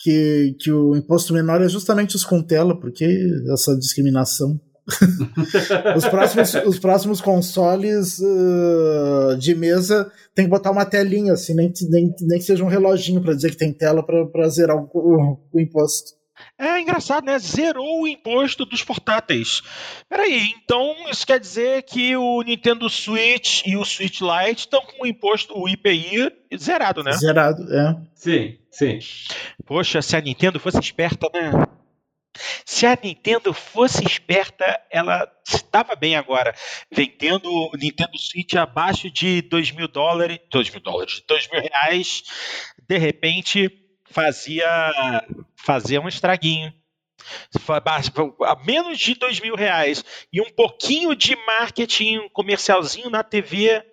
que, 0.00 0.56
que 0.58 0.72
o 0.72 0.96
imposto 0.96 1.34
menor 1.34 1.60
é 1.60 1.68
justamente 1.68 2.16
os 2.16 2.24
com 2.24 2.42
tela, 2.42 2.78
porque 2.78 3.04
essa 3.52 3.76
discriminação. 3.76 4.58
os, 5.94 6.08
próximos, 6.08 6.54
os 6.66 6.78
próximos 6.78 7.20
consoles 7.20 8.18
uh, 8.18 9.36
de 9.38 9.54
mesa 9.54 10.10
tem 10.34 10.46
que 10.46 10.50
botar 10.50 10.70
uma 10.70 10.86
telinha, 10.86 11.34
assim, 11.34 11.54
nem, 11.54 11.70
nem, 11.88 12.12
nem 12.22 12.38
que 12.38 12.44
seja 12.44 12.64
um 12.64 12.68
reloginho 12.68 13.20
para 13.20 13.34
dizer 13.34 13.50
que 13.50 13.58
tem 13.58 13.72
tela 13.72 14.02
para 14.02 14.48
zerar 14.48 14.76
o, 14.76 14.88
o, 14.92 15.38
o, 15.52 15.60
imposto. 15.60 16.18
É 16.58 16.80
engraçado, 16.80 17.26
né? 17.26 17.38
Zerou 17.38 18.02
o 18.02 18.08
imposto 18.08 18.64
dos 18.64 18.82
portáteis. 18.82 19.62
Peraí, 20.08 20.54
então 20.64 20.94
isso 21.10 21.26
quer 21.26 21.38
dizer 21.38 21.82
que 21.82 22.16
o 22.16 22.42
Nintendo 22.42 22.88
Switch 22.88 23.66
e 23.66 23.76
o 23.76 23.84
Switch 23.84 24.20
Lite 24.22 24.60
estão 24.60 24.80
com 24.80 25.04
o 25.04 25.06
imposto, 25.06 25.56
o 25.56 25.68
IPI, 25.68 26.32
zerado, 26.58 27.04
né? 27.04 27.12
Zerado, 27.12 27.62
é. 27.72 27.96
Sim, 28.14 28.56
sim. 28.70 28.98
Poxa, 29.66 30.02
se 30.02 30.16
a 30.16 30.20
Nintendo 30.20 30.58
fosse 30.60 30.78
esperta, 30.78 31.28
né? 31.32 31.52
Se 32.64 32.86
a 32.86 32.96
Nintendo 33.02 33.52
fosse 33.52 34.04
esperta, 34.04 34.80
ela 34.90 35.28
estava 35.46 35.96
bem 35.96 36.14
agora, 36.16 36.54
vendendo 36.90 37.50
o 37.50 37.76
Nintendo 37.76 38.16
Switch 38.16 38.54
abaixo 38.54 39.10
de 39.10 39.42
2 39.42 39.72
mil 39.72 39.88
dólares, 39.88 40.38
2 40.50 40.70
mil 40.70 40.80
dólares, 40.80 41.22
2 41.26 41.48
mil 41.50 41.60
reais, 41.60 42.22
de 42.88 42.96
repente 42.98 43.70
fazia, 44.04 44.66
fazia 45.56 46.00
um 46.00 46.08
estraguinho. 46.08 46.72
A 48.46 48.56
menos 48.64 48.98
de 48.98 49.14
2 49.14 49.40
mil 49.40 49.54
reais 49.54 50.04
e 50.32 50.40
um 50.40 50.50
pouquinho 50.50 51.14
de 51.14 51.36
marketing, 51.44 52.28
comercialzinho 52.32 53.10
na 53.10 53.22
TV, 53.22 53.84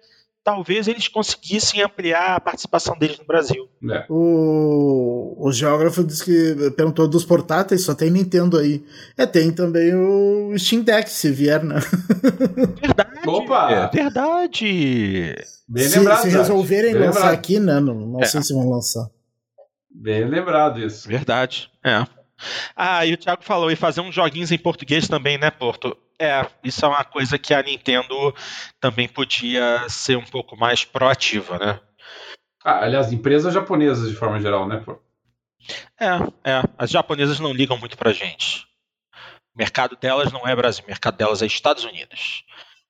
talvez 0.47 0.87
eles 0.87 1.09
conseguissem 1.09 1.81
ampliar 1.81 2.37
a 2.37 2.39
participação 2.39 2.97
deles 2.97 3.19
no 3.19 3.25
Brasil. 3.25 3.67
É. 3.91 4.05
O, 4.07 5.35
o 5.45 5.51
geógrafo 5.51 6.05
disse 6.05 6.23
que 6.23 6.71
perguntou 6.71 7.05
dos 7.05 7.25
portáteis, 7.25 7.83
só 7.83 7.93
tem 7.93 8.09
Nintendo 8.09 8.57
aí. 8.57 8.81
É, 9.17 9.25
tem 9.25 9.51
também 9.51 9.93
o 9.93 10.57
Steam 10.57 10.83
Deck, 10.83 11.09
se 11.09 11.29
vier, 11.31 11.61
né? 11.61 11.75
Verdade! 12.81 13.27
Opa! 13.27 13.71
É 13.71 13.87
verdade! 13.89 15.35
Bem 15.67 15.83
se, 15.83 15.99
lembrado, 15.99 16.21
se 16.21 16.29
resolverem 16.29 16.93
Bem 16.93 17.01
lançar 17.01 17.19
lembrado. 17.19 17.33
aqui, 17.33 17.59
né? 17.59 17.81
Não, 17.81 17.93
não 17.93 18.21
é. 18.21 18.25
sei 18.25 18.41
se 18.41 18.53
vão 18.53 18.69
lançar. 18.69 19.05
Bem 19.91 20.29
lembrado 20.29 20.79
isso. 20.79 21.09
Verdade, 21.09 21.69
é. 21.83 22.07
Ah, 22.75 23.05
e 23.05 23.13
o 23.13 23.17
Thiago 23.17 23.43
falou, 23.43 23.71
e 23.71 23.75
fazer 23.75 24.01
uns 24.01 24.13
joguinhos 24.13 24.51
em 24.51 24.57
português 24.57 25.07
também, 25.07 25.38
né, 25.38 25.49
Porto? 25.49 25.97
É, 26.19 26.47
isso 26.63 26.83
é 26.85 26.88
uma 26.88 27.03
coisa 27.03 27.38
que 27.38 27.53
a 27.53 27.61
Nintendo 27.61 28.33
também 28.79 29.07
podia 29.07 29.88
ser 29.88 30.17
um 30.17 30.25
pouco 30.25 30.57
mais 30.57 30.83
proativa, 30.83 31.59
né? 31.59 31.79
Ah, 32.63 32.83
aliás, 32.83 33.11
empresas 33.11 33.53
japonesas 33.53 34.09
de 34.09 34.15
forma 34.15 34.39
geral, 34.39 34.67
né? 34.67 34.83
É, 35.99 36.51
é. 36.51 36.63
As 36.77 36.89
japonesas 36.89 37.39
não 37.39 37.53
ligam 37.53 37.77
muito 37.77 37.97
pra 37.97 38.13
gente. 38.13 38.65
O 39.53 39.57
mercado 39.57 39.95
delas 39.95 40.31
não 40.31 40.47
é 40.47 40.55
Brasil, 40.55 40.83
o 40.83 40.88
mercado 40.88 41.17
delas 41.17 41.41
é 41.41 41.45
Estados 41.45 41.83
Unidos. 41.83 42.43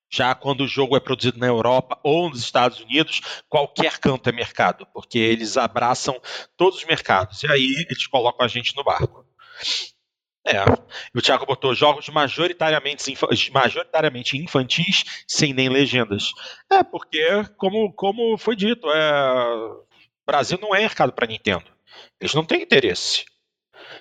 Já 0.10 0.34
quando 0.34 0.62
o 0.62 0.68
jogo 0.68 0.96
é 0.96 1.00
produzido 1.00 1.38
na 1.38 1.48
Europa 1.48 2.00
ou 2.02 2.30
nos 2.30 2.40
Estados 2.40 2.80
Unidos, 2.80 3.22
qualquer 3.50 3.98
canto 4.00 4.30
é 4.30 4.32
mercado, 4.32 4.88
porque 4.94 5.18
eles 5.18 5.58
abraçam 5.58 6.20
todos 6.56 6.80
os 6.80 6.86
mercados. 6.86 7.44
E 7.44 7.52
aí 7.52 7.86
eles 7.90 8.08
colocam 8.08 8.46
a 8.46 8.50
gente 8.50 8.76
no 8.76 8.84
barco. 8.84 9.26
É. 10.46 10.64
O 11.14 11.22
Thiago 11.22 11.46
botou 11.46 11.76
jogos 11.76 12.08
majoritariamente, 12.08 13.14
majoritariamente 13.52 14.38
infantis, 14.38 15.04
sem 15.28 15.54
nem 15.54 15.68
legendas. 15.68 16.32
É, 16.72 16.84
porque, 16.84 17.44
como, 17.58 17.92
como 17.92 18.38
foi 18.38 18.56
dito, 18.56 18.90
é... 18.90 19.54
o 19.54 19.86
Brasil 20.26 20.58
não 20.62 20.74
é 20.74 20.80
mercado 20.80 21.12
para 21.12 21.28
Nintendo. 21.28 21.66
Eles 22.20 22.34
não 22.34 22.46
têm 22.46 22.62
interesse. 22.62 23.26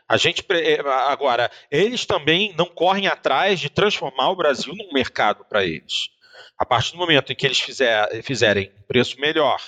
A 0.08 0.16
gente 0.16 0.44
é, 0.50 0.80
agora, 1.08 1.50
eles 1.68 2.06
também 2.06 2.54
não 2.56 2.66
correm 2.66 3.08
atrás 3.08 3.58
de 3.58 3.68
transformar 3.68 4.30
o 4.30 4.36
Brasil 4.36 4.74
num 4.74 4.92
mercado 4.92 5.44
para 5.44 5.64
eles. 5.64 6.10
A 6.56 6.64
partir 6.64 6.92
do 6.92 6.98
momento 6.98 7.32
em 7.32 7.36
que 7.36 7.44
eles 7.44 7.60
fizer, 7.60 8.22
fizerem 8.22 8.70
preço 8.86 9.20
melhor, 9.20 9.60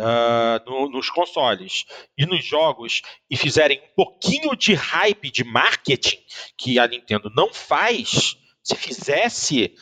uh, 0.00 0.70
no, 0.70 0.90
nos 0.90 1.10
consoles 1.10 1.84
e 2.16 2.26
nos 2.26 2.44
jogos 2.44 3.02
e 3.30 3.36
fizerem 3.36 3.78
um 3.78 3.94
pouquinho 3.94 4.56
de 4.56 4.74
hype 4.74 5.30
de 5.30 5.44
marketing 5.44 6.18
que 6.56 6.78
a 6.78 6.86
Nintendo 6.86 7.30
não 7.34 7.52
faz, 7.52 8.36
se 8.62 8.74
fizesse, 8.74 9.74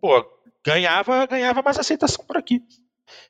pô, 0.00 0.24
ganhava, 0.64 1.26
ganhava 1.26 1.62
mais 1.62 1.78
aceitação 1.78 2.24
por 2.24 2.36
aqui. 2.36 2.62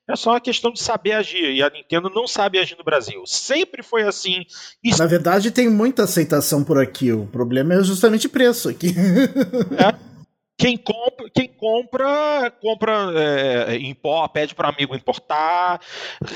É 0.08 0.16
só 0.16 0.30
uma 0.30 0.40
questão 0.40 0.72
de 0.72 0.82
saber 0.82 1.12
agir. 1.12 1.54
E 1.54 1.62
a 1.62 1.70
Nintendo 1.70 2.10
não 2.10 2.26
sabe 2.26 2.58
agir 2.58 2.76
no 2.76 2.84
Brasil. 2.84 3.22
Sempre 3.26 3.82
foi 3.82 4.02
assim. 4.02 4.44
Na 4.98 5.06
verdade, 5.06 5.50
tem 5.50 5.68
muita 5.68 6.04
aceitação 6.04 6.64
por 6.64 6.80
aqui. 6.80 7.12
O 7.12 7.26
problema 7.26 7.74
é 7.74 7.82
justamente 7.84 8.28
preço 8.28 8.68
aqui. 8.68 8.88
É. 8.88 10.08
Quem 10.58 10.76
compra, 10.76 11.30
quem 11.30 11.46
compra, 11.46 12.50
compra 12.60 12.92
é, 13.14 13.76
em 13.76 13.94
pó, 13.94 14.26
pede 14.26 14.56
para 14.56 14.68
amigo 14.68 14.96
importar. 14.96 15.80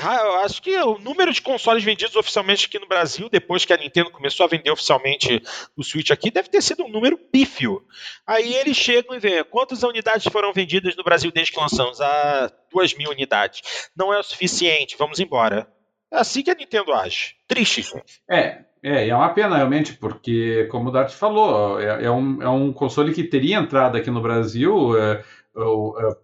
Ah, 0.01 0.45
acho 0.45 0.61
que 0.61 0.73
o 0.77 0.97
número 0.97 1.33
de 1.33 1.41
consoles 1.41 1.83
vendidos 1.83 2.15
oficialmente 2.15 2.67
aqui 2.67 2.79
no 2.79 2.87
Brasil, 2.87 3.27
depois 3.29 3.65
que 3.65 3.73
a 3.73 3.77
Nintendo 3.77 4.09
começou 4.11 4.45
a 4.45 4.47
vender 4.47 4.71
oficialmente 4.71 5.43
o 5.75 5.83
Switch 5.83 6.09
aqui, 6.09 6.31
deve 6.31 6.47
ter 6.47 6.61
sido 6.61 6.85
um 6.85 6.89
número 6.89 7.17
pífio. 7.17 7.85
Aí 8.25 8.55
eles 8.55 8.77
chegam 8.77 9.13
e 9.13 9.19
veem 9.19 9.43
quantas 9.43 9.83
unidades 9.83 10.31
foram 10.31 10.53
vendidas 10.53 10.95
no 10.95 11.03
Brasil 11.03 11.29
desde 11.29 11.51
que 11.51 11.59
lançamos? 11.59 11.99
Ah, 11.99 12.49
duas 12.71 12.93
mil 12.93 13.09
unidades. 13.09 13.89
Não 13.93 14.13
é 14.13 14.17
o 14.17 14.23
suficiente, 14.23 14.95
vamos 14.97 15.19
embora. 15.19 15.67
É 16.09 16.19
assim 16.19 16.41
que 16.41 16.51
a 16.51 16.55
Nintendo 16.55 16.93
age. 16.93 17.35
Triste. 17.45 17.83
É, 18.31 18.63
é, 18.83 19.07
é 19.07 19.15
uma 19.15 19.29
pena 19.29 19.55
realmente, 19.55 19.93
porque, 19.93 20.67
como 20.69 20.89
o 20.89 20.91
Dart 20.91 21.13
falou, 21.13 21.79
é, 21.79 22.03
é, 22.03 22.11
um, 22.11 22.41
é 22.41 22.49
um 22.49 22.73
console 22.73 23.13
que 23.13 23.23
teria 23.23 23.57
entrado 23.57 23.95
aqui 23.95 24.11
no 24.11 24.21
Brasil 24.21 24.97
é, 24.99 25.23
é, 25.55 26.15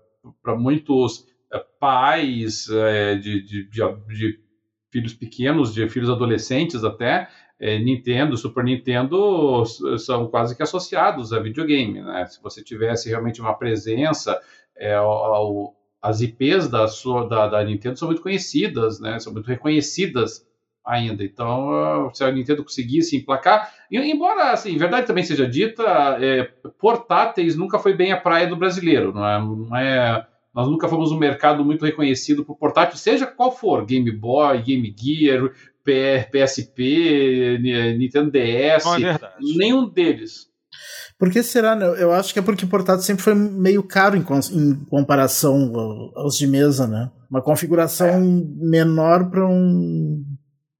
para 0.43 0.57
muitos 0.57 1.25
é, 1.53 1.63
pais 1.79 2.67
é, 2.69 3.15
de, 3.15 3.41
de, 3.41 3.69
de, 3.69 3.79
de, 4.09 4.39
filhos 4.91 5.13
pequenos, 5.13 5.73
de 5.73 5.87
filhos 5.87 6.09
adolescentes 6.09 6.83
até. 6.83 7.29
Nintendo, 7.61 8.37
Super 8.37 8.63
Nintendo 8.63 9.65
são 9.97 10.27
quase 10.29 10.55
que 10.55 10.63
associados 10.63 11.33
a 11.33 11.41
videogame. 11.41 12.01
Né? 12.01 12.25
Se 12.27 12.41
você 12.41 12.63
tivesse 12.63 13.09
realmente 13.09 13.41
uma 13.41 13.53
presença, 13.53 14.39
ao, 14.97 15.75
as 16.01 16.21
IPs 16.21 16.69
da, 16.69 16.87
sua, 16.87 17.27
da, 17.27 17.47
da 17.47 17.61
Nintendo 17.61 17.99
são 17.99 18.07
muito 18.07 18.21
conhecidas, 18.21 19.01
né? 19.01 19.19
são 19.19 19.33
muito 19.33 19.47
reconhecidas 19.47 20.47
ainda. 20.85 21.23
Então, 21.23 22.09
se 22.13 22.23
a 22.23 22.31
Nintendo 22.31 22.63
conseguisse 22.63 23.15
emplacar, 23.17 23.71
embora, 23.91 24.51
assim, 24.51 24.77
verdade 24.77 25.07
também 25.07 25.23
seja 25.23 25.47
dita, 25.47 25.83
é, 26.19 26.43
portáteis 26.79 27.55
nunca 27.55 27.79
foi 27.79 27.93
bem 27.93 28.11
a 28.11 28.19
praia 28.19 28.47
do 28.47 28.55
brasileiro, 28.55 29.13
não 29.13 29.25
é, 29.25 29.39
não 29.39 29.75
é, 29.75 30.27
nós 30.53 30.67
nunca 30.67 30.87
fomos 30.87 31.11
um 31.11 31.17
mercado 31.17 31.63
muito 31.63 31.85
reconhecido 31.85 32.43
por 32.43 32.57
portátil, 32.57 32.97
seja 32.97 33.27
qual 33.27 33.51
for, 33.51 33.85
Game 33.85 34.11
Boy, 34.11 34.61
Game 34.61 34.95
Gear, 34.97 35.51
PSP, 36.31 37.57
Nintendo 37.97 38.31
DS, 38.31 38.85
é 38.85 39.19
nenhum 39.57 39.87
deles. 39.87 40.49
Por 41.17 41.29
que 41.29 41.43
será? 41.43 41.75
Né? 41.75 41.85
Eu 42.01 42.13
acho 42.13 42.31
que 42.31 42.39
é 42.39 42.41
porque 42.41 42.63
o 42.63 42.69
portátil 42.69 43.03
sempre 43.03 43.23
foi 43.23 43.35
meio 43.35 43.83
caro 43.83 44.15
em, 44.15 44.21
em 44.53 44.75
comparação 44.85 45.73
aos 46.15 46.37
de 46.37 46.47
mesa, 46.47 46.87
né? 46.87 47.11
Uma 47.29 47.41
configuração 47.41 48.07
é. 48.07 48.65
menor 48.65 49.29
para 49.29 49.45
um 49.45 50.23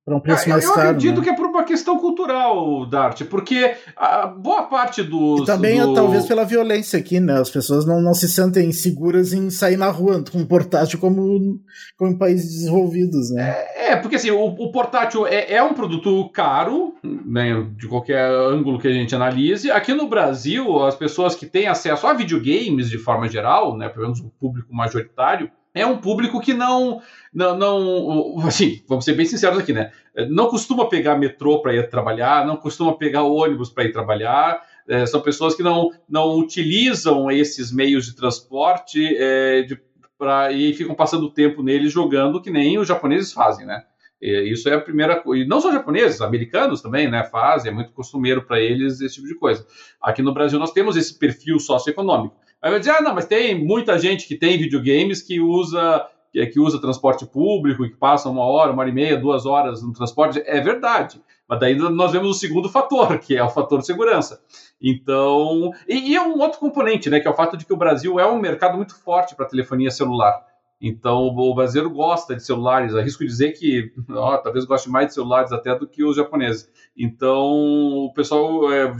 para 0.10 0.18
um 0.18 0.20
preço 0.20 0.46
ah, 0.48 0.50
mais 0.50 0.64
eu 0.64 0.74
caro. 0.74 0.82
Eu 0.82 0.90
acredito 0.90 1.18
né? 1.18 1.24
que 1.24 1.30
é 1.30 1.36
por 1.36 1.46
uma 1.46 1.64
questão 1.64 2.00
cultural, 2.00 2.86
Dart, 2.88 3.24
porque 3.26 3.76
a 3.96 4.26
boa 4.26 4.64
parte 4.64 5.04
dos. 5.04 5.42
E 5.42 5.46
também, 5.46 5.80
do... 5.80 5.94
talvez, 5.94 6.26
pela 6.26 6.44
violência 6.44 6.98
aqui, 6.98 7.20
né? 7.20 7.40
As 7.40 7.50
pessoas 7.50 7.86
não, 7.86 8.02
não 8.02 8.14
se 8.16 8.28
sentem 8.28 8.72
seguras 8.72 9.34
em 9.34 9.52
sair 9.52 9.78
na 9.78 9.90
rua 9.90 10.24
com 10.32 10.40
um 10.40 10.46
portátil 10.46 10.98
como, 11.00 11.60
como 11.96 12.12
em 12.12 12.18
países 12.18 12.52
desenvolvidos, 12.52 13.30
né? 13.32 13.56
É, 13.76 13.92
é 13.92 13.96
porque 13.96 14.16
assim, 14.16 14.32
o, 14.32 14.46
o 14.46 14.72
portátil 14.72 15.28
é, 15.28 15.54
é, 15.54 15.64
um 15.64 15.74
produto 15.74 16.28
caro, 16.30 16.96
né, 17.04 17.68
de 17.78 17.88
qualquer 17.88 18.32
ângulo 18.32 18.80
que 18.80 18.88
a 18.88 18.94
gente 18.94 19.14
analise. 19.16 19.70
Aqui 19.70 19.94
no 19.94 20.08
Brasil, 20.08 20.84
as 20.84 20.96
pessoas 20.96 21.36
que 21.36 21.46
têm 21.46 21.68
acesso 21.68 22.08
a 22.08 22.14
videogames 22.14 22.90
de 22.90 22.98
forma 22.98 23.28
geral, 23.28 23.78
né, 23.78 23.88
pelo 23.90 24.06
menos 24.06 24.20
o 24.20 24.30
público 24.40 24.74
majoritário, 24.74 25.52
é 25.80 25.86
um 25.86 25.98
público 25.98 26.40
que 26.40 26.54
não, 26.54 27.02
não, 27.34 27.58
não, 27.58 28.48
assim, 28.48 28.82
vamos 28.88 29.06
ser 29.06 29.14
bem 29.14 29.26
sinceros 29.26 29.60
aqui, 29.60 29.74
né? 29.74 29.92
Não 30.30 30.48
costuma 30.48 30.90
pegar 30.90 31.16
metrô 31.16 31.62
para 31.62 31.74
ir 31.74 31.90
trabalhar, 31.90 32.46
não 32.46 32.58
costuma 32.58 32.98
pegar 32.98 33.24
ônibus 33.24 33.70
para 33.70 33.86
ir 33.86 33.92
trabalhar. 33.92 34.62
É, 34.88 35.06
são 35.06 35.22
pessoas 35.22 35.56
que 35.56 35.64
não, 35.64 35.92
não 36.10 36.38
utilizam 36.38 37.30
esses 37.30 37.72
meios 37.72 38.06
de 38.06 38.16
transporte 38.16 39.16
é, 39.18 39.62
de, 39.62 39.80
pra, 40.18 40.52
e 40.52 40.74
ficam 40.74 40.96
passando 40.96 41.32
tempo 41.32 41.62
neles 41.62 41.94
jogando, 41.94 42.42
que 42.42 42.50
nem 42.50 42.78
os 42.80 42.88
japoneses 42.88 43.32
fazem, 43.32 43.66
né? 43.66 43.84
Isso 44.22 44.68
é 44.68 44.74
a 44.74 44.82
primeira 44.82 45.22
coisa. 45.22 45.44
E 45.44 45.48
não 45.48 45.62
só 45.62 45.72
japoneses, 45.72 46.20
americanos 46.20 46.82
também, 46.82 47.10
né? 47.10 47.24
Fazem, 47.24 47.72
é 47.72 47.74
muito 47.74 47.94
costumeiro 47.94 48.46
para 48.46 48.60
eles 48.60 49.00
esse 49.00 49.16
tipo 49.16 49.28
de 49.28 49.36
coisa. 49.36 49.66
Aqui 50.02 50.22
no 50.22 50.34
Brasil 50.34 50.60
nós 50.60 50.74
temos 50.74 50.98
esse 50.98 51.18
perfil 51.18 51.58
socioeconômico. 51.58 52.36
Aí 52.62 52.72
vai 52.72 52.80
dizer, 52.80 52.92
ah, 52.92 53.02
não, 53.02 53.16
mas 53.16 53.26
tem 53.26 53.64
muita 53.64 53.98
gente 53.98 54.28
que 54.28 54.36
tem 54.36 54.58
videogames 54.58 55.22
que 55.22 55.40
usa 55.40 56.08
que, 56.32 56.60
usa 56.60 56.80
transporte 56.80 57.26
público 57.26 57.84
que 57.84 57.96
passa 57.96 58.30
uma 58.30 58.46
hora, 58.46 58.72
uma 58.72 58.82
hora 58.82 58.90
e 58.90 58.94
meia, 58.94 59.18
duas 59.18 59.46
horas 59.46 59.82
no 59.82 59.94
transporte. 59.94 60.42
É 60.46 60.62
verdade. 60.62 61.22
Mas 61.48 61.60
daí 61.60 61.76
nós 61.76 62.12
vemos 62.12 62.30
o 62.30 62.40
segundo 62.40 62.70
fator, 62.70 63.18
que 63.18 63.36
é 63.36 63.44
o 63.44 63.50
fator 63.50 63.82
segurança. 63.82 64.40
Então, 64.80 65.72
e, 65.88 66.12
e 66.12 66.16
é 66.16 66.22
um 66.22 66.40
outro 66.40 66.60
componente, 66.60 67.10
né, 67.10 67.20
que 67.20 67.28
é 67.28 67.32
o 67.32 67.36
fato 67.36 67.58
de 67.58 67.66
que 67.66 67.74
o 67.74 67.78
Brasil 67.78 68.20
é 68.20 68.28
um 68.28 68.40
mercado 68.40 68.78
muito 68.78 68.96
forte 68.96 69.36
para 69.36 69.48
telefonia 69.48 69.90
celular. 69.90 70.46
Então, 70.82 71.28
o 71.28 71.56
brasileiro 71.56 71.90
gosta 71.90 72.36
de 72.36 72.44
celulares. 72.44 72.96
Arrisco 72.96 73.26
dizer 73.26 73.52
que, 73.52 73.92
ó, 74.12 74.38
talvez 74.38 74.64
goste 74.64 74.90
mais 74.90 75.08
de 75.08 75.16
celulares 75.16 75.52
até 75.52 75.78
do 75.78 75.88
que 75.88 76.04
os 76.04 76.16
japoneses. 76.16 76.70
Então, 76.96 78.06
o 78.06 78.14
pessoal 78.14 78.72
é, 78.72 78.96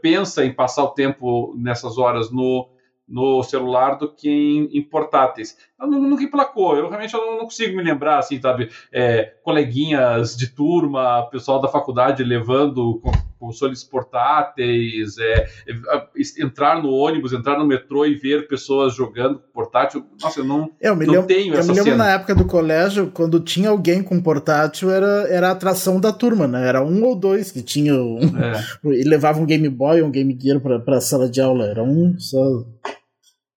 pensa 0.00 0.44
em 0.44 0.52
passar 0.52 0.84
o 0.84 0.90
tempo 0.90 1.52
nessas 1.56 1.98
horas 1.98 2.30
no, 2.30 2.68
no 3.06 3.42
celular 3.42 3.96
do 3.96 4.12
que 4.12 4.28
em, 4.28 4.78
em 4.78 4.82
portáteis. 4.82 5.56
Eu 5.80 5.88
nunca 5.88 6.22
emplacou, 6.22 6.76
eu 6.76 6.88
realmente 6.88 7.12
eu 7.14 7.20
não, 7.20 7.38
consigo 7.40 7.76
me 7.76 7.82
lembrar, 7.82 8.18
assim, 8.18 8.40
sabe, 8.40 8.70
é, 8.92 9.34
coleguinhas 9.42 10.36
de 10.36 10.46
turma, 10.46 11.28
pessoal 11.30 11.60
da 11.60 11.68
faculdade 11.68 12.22
levando 12.22 13.02
consoles 13.44 13.84
portáteis, 13.84 15.18
é, 15.18 15.46
é, 15.68 16.42
entrar 16.42 16.82
no 16.82 16.90
ônibus, 16.90 17.32
entrar 17.32 17.58
no 17.58 17.66
metrô 17.66 18.06
e 18.06 18.14
ver 18.14 18.48
pessoas 18.48 18.94
jogando 18.94 19.40
portátil. 19.52 20.06
Nossa, 20.22 20.40
eu 20.40 20.44
não, 20.44 20.70
eu 20.80 20.96
me 20.96 21.04
não 21.04 21.14
lembro, 21.14 21.28
tenho 21.28 21.54
eu 21.54 21.58
essa 21.58 21.68
me 21.68 21.74
lembro 21.78 21.92
cena. 21.92 22.04
na 22.04 22.10
época 22.12 22.34
do 22.34 22.46
colégio, 22.46 23.10
quando 23.12 23.40
tinha 23.40 23.68
alguém 23.68 24.02
com 24.02 24.22
portátil, 24.22 24.90
era, 24.90 25.26
era 25.28 25.48
a 25.48 25.52
atração 25.52 26.00
da 26.00 26.12
turma, 26.12 26.46
né? 26.46 26.66
Era 26.66 26.82
um 26.82 27.04
ou 27.04 27.14
dois 27.14 27.50
que 27.50 27.62
tinham. 27.62 28.18
É. 28.18 28.62
e 28.88 29.02
levavam 29.02 29.42
um 29.42 29.46
Game 29.46 29.68
Boy 29.68 30.00
ou 30.00 30.08
um 30.08 30.10
Game 30.10 30.38
Gear 30.40 30.60
pra, 30.60 30.78
pra 30.78 31.00
sala 31.00 31.28
de 31.28 31.40
aula. 31.40 31.66
Era 31.66 31.82
um 31.82 32.18
só. 32.18 32.64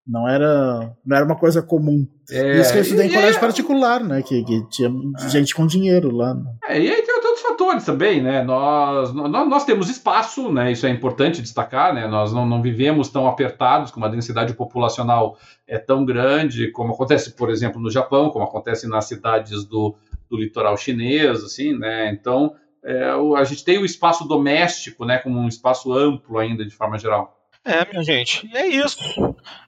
Não 0.07 0.27
era, 0.27 0.95
não 1.05 1.17
era 1.17 1.25
uma 1.25 1.35
coisa 1.35 1.61
comum. 1.61 2.07
É, 2.31 2.59
Isso 2.59 2.71
que 2.71 2.77
eu 2.77 2.81
estudei 2.81 3.07
em 3.07 3.13
colégio 3.13 3.37
é- 3.37 3.41
particular, 3.41 4.03
né? 4.03 4.21
Que, 4.21 4.43
que 4.43 4.69
tinha 4.69 4.89
gente 5.27 5.53
com 5.53 5.67
dinheiro 5.67 6.15
lá. 6.15 6.33
Né? 6.33 6.45
É, 6.69 6.79
e 6.79 6.89
aí 6.89 7.01
tem 7.01 7.15
outros 7.15 7.41
fatores 7.41 7.83
também, 7.83 8.21
né? 8.21 8.41
Nós, 8.43 9.13
nós, 9.13 9.49
nós 9.49 9.65
temos 9.65 9.89
espaço, 9.89 10.51
né? 10.51 10.71
Isso 10.71 10.85
é 10.87 10.89
importante 10.89 11.41
destacar, 11.41 11.93
né? 11.93 12.07
Nós 12.07 12.31
não, 12.31 12.45
não 12.45 12.61
vivemos 12.61 13.09
tão 13.09 13.27
apertados, 13.27 13.91
com 13.91 13.99
uma 13.99 14.09
densidade 14.09 14.53
populacional 14.53 15.37
é 15.67 15.77
tão 15.77 16.05
grande, 16.05 16.71
como 16.71 16.93
acontece, 16.93 17.35
por 17.35 17.49
exemplo, 17.49 17.81
no 17.81 17.91
Japão, 17.91 18.29
como 18.29 18.45
acontece 18.45 18.87
nas 18.87 19.05
cidades 19.05 19.65
do, 19.65 19.95
do 20.29 20.37
litoral 20.37 20.77
chinês, 20.77 21.43
assim, 21.43 21.77
né? 21.77 22.09
Então, 22.11 22.55
é, 22.83 23.09
a 23.35 23.43
gente 23.43 23.65
tem 23.65 23.77
o 23.77 23.85
espaço 23.85 24.25
doméstico, 24.25 25.03
né? 25.03 25.17
Como 25.17 25.37
um 25.37 25.47
espaço 25.49 25.91
amplo 25.91 26.37
ainda, 26.37 26.63
de 26.63 26.71
forma 26.71 26.97
geral. 26.97 27.36
É, 27.67 27.85
minha 27.91 28.01
gente, 28.01 28.49
é 28.55 28.65
isso. 28.65 28.97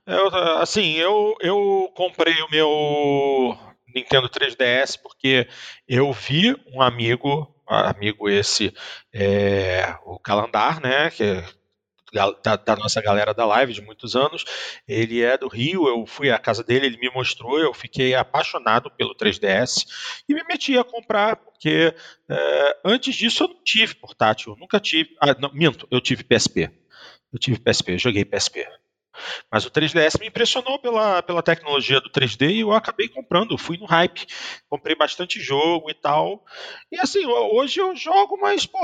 Eu, 0.06 0.28
assim, 0.60 0.94
eu, 0.94 1.36
eu 1.42 1.92
comprei 1.94 2.34
o 2.42 2.50
meu 2.50 3.58
Nintendo 3.94 4.30
3DS 4.30 4.98
porque 5.04 5.46
eu 5.86 6.14
vi 6.14 6.56
um 6.74 6.82
amigo, 6.82 7.54
amigo 7.68 8.30
esse, 8.30 8.74
é, 9.14 9.98
o 10.06 10.18
Calandar, 10.18 10.82
né, 10.82 11.10
que 11.12 11.24
é 11.24 11.44
da, 12.14 12.56
da 12.56 12.76
nossa 12.78 13.02
galera 13.02 13.34
da 13.34 13.46
live 13.46 13.74
de 13.74 13.82
muitos 13.82 14.16
anos, 14.16 14.46
ele 14.88 15.22
é 15.22 15.38
do 15.38 15.50
Rio, 15.50 15.88
eu 15.88 16.06
fui 16.06 16.32
à 16.32 16.40
casa 16.40 16.64
dele, 16.64 16.86
ele 16.86 16.98
me 16.98 17.10
mostrou, 17.12 17.60
eu 17.60 17.74
fiquei 17.74 18.16
apaixonado 18.16 18.90
pelo 18.92 19.14
3DS 19.14 19.86
e 20.28 20.34
me 20.34 20.44
meti 20.46 20.78
a 20.78 20.86
comprar, 20.86 21.36
porque 21.36 21.94
é, 22.30 22.78
antes 22.86 23.14
disso 23.14 23.44
eu 23.44 23.50
não 23.50 23.64
tive 23.64 23.94
portátil, 23.96 24.56
nunca 24.58 24.80
tive, 24.80 25.18
ah, 25.22 25.36
não, 25.38 25.52
minto, 25.54 25.86
eu 25.92 26.00
tive 26.00 26.24
PSP. 26.24 26.72
Eu 27.32 27.40
tive 27.40 27.60
PSP, 27.60 27.94
eu 27.94 28.00
joguei 28.00 28.26
PSP. 28.26 28.66
Mas 29.52 29.66
o 29.66 29.72
3DS 29.72 30.20
me 30.20 30.28
impressionou 30.28 30.80
pela, 30.80 31.22
pela 31.22 31.44
tecnologia 31.44 32.00
do 32.00 32.10
3D 32.10 32.52
e 32.52 32.60
eu 32.62 32.72
acabei 32.72 33.08
comprando. 33.08 33.58
Fui 33.58 33.78
no 33.78 33.86
hype, 33.86 34.26
comprei 34.70 34.96
bastante 34.96 35.40
jogo 35.40 35.90
e 35.90 35.94
tal. 35.94 36.44
E 36.92 37.00
assim, 37.00 37.26
hoje 37.26 37.80
eu 37.80 37.96
jogo, 37.96 38.38
mas, 38.40 38.66
pô, 38.66 38.80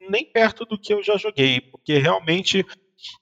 nem 0.00 0.24
perto 0.24 0.64
do 0.64 0.78
que 0.78 0.92
eu 0.92 1.02
já 1.02 1.16
joguei, 1.16 1.60
porque 1.60 1.98
realmente 1.98 2.64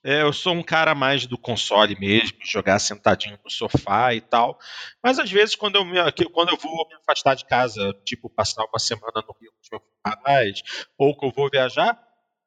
é, 0.03 0.23
eu 0.23 0.32
sou 0.32 0.55
um 0.55 0.62
cara 0.62 0.94
mais 0.94 1.27
do 1.27 1.39
console 1.39 1.98
mesmo, 1.98 2.39
jogar 2.43 2.78
sentadinho 2.78 3.39
no 3.44 3.51
sofá 3.51 4.15
e 4.15 4.20
tal. 4.20 4.59
Mas 5.03 5.19
às 5.19 5.31
vezes, 5.31 5.55
quando 5.55 5.77
eu, 5.77 5.85
me, 5.85 5.98
quando 6.32 6.51
eu 6.51 6.57
vou 6.57 6.89
me 6.89 6.94
afastar 6.94 7.35
de 7.35 7.44
casa, 7.44 7.94
tipo, 8.05 8.28
passar 8.28 8.65
uma 8.65 8.78
semana 8.78 9.23
no 9.27 9.36
Rio 9.40 9.53
com 9.53 9.61
os 9.62 9.70
meus 9.70 10.62
ou 10.98 11.16
que 11.16 11.27
eu 11.27 11.31
vou 11.31 11.51
viajar, 11.51 11.98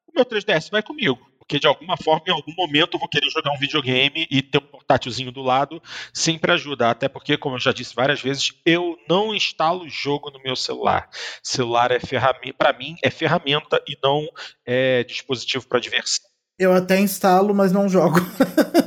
o 0.06 0.12
meu 0.14 0.24
3DS 0.24 0.70
vai 0.70 0.82
comigo 0.82 1.29
porque 1.50 1.58
de 1.58 1.66
alguma 1.66 1.96
forma, 1.96 2.22
em 2.28 2.30
algum 2.30 2.54
momento, 2.56 2.94
eu 2.94 3.00
vou 3.00 3.08
querer 3.08 3.28
jogar 3.28 3.50
um 3.50 3.58
videogame 3.58 4.24
e 4.30 4.40
ter 4.40 4.58
um 4.58 4.60
portátilzinho 4.60 5.32
do 5.32 5.42
lado 5.42 5.82
sempre 6.14 6.52
ajuda. 6.52 6.90
Até 6.90 7.08
porque, 7.08 7.36
como 7.36 7.56
eu 7.56 7.60
já 7.60 7.72
disse 7.72 7.92
várias 7.92 8.22
vezes, 8.22 8.52
eu 8.64 8.96
não 9.08 9.34
instalo 9.34 9.88
jogo 9.88 10.30
no 10.30 10.40
meu 10.40 10.54
celular. 10.54 11.10
Celular 11.42 11.90
é 11.90 11.98
ferramenta, 11.98 12.54
para 12.56 12.72
mim, 12.72 12.94
é 13.02 13.10
ferramenta 13.10 13.82
e 13.88 13.98
não 14.00 14.28
é 14.64 15.02
dispositivo 15.02 15.66
para 15.66 15.80
diversão. 15.80 16.24
Eu 16.56 16.72
até 16.72 17.00
instalo, 17.00 17.52
mas 17.52 17.72
não 17.72 17.88
jogo. 17.88 18.20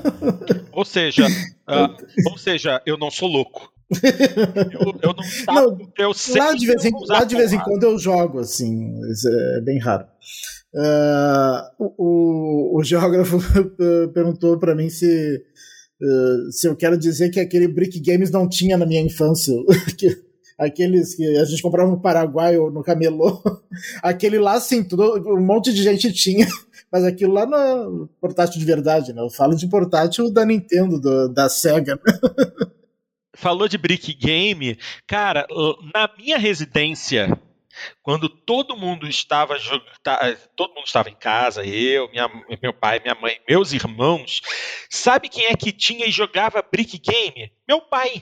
ou 0.72 0.86
seja, 0.86 1.28
uh, 1.28 1.98
ou 2.32 2.38
seja, 2.38 2.82
eu 2.86 2.98
não 2.98 3.12
sou 3.12 3.28
louco. 3.28 3.74
Eu, 4.72 5.00
eu 5.02 5.14
não 5.14 5.24
instalo 5.24 5.78
Não, 5.78 5.92
eu 5.98 6.14
sei 6.14 6.42
lá 6.42 6.54
de 6.54 6.66
vez, 6.66 6.86
em, 6.86 6.92
lá 7.10 7.26
de 7.26 7.36
vez 7.36 7.52
em 7.52 7.60
quando 7.60 7.84
eu 7.84 8.00
jogo, 8.00 8.40
assim, 8.40 9.02
é 9.58 9.62
bem 9.62 9.80
raro. 9.80 10.06
Ah, 10.76 11.72
o, 11.80 12.78
o- 12.80 12.84
geógrafo 12.84 13.38
perguntou 14.14 14.58
pra 14.58 14.74
mim 14.76 14.90
se, 14.90 15.42
ah, 16.02 16.52
se 16.52 16.68
eu 16.68 16.76
quero 16.76 16.98
dizer 16.98 17.30
que 17.30 17.40
aquele 17.40 17.68
Brick 17.68 18.00
Games 18.00 18.32
não 18.32 18.48
tinha 18.50 18.78
na 18.78 18.86
minha 18.86 19.02
infância. 19.02 19.54
Que- 19.98 20.34
Aqueles 20.56 21.16
que 21.16 21.26
a 21.38 21.46
gente 21.46 21.64
comprava 21.64 21.90
no 21.90 22.00
Paraguai 22.00 22.56
ou 22.58 22.72
no 22.72 22.84
Camelô. 22.84 23.42
Aquele 24.04 24.38
lá, 24.38 24.60
sim, 24.60 24.84
tudo, 24.84 25.04
um 25.36 25.42
monte 25.44 25.74
de 25.74 25.82
gente 25.82 26.14
tinha. 26.14 26.48
Mas 26.92 27.04
aquilo 27.04 27.34
lá 27.34 27.44
no 27.44 28.08
portátil 28.22 28.60
de 28.60 28.66
verdade, 28.66 29.12
né? 29.14 29.22
Eu 29.22 29.32
falo 29.32 29.56
de 29.56 29.68
portátil 29.68 30.32
da 30.32 30.46
Nintendo, 30.46 31.00
do- 31.02 31.28
da 31.28 31.50
Sega. 31.50 32.00
falou 33.36 33.68
de 33.68 33.80
brick 33.80 34.14
game, 34.14 34.78
cara, 35.08 35.48
na 35.94 36.08
minha 36.18 36.38
residência, 36.38 37.36
quando 38.02 38.28
todo 38.30 38.76
mundo 38.78 39.08
estava 39.08 39.56
tá, 40.04 40.36
todo 40.56 40.74
mundo 40.76 40.86
estava 40.86 41.10
em 41.10 41.16
casa, 41.16 41.66
eu, 41.66 42.10
minha- 42.12 42.30
meu 42.62 42.74
pai, 42.74 43.00
minha 43.00 43.16
mãe, 43.16 43.40
meus 43.50 43.74
irmãos, 43.74 44.42
sabe 44.90 45.30
quem 45.30 45.46
é 45.46 45.56
que 45.56 45.72
tinha 45.72 46.06
e 46.08 46.12
jogava 46.12 46.64
brick 46.72 46.98
game? 47.00 47.52
Meu 47.68 47.82
pai. 47.82 48.22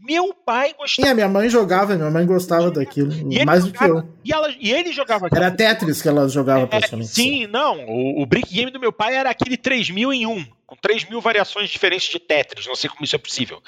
Meu 0.00 0.32
pai 0.32 0.74
gostava 0.74 1.06
Sim, 1.08 1.10
a 1.10 1.14
minha 1.14 1.28
mãe 1.28 1.48
jogava, 1.50 1.96
minha 1.96 2.08
mãe 2.08 2.24
gostava 2.24 2.70
daquilo, 2.70 3.12
E 3.32 3.44
mais 3.44 3.64
do 3.64 3.72
que 3.72 3.78
jogava- 3.84 4.06
eu. 4.06 4.14
e, 4.24 4.32
ela, 4.32 4.54
e 4.60 4.72
ele 4.72 4.92
jogava 4.92 5.28
Era 5.34 5.50
Tetris 5.50 6.00
que 6.00 6.08
ela 6.08 6.28
jogava 6.28 6.62
É, 6.62 6.66
praticamente. 6.66 7.08
sim, 7.08 7.46
não. 7.48 7.84
O, 7.84 8.22
o 8.22 8.26
Brick 8.26 8.48
Game 8.54 8.70
do 8.70 8.78
meu 8.78 8.92
pai 8.92 9.16
era 9.16 9.28
aquele 9.30 9.56
3000 9.56 10.12
em 10.12 10.24
1, 10.24 10.46
com 10.64 10.76
3 10.76 11.04
mil 11.08 11.20
variações 11.20 11.68
diferentes 11.68 12.08
de 12.08 12.20
Tetris. 12.20 12.64
Não 12.66 12.76
sei 12.76 12.88
como 12.88 13.02
isso 13.04 13.16
é 13.16 13.18
possível. 13.18 13.60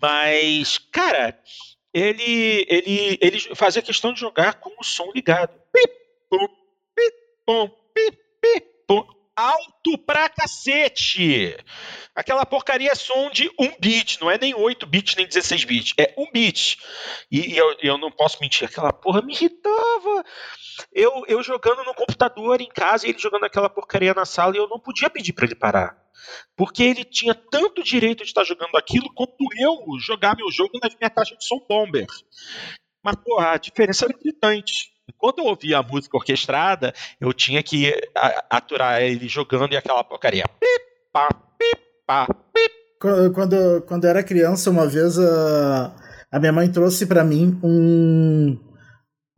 Mas, 0.00 0.78
cara, 0.90 1.38
ele, 1.98 2.66
ele, 2.68 3.18
ele 3.20 3.40
fazia 3.54 3.80
questão 3.80 4.12
de 4.12 4.20
jogar 4.20 4.54
com 4.54 4.70
o 4.78 4.84
som 4.84 5.10
ligado. 5.14 5.58
Alto 9.34 9.98
pra 10.06 10.28
cacete! 10.30 11.56
Aquela 12.14 12.46
porcaria 12.46 12.90
é 12.90 12.94
som 12.94 13.30
de 13.30 13.50
1 13.58 13.76
bit, 13.78 14.20
não 14.20 14.30
é 14.30 14.38
nem 14.38 14.54
8 14.54 14.86
bits, 14.86 15.14
nem 15.14 15.26
16 15.26 15.64
bits, 15.64 15.94
é 15.98 16.14
1 16.16 16.32
bit. 16.32 16.78
E, 17.30 17.52
e 17.52 17.56
eu, 17.56 17.76
eu 17.82 17.98
não 17.98 18.10
posso 18.10 18.38
mentir, 18.40 18.66
aquela 18.66 18.92
porra 18.92 19.20
me 19.20 19.34
irritava 19.34 20.24
eu, 20.92 21.24
eu 21.26 21.42
jogando 21.42 21.84
no 21.84 21.94
computador 21.94 22.60
em 22.60 22.68
casa 22.68 23.06
e 23.06 23.10
ele 23.10 23.18
jogando 23.18 23.44
aquela 23.44 23.68
porcaria 23.68 24.14
na 24.14 24.24
sala 24.24 24.54
e 24.54 24.58
eu 24.58 24.68
não 24.68 24.78
podia 24.78 25.10
pedir 25.10 25.32
para 25.32 25.46
ele 25.46 25.54
parar. 25.54 26.05
Porque 26.56 26.82
ele 26.82 27.04
tinha 27.04 27.34
tanto 27.34 27.82
direito 27.82 28.18
de 28.22 28.30
estar 28.30 28.44
jogando 28.44 28.76
aquilo 28.76 29.12
quanto 29.14 29.34
eu 29.58 29.76
jogar 30.00 30.36
meu 30.36 30.50
jogo 30.50 30.78
na 30.82 30.88
minha 30.88 31.10
caixa 31.10 31.36
de 31.36 31.46
som 31.46 31.58
bomber. 31.68 32.06
Mas, 33.04 33.16
porra, 33.16 33.52
a 33.52 33.56
diferença 33.56 34.04
era 34.06 34.18
gritante. 34.18 34.90
Quando 35.18 35.38
eu 35.38 35.44
ouvia 35.44 35.78
a 35.78 35.82
música 35.82 36.16
orquestrada, 36.16 36.92
eu 37.20 37.32
tinha 37.32 37.62
que 37.62 37.92
aturar 38.50 39.00
ele 39.02 39.28
jogando 39.28 39.72
e 39.72 39.76
aquela 39.76 40.02
porcaria. 40.02 40.44
Pip, 40.60 40.82
pá, 41.12 41.28
pip, 41.58 41.80
pá, 42.06 42.26
pip. 42.52 42.74
Qu- 43.00 43.32
Quando, 43.34 43.82
quando 43.82 44.04
eu 44.04 44.10
era 44.10 44.24
criança, 44.24 44.70
uma 44.70 44.86
vez 44.88 45.18
a, 45.18 45.94
a 46.32 46.40
minha 46.40 46.52
mãe 46.52 46.70
trouxe 46.72 47.06
pra 47.06 47.22
mim 47.22 47.60
um, 47.62 48.58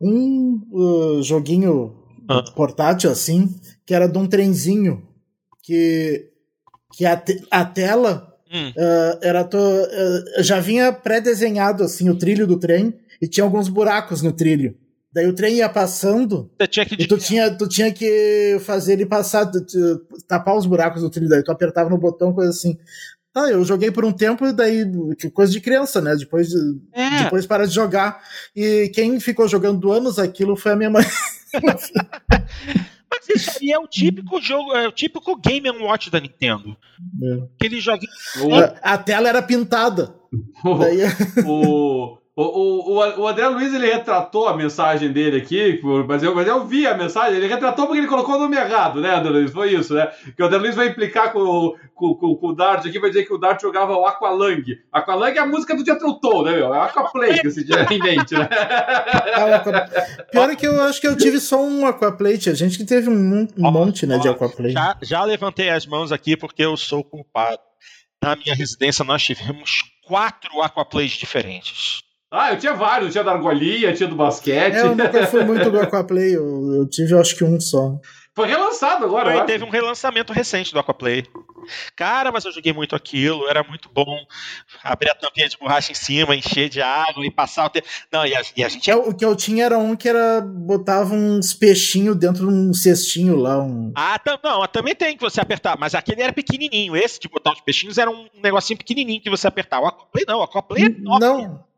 um 0.01 0.61
uh, 0.71 1.21
joguinho 1.23 1.95
Ah. 2.29 2.43
portátil 2.55 3.09
assim, 3.11 3.47
que 3.85 3.93
era 3.93 4.07
de 4.07 4.17
um 4.17 4.27
trenzinho 4.27 5.07
que, 5.63 6.31
que 6.93 7.05
a, 7.05 7.15
te- 7.17 7.43
a 7.51 7.63
tela 7.65 8.25
Hum, 8.51 8.69
uh, 8.75 9.19
era 9.21 9.43
to, 9.43 9.57
uh, 9.59 10.41
já 10.43 10.59
vinha 10.59 10.91
pré-desenhado 10.91 11.83
assim 11.83 12.09
o 12.09 12.17
trilho 12.17 12.47
do 12.47 12.57
trem 12.57 12.95
e 13.21 13.27
tinha 13.27 13.43
alguns 13.43 13.69
buracos 13.69 14.23
no 14.23 14.31
trilho. 14.31 14.75
Daí 15.13 15.27
o 15.27 15.33
trem 15.33 15.57
ia 15.57 15.69
passando 15.69 16.49
tinha 16.67 16.85
e 17.03 17.07
tu 17.07 17.17
tinha, 17.17 17.51
tu 17.55 17.67
tinha 17.67 17.91
que 17.93 18.57
fazer 18.61 18.93
ele 18.93 19.05
passar, 19.05 19.45
tu- 19.45 19.63
tu- 19.63 20.01
tapar 20.27 20.55
os 20.57 20.65
buracos 20.65 21.01
do 21.03 21.11
trilho, 21.11 21.29
daí 21.29 21.43
tu 21.43 21.51
apertava 21.51 21.89
no 21.91 21.97
botão, 21.99 22.33
coisa 22.33 22.49
assim. 22.49 22.75
Tá, 23.31 23.47
eu 23.51 23.63
joguei 23.63 23.91
por 23.91 24.03
um 24.03 24.11
tempo 24.11 24.43
e 24.47 24.51
daí, 24.51 24.83
que 25.15 25.29
coisa 25.29 25.51
de 25.53 25.61
criança, 25.61 26.01
né? 26.01 26.15
Depois, 26.15 26.47
de- 26.49 26.79
É, 26.91 27.23
depois 27.23 27.45
para 27.45 27.67
de 27.67 27.73
jogar. 27.75 28.19
E 28.55 28.89
quem 28.95 29.19
ficou 29.19 29.47
jogando 29.47 29.91
anos 29.91 30.17
aquilo 30.17 30.55
foi 30.55 30.71
a 30.71 30.75
minha 30.75 30.89
mãe. 30.89 31.05
mas 33.11 33.29
isso 33.29 33.57
aí 33.61 33.71
é 33.71 33.79
o 33.79 33.87
típico 33.87 34.39
jogo, 34.41 34.75
é 34.75 34.87
o 34.87 34.91
típico 34.91 35.35
Game 35.35 35.69
Watch 35.69 36.09
da 36.09 36.19
Nintendo. 36.19 36.77
Aquele 37.55 37.79
joguinho 37.79 38.11
O, 38.43 38.53
A, 38.53 38.93
a 38.93 38.97
tela 38.97 39.29
era 39.29 39.41
pintada. 39.41 40.15
o, 40.63 40.77
Daí, 40.77 40.99
o, 41.45 42.18
O, 42.41 42.93
o, 42.93 43.21
o 43.23 43.27
André 43.27 43.49
Luiz 43.49 43.73
ele 43.73 43.91
retratou 43.91 44.47
a 44.47 44.55
mensagem 44.55 45.11
dele 45.11 45.41
aqui, 45.41 45.81
mas 46.07 46.23
eu, 46.23 46.33
mas 46.33 46.47
eu 46.47 46.65
vi 46.65 46.87
a 46.87 46.95
mensagem, 46.95 47.35
ele 47.35 47.47
retratou 47.47 47.85
porque 47.85 47.99
ele 47.99 48.07
colocou 48.07 48.35
o 48.35 48.39
nome 48.39 48.55
errado, 48.55 49.01
né, 49.01 49.13
André 49.13 49.29
Luiz? 49.29 49.51
Foi 49.51 49.73
isso, 49.73 49.93
né? 49.93 50.07
Que 50.37 50.41
o 50.41 50.45
André 50.45 50.57
Luiz 50.59 50.73
vai 50.73 50.87
implicar 50.87 51.33
com, 51.33 51.75
com, 51.93 52.15
com, 52.15 52.35
com 52.37 52.47
o 52.47 52.55
Dart 52.55 52.85
aqui, 52.85 52.97
vai 52.97 53.09
dizer 53.09 53.25
que 53.25 53.33
o 53.33 53.37
Dart 53.37 53.61
jogava 53.61 53.93
o 53.93 54.05
Aqualang. 54.05 54.63
Aqualang 54.89 55.35
é 55.35 55.39
a 55.39 55.45
música 55.45 55.75
do 55.75 55.85
Jethro 55.85 56.13
Tull, 56.21 56.45
né, 56.45 56.51
meu? 56.53 56.73
É 56.73 56.77
o 56.77 56.81
Aquaplay 56.81 57.39
que 57.39 57.51
se 57.51 57.65
tinha 57.65 57.85
em 57.91 57.99
mente, 57.99 58.33
né? 58.33 58.47
Pior 60.31 60.49
é 60.49 60.55
que 60.55 60.65
eu 60.65 60.81
acho 60.83 61.01
que 61.01 61.07
eu 61.07 61.17
tive 61.17 61.41
só 61.41 61.61
um 61.61 61.85
Aquaplate, 61.85 62.49
a 62.49 62.53
gente 62.53 62.77
que 62.77 62.85
teve 62.85 63.09
um, 63.09 63.49
um 63.57 63.71
monte, 63.71 64.05
né, 64.07 64.17
de 64.17 64.29
Aquaplay. 64.29 64.71
Já, 64.71 64.95
já 65.01 65.23
levantei 65.25 65.69
as 65.69 65.85
mãos 65.85 66.09
aqui 66.09 66.37
porque 66.37 66.63
eu 66.63 66.77
sou 66.77 67.03
culpado. 67.03 67.59
Na 68.23 68.37
minha 68.37 68.55
residência 68.55 69.03
nós 69.03 69.21
tivemos 69.21 69.83
quatro 70.07 70.61
Aquaplays 70.61 71.11
diferentes. 71.11 72.07
Ah, 72.31 72.53
eu 72.53 72.59
tinha 72.59 72.73
vários, 72.73 73.11
tinha 73.11 73.23
da 73.23 73.31
argolinha, 73.31 73.93
tinha 73.93 74.07
do 74.07 74.15
basquete. 74.15 74.75
É, 74.75 74.81
eu 74.81 74.95
nunca 74.95 75.25
fui 75.27 75.43
muito 75.43 75.71
do 75.71 75.79
Aquaplay, 75.79 76.35
eu, 76.35 76.75
eu 76.75 76.89
tive 76.89 77.17
acho 77.17 77.35
que 77.35 77.43
um 77.43 77.59
só. 77.59 77.99
Foi 78.35 78.47
relançado 78.47 79.03
agora, 79.03 79.33
Foi, 79.33 79.45
Teve 79.45 79.65
um 79.65 79.69
relançamento 79.69 80.31
recente 80.31 80.71
do 80.71 80.79
Aquaplay. 80.79 81.25
Cara, 81.95 82.31
mas 82.31 82.45
eu 82.45 82.53
joguei 82.53 82.71
muito 82.71 82.95
aquilo, 82.95 83.49
era 83.49 83.63
muito 83.63 83.89
bom. 83.93 84.17
Abrir 84.81 85.09
a 85.09 85.15
tampinha 85.15 85.49
de 85.49 85.57
borracha 85.57 85.91
em 85.91 85.95
cima, 85.95 86.35
encher 86.35 86.69
de 86.69 86.81
água 86.81 87.25
e 87.25 87.31
passar 87.31 87.65
o 87.65 87.69
tempo. 87.69 87.87
Não, 88.11 88.25
e 88.25 88.33
a, 88.33 88.41
e 88.55 88.63
a 88.63 88.69
gente. 88.69 88.89
É, 88.89 88.95
o 88.95 89.13
que 89.13 89.25
eu 89.25 89.35
tinha 89.35 89.65
era 89.65 89.77
um 89.77 89.95
que 89.95 90.07
era. 90.07 90.39
botava 90.39 91.13
uns 91.13 91.53
peixinhos 91.53 92.15
dentro 92.15 92.47
de 92.47 92.53
um 92.53 92.73
cestinho 92.73 93.35
lá. 93.35 93.61
Um... 93.61 93.91
Ah, 93.95 94.19
não, 94.41 94.65
também 94.67 94.95
tem 94.95 95.17
que 95.17 95.21
você 95.21 95.41
apertar, 95.41 95.77
mas 95.77 95.93
aquele 95.93 96.21
era 96.21 96.31
pequenininho. 96.31 96.95
Esse 96.95 97.19
de 97.19 97.27
botar 97.27 97.51
os 97.51 97.61
peixinhos 97.61 97.97
era 97.97 98.09
um 98.09 98.27
negocinho 98.41 98.77
pequenininho 98.77 99.21
que 99.21 99.29
você 99.29 99.47
apertava. 99.47 99.83
O 99.83 99.87
Aquaplay 99.87 100.25
não, 100.25 100.39
o 100.39 100.43
Aquaplay 100.43 100.83
é 100.83 100.85
enorme. 100.85 101.19
Não. 101.19 101.68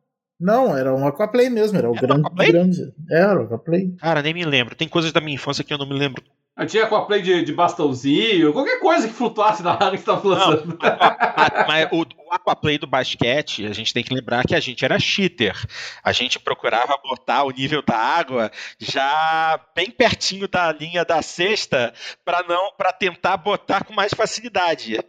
Não, 0.41 0.76
era 0.76 0.91
um 0.91 1.07
Aquaplay 1.07 1.51
mesmo, 1.51 1.77
era 1.77 1.88
o 1.88 1.95
era 1.95 2.07
grande, 2.07 2.51
grande. 2.51 2.93
Era 3.11 3.39
o 3.39 3.43
Aquaplay. 3.43 3.95
Cara, 3.99 4.23
nem 4.23 4.34
me 4.34 4.43
lembro. 4.43 4.76
Tem 4.76 4.88
coisas 4.88 5.11
da 5.11 5.22
minha 5.22 5.35
infância 5.35 5.63
que 5.63 5.72
eu 5.72 5.77
não 5.77 5.88
me 5.88 5.93
lembro. 5.93 6.23
Eu 6.57 6.65
tinha 6.65 6.84
Aquaplay 6.84 7.22
de, 7.22 7.43
de 7.43 7.53
bastãozinho, 7.53 8.51
qualquer 8.51 8.80
coisa 8.80 9.07
que 9.07 9.13
flutuasse 9.13 9.63
na 9.63 9.73
água 9.73 9.91
que 9.91 9.97
você 9.99 10.05
tá 10.05 10.19
lançando. 10.23 10.77
mas 11.68 11.88
o, 11.91 12.01
o 12.01 12.34
Aquaplay 12.34 12.77
do 12.77 12.88
basquete, 12.88 13.65
a 13.65 13.73
gente 13.73 13.93
tem 13.93 14.03
que 14.03 14.13
lembrar 14.13 14.43
que 14.45 14.55
a 14.55 14.59
gente 14.59 14.84
era 14.84 14.99
cheater. 14.99 15.55
A 16.03 16.11
gente 16.11 16.39
procurava 16.39 16.99
botar 17.03 17.43
o 17.43 17.51
nível 17.51 17.81
da 17.81 17.95
água 17.95 18.51
já 18.80 19.59
bem 19.76 19.91
pertinho 19.91 20.47
da 20.47 20.72
linha 20.72 21.05
da 21.05 21.22
cesta 21.22 21.93
para 22.26 22.43
não 22.47 22.73
para 22.77 22.91
tentar 22.91 23.38
botar 23.38 23.85
com 23.85 23.93
mais 23.93 24.13
facilidade. 24.13 24.99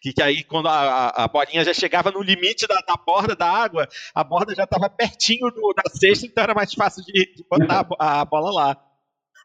Que, 0.00 0.12
que 0.12 0.22
aí, 0.22 0.42
quando 0.44 0.68
a, 0.68 1.08
a, 1.08 1.28
bolinha 1.28 1.64
já 1.64 1.74
chegava 1.74 2.10
no 2.10 2.22
limite 2.22 2.66
da, 2.66 2.76
da 2.86 2.96
borda 2.96 3.34
da 3.34 3.50
água, 3.50 3.88
a 4.14 4.24
borda 4.24 4.54
já 4.54 4.64
estava 4.64 4.88
pertinho 4.88 5.50
do, 5.50 5.74
da 5.74 5.82
cesta, 5.90 6.26
então 6.26 6.42
era 6.42 6.54
mais 6.54 6.72
fácil 6.72 7.02
de, 7.04 7.34
de 7.34 7.44
botar 7.48 7.86
a, 7.98 8.20
a 8.20 8.24
bola 8.24 8.52
lá. 8.52 8.87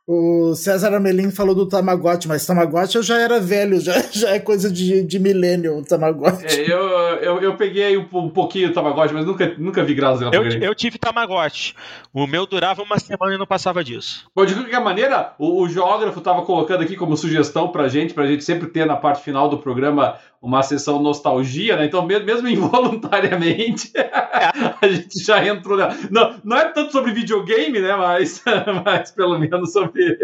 O 0.05 0.53
César 0.53 0.93
Amelin 0.93 1.31
falou 1.31 1.55
do 1.55 1.65
Tamagotchi, 1.65 2.27
mas 2.27 2.45
Tamagotchi 2.45 2.97
eu 2.97 3.03
já 3.03 3.17
era 3.19 3.39
velho, 3.39 3.79
já, 3.79 3.93
já 4.11 4.31
é 4.31 4.39
coisa 4.39 4.69
de, 4.69 5.01
de 5.01 5.17
milênio 5.17 5.77
o 5.77 5.83
Tamagotchi. 5.83 6.45
É, 6.45 6.69
eu, 6.69 6.87
eu, 7.21 7.41
eu 7.41 7.55
peguei 7.55 7.97
um, 7.97 8.05
um 8.11 8.29
pouquinho 8.29 8.67
do 8.67 8.73
Tamagotchi, 8.73 9.13
mas 9.13 9.25
nunca, 9.25 9.55
nunca 9.57 9.81
vi 9.81 9.93
graça 9.93 10.25
eu, 10.25 10.43
eu 10.43 10.75
tive 10.75 10.97
Tamagotchi. 10.97 11.73
O 12.13 12.27
meu 12.27 12.45
durava 12.45 12.81
uma 12.81 12.99
semana 12.99 13.35
e 13.35 13.37
não 13.37 13.47
passava 13.47 13.81
disso. 13.81 14.25
Bom, 14.35 14.45
de 14.45 14.53
qualquer 14.53 14.81
maneira, 14.81 15.33
o, 15.39 15.61
o 15.61 15.69
geógrafo 15.69 16.19
estava 16.19 16.41
colocando 16.41 16.83
aqui 16.83 16.97
como 16.97 17.15
sugestão 17.15 17.69
pra 17.69 17.87
gente, 17.87 18.13
pra 18.13 18.27
gente 18.27 18.43
sempre 18.43 18.67
ter 18.67 18.85
na 18.85 18.97
parte 18.97 19.23
final 19.23 19.47
do 19.47 19.57
programa 19.57 20.17
uma 20.43 20.61
sessão 20.61 21.01
nostalgia, 21.01 21.77
né? 21.77 21.85
Então, 21.85 22.05
mesmo 22.05 22.49
involuntariamente, 22.49 23.93
a 23.95 24.87
gente 24.89 25.23
já 25.23 25.43
entrou. 25.47 25.77
Não, 26.11 26.35
não 26.43 26.57
é 26.57 26.65
tanto 26.65 26.91
sobre 26.91 27.13
videogame, 27.13 27.79
né? 27.79 27.95
Mas, 27.95 28.43
mas 28.85 29.11
pelo 29.11 29.39
menos 29.39 29.71
sobre 29.71 30.17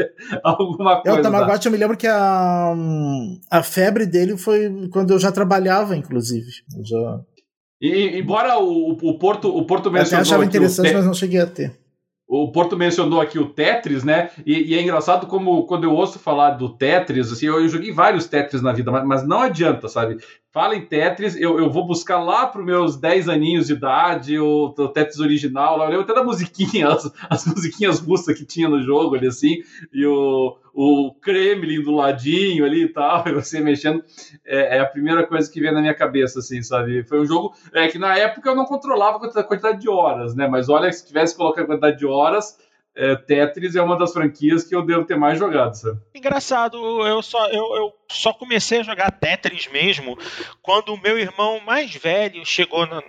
alguma 0.43 1.01
coisa. 1.01 1.17
É, 1.17 1.19
o 1.19 1.23
Tamagotchi, 1.23 1.67
eu 1.67 1.71
me 1.71 1.77
lembro 1.77 1.95
que 1.95 2.05
a, 2.07 2.75
a 3.49 3.63
febre 3.63 4.05
dele 4.05 4.37
foi 4.37 4.89
quando 4.91 5.11
eu 5.11 5.19
já 5.19 5.31
trabalhava, 5.31 5.95
inclusive. 5.95 6.51
Eu 6.77 6.85
já... 6.85 7.21
E, 7.81 8.19
embora 8.19 8.59
o, 8.59 8.97
o 9.01 9.17
Porto, 9.17 9.47
o 9.47 9.65
Porto 9.65 9.89
mencionou. 9.89 10.19
Eu 10.19 10.21
achava 10.21 10.43
interessante, 10.43 10.93
mas 10.93 11.05
não 11.05 11.13
cheguei 11.13 11.39
a 11.39 11.47
ter. 11.47 11.71
O 12.31 12.51
Porto 12.51 12.77
mencionou 12.77 13.19
aqui 13.19 13.39
o 13.39 13.49
Tetris, 13.49 14.03
né? 14.03 14.29
E, 14.45 14.71
e, 14.71 14.77
é 14.77 14.81
engraçado 14.83 15.25
como 15.25 15.65
quando 15.65 15.85
eu 15.85 15.91
ouço 15.91 16.19
falar 16.19 16.51
do 16.51 16.69
Tetris, 16.69 17.31
assim, 17.31 17.47
eu, 17.47 17.59
eu 17.59 17.67
joguei 17.67 17.91
vários 17.91 18.27
Tetris 18.27 18.61
na 18.61 18.71
vida, 18.71 18.91
mas, 18.91 19.03
mas, 19.03 19.27
não 19.27 19.41
adianta, 19.41 19.87
sabe? 19.87 20.19
Fala 20.51 20.75
em 20.75 20.83
Tetris, 20.83 21.35
eu, 21.35 21.59
eu 21.59 21.69
vou 21.69 21.85
buscar 21.85 22.17
lá 22.17 22.47
para 22.47 22.59
os 22.59 22.65
meus 22.65 22.97
10 22.97 23.29
aninhos 23.29 23.67
de 23.67 23.73
idade 23.73 24.39
o, 24.39 24.73
o 24.75 24.87
Tetris 24.87 25.19
original, 25.19 25.79
eu 25.79 25.87
lembro 25.87 26.01
até 26.01 26.13
da 26.15 26.23
musiquinha, 26.23 26.87
as, 26.89 27.13
as 27.29 27.45
musiquinhas 27.45 27.99
russas 27.99 28.35
que 28.35 28.43
tinha 28.43 28.67
no 28.67 28.81
jogo 28.81 29.15
ali, 29.15 29.27
assim, 29.27 29.57
e 29.93 30.03
o, 30.07 30.57
o 30.73 31.13
Kremlin 31.21 31.83
do 31.83 31.91
ladinho 31.91 32.65
ali 32.65 32.85
e 32.85 32.87
tal, 32.89 33.25
e 33.29 33.31
você 33.31 33.61
mexendo, 33.61 34.03
é, 34.43 34.77
é, 34.77 34.79
a 34.79 34.87
primeira 34.87 35.25
coisa 35.27 35.51
que 35.51 35.61
vem 35.61 35.71
na 35.71 35.81
minha 35.81 35.93
cabeça, 35.93 36.39
assim, 36.39 36.63
sabe? 36.63 37.03
Foi 37.03 37.19
um 37.19 37.25
jogo 37.27 37.53
é, 37.71 37.87
que 37.87 37.99
na 37.99 38.17
época 38.17 38.49
eu 38.49 38.55
não 38.55 38.65
controlava 38.65 39.23
a 39.23 39.43
quantidade 39.43 39.79
de 39.79 39.87
horas, 39.87 40.33
né? 40.33 40.47
Mas 40.47 40.67
olha, 40.67 40.91
se 40.91 41.05
tivesse 41.05 41.37
colocado 41.37 41.65
a 41.65 41.67
quantidade 41.67 41.99
de 41.99 42.07
horas, 42.07 42.57
é, 42.95 43.15
Tetris 43.15 43.75
é 43.75 43.81
uma 43.81 43.97
das 43.97 44.11
franquias 44.11 44.63
que 44.63 44.75
eu 44.75 44.85
devo 44.85 45.05
ter 45.05 45.17
mais 45.17 45.39
jogado, 45.39 45.73
sabe? 45.75 45.99
Engraçado, 46.13 46.77
eu 47.05 47.21
só, 47.21 47.47
eu, 47.47 47.75
eu 47.75 47.93
só 48.11 48.33
comecei 48.33 48.79
a 48.79 48.83
jogar 48.83 49.11
Tetris 49.11 49.67
mesmo 49.67 50.17
quando 50.61 50.93
o 50.93 51.01
meu 51.01 51.17
irmão 51.17 51.59
mais 51.61 51.93
velho 51.95 52.45
chegou 52.45 52.85
na, 52.85 53.01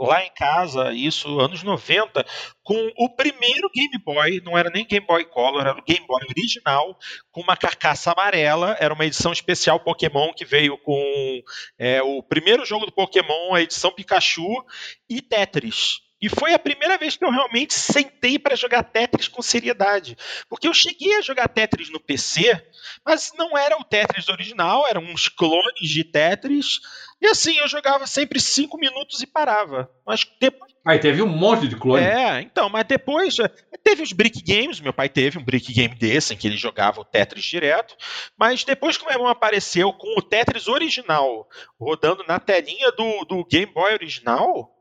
lá 0.00 0.24
em 0.24 0.30
casa, 0.34 0.92
isso 0.92 1.38
anos 1.38 1.62
90, 1.62 2.24
com 2.62 2.92
o 2.96 3.08
primeiro 3.14 3.70
Game 3.74 3.98
Boy, 4.04 4.40
não 4.44 4.56
era 4.56 4.70
nem 4.70 4.86
Game 4.86 5.06
Boy 5.06 5.24
Color, 5.26 5.60
era 5.60 5.78
o 5.78 5.84
Game 5.84 6.06
Boy 6.06 6.22
original, 6.28 6.98
com 7.30 7.40
uma 7.40 7.56
carcaça 7.56 8.10
amarela, 8.10 8.76
era 8.80 8.92
uma 8.92 9.06
edição 9.06 9.32
especial 9.32 9.80
Pokémon 9.80 10.32
que 10.32 10.44
veio 10.44 10.76
com 10.78 11.42
é, 11.78 12.02
o 12.02 12.22
primeiro 12.22 12.64
jogo 12.64 12.86
do 12.86 12.92
Pokémon, 12.92 13.54
a 13.54 13.62
edição 13.62 13.92
Pikachu 13.92 14.64
e 15.08 15.22
Tetris. 15.22 16.05
E 16.20 16.30
foi 16.30 16.54
a 16.54 16.58
primeira 16.58 16.96
vez 16.96 17.14
que 17.14 17.24
eu 17.24 17.30
realmente 17.30 17.74
sentei 17.74 18.38
para 18.38 18.56
jogar 18.56 18.82
Tetris 18.82 19.28
com 19.28 19.42
seriedade. 19.42 20.16
Porque 20.48 20.66
eu 20.66 20.72
cheguei 20.72 21.14
a 21.16 21.20
jogar 21.20 21.48
Tetris 21.48 21.90
no 21.90 22.00
PC, 22.00 22.60
mas 23.04 23.32
não 23.36 23.56
era 23.56 23.76
o 23.76 23.84
Tetris 23.84 24.28
original, 24.28 24.86
eram 24.86 25.02
uns 25.02 25.28
clones 25.28 25.90
de 25.90 26.04
Tetris. 26.04 26.80
E 27.20 27.26
assim, 27.26 27.56
eu 27.58 27.68
jogava 27.68 28.06
sempre 28.06 28.40
cinco 28.40 28.78
minutos 28.78 29.20
e 29.20 29.26
parava. 29.26 29.90
Mas 30.06 30.26
depois. 30.40 30.72
Aí 30.86 30.98
teve 30.98 31.20
um 31.20 31.26
monte 31.26 31.66
de 31.66 31.76
clones. 31.76 32.06
É, 32.06 32.40
então, 32.40 32.68
mas 32.68 32.86
depois 32.86 33.38
eh, 33.38 33.48
teve 33.82 34.02
os 34.02 34.12
Brick 34.12 34.42
Games. 34.42 34.80
Meu 34.80 34.92
pai 34.92 35.08
teve 35.08 35.38
um 35.38 35.44
Brick 35.44 35.72
Game 35.72 35.94
desse, 35.94 36.32
em 36.32 36.36
que 36.36 36.46
ele 36.46 36.56
jogava 36.56 37.00
o 37.00 37.04
Tetris 37.04 37.44
direto. 37.44 37.94
Mas 38.38 38.64
depois 38.64 38.96
que 38.96 39.04
o 39.04 39.06
meu 39.06 39.16
irmão 39.16 39.28
apareceu 39.28 39.92
com 39.92 40.18
o 40.18 40.22
Tetris 40.22 40.68
original 40.68 41.48
rodando 41.78 42.24
na 42.26 42.38
telinha 42.38 42.90
do, 42.92 43.24
do 43.24 43.44
Game 43.44 43.72
Boy 43.72 43.92
original 43.94 44.75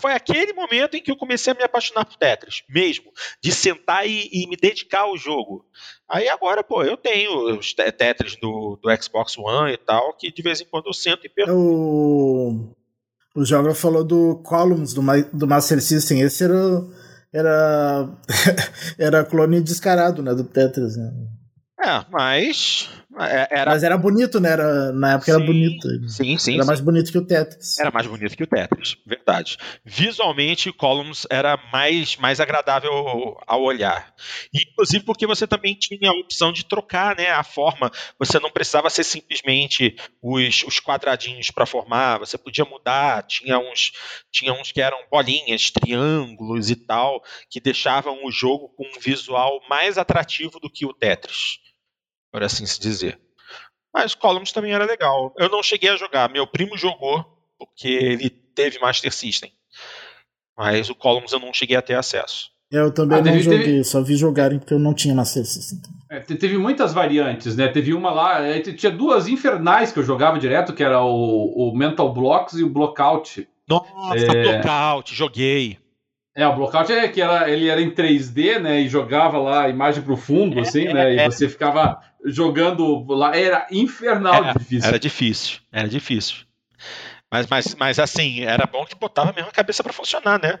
foi 0.00 0.12
aquele 0.12 0.52
momento 0.52 0.96
em 0.96 1.02
que 1.02 1.10
eu 1.10 1.16
comecei 1.16 1.52
a 1.52 1.56
me 1.56 1.62
apaixonar 1.62 2.04
por 2.04 2.16
Tetris, 2.16 2.62
mesmo, 2.68 3.12
de 3.42 3.52
sentar 3.52 4.06
e, 4.06 4.28
e 4.32 4.46
me 4.48 4.56
dedicar 4.56 5.00
ao 5.00 5.16
jogo. 5.16 5.64
Aí 6.08 6.28
agora, 6.28 6.62
pô, 6.62 6.82
eu 6.82 6.96
tenho 6.96 7.58
os 7.58 7.74
Tetris 7.74 8.36
do, 8.36 8.78
do 8.82 9.02
Xbox 9.02 9.36
One 9.36 9.72
e 9.72 9.76
tal, 9.76 10.14
que 10.14 10.32
de 10.32 10.42
vez 10.42 10.60
em 10.60 10.66
quando 10.66 10.86
eu 10.86 10.94
sento 10.94 11.26
e 11.26 11.28
pergunto. 11.28 11.58
O, 11.58 12.74
o 13.34 13.44
Joga 13.44 13.74
falou 13.74 14.04
do 14.04 14.36
Columns 14.44 14.94
do, 14.94 15.02
do 15.32 15.46
Master 15.46 15.82
System, 15.82 16.20
esse 16.20 16.44
era, 16.44 16.54
era, 17.32 18.08
era 18.98 19.24
clone 19.24 19.60
descarado, 19.60 20.22
né, 20.22 20.34
do 20.34 20.44
Tetris, 20.44 20.96
né? 20.96 21.12
É, 21.84 22.04
mas 22.10 22.88
é, 22.88 23.03
era... 23.18 23.70
Mas 23.70 23.82
era 23.82 23.96
bonito, 23.96 24.40
né? 24.40 24.50
Era, 24.50 24.92
na 24.92 25.12
época 25.12 25.26
sim, 25.26 25.30
era 25.32 25.44
bonito. 25.44 26.08
Sim, 26.08 26.38
sim. 26.38 26.54
Era 26.54 26.62
sim. 26.62 26.66
mais 26.66 26.80
bonito 26.80 27.12
que 27.12 27.18
o 27.18 27.26
Tetris. 27.26 27.78
Era 27.78 27.90
mais 27.90 28.06
bonito 28.06 28.36
que 28.36 28.42
o 28.42 28.46
Tetris, 28.46 28.96
verdade. 29.06 29.56
Visualmente, 29.84 30.72
Columns 30.72 31.26
era 31.30 31.58
mais, 31.72 32.16
mais 32.16 32.40
agradável 32.40 33.36
ao 33.46 33.62
olhar. 33.62 34.14
Inclusive 34.52 35.04
porque 35.04 35.26
você 35.26 35.46
também 35.46 35.74
tinha 35.74 36.10
a 36.10 36.14
opção 36.14 36.52
de 36.52 36.64
trocar 36.64 37.16
né, 37.16 37.30
a 37.30 37.42
forma. 37.42 37.90
Você 38.18 38.38
não 38.40 38.50
precisava 38.50 38.90
ser 38.90 39.04
simplesmente 39.04 39.96
os, 40.22 40.64
os 40.64 40.80
quadradinhos 40.80 41.50
para 41.50 41.66
formar, 41.66 42.18
você 42.18 42.36
podia 42.36 42.64
mudar. 42.64 43.22
Tinha 43.24 43.58
uns, 43.58 43.92
tinha 44.30 44.52
uns 44.52 44.72
que 44.72 44.80
eram 44.80 44.98
bolinhas, 45.10 45.70
triângulos 45.70 46.70
e 46.70 46.76
tal, 46.76 47.22
que 47.50 47.60
deixavam 47.60 48.24
o 48.24 48.30
jogo 48.30 48.68
com 48.76 48.84
um 48.84 49.00
visual 49.00 49.60
mais 49.68 49.98
atrativo 49.98 50.58
do 50.58 50.70
que 50.70 50.86
o 50.86 50.92
Tetris 50.92 51.63
por 52.34 52.42
assim 52.42 52.66
se 52.66 52.80
dizer. 52.80 53.16
Mas 53.94 54.12
Columns 54.12 54.50
também 54.50 54.72
era 54.72 54.84
legal. 54.84 55.32
Eu 55.38 55.48
não 55.48 55.62
cheguei 55.62 55.90
a 55.90 55.96
jogar, 55.96 56.28
meu 56.28 56.44
primo 56.44 56.76
jogou, 56.76 57.24
porque 57.56 57.86
ele 57.86 58.28
teve 58.28 58.80
Master 58.80 59.14
System. 59.14 59.52
Mas 60.58 60.90
o 60.90 60.96
Columns 60.96 61.32
eu 61.32 61.38
não 61.38 61.54
cheguei 61.54 61.76
a 61.76 61.82
ter 61.82 61.94
acesso. 61.94 62.50
Eu 62.72 62.92
também 62.92 63.18
ah, 63.18 63.22
não 63.22 63.30
teve, 63.30 63.44
joguei, 63.44 63.62
teve... 63.62 63.84
só 63.84 64.02
vi 64.02 64.16
jogarem 64.16 64.58
porque 64.58 64.74
eu 64.74 64.80
não 64.80 64.92
tinha 64.92 65.14
Master 65.14 65.46
System. 65.46 65.78
É, 66.10 66.18
teve 66.18 66.58
muitas 66.58 66.92
variantes, 66.92 67.54
né? 67.54 67.68
Teve 67.68 67.94
uma 67.94 68.10
lá, 68.10 68.44
é, 68.44 68.58
tinha 68.60 68.90
duas 68.90 69.28
infernais 69.28 69.92
que 69.92 70.00
eu 70.00 70.04
jogava 70.04 70.36
direto, 70.36 70.72
que 70.72 70.82
era 70.82 71.04
o, 71.04 71.70
o 71.70 71.76
Mental 71.76 72.12
Blocks 72.12 72.54
e 72.54 72.64
o 72.64 72.68
Blockout. 72.68 73.46
Nossa, 73.68 74.16
é... 74.16 74.42
Blockout, 74.42 75.14
joguei. 75.14 75.78
É, 76.36 76.46
o 76.46 76.56
Blockout 76.56 76.92
é 76.92 77.06
que 77.06 77.20
era, 77.20 77.48
ele 77.48 77.68
era 77.68 77.80
em 77.80 77.90
3D, 77.90 78.58
né? 78.58 78.80
E 78.80 78.88
jogava 78.88 79.38
lá 79.38 79.64
a 79.64 79.68
imagem 79.68 80.02
pro 80.02 80.16
fundo, 80.16 80.58
é, 80.58 80.62
assim, 80.62 80.92
né? 80.92 81.14
E 81.14 81.18
é, 81.18 81.30
você 81.30 81.48
ficava 81.48 82.00
jogando 82.24 83.04
lá. 83.12 83.36
Era 83.36 83.66
infernal 83.70 84.44
era, 84.44 84.52
difícil. 84.54 84.88
Era 84.88 84.98
difícil, 84.98 85.58
era 85.70 85.88
difícil. 85.88 86.36
Mas, 87.34 87.48
mas, 87.48 87.74
mas 87.74 87.98
assim, 87.98 88.44
era 88.44 88.64
bom 88.64 88.86
que 88.86 88.94
botava 88.94 89.32
mesmo 89.32 89.48
a 89.48 89.52
cabeça 89.52 89.82
para 89.82 89.92
funcionar, 89.92 90.40
né? 90.40 90.60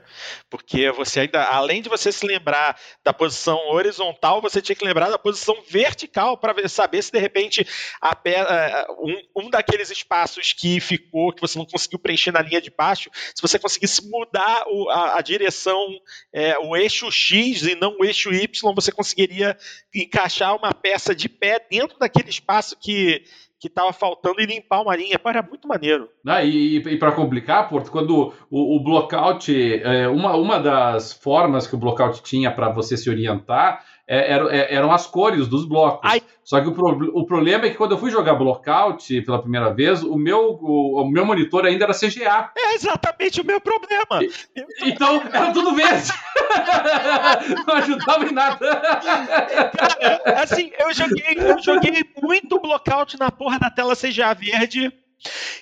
Porque 0.50 0.90
você 0.90 1.20
ainda, 1.20 1.44
além 1.44 1.80
de 1.80 1.88
você 1.88 2.10
se 2.10 2.26
lembrar 2.26 2.76
da 3.04 3.12
posição 3.12 3.68
horizontal, 3.68 4.42
você 4.42 4.60
tinha 4.60 4.74
que 4.74 4.84
lembrar 4.84 5.08
da 5.08 5.16
posição 5.16 5.56
vertical 5.68 6.36
para 6.36 6.68
saber 6.68 7.00
se 7.00 7.12
de 7.12 7.20
repente 7.20 7.64
a, 8.02 8.20
é, 8.24 8.86
um, 8.98 9.44
um 9.44 9.50
daqueles 9.50 9.88
espaços 9.88 10.52
que 10.52 10.80
ficou, 10.80 11.32
que 11.32 11.40
você 11.40 11.56
não 11.56 11.64
conseguiu 11.64 12.00
preencher 12.00 12.32
na 12.32 12.42
linha 12.42 12.60
de 12.60 12.72
baixo, 12.76 13.08
se 13.14 13.40
você 13.40 13.56
conseguisse 13.56 14.10
mudar 14.10 14.64
o, 14.66 14.90
a, 14.90 15.18
a, 15.18 15.22
direção, 15.22 15.86
é, 16.32 16.58
o 16.58 16.74
eixo 16.74 17.08
X 17.08 17.62
e 17.62 17.76
não 17.76 17.98
o 18.00 18.04
eixo 18.04 18.32
Y, 18.32 18.74
você 18.74 18.90
conseguiria 18.90 19.56
encaixar 19.94 20.56
uma 20.56 20.74
peça 20.74 21.14
de 21.14 21.28
pé 21.28 21.64
dentro 21.70 22.00
daquele 22.00 22.30
espaço 22.30 22.76
que 22.80 23.22
que 23.64 23.68
estava 23.68 23.94
faltando 23.94 24.42
e 24.42 24.46
limpar 24.46 24.82
uma 24.82 24.94
linha. 24.94 25.18
Era 25.24 25.42
muito 25.42 25.66
maneiro. 25.66 26.10
Ah, 26.26 26.44
e, 26.44 26.76
e 26.76 26.98
para 26.98 27.12
complicar, 27.12 27.66
Porto, 27.68 27.90
quando 27.90 28.34
o, 28.50 28.76
o 28.76 28.84
blockout, 28.84 29.50
é, 29.82 30.06
uma, 30.06 30.36
uma 30.36 30.58
das 30.60 31.14
formas 31.14 31.66
que 31.66 31.74
o 31.74 31.78
blockout 31.78 32.22
tinha 32.22 32.50
para 32.50 32.68
você 32.68 32.94
se 32.94 33.08
orientar 33.08 33.82
é, 34.06 34.32
eram, 34.32 34.50
é, 34.50 34.74
eram 34.74 34.92
as 34.92 35.06
cores 35.06 35.48
dos 35.48 35.64
blocos. 35.64 36.00
Ai. 36.02 36.22
Só 36.42 36.60
que 36.60 36.68
o, 36.68 36.72
pro, 36.72 37.10
o 37.18 37.24
problema 37.24 37.64
é 37.64 37.70
que 37.70 37.76
quando 37.76 37.92
eu 37.92 37.98
fui 37.98 38.10
jogar 38.10 38.34
Blockout 38.34 39.22
pela 39.22 39.40
primeira 39.40 39.72
vez, 39.72 40.02
o 40.02 40.16
meu, 40.16 40.58
o, 40.60 41.00
o 41.00 41.08
meu 41.08 41.24
monitor 41.24 41.64
ainda 41.64 41.84
era 41.84 41.94
CGA. 41.94 42.50
É 42.54 42.74
exatamente 42.74 43.40
o 43.40 43.44
meu 43.44 43.60
problema. 43.60 44.22
E, 44.22 44.90
então, 44.90 45.22
era 45.32 45.52
tudo 45.52 45.74
verde. 45.74 46.12
Não 47.66 47.74
ajudava 47.76 48.26
em 48.26 48.32
nada. 48.32 48.76
Cara, 48.76 50.42
assim, 50.42 50.70
eu 50.78 50.92
joguei, 50.92 51.36
eu 51.38 51.62
joguei 51.62 52.04
muito 52.22 52.60
Blockout 52.60 53.18
na 53.18 53.30
porra 53.30 53.58
da 53.58 53.70
tela 53.70 53.96
CGA 53.96 54.34
verde 54.34 54.92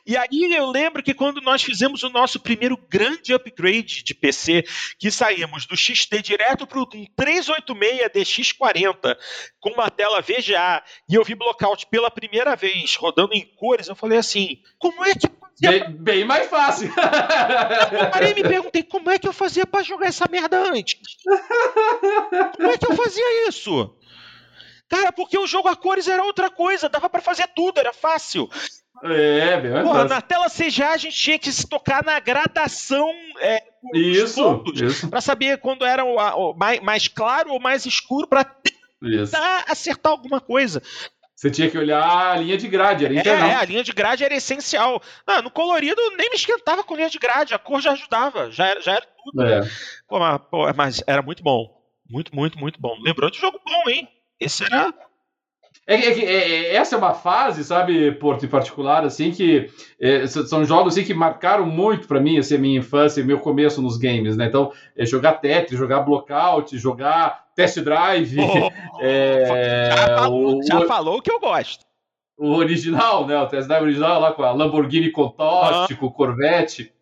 e 0.06 0.16
aí 0.16 0.54
eu 0.54 0.70
lembro 0.70 1.02
que 1.02 1.14
quando 1.14 1.40
nós 1.40 1.62
fizemos 1.62 2.02
o 2.02 2.10
nosso 2.10 2.40
primeiro 2.40 2.76
grande 2.76 3.32
upgrade 3.32 4.02
de 4.02 4.14
PC, 4.14 4.64
que 4.98 5.10
saímos 5.10 5.66
do 5.66 5.76
XT 5.76 6.22
direto 6.22 6.66
para 6.66 6.80
o 6.80 6.86
386 6.86 8.12
DX40 8.12 9.16
com 9.60 9.70
uma 9.70 9.90
tela 9.90 10.20
VGA 10.20 10.82
e 11.08 11.14
eu 11.14 11.24
vi 11.24 11.34
Blockout 11.34 11.86
pela 11.86 12.10
primeira 12.10 12.56
vez 12.56 12.96
rodando 12.96 13.34
em 13.34 13.46
cores, 13.56 13.88
eu 13.88 13.94
falei 13.94 14.18
assim: 14.18 14.58
como 14.78 15.04
é 15.04 15.14
que 15.14 15.28
Bem, 15.60 15.92
bem, 15.92 16.24
mais 16.24 16.48
fácil. 16.48 16.88
Eu 16.88 18.10
parei 18.10 18.32
e 18.32 18.34
me 18.34 18.42
perguntei 18.42 18.82
como 18.82 19.10
é 19.10 19.18
que 19.18 19.28
eu 19.28 19.32
fazia 19.32 19.64
para 19.64 19.84
jogar 19.84 20.06
essa 20.06 20.26
merda 20.28 20.58
antes. 20.58 20.98
Como 22.56 22.70
é 22.70 22.76
que 22.78 22.86
eu 22.86 22.96
fazia 22.96 23.48
isso? 23.48 23.94
Cara, 24.88 25.12
porque 25.12 25.38
o 25.38 25.46
jogo 25.46 25.68
a 25.68 25.76
cores 25.76 26.08
era 26.08 26.24
outra 26.24 26.50
coisa, 26.50 26.88
dava 26.88 27.08
para 27.08 27.22
fazer 27.22 27.46
tudo, 27.54 27.78
era 27.78 27.92
fácil. 27.92 28.50
É, 29.04 29.60
bem 29.60 29.82
Porra, 29.82 30.04
na 30.04 30.20
tela 30.20 30.48
CGA 30.48 30.90
a 30.90 30.96
gente 30.96 31.16
tinha 31.16 31.38
que 31.38 31.50
se 31.50 31.66
tocar 31.66 32.04
na 32.04 32.20
gradação 32.20 33.10
é, 33.40 33.62
isso, 33.94 34.62
isso. 34.74 35.08
para 35.08 35.20
saber 35.20 35.58
quando 35.58 35.84
era 35.84 36.04
o, 36.04 36.16
o, 36.16 36.54
mais, 36.54 36.80
mais, 36.80 37.08
claro 37.08 37.50
ou 37.50 37.60
mais 37.60 37.84
escuro 37.84 38.28
para 38.28 38.44
tentar 38.44 39.64
acertar 39.68 40.12
alguma 40.12 40.40
coisa. 40.40 40.80
Você 41.34 41.50
tinha 41.50 41.68
que 41.68 41.76
olhar 41.76 42.32
a 42.34 42.36
linha 42.36 42.56
de 42.56 42.68
grade, 42.68 43.04
era 43.04 43.14
internal. 43.14 43.48
É, 43.48 43.54
a 43.56 43.64
linha 43.64 43.82
de 43.82 43.92
grade 43.92 44.22
era 44.22 44.34
essencial. 44.34 45.02
Ah, 45.26 45.42
no 45.42 45.50
colorido 45.50 46.00
nem 46.16 46.30
me 46.30 46.36
esquentava 46.36 46.84
com 46.84 46.94
linha 46.94 47.10
de 47.10 47.18
grade, 47.18 47.52
a 47.52 47.58
cor 47.58 47.80
já 47.80 47.90
ajudava, 47.92 48.52
já 48.52 48.68
era, 48.68 48.80
já 48.80 48.92
era 48.92 49.06
tudo. 49.24 49.42
É. 49.42 49.62
Pô, 50.06 50.20
mas, 50.20 50.40
pô, 50.48 50.72
mas 50.74 51.02
era 51.04 51.20
muito 51.20 51.42
bom. 51.42 51.82
Muito, 52.08 52.32
muito, 52.32 52.56
muito 52.58 52.80
bom. 52.80 52.96
Lembrou 53.02 53.28
de 53.28 53.40
jogo 53.40 53.60
bom, 53.66 53.90
hein? 53.90 54.08
Esse 54.38 54.62
era 54.62 54.94
é, 55.86 55.94
é, 55.94 56.24
é, 56.24 56.74
essa 56.76 56.94
é 56.94 56.98
uma 56.98 57.12
fase, 57.12 57.64
sabe, 57.64 58.12
Porto, 58.12 58.46
em 58.46 58.48
particular, 58.48 59.04
assim, 59.04 59.32
que 59.32 59.68
é, 60.00 60.26
são 60.26 60.64
jogos 60.64 60.94
assim, 60.94 61.04
que 61.04 61.12
marcaram 61.12 61.66
muito 61.66 62.06
para 62.06 62.20
mim, 62.20 62.38
assim, 62.38 62.54
a 62.54 62.58
minha 62.58 62.78
infância 62.78 63.20
e 63.20 63.24
meu 63.24 63.40
começo 63.40 63.82
nos 63.82 63.96
games, 63.96 64.36
né? 64.36 64.46
Então, 64.46 64.72
é 64.96 65.04
jogar 65.04 65.34
Tetris, 65.34 65.78
jogar 65.78 66.00
Blockout, 66.00 66.78
jogar 66.78 67.46
Test 67.56 67.80
Drive. 67.80 68.36
Oh, 68.38 68.70
já, 69.02 70.16
falou, 70.18 70.58
o, 70.58 70.62
já 70.62 70.80
falou 70.86 71.20
que 71.20 71.32
eu 71.32 71.40
gosto. 71.40 71.84
O 72.38 72.54
original, 72.54 73.26
né? 73.26 73.36
O 73.38 73.46
Test 73.46 73.66
Drive 73.66 73.82
original 73.82 74.20
lá 74.20 74.32
com 74.32 74.42
a 74.42 74.52
Lamborghini 74.52 75.10
Contoste, 75.10 75.96
com 75.96 76.06
o 76.06 76.12
Corvette 76.12 76.92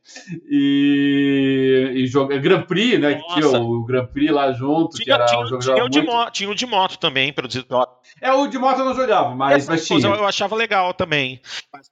e, 0.51 1.93
e 1.95 2.07
joga 2.07 2.39
Grand 2.39 2.63
Prix, 2.63 2.99
né? 2.99 3.17
Nossa. 3.17 3.35
Que 3.35 3.41
tinha 3.41 3.61
o 3.61 3.85
Grand 3.85 4.07
Prix 4.07 4.33
lá 4.33 4.53
junto, 4.53 4.97
tinha, 4.97 5.05
que 5.05 5.13
era 5.13 5.27
tinha, 5.27 5.41
um 5.41 5.47
jogo 5.47 5.63
tinha, 5.63 5.85
o 5.85 5.89
de 5.89 6.03
moto, 6.03 6.33
tinha 6.33 6.51
o 6.51 6.55
de 6.55 6.67
moto 6.67 6.99
também, 6.99 7.33
produzido 7.33 7.67
pela. 7.67 7.87
É, 8.21 8.33
o 8.33 8.47
de 8.47 8.59
moto 8.59 8.79
eu 8.81 8.85
não 8.85 8.95
jogava, 8.95 9.35
mas, 9.35 9.69
mas 9.69 9.87
tinha. 9.87 10.01
Eu, 10.01 10.27
achava 10.27 10.55
legal 10.55 10.93
também. 10.95 11.41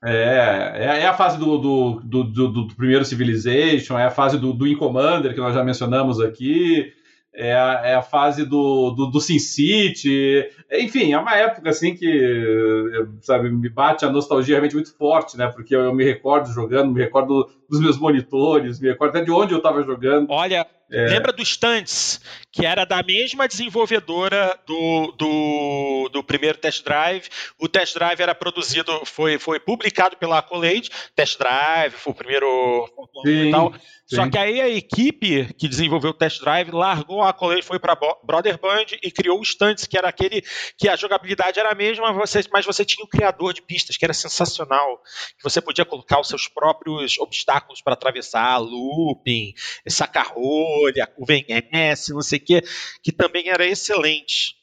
É, 0.05 0.75
é, 0.77 0.85
é 1.03 1.07
a 1.07 1.15
fase 1.15 1.39
do, 1.39 1.59
do, 1.59 2.01
do, 2.05 2.25
do, 2.25 2.49
do 2.49 2.75
primeiro 2.75 3.05
Civilization, 3.05 3.99
é 3.99 4.05
a 4.05 4.11
fase 4.11 4.39
do, 4.39 4.53
do 4.53 4.67
In 4.67 4.77
Commander, 4.77 5.35
que 5.35 5.41
nós 5.41 5.55
já 5.55 5.65
mencionamos 5.65 6.21
aqui 6.21 6.93
é 7.39 7.55
a, 7.55 7.83
é 7.85 7.95
a 7.95 8.03
fase 8.03 8.45
do, 8.45 8.91
do, 8.91 9.07
do 9.07 9.21
Sin 9.21 9.39
City, 9.39 10.45
enfim, 10.71 11.13
é 11.13 11.19
uma 11.19 11.35
época 11.35 11.71
assim 11.71 11.95
que, 11.95 12.93
sabe, 13.23 13.51
me 13.51 13.69
bate 13.71 14.05
a 14.05 14.11
nostalgia 14.11 14.57
realmente 14.57 14.75
muito 14.75 14.95
forte, 14.95 15.37
né? 15.37 15.47
Porque 15.47 15.75
eu, 15.75 15.81
eu 15.81 15.95
me 15.95 16.05
recordo 16.05 16.53
jogando, 16.53 16.93
me 16.93 17.01
recordo 17.01 17.49
dos 17.69 17.81
meus 17.81 17.99
monitores, 17.99 18.79
me 18.79 18.89
recordo 18.89 19.17
até 19.17 19.25
de 19.25 19.31
onde 19.31 19.55
eu 19.55 19.59
estava 19.59 19.83
jogando. 19.83 20.31
Olha, 20.31 20.67
é. 20.91 21.07
lembra 21.07 21.33
do 21.33 21.45
Stunts, 21.45 22.21
que 22.53 22.67
era 22.67 22.85
da 22.85 23.03
mesma 23.03 23.49
desenvolvedora 23.49 24.59
do, 24.67 25.15
do, 25.19 26.09
do 26.13 26.23
primeiro 26.23 26.59
Test 26.59 26.85
Drive. 26.85 27.29
O 27.59 27.67
Test 27.67 27.95
Drive 27.95 28.21
era 28.21 28.35
produzido, 28.35 29.05
foi, 29.07 29.39
foi 29.39 29.59
publicado 29.59 30.17
pela 30.17 30.39
Accolade, 30.39 30.91
Test 31.17 31.39
Drive, 31.39 31.93
foi 31.93 32.13
o 32.13 32.17
primeiro 32.17 32.87
Sim. 33.25 33.49
e 33.49 33.51
tal. 33.51 33.73
Sim. 34.09 34.17
Só 34.17 34.31
que 34.31 34.39
aí 34.39 34.59
a 34.59 34.69
equipe 34.71 35.53
que 35.53 35.69
desenvolveu 35.69 36.13
o 36.13 36.15
test 36.15 36.41
drive 36.41 36.71
largou 36.71 37.21
a 37.21 37.29
Accolade, 37.29 37.61
foi 37.61 37.79
para 37.79 37.95
Brother 38.25 38.59
Band 38.59 38.87
e 39.03 39.11
criou 39.11 39.39
o 39.39 39.45
Stunts, 39.45 39.87
que 39.87 39.99
era 39.99 40.09
aquele 40.09 40.43
que 40.77 40.89
a 40.89 40.97
jogabilidade 40.97 41.59
era 41.59 41.71
a 41.71 41.75
mesma, 41.75 42.13
mas 42.53 42.67
você 42.67 42.85
tinha 42.85 43.05
o 43.05 43.09
criador 43.09 43.53
de 43.53 43.63
pistas, 43.63 43.97
que 43.97 44.05
era 44.05 44.15
sensacional. 44.15 45.03
Que 45.37 45.43
você 45.43 45.61
podia 45.61 45.85
colocar 45.85 46.21
os 46.21 46.29
seus 46.29 46.49
próprios 46.49 47.19
obstáculos 47.19 47.81
para 47.81 47.95
atravessar, 47.95 48.59
looping, 48.59 49.55
sacar 49.87 50.33
rolha, 50.35 51.07
curva 51.07 51.35
em 51.35 51.45
S, 51.73 52.13
não 52.13 52.23
sei 52.23 52.39
o 52.39 52.45
que, 52.45 52.63
que 53.03 53.13
também 53.13 53.49
era 53.49 53.67
excelente. 53.67 54.58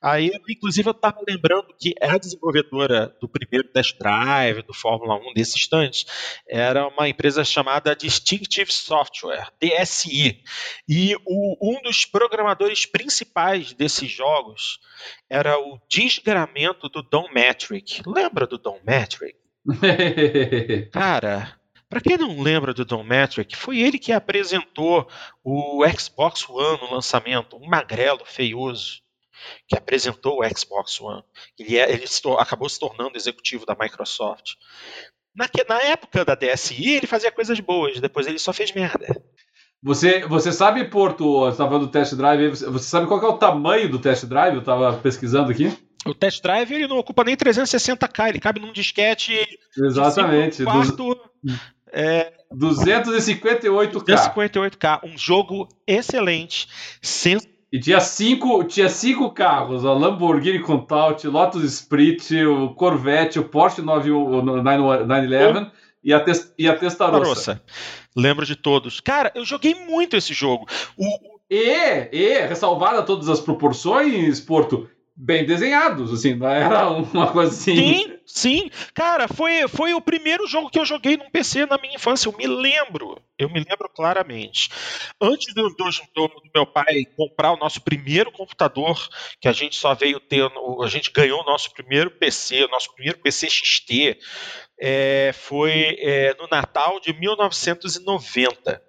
Aí, 0.00 0.30
inclusive, 0.48 0.88
eu 0.88 0.92
estava 0.92 1.18
lembrando 1.28 1.74
que 1.76 1.92
a 2.00 2.16
desenvolvedora 2.16 3.12
do 3.20 3.28
primeiro 3.28 3.66
test 3.68 3.98
drive, 3.98 4.62
do 4.62 4.72
Fórmula 4.72 5.16
1, 5.16 5.34
desses 5.34 5.56
instantes, 5.56 6.06
era 6.48 6.86
uma 6.86 7.08
empresa 7.08 7.44
chamada 7.44 7.96
Distinctive 7.96 8.72
Software, 8.72 9.48
DSI. 9.60 10.40
E 10.88 11.16
o, 11.26 11.56
um 11.60 11.82
dos 11.82 12.04
programadores 12.04 12.86
principais 12.86 13.72
desses 13.72 14.08
jogos 14.08 14.78
era 15.28 15.58
o 15.58 15.80
desgramento 15.90 16.88
do 16.88 17.02
Don 17.02 17.28
Metric. 17.32 18.00
Lembra 18.06 18.46
do 18.46 18.56
Don 18.56 18.78
Metric? 18.86 19.36
Cara, 20.92 21.58
para 21.88 22.00
quem 22.00 22.16
não 22.16 22.40
lembra 22.40 22.72
do 22.72 22.84
Don 22.84 23.02
Metric, 23.02 23.56
foi 23.56 23.80
ele 23.80 23.98
que 23.98 24.12
apresentou 24.12 25.08
o 25.42 25.82
Xbox 25.88 26.48
One 26.48 26.80
no 26.82 26.94
lançamento, 26.94 27.56
um 27.56 27.66
magrelo 27.66 28.24
feioso 28.24 29.02
que 29.66 29.76
apresentou 29.76 30.40
o 30.40 30.58
Xbox 30.58 31.00
One. 31.00 31.22
Ele, 31.58 31.76
é, 31.76 31.92
ele 31.92 32.06
se, 32.06 32.20
acabou 32.38 32.68
se 32.68 32.78
tornando 32.78 33.16
executivo 33.16 33.66
da 33.66 33.76
Microsoft. 33.78 34.54
Na, 35.34 35.48
na 35.68 35.82
época 35.82 36.24
da 36.24 36.34
DSI, 36.34 36.96
ele 36.96 37.06
fazia 37.06 37.30
coisas 37.30 37.60
boas, 37.60 38.00
depois 38.00 38.26
ele 38.26 38.38
só 38.38 38.52
fez 38.52 38.72
merda. 38.72 39.06
Você, 39.82 40.26
você 40.26 40.52
sabe, 40.52 40.84
Porto, 40.84 41.40
você 41.40 41.52
estava 41.52 41.70
falando 41.70 41.86
do 41.86 41.92
test 41.92 42.14
drive, 42.14 42.50
você 42.50 42.88
sabe 42.88 43.06
qual 43.06 43.22
é 43.22 43.28
o 43.28 43.38
tamanho 43.38 43.88
do 43.88 44.00
test 44.00 44.24
drive? 44.24 44.54
Eu 44.54 44.60
estava 44.60 44.98
pesquisando 44.98 45.52
aqui. 45.52 45.72
O 46.04 46.14
test 46.14 46.42
drive 46.42 46.74
ele 46.74 46.88
não 46.88 46.98
ocupa 46.98 47.22
nem 47.22 47.36
360k, 47.36 48.28
ele 48.28 48.40
cabe 48.40 48.60
num 48.60 48.72
disquete. 48.72 49.34
Exatamente. 49.76 50.64
Quarto, 50.64 51.16
é, 51.92 52.32
258k. 52.52 54.04
258k, 54.04 55.00
um 55.04 55.16
jogo 55.16 55.68
excelente, 55.86 56.68
sensacional 57.00 57.57
e 57.70 57.78
tinha 57.78 58.00
cinco, 58.00 58.64
tinha 58.64 58.88
cinco 58.88 59.30
carros: 59.30 59.84
a 59.84 59.92
Lamborghini 59.92 60.60
Countach, 60.60 61.26
Lotus 61.26 61.62
Esprit, 61.62 62.34
o 62.44 62.70
Corvette, 62.70 63.38
o 63.38 63.44
Porsche 63.44 63.82
911 63.82 65.70
e 66.02 66.12
a, 66.12 66.20
tes, 66.20 66.54
e 66.58 66.68
a 66.68 66.76
Testarossa. 66.76 67.62
Lembro 68.16 68.46
de 68.46 68.56
todos. 68.56 69.00
Cara, 69.00 69.30
eu 69.34 69.44
joguei 69.44 69.74
muito 69.74 70.16
esse 70.16 70.32
jogo. 70.32 70.66
O, 70.96 71.38
E, 71.50 72.08
e, 72.12 72.46
ressalvada 72.46 73.02
todas 73.02 73.28
as 73.28 73.40
proporções, 73.40 74.38
Porto, 74.38 74.88
bem 75.20 75.44
desenhados, 75.44 76.12
assim, 76.12 76.34
não 76.34 76.46
era 76.48 76.88
uma 76.90 77.32
coisa 77.32 77.50
assim. 77.50 77.74
Sim, 77.74 78.18
sim. 78.24 78.70
Cara, 78.94 79.26
foi, 79.26 79.66
foi 79.66 79.92
o 79.92 80.00
primeiro 80.00 80.46
jogo 80.46 80.70
que 80.70 80.78
eu 80.78 80.84
joguei 80.84 81.16
num 81.16 81.28
PC 81.28 81.66
na 81.66 81.76
minha 81.76 81.96
infância, 81.96 82.28
eu 82.28 82.36
me 82.36 82.46
lembro. 82.46 83.20
Eu 83.36 83.50
me 83.50 83.58
lembro 83.58 83.88
claramente. 83.88 84.70
Antes 85.20 85.52
do, 85.52 85.68
do, 85.70 85.90
do 86.14 86.30
meu 86.54 86.64
pai 86.64 87.04
comprar 87.16 87.52
o 87.52 87.56
nosso 87.56 87.80
primeiro 87.80 88.30
computador, 88.30 89.08
que 89.40 89.48
a 89.48 89.52
gente 89.52 89.74
só 89.74 89.92
veio 89.92 90.20
ter, 90.20 90.48
a 90.82 90.86
gente 90.86 91.10
ganhou 91.10 91.40
o 91.40 91.44
nosso 91.44 91.72
primeiro 91.72 92.12
PC, 92.12 92.64
o 92.64 92.68
nosso 92.68 92.94
primeiro 92.94 93.18
PC 93.18 93.50
XT, 93.50 94.18
é, 94.80 95.32
foi 95.34 95.96
é, 95.98 96.36
no 96.38 96.46
Natal 96.48 97.00
de 97.00 97.12
1990 97.12 98.87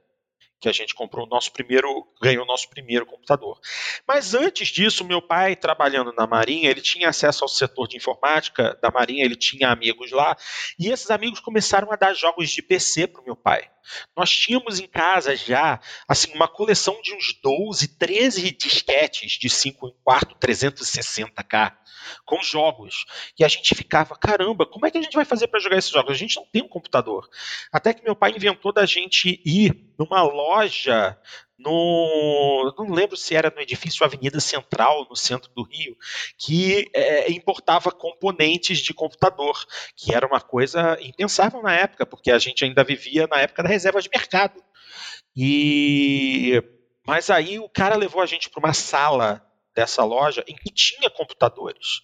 que 0.60 0.68
a 0.68 0.72
gente 0.72 0.94
comprou 0.94 1.26
o 1.26 1.30
nosso 1.30 1.52
primeiro, 1.52 2.06
ganhou 2.22 2.44
o 2.44 2.48
nosso 2.48 2.70
primeiro 2.70 3.06
computador. 3.06 3.60
Mas 4.08 4.34
antes 4.34 4.68
disso, 4.68 5.06
meu 5.06 5.22
pai, 5.22 5.56
trabalhando 5.56 6.12
na 6.14 6.28
Marinha, 6.28 6.70
ele 6.70 6.82
tinha 6.82 7.10
acesso 7.10 7.44
ao 7.44 7.48
setor 7.48 7.88
de 7.88 7.98
informática 7.98 8.78
da 8.82 8.92
Marinha, 8.92 9.24
ele 9.24 9.36
tinha 9.36 9.70
amigos 9.70 10.12
lá, 10.12 10.36
e 10.78 10.90
esses 10.90 11.10
amigos 11.10 11.40
começaram 11.40 11.92
a 11.92 11.96
dar 11.96 12.14
jogos 12.14 12.50
de 12.50 12.62
PC 12.62 13.08
para 13.08 13.22
o 13.22 13.26
meu 13.26 13.36
pai. 13.36 13.70
Nós 14.16 14.30
tínhamos 14.30 14.80
em 14.80 14.88
casa 14.88 15.36
já 15.36 15.80
assim 16.08 16.32
uma 16.34 16.48
coleção 16.48 17.02
de 17.02 17.14
uns 17.16 17.34
12, 17.42 17.88
13 17.98 18.52
disquetes 18.52 19.32
de 19.32 19.50
5 19.50 19.88
em 19.88 19.96
4, 20.04 20.38
360K 20.38 21.76
com 22.26 22.42
jogos. 22.42 23.06
E 23.38 23.44
a 23.44 23.48
gente 23.48 23.74
ficava, 23.76 24.16
caramba, 24.16 24.66
como 24.66 24.86
é 24.86 24.92
que 24.92 24.98
a 24.98 25.02
gente 25.02 25.16
vai 25.16 25.26
fazer 25.26 25.48
para 25.48 25.60
jogar 25.60 25.78
esses 25.78 25.92
jogos? 25.92 26.12
A 26.12 26.18
gente 26.18 26.36
não 26.36 26.46
tem 26.46 26.62
um 26.62 26.68
computador. 26.68 27.30
Até 27.72 27.94
que 27.94 28.04
meu 28.04 28.16
pai 28.16 28.32
inventou 28.32 28.74
da 28.74 28.86
gente 28.86 29.42
ir 29.46 29.94
numa 29.98 30.22
loja 30.22 31.18
no. 31.60 32.74
Não 32.78 32.90
lembro 32.90 33.18
se 33.18 33.36
era 33.36 33.52
no 33.54 33.62
edifício 33.62 34.06
Avenida 34.06 34.40
Central, 34.40 35.06
no 35.10 35.16
centro 35.16 35.52
do 35.54 35.64
Rio, 35.64 35.96
que 36.38 36.90
é, 36.96 37.30
importava 37.32 37.92
componentes 37.92 38.80
de 38.80 38.94
computador, 38.94 39.62
que 39.96 40.16
era 40.16 40.26
uma 40.26 40.40
coisa 40.40 40.98
impensável 41.02 41.62
na 41.62 41.74
época, 41.74 42.06
porque 42.06 42.32
a 42.32 42.40
gente 42.40 42.64
ainda 42.64 42.84
vivia 42.84 43.28
na 43.28 43.42
época 43.42 43.62
da 43.62 43.70
reserva 43.70 44.02
de 44.02 44.10
mercado. 44.10 44.64
E. 45.36 46.64
Mas 47.06 47.30
aí 47.30 47.60
o 47.60 47.70
cara 47.70 47.96
levou 47.96 48.22
a 48.22 48.26
gente 48.26 48.50
para 48.50 48.60
uma 48.60 48.74
sala 48.74 49.44
dessa 49.76 50.04
loja 50.04 50.44
em 50.48 50.56
que 50.56 50.72
tinha 50.72 51.10
computadores, 51.10 52.02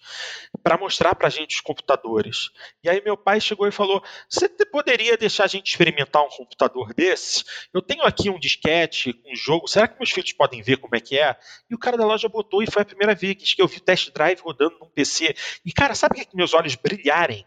para 0.62 0.78
mostrar 0.78 1.14
para 1.14 1.26
a 1.26 1.30
gente 1.30 1.56
os 1.56 1.60
computadores. 1.60 2.50
E 2.82 2.88
aí 2.88 3.02
meu 3.04 3.16
pai 3.16 3.40
chegou 3.40 3.66
e 3.66 3.72
falou: 3.72 4.02
Você 4.28 4.48
poderia 4.48 5.16
deixar 5.16 5.44
a 5.44 5.48
gente 5.48 5.68
experimentar 5.68 6.22
um 6.22 6.28
computador 6.28 6.92
desse? 6.94 7.44
Eu 7.72 7.82
tenho 7.82 8.02
aqui 8.02 8.30
um 8.30 8.38
disquete, 8.38 9.20
um 9.26 9.34
jogo, 9.34 9.68
será 9.68 9.88
que 9.88 9.98
meus 9.98 10.10
filhos 10.10 10.32
podem 10.32 10.62
ver 10.62 10.76
como 10.78 10.96
é 10.96 11.00
que 11.00 11.18
é? 11.18 11.36
E 11.70 11.74
o 11.74 11.78
cara 11.78 11.96
da 11.96 12.06
loja 12.06 12.28
botou 12.28 12.62
e 12.62 12.70
foi 12.70 12.82
a 12.82 12.86
primeira 12.86 13.14
vez 13.14 13.54
que 13.54 13.62
eu 13.62 13.68
vi 13.68 13.78
o 13.78 13.80
test 13.80 14.10
drive 14.12 14.40
rodando 14.40 14.78
num 14.80 14.88
PC. 14.88 15.34
E 15.64 15.72
cara, 15.72 15.94
sabe 15.94 16.24
que 16.24 16.36
meus 16.36 16.54
olhos 16.54 16.74
brilharem? 16.74 17.46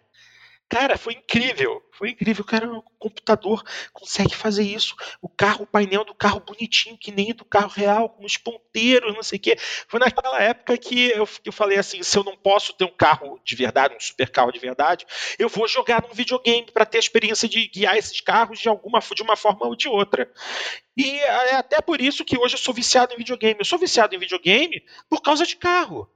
Cara, 0.70 1.00
foi 1.00 1.14
incrível. 1.14 1.82
Foi 1.92 2.12
incrível. 2.12 2.46
Cara, 2.46 2.72
o 2.72 2.84
computador 3.00 3.64
consegue 3.92 4.36
fazer 4.36 4.62
isso. 4.62 4.96
O 5.20 5.28
carro, 5.28 5.64
o 5.64 5.68
painel 5.68 6.06
do 6.06 6.14
carro 6.14 6.40
bonitinho, 6.40 6.96
que 6.96 7.12
nem 7.12 7.34
do 7.34 7.44
carro 7.44 7.70
real, 7.70 8.10
com 8.10 8.24
os 8.24 8.38
ponteiros, 8.38 9.16
não 9.16 9.24
sei 9.24 9.40
o 9.40 9.42
quê. 9.42 9.58
Foi 9.88 10.00
naquela 10.00 10.40
época 10.40 10.78
que 10.78 11.10
eu, 11.10 11.26
que 11.26 11.50
eu 11.50 11.54
falei 11.54 11.80
assim: 11.80 12.04
se 12.04 12.16
eu 12.16 12.24
não 12.24 12.38
posso 12.38 12.72
ter 12.74 12.86
um 12.86 12.96
carro 12.96 13.40
de 13.44 13.56
verdade, 13.56 13.96
um 13.96 14.00
super 14.00 14.30
carro 14.30 14.52
de 14.52 14.60
verdade, 14.60 15.08
eu 15.40 15.50
vou 15.50 15.68
jogar 15.68 16.04
num 16.04 16.14
videogame 16.14 16.72
para 16.72 16.86
ter 16.86 17.00
a 17.00 17.00
experiência 17.00 17.50
de 17.50 17.68
guiar 17.68 17.98
esses 17.98 18.22
carros 18.22 18.60
de 18.60 18.70
alguma 18.70 19.00
de 19.00 19.24
uma 19.24 19.36
forma 19.36 19.66
ou 19.66 19.76
de 19.76 19.90
outra. 19.90 20.32
E 20.96 21.18
é 21.18 21.56
até 21.56 21.82
por 21.82 22.00
isso 22.00 22.24
que 22.24 22.38
hoje 22.38 22.54
eu 22.54 22.60
sou 22.60 22.76
viciado 22.76 23.16
em 23.16 23.18
videogame. 23.18 23.60
Eu 23.60 23.66
sou 23.66 23.80
viciado 23.80 24.14
em 24.16 24.20
videogame 24.20 24.84
por 25.10 25.22
causa 25.24 25.48
de 25.48 25.56
carro. 25.56 26.08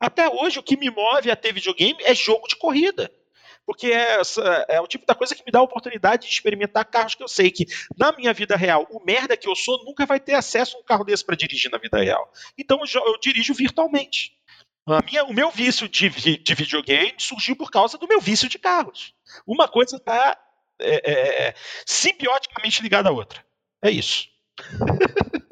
Até 0.00 0.28
hoje, 0.28 0.58
o 0.58 0.62
que 0.62 0.76
me 0.76 0.90
move 0.90 1.30
a 1.30 1.36
ter 1.36 1.52
videogame 1.52 2.02
é 2.02 2.14
jogo 2.14 2.48
de 2.48 2.56
corrida 2.56 3.12
porque 3.70 3.92
é, 3.92 4.20
é 4.66 4.80
o 4.80 4.86
tipo 4.88 5.06
da 5.06 5.14
coisa 5.14 5.32
que 5.32 5.44
me 5.46 5.52
dá 5.52 5.60
a 5.60 5.62
oportunidade 5.62 6.26
de 6.26 6.32
experimentar 6.32 6.84
carros 6.84 7.14
que 7.14 7.22
eu 7.22 7.28
sei 7.28 7.52
que, 7.52 7.66
na 7.96 8.10
minha 8.10 8.34
vida 8.34 8.56
real, 8.56 8.84
o 8.90 8.98
merda 9.04 9.36
que 9.36 9.48
eu 9.48 9.54
sou 9.54 9.84
nunca 9.84 10.04
vai 10.04 10.18
ter 10.18 10.34
acesso 10.34 10.76
a 10.76 10.80
um 10.80 10.82
carro 10.82 11.04
desse 11.04 11.24
para 11.24 11.36
dirigir 11.36 11.70
na 11.70 11.78
vida 11.78 11.96
real. 11.96 12.32
Então 12.58 12.80
eu, 12.80 13.06
eu 13.06 13.20
dirijo 13.20 13.54
virtualmente. 13.54 14.36
Minha, 15.04 15.22
o 15.22 15.32
meu 15.32 15.52
vício 15.52 15.88
de, 15.88 16.08
de, 16.08 16.54
videogame 16.56 17.14
surgiu 17.16 17.54
por 17.54 17.70
causa 17.70 17.96
do 17.96 18.08
meu 18.08 18.20
vício 18.20 18.48
de 18.48 18.58
carros. 18.58 19.14
Uma 19.46 19.68
coisa 19.68 19.98
está 19.98 20.36
é, 20.80 20.94
é, 21.08 21.46
é, 21.46 21.54
simbioticamente 21.86 22.82
ligada 22.82 23.08
à 23.08 23.12
outra. 23.12 23.40
É 23.80 23.88
isso. 23.88 24.26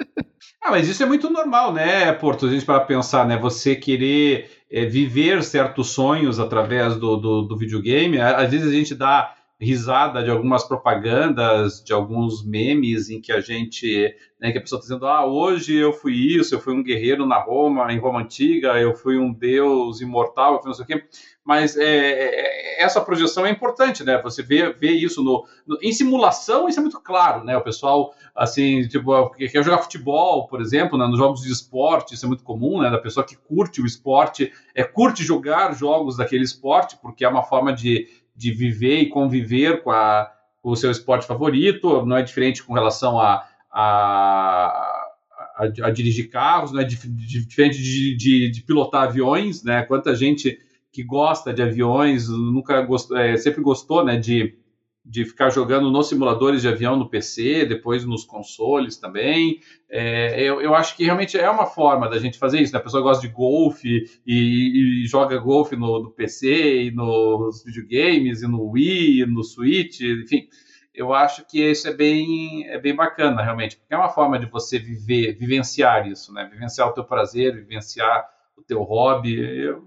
ah, 0.63 0.71
mas 0.71 0.89
isso 0.89 1.03
é 1.03 1.07
muito 1.07 1.31
normal, 1.31 1.73
né, 1.73 2.13
Porto? 2.13 2.47
A 2.47 2.51
gente 2.51 2.65
para 2.65 2.81
pensar, 2.81 3.27
né? 3.27 3.37
Você 3.39 3.77
querer 3.77 4.51
é, 4.71 4.85
viver 4.85 5.43
certos 5.43 5.91
sonhos 5.91 6.39
através 6.39 6.97
do, 6.97 7.17
do, 7.17 7.43
do, 7.43 7.57
videogame. 7.57 8.21
Às 8.21 8.51
vezes 8.51 8.69
a 8.69 8.73
gente 8.73 8.95
dá 8.95 9.35
risada 9.61 10.23
de 10.23 10.31
algumas 10.31 10.63
propagandas, 10.63 11.83
de 11.83 11.93
alguns 11.93 12.45
memes 12.45 13.11
em 13.11 13.21
que 13.21 13.33
a 13.33 13.41
gente, 13.41 14.15
né, 14.41 14.53
que 14.53 14.59
a 14.59 14.61
pessoa 14.61 14.79
está 14.79 14.89
dizendo, 14.89 15.07
ah, 15.07 15.27
hoje 15.27 15.75
eu 15.75 15.93
fui 15.93 16.15
isso, 16.15 16.55
eu 16.55 16.61
fui 16.61 16.73
um 16.73 16.83
guerreiro 16.83 17.27
na 17.27 17.41
Roma, 17.41 17.93
em 17.93 17.99
Roma 17.99 18.21
Antiga, 18.21 18.79
eu 18.79 18.95
fui 18.95 19.19
um 19.19 19.33
deus 19.33 20.01
imortal, 20.01 20.55
eu 20.55 20.61
fui 20.61 20.69
não 20.69 20.75
sei 20.75 20.85
o 20.85 20.87
quê. 20.87 21.05
Mas 21.45 21.79
é, 21.79 21.83
é, 21.83 22.85
essa 22.85 23.01
projeção 23.01 23.47
é 23.47 23.51
importante, 23.51 24.05
né? 24.05 24.21
Você 24.23 24.43
vê, 24.43 24.71
vê 24.71 24.91
isso 24.91 25.25
no, 25.25 25.47
no, 25.67 25.79
em 25.83 25.93
simulação, 25.93 26.69
isso 26.69 26.79
é 26.79 26.83
muito 26.83 27.01
claro, 27.01 27.43
né? 27.43 27.57
O 27.57 27.63
pessoal, 27.63 28.15
assim, 28.37 28.87
tipo, 28.87 29.31
que 29.31 29.49
quer 29.49 29.65
jogar 29.65 29.79
futebol, 29.79 30.47
por 30.47 30.61
exemplo, 30.61 30.99
né, 30.99 31.07
nos 31.07 31.17
jogos 31.17 31.41
de 31.41 31.51
esporte, 31.51 32.15
isso 32.15 32.27
é 32.27 32.29
muito 32.29 32.45
comum, 32.45 32.83
né? 32.83 32.91
Da 32.91 32.99
pessoa 32.99 33.25
que 33.25 33.35
curte 33.35 33.81
o 33.81 33.87
esporte, 33.87 34.53
é, 34.75 34.85
curte 34.85 35.25
jogar 35.25 35.73
jogos 35.75 36.19
daquele 36.19 36.45
esporte, 36.45 36.99
porque 37.01 37.25
é 37.25 37.29
uma 37.29 37.43
forma 37.43 37.73
de 37.73 38.07
de 38.39 38.53
viver 38.53 39.01
e 39.01 39.09
conviver 39.09 39.83
com, 39.83 39.91
a, 39.91 40.31
com 40.63 40.71
o 40.71 40.77
seu 40.77 40.93
esporte 40.93 41.27
favorito, 41.27 42.07
não 42.07 42.17
é 42.17 42.23
diferente 42.23 42.63
com 42.63 42.73
relação 42.73 43.19
a, 43.19 43.45
a, 43.71 45.09
a, 45.57 45.65
a 45.83 45.91
dirigir 45.91 46.31
carros, 46.31 46.71
não 46.71 46.81
é 46.81 46.85
diferente 46.85 47.83
de, 47.83 48.17
de, 48.17 48.51
de, 48.51 48.63
pilotar 48.63 49.09
aviões, 49.09 49.65
né? 49.65 49.83
Quanta 49.83 50.15
gente 50.15 50.57
que 50.93 51.03
gosta 51.03 51.53
de 51.53 51.61
aviões 51.61 52.29
nunca 52.29 52.81
gostou, 52.83 53.17
é, 53.17 53.37
sempre 53.37 53.61
gostou, 53.61 54.05
né? 54.05 54.17
De 54.17 54.57
de 55.05 55.25
ficar 55.25 55.51
jogando 55.51 55.91
nos 55.91 56.09
simuladores 56.09 56.63
de 56.63 56.69
avião 56.69 56.97
no 56.97 57.09
PC, 57.09 57.65
depois 57.65 58.05
nos 58.05 58.25
consoles 58.25 58.97
também. 58.97 59.61
É, 59.89 60.43
eu, 60.43 60.61
eu, 60.61 60.75
acho 60.75 60.97
que 60.97 61.05
realmente 61.05 61.39
é 61.39 61.49
uma 61.49 61.65
forma 61.65 62.09
da 62.09 62.19
gente 62.19 62.39
fazer 62.39 62.61
isso. 62.61 62.73
Né? 62.73 62.79
A 62.79 62.83
pessoa 62.83 63.03
gosta 63.03 63.27
de 63.27 63.33
golfe 63.33 64.05
e, 64.27 65.03
e, 65.05 65.07
joga 65.07 65.39
golfe 65.39 65.77
no, 65.77 66.03
no, 66.03 66.11
PC, 66.11 66.85
e 66.85 66.91
nos 66.91 67.65
videogames, 67.65 68.43
e 68.43 68.47
no 68.47 68.71
Wii, 68.71 69.23
e 69.23 69.27
no 69.27 69.43
Switch, 69.43 70.01
enfim. 70.01 70.47
Eu 70.95 71.15
acho 71.15 71.47
que 71.47 71.63
isso 71.63 71.89
é 71.89 71.95
bem, 71.95 72.69
é 72.69 72.79
bem 72.79 72.95
bacana, 72.95 73.43
realmente, 73.43 73.77
porque 73.77 73.95
é 73.95 73.97
uma 73.97 74.09
forma 74.11 74.39
de 74.39 74.47
você 74.47 74.79
viver, 74.79 75.33
vivenciar 75.39 76.09
isso, 76.09 76.35
né? 76.35 76.49
Vivenciar 76.53 76.89
o 76.89 76.93
teu 76.93 77.05
prazer, 77.05 77.55
vivenciar 77.55 78.29
o 78.57 78.63
teu 78.63 78.83
hobby. 78.83 79.39
Eu, 79.39 79.83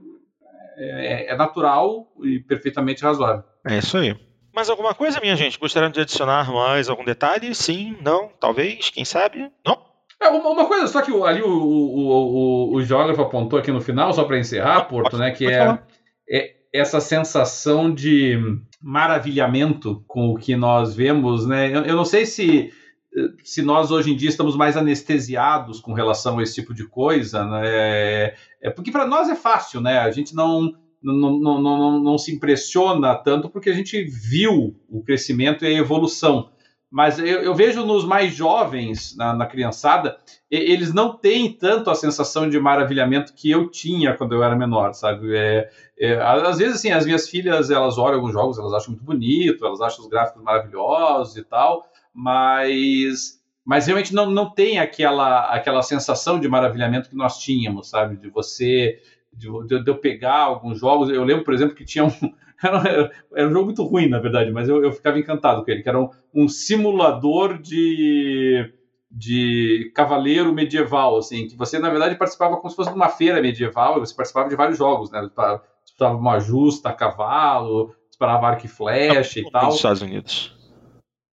é, 0.78 1.34
é 1.34 1.36
natural 1.36 2.12
e 2.24 2.40
perfeitamente 2.40 3.04
razoável. 3.04 3.44
É 3.68 3.78
isso 3.78 3.98
aí. 3.98 4.16
Mais 4.54 4.70
alguma 4.70 4.94
coisa, 4.94 5.20
minha 5.22 5.36
gente? 5.36 5.60
Gostariam 5.60 5.92
de 5.92 6.02
adicionar 6.02 6.52
mais 6.52 6.90
algum 6.90 7.06
detalhe? 7.06 7.56
Sim, 7.56 7.98
não, 8.02 8.30
talvez, 8.40 8.90
quem 8.90 9.06
sabe? 9.06 9.52
Não? 9.66 9.80
É, 10.22 10.28
uma 10.28 10.66
coisa 10.68 10.88
só 10.88 11.02
que 11.02 11.12
ali 11.24 11.42
o, 11.42 11.50
o, 11.50 12.74
o, 12.74 12.76
o 12.76 12.84
geógrafo 12.84 13.22
apontou 13.22 13.58
aqui 13.58 13.72
no 13.72 13.82
final, 13.82 14.14
só 14.14 14.24
para 14.24 14.38
encerrar, 14.38 14.82
Porto, 14.82 15.18
né? 15.18 15.32
Que 15.32 15.48
é, 15.52 15.80
é, 16.30 16.56
essa 16.72 17.00
sensação 17.00 17.92
de 17.92 18.38
maravilhamento 18.80 20.04
com 20.08 20.30
o 20.30 20.38
que 20.38 20.56
nós 20.56 20.94
vemos, 20.94 21.48
né? 21.48 21.76
Eu, 21.76 21.84
eu 21.86 21.96
não 21.96 22.06
sei 22.06 22.26
se 22.26 22.72
se 23.44 23.62
nós 23.62 23.92
hoje 23.92 24.12
em 24.12 24.16
dia 24.16 24.30
estamos 24.30 24.56
mais 24.56 24.78
anestesiados 24.78 25.82
com 25.82 25.94
relação 25.94 26.40
a 26.40 26.44
esse 26.44 26.56
tipo 26.56 26.74
de 26.74 26.88
coisa, 26.88 27.44
né? 27.46 27.62
É, 27.66 28.36
é 28.62 28.70
porque 28.70 28.92
para 28.92 29.06
nós 29.06 29.30
é 29.30 29.36
fácil, 29.36 29.82
né? 29.82 30.00
A 30.00 30.12
gente 30.12 30.34
não 30.34 30.74
não, 31.02 31.40
não, 31.40 31.62
não, 31.62 32.00
não 32.00 32.18
se 32.18 32.34
impressiona 32.34 33.16
tanto 33.16 33.50
porque 33.50 33.70
a 33.70 33.74
gente 33.74 34.04
viu 34.04 34.76
o 34.90 35.04
crescimento 35.04 35.66
e 35.66 35.68
a 35.68 35.80
evolução. 35.80 36.52
Mas 36.92 37.18
eu, 37.20 37.26
eu 37.26 37.56
vejo 37.56 37.86
nos 37.86 38.04
mais 38.04 38.36
jovens, 38.36 39.16
na, 39.16 39.34
na, 39.34 39.46
criançada, 39.46 40.18
eles 40.50 40.94
não 40.94 41.16
têm 41.18 41.54
tanto 41.54 41.90
a 41.90 41.96
sensação 41.96 42.50
de 42.50 42.60
maravilhamento 42.60 43.34
que 43.34 43.50
eu 43.50 43.72
tinha 43.72 44.14
quando 44.14 44.36
eu 44.36 44.44
era 44.44 44.58
menor, 44.58 44.94
sabe? 44.94 45.34
É, 45.34 45.70
é, 45.98 46.22
às 46.22 46.58
vezes, 46.58 46.76
assim, 46.76 46.92
as 46.92 47.06
minhas 47.06 47.30
filhas, 47.30 47.72
elas 47.72 47.98
olham 47.98 48.16
alguns 48.16 48.34
jogos, 48.34 48.60
elas 48.60 48.74
acham 48.74 48.90
muito 48.90 49.06
bonito, 49.06 49.66
elas 49.66 49.80
acham 49.80 50.04
os 50.04 50.10
gráficos 50.10 50.44
maravilhosos 50.44 51.38
e 51.38 51.44
tal, 51.44 51.86
mas 52.14 53.40
mas 53.64 53.86
realmente 53.86 54.14
não, 54.14 54.30
não 54.30 54.50
tem 54.50 54.80
aquela, 54.80 55.46
aquela 55.54 55.84
sensação 55.84 56.40
de 56.40 56.48
maravilhamento 56.48 57.10
que 57.10 57.16
nós 57.16 57.38
tínhamos, 57.38 57.90
sabe? 57.90 58.18
De 58.18 58.30
você 58.30 59.00
de, 59.34 59.48
de, 59.66 59.90
eu 59.90 59.98
pegar 59.98 60.38
alguns 60.38 60.80
jogos. 60.80 61.10
Eu 61.10 61.24
lembro, 61.24 61.44
por 61.44 61.54
exemplo, 61.54 61.76
que 61.76 61.86
tinha 61.86 62.06
um. 62.06 62.12
Era, 62.64 63.12
era 63.36 63.48
um 63.48 63.52
jogo 63.52 63.66
muito 63.66 63.84
ruim, 63.84 64.08
na 64.08 64.20
verdade, 64.20 64.52
mas 64.52 64.70
eu, 64.70 64.84
eu 64.84 64.92
ficava 64.92 65.18
encantado 65.18 65.66
com 65.66 65.72
ele, 65.72 65.82
que 65.82 65.90
era 65.90 66.00
um, 66.00 66.12
um 66.32 66.48
simulador 66.48 67.58
de, 67.58 68.72
de 69.10 69.92
cavaleiro 69.96 70.54
medieval, 70.54 71.18
assim, 71.18 71.48
que 71.48 71.58
você, 71.58 71.80
na 71.80 71.90
verdade, 71.90 72.20
participava 72.20 72.58
como 72.58 72.70
se 72.70 72.76
fosse 72.76 72.92
de 72.92 72.96
uma 72.96 73.10
feira 73.10 73.42
medieval, 73.42 73.98
e 73.98 74.02
você 74.02 74.14
participava 74.14 74.48
de 74.48 74.56
vários 74.56 74.78
jogos, 74.78 75.10
né? 75.10 75.28
Disputava 75.84 76.16
uma 76.16 76.40
justa 76.40 76.90
a 76.90 76.94
cavalo, 76.94 77.96
disparava 78.08 78.50
arco 78.50 78.68
e 78.68 78.70
flecha 78.70 79.40
e 79.40 79.50
tal. 79.50 79.66
Nos 79.66 79.78
Estados 79.78 80.04
Unidos. 80.04 80.56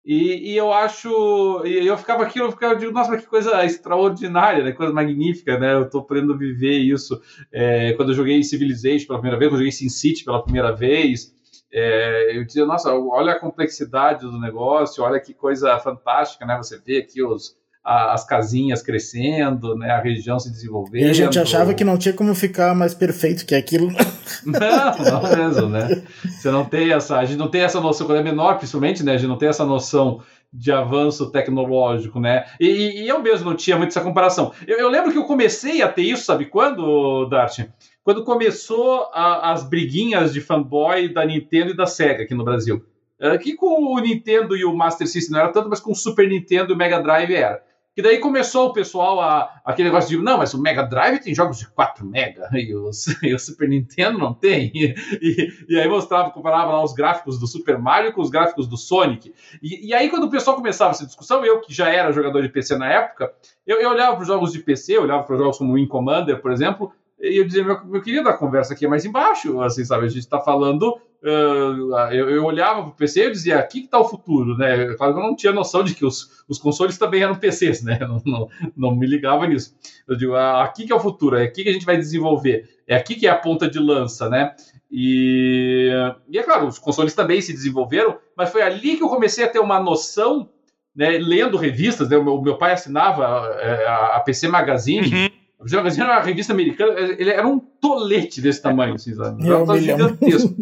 E, 0.09 0.53
e, 0.53 0.55
eu 0.55 0.71
acho. 0.71 1.65
E 1.65 1.85
eu 1.85 1.97
ficava 1.97 2.23
aqui, 2.23 2.39
eu 2.39 2.49
ficava, 2.49 2.75
eu 2.75 2.77
digo, 2.79 2.93
nossa, 2.93 3.11
mas 3.11 3.19
que 3.21 3.27
coisa 3.27 3.65
extraordinária, 3.65 4.63
né? 4.63 4.71
Coisa 4.71 4.93
magnífica, 4.93 5.59
né? 5.59 5.73
Eu 5.73 5.89
tô 5.89 5.99
aprendendo 5.99 6.31
a 6.31 6.37
viver 6.37 6.77
isso. 6.77 7.21
É, 7.51 7.91
quando 7.91 8.09
eu 8.11 8.15
joguei 8.15 8.41
Civilization 8.41 9.05
pela 9.05 9.19
primeira 9.19 9.37
vez, 9.37 9.49
quando 9.49 9.59
eu 9.59 9.65
joguei 9.65 9.71
SimCity 9.73 10.23
pela 10.23 10.41
primeira 10.41 10.73
vez, 10.73 11.35
é, 11.69 12.37
eu 12.37 12.45
dizia, 12.45 12.65
nossa, 12.65 12.93
olha 12.93 13.33
a 13.33 13.39
complexidade 13.39 14.21
do 14.21 14.39
negócio, 14.39 15.03
olha 15.03 15.19
que 15.19 15.33
coisa 15.33 15.77
fantástica, 15.79 16.45
né? 16.45 16.55
Você 16.55 16.79
vê 16.79 16.99
aqui 16.99 17.21
os, 17.21 17.57
as 17.87 18.25
casinhas 18.25 18.81
crescendo, 18.81 19.75
né, 19.77 19.91
a 19.91 20.01
região 20.01 20.37
se 20.37 20.51
desenvolvendo. 20.51 21.05
E 21.05 21.09
a 21.09 21.13
gente 21.13 21.39
achava 21.39 21.73
que 21.73 21.85
não 21.85 21.97
tinha 21.97 22.13
como 22.13 22.35
ficar 22.35 22.75
mais 22.75 22.93
perfeito 22.93 23.45
que 23.45 23.55
aquilo. 23.55 23.87
Não, 24.45 25.21
não 25.21 25.35
mesmo, 25.35 25.69
né? 25.69 26.03
Você 26.23 26.51
não 26.51 26.65
tem 26.65 26.91
essa, 26.91 27.17
a 27.17 27.25
gente 27.25 27.37
não 27.37 27.49
tem 27.49 27.61
essa 27.61 27.79
noção, 27.79 28.05
quando 28.05 28.19
é 28.19 28.23
menor, 28.23 28.57
principalmente, 28.57 29.03
né, 29.03 29.13
a 29.13 29.17
gente 29.17 29.29
não 29.29 29.37
tem 29.37 29.47
essa 29.47 29.65
noção 29.65 30.21
de 30.51 30.71
avanço 30.71 31.31
tecnológico, 31.31 32.19
né? 32.19 32.45
E, 32.59 33.03
e 33.03 33.07
eu 33.07 33.21
mesmo 33.21 33.49
não 33.49 33.55
tinha 33.55 33.77
muito 33.77 33.89
essa 33.89 34.01
comparação. 34.01 34.51
Eu, 34.65 34.77
eu, 34.77 34.89
lembro 34.89 35.11
que 35.11 35.17
eu 35.17 35.23
comecei 35.23 35.81
a 35.81 35.87
ter 35.87 36.03
isso, 36.03 36.25
sabe 36.25 36.45
quando, 36.45 37.25
Dart? 37.25 37.59
Quando 38.03 38.23
começou 38.23 39.09
a, 39.13 39.51
as 39.51 39.67
briguinhas 39.67 40.33
de 40.33 40.41
fanboy 40.41 41.13
da 41.13 41.25
Nintendo 41.25 41.71
e 41.71 41.75
da 41.75 41.85
Sega 41.85 42.23
aqui 42.23 42.33
no 42.33 42.43
Brasil. 42.43 42.85
Aqui 43.19 43.55
com 43.55 43.93
o 43.93 43.99
Nintendo 43.99 44.55
e 44.55 44.63
o 44.63 44.75
Master 44.75 45.07
System 45.07 45.33
não 45.33 45.39
era 45.39 45.51
tanto, 45.51 45.69
mas 45.69 45.79
com 45.79 45.91
o 45.91 45.95
Super 45.95 46.29
Nintendo 46.29 46.71
e 46.71 46.75
o 46.75 46.77
Mega 46.77 47.01
Drive 47.01 47.33
era. 47.33 47.66
E 47.97 48.01
daí 48.03 48.19
começou 48.19 48.67
o 48.67 48.73
pessoal 48.73 49.19
a 49.19 49.59
aquele 49.65 49.89
negócio 49.89 50.07
de 50.07 50.23
não, 50.23 50.37
mas 50.37 50.53
o 50.53 50.61
Mega 50.61 50.83
Drive 50.83 51.19
tem 51.19 51.33
jogos 51.33 51.57
de 51.57 51.67
4 51.67 52.05
mega 52.05 52.47
e 52.53 52.75
o, 52.75 52.91
e 53.23 53.33
o 53.33 53.39
Super 53.39 53.67
Nintendo 53.67 54.19
não 54.19 54.35
tem. 54.35 54.71
E, 55.19 55.51
e, 55.67 55.79
aí 55.79 55.89
mostrava, 55.89 56.29
comparava 56.29 56.73
lá 56.73 56.83
os 56.83 56.93
gráficos 56.93 57.39
do 57.39 57.47
Super 57.47 57.79
Mario 57.79 58.13
com 58.13 58.21
os 58.21 58.29
gráficos 58.29 58.67
do 58.67 58.77
Sonic. 58.77 59.33
E, 59.61 59.93
aí 59.95 60.09
quando 60.09 60.25
o 60.25 60.29
pessoal 60.29 60.55
começava 60.55 60.91
essa 60.91 61.07
discussão, 61.07 61.43
eu 61.43 61.59
que 61.59 61.73
já 61.73 61.89
era 61.89 62.11
jogador 62.11 62.41
de 62.41 62.49
PC 62.49 62.77
na 62.77 62.87
época, 62.87 63.33
eu, 63.65 63.81
eu 63.81 63.89
olhava 63.89 64.13
para 64.13 64.21
os 64.21 64.27
jogos 64.27 64.51
de 64.51 64.59
PC, 64.59 64.97
olhava 64.99 65.23
para 65.23 65.35
jogos 65.35 65.57
como 65.57 65.73
Wing 65.73 65.87
Commander, 65.87 66.39
por 66.39 66.51
exemplo, 66.51 66.93
e 67.19 67.39
eu 67.39 67.45
dizia, 67.45 67.63
meu, 67.63 67.83
meu 67.85 68.01
querido, 68.01 68.29
a 68.29 68.37
conversa 68.37 68.73
aqui 68.73 68.85
é 68.85 68.89
mais 68.89 69.05
embaixo, 69.05 69.59
assim, 69.61 69.83
sabe? 69.83 70.05
A 70.05 70.09
gente 70.09 70.19
está 70.19 70.39
falando 70.39 70.99
Uh, 71.23 71.91
eu, 72.11 72.29
eu, 72.29 72.45
olhava 72.45 72.83
para 72.83 72.91
o 72.91 72.95
PC 72.95 73.25
e 73.25 73.31
dizia, 73.31 73.57
aqui 73.57 73.79
que 73.79 73.85
está 73.85 73.99
o 73.99 74.07
futuro, 74.07 74.55
né? 74.55 74.93
Claro 74.95 75.13
que 75.13 75.19
eu 75.19 75.23
não 75.23 75.35
tinha 75.35 75.51
noção 75.51 75.83
de 75.83 75.95
que 75.95 76.05
os, 76.05 76.43
os 76.47 76.59
consoles 76.59 76.97
também 76.97 77.23
eram 77.23 77.35
PCs, 77.35 77.81
né? 77.83 77.97
Não, 78.07 78.21
não, 78.23 78.49
não, 78.75 78.95
me 78.95 79.07
ligava 79.07 79.47
nisso. 79.47 79.75
Eu 80.07 80.15
digo, 80.15 80.35
ah, 80.35 80.63
aqui 80.63 80.85
que 80.85 80.93
é 80.93 80.95
o 80.95 80.99
futuro, 80.99 81.35
é 81.35 81.43
aqui 81.43 81.63
que 81.63 81.69
a 81.69 81.73
gente 81.73 81.85
vai 81.85 81.97
desenvolver, 81.97 82.69
é 82.87 82.95
aqui 82.95 83.15
que 83.15 83.27
é 83.27 83.29
a 83.29 83.35
ponta 83.35 83.67
de 83.67 83.79
lança, 83.79 84.29
né? 84.29 84.55
E, 84.91 85.89
e 86.29 86.37
é 86.37 86.43
claro, 86.43 86.67
os 86.67 86.79
consoles 86.79 87.13
também 87.13 87.41
se 87.41 87.51
desenvolveram, 87.51 88.17
mas 88.35 88.51
foi 88.51 88.61
ali 88.61 88.95
que 88.95 89.03
eu 89.03 89.09
comecei 89.09 89.43
a 89.43 89.49
ter 89.49 89.59
uma 89.59 89.79
noção, 89.79 90.49
né? 90.95 91.17
Lendo 91.17 91.57
revistas, 91.57 92.09
né? 92.09 92.17
O 92.17 92.23
meu, 92.23 92.41
meu 92.41 92.57
pai 92.57 92.73
assinava 92.73 93.27
a, 93.27 93.61
é, 93.61 93.87
a, 93.87 94.05
a 94.17 94.19
PC 94.19 94.47
Magazine. 94.47 95.13
Uhum. 95.13 95.29
Magazine 95.59 96.03
era 96.03 96.13
uma 96.13 96.21
revista 96.21 96.53
americana, 96.53 96.99
ele 96.99 97.29
era 97.29 97.47
um 97.47 97.59
tolete 97.59 98.41
desse 98.41 98.61
tamanho, 98.61 98.93
assim, 98.93 99.13
sabe? 99.13 99.45
Era 99.45 99.63
um 99.63 99.77
gigantesco. 99.77 100.55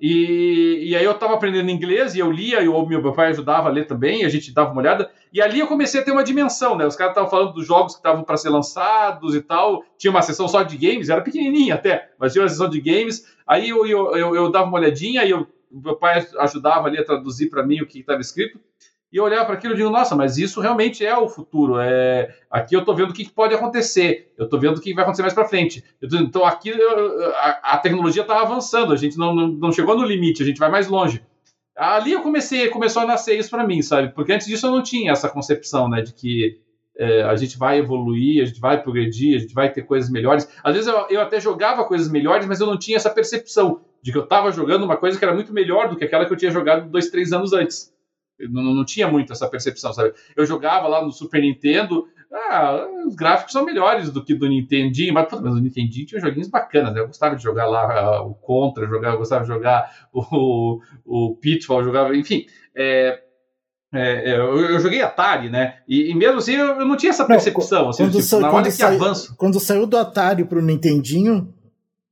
E, 0.00 0.90
e 0.90 0.96
aí 0.96 1.04
eu 1.04 1.12
estava 1.12 1.34
aprendendo 1.34 1.70
inglês 1.70 2.14
e 2.14 2.20
eu 2.20 2.30
lia, 2.30 2.62
e 2.62 2.68
o 2.68 2.86
meu 2.86 3.12
pai 3.12 3.28
ajudava 3.28 3.68
a 3.68 3.72
ler 3.72 3.86
também, 3.86 4.24
a 4.24 4.28
gente 4.28 4.52
dava 4.52 4.72
uma 4.72 4.80
olhada. 4.80 5.10
E 5.32 5.42
ali 5.42 5.60
eu 5.60 5.66
comecei 5.66 6.00
a 6.00 6.04
ter 6.04 6.10
uma 6.10 6.24
dimensão, 6.24 6.76
né? 6.76 6.86
Os 6.86 6.96
caras 6.96 7.12
estavam 7.12 7.28
falando 7.28 7.52
dos 7.52 7.66
jogos 7.66 7.92
que 7.92 7.98
estavam 7.98 8.24
para 8.24 8.36
ser 8.36 8.48
lançados 8.48 9.34
e 9.34 9.42
tal. 9.42 9.84
Tinha 9.98 10.10
uma 10.10 10.22
sessão 10.22 10.48
só 10.48 10.62
de 10.62 10.76
games, 10.76 11.10
era 11.10 11.20
pequenininha 11.20 11.74
até, 11.74 12.10
mas 12.18 12.32
tinha 12.32 12.42
uma 12.42 12.48
sessão 12.48 12.68
de 12.68 12.80
games. 12.80 13.26
Aí 13.46 13.68
eu, 13.68 13.86
eu, 13.86 14.16
eu, 14.16 14.34
eu 14.34 14.50
dava 14.50 14.66
uma 14.66 14.78
olhadinha 14.78 15.24
e 15.24 15.34
o 15.34 15.46
meu 15.70 15.96
pai 15.96 16.26
ajudava 16.38 16.88
ali 16.88 16.98
a 16.98 17.04
traduzir 17.04 17.50
para 17.50 17.64
mim 17.64 17.80
o 17.80 17.86
que 17.86 18.00
estava 18.00 18.20
escrito 18.20 18.58
e 19.12 19.16
eu 19.16 19.24
olhava 19.24 19.44
para 19.44 19.54
aquilo 19.54 19.74
e 19.74 19.76
digo, 19.76 19.90
nossa, 19.90 20.14
mas 20.14 20.38
isso 20.38 20.60
realmente 20.60 21.04
é 21.04 21.16
o 21.16 21.28
futuro. 21.28 21.78
É... 21.80 22.32
Aqui 22.48 22.76
eu 22.76 22.80
estou 22.80 22.94
vendo 22.94 23.10
o 23.10 23.12
que 23.12 23.28
pode 23.28 23.54
acontecer, 23.54 24.32
eu 24.38 24.44
estou 24.44 24.60
vendo 24.60 24.76
o 24.76 24.80
que 24.80 24.94
vai 24.94 25.02
acontecer 25.02 25.22
mais 25.22 25.34
para 25.34 25.48
frente. 25.48 25.82
Tô... 26.08 26.16
então 26.18 26.44
aqui 26.44 26.72
a, 26.72 27.74
a 27.74 27.78
tecnologia 27.78 28.22
está 28.22 28.40
avançando, 28.40 28.92
a 28.92 28.96
gente 28.96 29.18
não, 29.18 29.34
não, 29.34 29.48
não, 29.48 29.72
chegou 29.72 29.96
no 29.96 30.04
limite, 30.04 30.42
a 30.42 30.46
gente 30.46 30.60
vai 30.60 30.70
mais 30.70 30.86
longe. 30.86 31.22
Ali 31.76 32.12
eu 32.12 32.22
comecei, 32.22 32.68
começou 32.68 33.02
a 33.02 33.06
nascer 33.06 33.36
isso 33.36 33.50
para 33.50 33.66
mim, 33.66 33.82
sabe? 33.82 34.12
Porque 34.14 34.32
antes 34.32 34.46
disso 34.46 34.66
eu 34.66 34.70
não 34.70 34.82
tinha 34.82 35.10
essa 35.10 35.28
concepção, 35.28 35.88
né, 35.88 36.02
de 36.02 36.12
que 36.12 36.60
é, 36.96 37.22
a 37.22 37.34
gente 37.34 37.58
vai 37.58 37.78
evoluir, 37.78 38.42
a 38.42 38.46
gente 38.46 38.60
vai 38.60 38.80
progredir, 38.80 39.36
a 39.36 39.40
gente 39.40 39.54
vai 39.54 39.72
ter 39.72 39.82
coisas 39.82 40.10
melhores. 40.10 40.48
Às 40.62 40.74
vezes 40.74 40.88
eu, 40.88 41.06
eu 41.10 41.20
até 41.20 41.40
jogava 41.40 41.84
coisas 41.84 42.08
melhores, 42.08 42.46
mas 42.46 42.60
eu 42.60 42.66
não 42.66 42.78
tinha 42.78 42.96
essa 42.96 43.10
percepção 43.10 43.80
de 44.02 44.12
que 44.12 44.18
eu 44.18 44.24
estava 44.24 44.52
jogando 44.52 44.84
uma 44.84 44.96
coisa 44.96 45.18
que 45.18 45.24
era 45.24 45.34
muito 45.34 45.52
melhor 45.52 45.88
do 45.88 45.96
que 45.96 46.04
aquela 46.04 46.26
que 46.26 46.32
eu 46.32 46.36
tinha 46.36 46.50
jogado 46.50 46.88
dois, 46.88 47.10
três 47.10 47.32
anos 47.32 47.52
antes 47.52 47.92
não, 48.48 48.62
não 48.74 48.84
tinha 48.84 49.08
muito 49.08 49.32
essa 49.32 49.48
percepção, 49.48 49.92
sabe? 49.92 50.12
Eu 50.36 50.46
jogava 50.46 50.88
lá 50.88 51.04
no 51.04 51.12
Super 51.12 51.40
Nintendo, 51.40 52.06
ah, 52.32 52.86
os 53.06 53.16
gráficos 53.16 53.52
são 53.52 53.64
melhores 53.64 54.10
do 54.10 54.24
que 54.24 54.34
do 54.34 54.48
Nintendinho, 54.48 55.12
mas, 55.12 55.26
mas 55.32 55.54
o 55.54 55.60
Nintendinho 55.60 56.06
tinha 56.06 56.20
joguinhos 56.20 56.48
bacanas, 56.48 56.94
né? 56.94 57.00
Eu 57.00 57.08
gostava 57.08 57.34
de 57.34 57.42
jogar 57.42 57.66
lá 57.66 58.22
uh, 58.22 58.30
o 58.30 58.34
Contra, 58.34 58.86
jogar, 58.86 59.12
eu 59.12 59.18
gostava 59.18 59.42
de 59.42 59.48
jogar 59.48 59.90
o, 60.12 60.80
o 61.04 61.36
Pitfall, 61.36 61.82
jogava, 61.82 62.16
enfim. 62.16 62.46
É, 62.74 63.20
é, 63.92 64.30
é 64.30 64.38
eu, 64.38 64.60
eu, 64.60 64.78
joguei 64.78 65.02
Atari, 65.02 65.50
né? 65.50 65.78
E, 65.88 66.10
e 66.10 66.14
mesmo 66.14 66.38
assim 66.38 66.54
eu, 66.54 66.66
eu, 66.80 66.86
não 66.86 66.96
tinha 66.96 67.10
essa 67.10 67.24
percepção. 67.24 67.82
Não, 67.82 67.88
assim, 67.88 68.04
quando, 68.04 68.12
tipo, 68.12 68.22
sa 68.22 68.50
quando, 68.50 68.70
saiu, 68.70 69.02
avanço. 69.02 69.34
quando 69.36 69.60
saiu 69.60 69.86
do 69.86 69.98
Atari 69.98 70.44
pro 70.44 70.62
Nintendinho, 70.62 71.52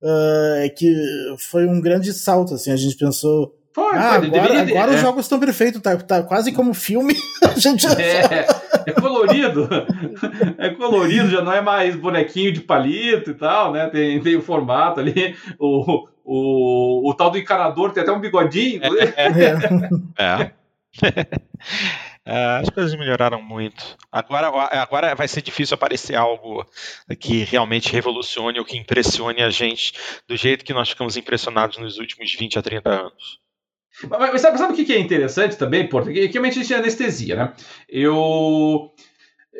uh, 0.03 0.57
é 0.65 0.69
que 0.69 0.93
foi 1.39 1.67
um 1.67 1.81
grande 1.81 2.13
salto. 2.13 2.55
Assim, 2.55 2.73
a 2.73 2.77
gente 2.77 2.97
pensou 2.97 3.55
foi, 3.73 3.97
ah, 3.97 4.15
agora, 4.15 4.29
deveria, 4.29 4.63
agora 4.63 4.93
é. 4.93 4.95
os 4.97 5.01
jogos 5.01 5.25
estão 5.25 5.39
perfeitos, 5.39 5.81
tá, 5.81 5.97
tá 5.97 6.23
quase 6.23 6.53
como 6.53 6.75
filme. 6.75 7.15
A 7.43 7.59
gente 7.59 7.87
é, 7.87 8.47
é 8.87 8.93
colorido. 8.93 9.69
É 10.57 10.71
colorido, 10.71 11.31
já 11.31 11.43
não 11.43 11.53
é 11.53 11.61
mais 11.61 11.95
bonequinho 11.95 12.53
de 12.53 12.61
palito 12.61 13.31
e 13.31 13.35
tal, 13.35 13.73
né? 13.73 13.89
Tem, 13.89 14.21
tem 14.21 14.37
o 14.37 14.43
formato 14.43 15.01
ali. 15.01 15.37
O, 15.59 16.09
o, 16.25 17.11
o 17.11 17.15
tal 17.15 17.31
do 17.31 17.39
encanador 17.39 17.93
tem 17.93 18.03
até 18.03 18.13
um 18.13 18.21
bigodinho. 18.21 18.83
É. 18.85 19.25
é. 20.19 20.53
é. 22.25 22.59
as 22.61 22.69
coisas 22.71 22.99
melhoraram 22.99 23.41
muito. 23.41 23.97
Agora, 24.11 24.49
agora 24.49 25.15
vai 25.15 25.29
ser 25.29 25.43
difícil 25.43 25.75
aparecer 25.75 26.17
algo 26.17 26.67
que 27.21 27.45
realmente 27.45 27.93
revolucione 27.93 28.59
ou 28.59 28.65
que 28.65 28.77
impressione 28.77 29.43
a 29.43 29.51
gente 29.51 29.93
do 30.27 30.37
jeito 30.37 30.65
que 30.65 30.75
nós 30.75 30.89
ficamos 30.89 31.17
impressionados 31.17 31.79
nos 31.79 31.99
últimos 31.99 32.35
20 32.35 32.59
a 32.59 32.63
30 32.63 32.91
anos. 32.91 33.48
Mas 34.09 34.41
sabe, 34.41 34.59
sabe 34.59 34.73
o 34.73 34.77
que 34.77 34.93
é 34.93 34.99
interessante 34.99 35.57
também, 35.57 35.89
Porto? 35.89 36.13
Que 36.13 36.27
realmente 36.27 36.65
tinha 36.65 36.79
anestesia, 36.79 37.35
né? 37.35 37.53
Eu, 37.89 38.93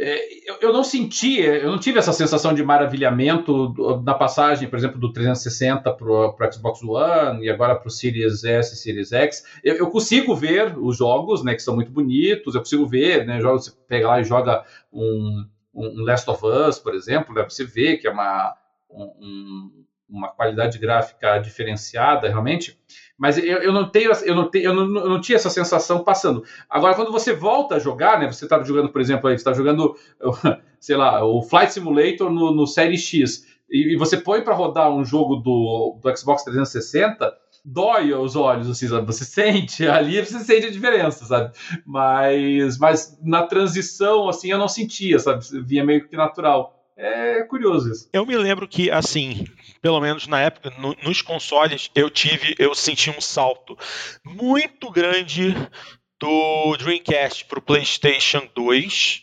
é, 0.01 0.49
eu, 0.49 0.57
eu 0.61 0.73
não 0.73 0.85
sentia, 0.85 1.57
eu 1.57 1.73
não 1.73 1.79
tive 1.79 1.99
essa 1.99 2.13
sensação 2.13 2.55
de 2.55 2.63
maravilhamento 2.63 3.75
na 4.05 4.15
passagem, 4.15 4.69
por 4.69 4.79
exemplo, 4.79 5.01
do 5.01 5.13
360 5.13 5.93
para 5.93 6.07
o 6.07 6.53
Xbox 6.53 6.81
One 6.85 7.45
e 7.45 7.51
agora 7.51 7.75
para 7.75 7.89
o 7.89 7.91
Series 7.91 8.45
S 8.45 8.75
e 8.75 8.77
Series 8.77 9.11
X. 9.11 9.43
Eu, 9.65 9.75
eu, 9.75 9.91
consigo 9.91 10.37
ver 10.37 10.79
os 10.79 10.97
jogos, 10.97 11.43
né, 11.43 11.55
que 11.55 11.63
são 11.63 11.75
muito 11.75 11.91
bonitos, 11.91 12.55
eu 12.55 12.61
consigo 12.61 12.87
ver, 12.87 13.27
né, 13.27 13.41
jogos, 13.41 13.65
você 13.65 13.73
pega 13.89 14.07
lá 14.07 14.21
e 14.21 14.25
joga 14.25 14.65
um, 14.93 15.45
um 15.75 16.05
Last 16.05 16.31
of 16.31 16.47
Us, 16.47 16.79
por 16.79 16.95
exemplo, 16.95 17.35
né, 17.35 17.43
você 17.43 17.65
vê 17.65 17.97
que 17.97 18.07
é 18.07 18.11
uma, 18.11 18.55
um, 18.89 19.85
uma 20.09 20.29
qualidade 20.29 20.79
gráfica 20.79 21.39
diferenciada, 21.39 22.29
realmente. 22.29 22.79
Mas 23.17 23.37
eu, 23.37 23.59
eu 23.59 23.73
não 23.73 23.89
tenho, 23.91 24.13
eu 24.25 24.35
não 24.35 24.49
tenho, 24.49 24.65
eu 24.67 24.75
não, 24.75 25.01
eu 25.01 25.09
não 25.09 25.21
tinha 25.21 25.37
essa 25.37 25.51
sensação 25.51 26.05
passando. 26.05 26.45
Agora, 26.71 26.95
quando 26.95 27.13
você 27.13 27.33
volta 27.35 27.75
a 27.75 27.79
jogar, 27.79 28.19
né? 28.19 28.27
Você 28.31 28.45
está 28.45 28.63
jogando, 28.63 28.91
por 28.91 29.01
exemplo, 29.01 29.29
aí, 29.29 29.37
você 29.37 29.41
está 29.41 29.53
jogando, 29.53 29.97
sei 30.81 30.97
lá, 30.97 31.25
o 31.25 31.43
Flight 31.43 31.73
Simulator 31.73 32.31
no, 32.31 32.53
no 32.53 32.67
Série 32.67 32.97
X, 32.97 33.47
e, 33.69 33.95
e 33.95 33.97
você 33.97 34.17
põe 34.17 34.41
para 34.41 34.55
rodar 34.55 34.91
um 34.91 35.05
jogo 35.05 35.37
do, 35.37 35.99
do 36.01 36.17
Xbox 36.17 36.45
360 36.45 37.37
dói 37.65 38.15
os 38.15 38.35
olhos, 38.35 38.71
assim, 38.71 38.89
sabe? 38.89 39.07
Você 39.07 39.25
sente 39.27 39.87
ali, 39.87 40.25
você 40.25 40.41
sente 40.41 40.67
a 40.67 40.71
diferença, 40.71 41.25
sabe? 41.25 41.53
Mas, 41.85 42.79
mas 42.79 43.19
na 43.23 43.43
transição, 43.43 44.29
assim, 44.29 44.51
eu 44.51 44.59
não 44.59 44.69
sentia, 44.69 45.19
sabe? 45.19 45.45
Vinha 45.65 45.85
meio 45.85 46.09
que 46.09 46.17
natural. 46.17 46.78
É 46.99 47.45
curioso 47.45 47.93
isso. 47.93 48.09
Eu 48.13 48.27
me 48.27 48.37
lembro 48.37 48.67
que, 48.67 48.91
assim, 48.91 49.45
pelo 49.81 50.01
menos 50.01 50.27
na 50.27 50.41
época, 50.41 50.73
no, 50.79 50.97
nos 51.05 51.23
consoles, 51.23 51.89
eu 51.95 52.11
tive, 52.11 52.57
eu 52.59 52.75
senti 52.75 53.09
um 53.09 53.21
salto 53.21 53.79
muito 54.25 54.91
grande 54.91 55.55
do 56.21 56.77
Dreamcast 56.77 57.45
para 57.45 57.61
o 57.61 57.63
PlayStation 57.63 58.49
2 58.53 59.23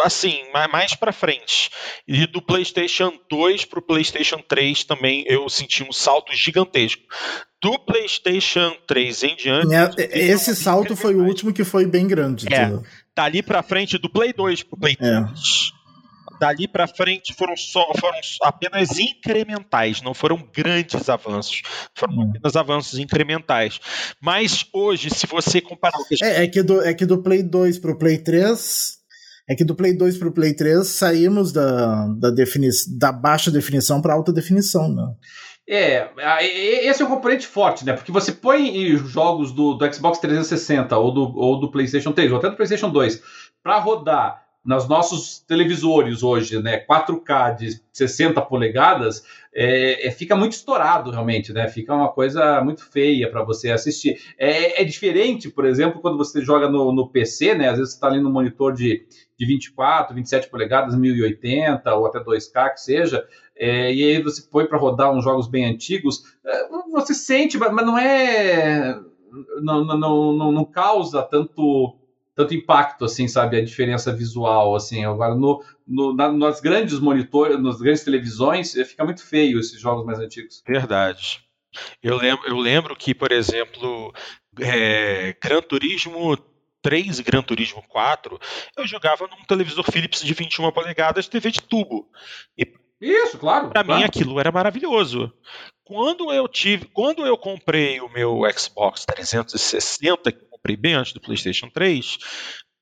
assim, 0.00 0.42
mais 0.70 0.94
para 0.94 1.12
frente. 1.12 1.70
E 2.08 2.26
do 2.26 2.40
PlayStation 2.40 3.12
2 3.30 3.64
para 3.64 3.78
o 3.78 3.82
PlayStation 3.82 4.38
3 4.38 4.84
também 4.84 5.24
eu 5.28 5.48
senti 5.48 5.82
um 5.82 5.92
salto 5.92 6.34
gigantesco. 6.34 7.02
Do 7.60 7.78
PlayStation 7.78 8.74
3 8.86 9.22
em 9.22 9.36
diante. 9.36 10.00
É, 10.00 10.18
esse 10.18 10.56
salto 10.56 10.96
foi 10.96 11.14
o 11.14 11.24
último 11.24 11.52
que 11.52 11.62
foi 11.62 11.86
bem 11.86 12.06
grande. 12.08 12.52
É, 12.52 12.72
Dali 13.14 13.42
pra 13.42 13.62
frente, 13.62 13.98
do 13.98 14.10
Play 14.10 14.32
2 14.32 14.62
pro 14.62 14.78
Play 14.78 14.96
3. 14.96 15.12
É. 15.12 15.81
Dali 16.42 16.66
para 16.66 16.88
frente 16.88 17.32
foram, 17.32 17.56
só, 17.56 17.86
foram 18.00 18.18
apenas 18.42 18.98
incrementais, 18.98 20.02
não 20.02 20.12
foram 20.12 20.44
grandes 20.52 21.08
avanços, 21.08 21.62
foram 21.94 22.14
hum. 22.14 22.30
apenas 22.30 22.56
avanços 22.56 22.98
incrementais. 22.98 23.78
Mas 24.20 24.66
hoje, 24.72 25.08
se 25.08 25.24
você 25.24 25.60
comparar 25.60 25.96
o 26.00 26.04
que 26.04 26.16
gente... 26.16 26.28
é, 26.28 26.42
é, 26.42 26.48
que 26.48 26.60
do, 26.60 26.82
é 26.82 26.92
que 26.94 27.06
do 27.06 27.22
Play 27.22 27.44
2 27.44 27.78
pro 27.78 27.96
Play 27.96 28.18
3 28.18 28.98
é 29.48 29.54
que 29.54 29.64
do 29.64 29.76
Play 29.76 29.96
2 29.96 30.18
pro 30.18 30.32
Play 30.32 30.52
3 30.52 30.84
saímos 30.84 31.52
da, 31.52 32.08
da, 32.08 32.30
defini 32.30 32.70
da 32.98 33.12
baixa 33.12 33.48
definição 33.48 34.02
para 34.02 34.14
alta 34.14 34.32
definição, 34.32 34.92
né? 34.92 35.14
É, 35.68 36.10
esse 36.88 37.02
é 37.02 37.04
um 37.04 37.08
componente 37.08 37.46
forte, 37.46 37.84
né? 37.84 37.92
Porque 37.92 38.10
você 38.10 38.32
põe 38.32 38.96
jogos 38.96 39.52
do, 39.52 39.74
do 39.74 39.94
Xbox 39.94 40.18
360 40.18 40.98
ou 40.98 41.14
do, 41.14 41.38
ou 41.38 41.60
do 41.60 41.70
PlayStation 41.70 42.10
3 42.10 42.32
ou 42.32 42.38
até 42.38 42.50
do 42.50 42.56
PlayStation 42.56 42.90
2 42.90 43.22
para 43.62 43.78
rodar 43.78 44.42
nos 44.64 44.88
nossos 44.88 45.40
televisores 45.40 46.22
hoje, 46.22 46.62
né, 46.62 46.78
4K 46.86 47.56
de 47.56 47.80
60 47.92 48.40
polegadas, 48.42 49.24
é, 49.54 50.06
é, 50.06 50.10
fica 50.10 50.34
muito 50.34 50.52
estourado 50.52 51.10
realmente, 51.10 51.52
né? 51.52 51.68
Fica 51.68 51.94
uma 51.94 52.10
coisa 52.10 52.62
muito 52.62 52.84
feia 52.90 53.30
para 53.30 53.44
você 53.44 53.70
assistir. 53.70 54.18
É, 54.38 54.80
é, 54.80 54.84
diferente, 54.84 55.50
por 55.50 55.66
exemplo, 55.66 56.00
quando 56.00 56.16
você 56.16 56.40
joga 56.40 56.68
no, 56.70 56.90
no 56.90 57.08
PC, 57.08 57.54
né? 57.54 57.68
Às 57.68 57.76
vezes 57.76 57.90
você 57.90 57.96
está 57.96 58.06
ali 58.06 58.20
no 58.20 58.30
monitor 58.30 58.72
de, 58.72 59.04
de 59.38 59.46
24, 59.46 60.14
27 60.14 60.48
polegadas, 60.48 60.96
1080 60.96 61.94
ou 61.94 62.06
até 62.06 62.18
2K 62.20 62.72
que 62.72 62.80
seja, 62.80 63.26
é, 63.54 63.92
e 63.92 64.02
aí 64.02 64.22
você 64.22 64.42
põe 64.50 64.64
para 64.64 64.78
rodar 64.78 65.12
uns 65.12 65.22
jogos 65.22 65.48
bem 65.48 65.66
antigos, 65.66 66.22
é, 66.46 66.68
você 66.90 67.12
sente, 67.12 67.58
mas 67.58 67.86
não 67.86 67.98
é. 67.98 68.98
Não, 69.62 69.84
não, 69.84 70.32
não, 70.32 70.52
não 70.52 70.64
causa 70.64 71.22
tanto 71.22 71.96
tanto 72.34 72.54
impacto, 72.54 73.04
assim, 73.04 73.28
sabe, 73.28 73.56
a 73.56 73.64
diferença 73.64 74.12
visual, 74.12 74.74
assim, 74.74 75.04
agora 75.04 75.34
no, 75.34 75.62
no 75.86 76.14
na, 76.14 76.30
nas 76.32 76.60
grandes 76.60 76.98
monitores, 76.98 77.60
nas 77.60 77.78
grandes 77.78 78.04
televisões, 78.04 78.76
eh, 78.76 78.84
fica 78.84 79.04
muito 79.04 79.24
feio 79.24 79.58
esses 79.58 79.80
jogos 79.80 80.04
mais 80.04 80.18
antigos. 80.18 80.62
Verdade. 80.66 81.40
Eu 82.02 82.16
lembro, 82.16 82.46
eu 82.46 82.56
lembro 82.56 82.96
que, 82.96 83.14
por 83.14 83.32
exemplo, 83.32 84.12
é, 84.60 85.34
Gran 85.42 85.62
Turismo 85.62 86.36
3 86.82 87.18
e 87.18 87.22
Gran 87.22 87.42
Turismo 87.42 87.82
4, 87.88 88.38
eu 88.76 88.86
jogava 88.86 89.26
num 89.28 89.44
televisor 89.44 89.84
Philips 89.90 90.22
de 90.22 90.34
21 90.34 90.70
polegadas, 90.72 91.28
TV 91.28 91.50
de 91.50 91.62
tubo. 91.62 92.10
E 92.58 92.66
isso, 93.00 93.38
claro. 93.38 93.70
Para 93.70 93.84
claro. 93.84 94.00
mim 94.00 94.06
aquilo 94.06 94.38
era 94.38 94.52
maravilhoso. 94.52 95.32
Quando 95.84 96.32
eu 96.32 96.46
tive, 96.46 96.86
quando 96.86 97.26
eu 97.26 97.36
comprei 97.36 98.00
o 98.00 98.08
meu 98.08 98.40
Xbox 98.56 99.04
360, 99.04 100.32
comprei 100.62 100.76
bem 100.76 100.94
antes 100.94 101.12
do 101.12 101.20
PlayStation 101.20 101.68
3, 101.68 102.18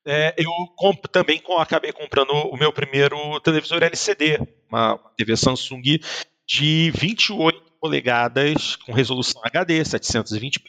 é, 0.06 0.34
eu 0.36 0.50
comp 0.76 1.06
também 1.06 1.40
com, 1.40 1.56
acabei 1.58 1.92
comprando 1.92 2.30
o 2.30 2.56
meu 2.56 2.72
primeiro 2.72 3.40
televisor 3.40 3.82
LCD, 3.82 4.38
uma, 4.68 4.98
TV 5.16 5.36
Samsung 5.36 5.98
de 6.46 6.90
28 6.90 7.72
polegadas 7.80 8.76
com 8.76 8.92
resolução 8.92 9.40
HD 9.44 9.82
720p 9.82 10.62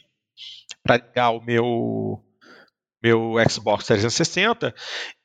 para 0.82 0.96
ligar 0.96 1.30
o 1.30 1.40
meu 1.40 2.20
meu 3.02 3.32
Xbox 3.50 3.86
360 3.86 4.74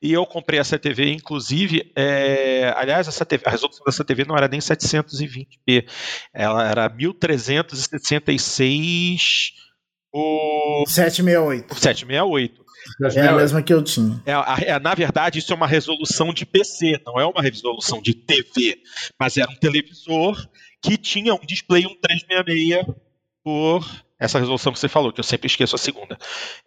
e 0.02 0.12
eu 0.12 0.26
comprei 0.26 0.60
essa 0.60 0.78
TV 0.80 1.12
inclusive 1.12 1.92
é, 1.96 2.74
aliás 2.76 3.08
essa 3.08 3.24
TV, 3.24 3.44
a 3.46 3.52
resolução 3.52 3.86
dessa 3.86 4.04
TV 4.04 4.26
não 4.26 4.36
era 4.36 4.48
nem 4.48 4.60
720p 4.60 5.88
ela 6.34 6.68
era 6.68 6.90
1366 6.90 9.67
o 10.14 10.86
768. 10.88 11.74
768. 11.76 12.68
É 13.14 13.28
a 13.28 13.34
mesma 13.34 13.62
que 13.62 13.74
eu 13.74 13.84
tinha. 13.84 14.22
É, 14.26 14.72
é, 14.72 14.80
na 14.80 14.96
verdade, 14.96 15.40
isso 15.40 15.52
é 15.52 15.56
uma 15.56 15.68
resolução 15.68 16.34
de 16.34 16.46
PC, 16.46 17.02
não 17.06 17.20
é 17.20 17.26
uma 17.26 17.42
resolução 17.42 18.02
de 18.02 18.14
TV. 18.14 18.78
Mas 19.20 19.38
era 19.38 19.52
um 19.52 19.56
televisor 19.56 20.48
que 20.82 20.98
tinha 20.98 21.34
um 21.34 21.46
display 21.46 21.86
um 21.86 21.96
366 22.00 22.96
por 23.44 23.86
essa 24.20 24.40
resolução 24.40 24.74
que 24.74 24.80
você 24.80 24.88
falou, 24.88 25.14
que 25.14 25.20
eu 25.20 25.24
sempre 25.24 25.48
esqueço 25.48 25.76
a 25.76 25.80
segunda. 25.80 26.18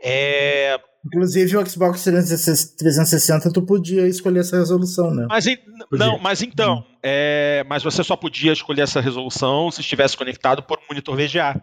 É... 0.02 0.78
Inclusive 1.04 1.56
o 1.56 1.66
Xbox 1.66 2.04
360 2.04 3.52
tu 3.52 3.62
podia 3.62 4.06
escolher 4.06 4.40
essa 4.40 4.56
resolução, 4.56 5.10
né? 5.12 5.26
Mas, 5.28 5.46
não, 5.90 6.18
mas 6.18 6.42
então, 6.42 6.84
é, 7.02 7.64
mas 7.66 7.82
você 7.82 8.04
só 8.04 8.14
podia 8.14 8.52
escolher 8.52 8.82
essa 8.82 9.00
resolução 9.00 9.70
se 9.70 9.80
estivesse 9.80 10.16
conectado 10.16 10.62
por 10.62 10.78
um 10.78 10.82
monitor 10.90 11.16
VGA. 11.16 11.60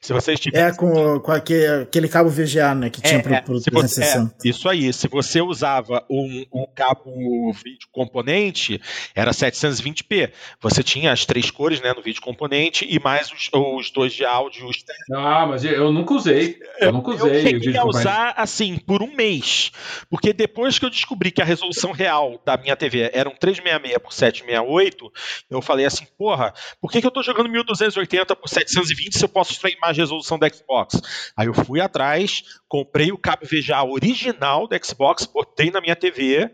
Se 0.00 0.12
vocês 0.12 0.38
tiverem... 0.38 0.68
É, 0.68 0.74
com, 0.74 1.20
com 1.20 1.32
aquele, 1.32 1.82
aquele 1.82 2.08
cabo 2.08 2.30
VGA, 2.30 2.74
né, 2.74 2.90
que 2.90 3.00
tinha 3.00 3.18
é, 3.18 3.22
pro, 3.22 3.42
pro 3.42 3.60
360. 3.60 4.34
Você, 4.38 4.48
é, 4.48 4.50
isso 4.50 4.68
aí, 4.68 4.92
se 4.92 5.08
você 5.08 5.40
usava 5.40 6.04
um, 6.10 6.44
um 6.52 6.66
cabo 6.74 7.52
vídeo 7.52 7.88
componente, 7.90 8.80
era 9.14 9.32
720p. 9.32 10.30
Você 10.60 10.82
tinha 10.82 11.12
as 11.12 11.24
três 11.24 11.50
cores, 11.50 11.80
né, 11.80 11.92
no 11.92 12.02
vídeo 12.02 12.22
componente 12.22 12.86
e 12.88 13.00
mais 13.00 13.30
os, 13.32 13.48
os 13.52 13.90
dois 13.90 14.12
de 14.12 14.24
áudio. 14.24 14.68
Os... 14.68 14.84
Ah, 15.12 15.46
mas 15.46 15.64
eu 15.64 15.92
nunca 15.92 16.14
usei. 16.14 16.58
Eu 16.78 16.92
nunca 16.92 17.10
usei. 17.10 17.36
Eu 17.36 17.42
cheguei 17.42 17.76
a 17.76 17.84
usar, 17.84 18.34
assim, 18.36 18.76
por 18.76 19.02
um 19.02 19.14
mês. 19.14 19.72
Porque 20.08 20.32
depois 20.32 20.78
que 20.78 20.84
eu 20.84 20.90
descobri 20.90 21.30
que 21.30 21.42
a 21.42 21.44
resolução 21.44 21.92
real 21.92 22.40
da 22.44 22.56
minha 22.56 22.76
TV 22.76 23.10
era 23.12 23.28
um 23.28 23.34
366 23.34 23.98
por 23.98 24.12
768, 24.12 25.12
eu 25.50 25.62
falei 25.62 25.86
assim, 25.86 26.06
porra, 26.16 26.52
por 26.80 26.90
que, 26.90 27.00
que 27.00 27.06
eu 27.06 27.10
tô 27.10 27.22
jogando 27.22 27.48
1280 27.48 28.36
por 28.36 28.48
720 28.48 29.18
se 29.18 29.24
eu 29.24 29.28
posso 29.28 29.55
extrair 29.56 29.76
mais 29.80 29.96
resolução 29.96 30.38
do 30.38 30.54
Xbox. 30.54 31.00
Aí 31.36 31.46
eu 31.46 31.54
fui 31.54 31.80
atrás, 31.80 32.42
comprei 32.68 33.10
o 33.12 33.18
cabo 33.18 33.46
VGA 33.46 33.82
original 33.84 34.68
do 34.68 34.84
Xbox, 34.84 35.26
botei 35.26 35.70
na 35.70 35.80
minha 35.80 35.96
TV 35.96 36.50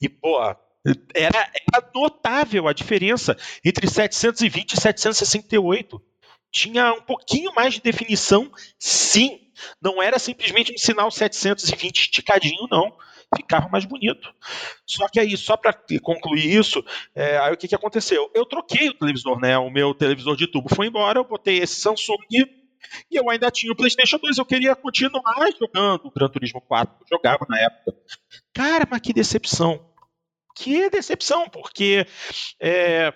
e, 0.00 0.08
pô, 0.08 0.38
era, 1.14 1.50
era 1.72 1.90
notável 1.94 2.68
a 2.68 2.72
diferença 2.72 3.36
entre 3.64 3.88
720 3.88 4.72
e 4.72 4.80
768. 4.80 6.02
Tinha 6.50 6.92
um 6.92 7.02
pouquinho 7.02 7.52
mais 7.54 7.74
de 7.74 7.80
definição, 7.80 8.50
sim. 8.78 9.40
Não 9.80 10.02
era 10.02 10.18
simplesmente 10.18 10.72
um 10.72 10.78
sinal 10.78 11.10
720 11.10 12.00
esticadinho, 12.00 12.68
não 12.70 12.96
ficava 13.36 13.68
mais 13.68 13.84
bonito. 13.84 14.32
Só 14.86 15.08
que 15.08 15.20
aí, 15.20 15.36
só 15.36 15.56
para 15.56 15.74
concluir 16.02 16.44
isso, 16.44 16.84
é, 17.14 17.38
aí 17.38 17.52
o 17.52 17.56
que, 17.56 17.68
que 17.68 17.74
aconteceu? 17.74 18.30
Eu 18.34 18.44
troquei 18.46 18.88
o 18.88 18.94
televisor, 18.94 19.40
né? 19.40 19.56
O 19.58 19.70
meu 19.70 19.94
televisor 19.94 20.36
de 20.36 20.46
tubo 20.46 20.74
foi 20.74 20.86
embora, 20.86 21.18
eu 21.18 21.24
botei 21.24 21.58
esse 21.58 21.80
Samsung 21.80 22.16
e 23.10 23.16
eu 23.16 23.28
ainda 23.30 23.50
tinha 23.50 23.72
o 23.72 23.76
PlayStation 23.76 24.18
2. 24.18 24.38
Eu 24.38 24.44
queria 24.44 24.74
continuar 24.76 25.50
jogando 25.58 26.06
o 26.06 26.10
Gran 26.10 26.28
Turismo 26.28 26.60
4, 26.60 26.94
eu 27.00 27.06
jogava 27.16 27.46
na 27.48 27.60
época. 27.60 27.94
Cara, 28.52 28.86
mas 28.90 29.00
que 29.00 29.12
decepção. 29.12 29.84
Que 30.54 30.88
decepção, 30.88 31.48
porque 31.48 32.06
é, 32.60 33.12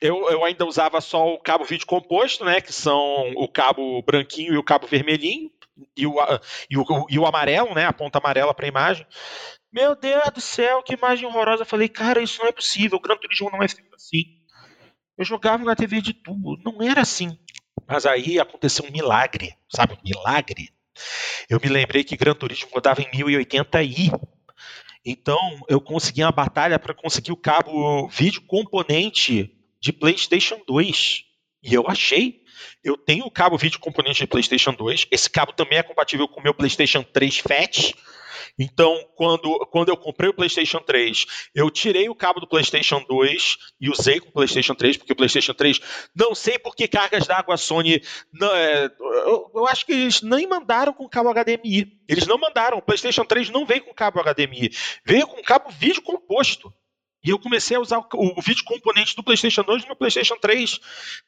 eu, 0.00 0.30
eu, 0.30 0.44
ainda 0.44 0.64
usava 0.64 1.00
só 1.00 1.34
o 1.34 1.38
cabo 1.38 1.64
vídeo 1.64 1.86
composto, 1.86 2.44
né? 2.44 2.60
Que 2.60 2.72
são 2.72 3.32
o 3.36 3.48
cabo 3.48 4.02
branquinho 4.02 4.54
e 4.54 4.58
o 4.58 4.62
cabo 4.62 4.86
vermelhinho. 4.86 5.50
E 5.94 6.06
o, 6.06 6.14
e 6.70 6.78
o, 6.78 7.06
e 7.10 7.18
o 7.18 7.26
amarelo, 7.26 7.74
né? 7.74 7.84
A 7.84 7.92
ponta 7.92 8.18
amarela 8.18 8.54
para 8.54 8.66
a 8.66 8.68
imagem. 8.68 9.06
Meu 9.72 9.94
Deus 9.94 10.30
do 10.34 10.40
céu, 10.40 10.82
que 10.82 10.94
imagem 10.94 11.26
horrorosa. 11.26 11.62
Eu 11.62 11.66
falei, 11.66 11.88
cara, 11.88 12.22
isso 12.22 12.40
não 12.40 12.48
é 12.48 12.52
possível. 12.52 12.98
O 12.98 13.00
Gran 13.00 13.16
Turismo 13.16 13.50
não 13.50 13.62
é 13.62 13.68
feito 13.68 13.94
assim. 13.94 14.24
Eu 15.18 15.24
jogava 15.24 15.64
na 15.64 15.74
TV 15.74 16.00
de 16.00 16.12
tubo, 16.12 16.58
não 16.64 16.82
era 16.82 17.00
assim. 17.00 17.38
Mas 17.86 18.04
aí 18.04 18.38
aconteceu 18.38 18.84
um 18.84 18.90
milagre, 18.90 19.54
sabe? 19.68 19.94
Um 19.94 20.02
milagre. 20.04 20.70
Eu 21.48 21.60
me 21.62 21.68
lembrei 21.68 22.02
que 22.04 22.16
Gran 22.16 22.34
Turismo 22.34 22.70
rodava 22.72 23.00
em 23.00 23.10
1080i. 23.10 24.10
Então 25.04 25.38
eu 25.68 25.80
consegui 25.80 26.22
uma 26.22 26.32
batalha 26.32 26.78
para 26.78 26.94
conseguir 26.94 27.32
o 27.32 27.36
cabo 27.36 28.08
vídeo 28.08 28.42
componente 28.42 29.54
de 29.80 29.92
PlayStation 29.92 30.60
2. 30.66 31.24
E 31.62 31.74
eu 31.74 31.86
achei. 31.86 32.42
Eu 32.82 32.96
tenho 32.96 33.24
o 33.24 33.30
cabo 33.30 33.56
vídeo 33.56 33.78
componente 33.78 34.20
de 34.20 34.26
PlayStation 34.26 34.72
2. 34.72 35.06
Esse 35.10 35.30
cabo 35.30 35.52
também 35.52 35.78
é 35.78 35.82
compatível 35.82 36.26
com 36.26 36.40
o 36.40 36.42
meu 36.42 36.54
PlayStation 36.54 37.02
3 37.02 37.38
Fat. 37.38 37.94
Então, 38.58 38.98
quando, 39.14 39.66
quando 39.70 39.88
eu 39.88 39.96
comprei 39.96 40.30
o 40.30 40.34
PlayStation 40.34 40.78
3, 40.80 41.26
eu 41.54 41.70
tirei 41.70 42.08
o 42.08 42.14
cabo 42.14 42.40
do 42.40 42.46
PlayStation 42.46 43.04
2 43.08 43.58
e 43.80 43.90
usei 43.90 44.20
com 44.20 44.28
o 44.28 44.32
PlayStation 44.32 44.74
3, 44.74 44.96
porque 44.96 45.12
o 45.12 45.16
PlayStation 45.16 45.54
3, 45.54 45.80
não 46.14 46.34
sei 46.34 46.58
por 46.58 46.74
que 46.74 46.88
cargas 46.88 47.26
d'água 47.26 47.54
a 47.54 47.58
Sony. 47.58 48.02
Não, 48.32 48.54
é, 48.54 48.86
eu, 48.98 49.50
eu, 49.54 49.66
acho 49.66 49.84
que 49.84 49.92
eles 49.92 50.22
nem 50.22 50.46
mandaram 50.46 50.92
com 50.92 51.08
cabo 51.08 51.32
HDMI. 51.32 52.00
Eles 52.08 52.26
não 52.26 52.38
mandaram. 52.38 52.78
O 52.78 52.82
PlayStation 52.82 53.24
3 53.24 53.50
não 53.50 53.66
veio 53.66 53.84
com 53.84 53.94
cabo 53.94 54.20
HDMI. 54.22 54.70
Veio 55.04 55.26
com 55.26 55.42
cabo 55.42 55.70
vídeo 55.70 56.02
composto. 56.02 56.72
E 57.24 57.30
eu 57.30 57.38
comecei 57.40 57.76
a 57.76 57.80
usar 57.80 57.98
o, 57.98 58.06
o 58.38 58.40
vídeo 58.40 58.64
componente 58.64 59.16
do 59.16 59.22
PlayStation 59.22 59.62
2 59.62 59.82
no 59.82 59.88
meu 59.88 59.96
PlayStation 59.96 60.36
3. 60.36 60.78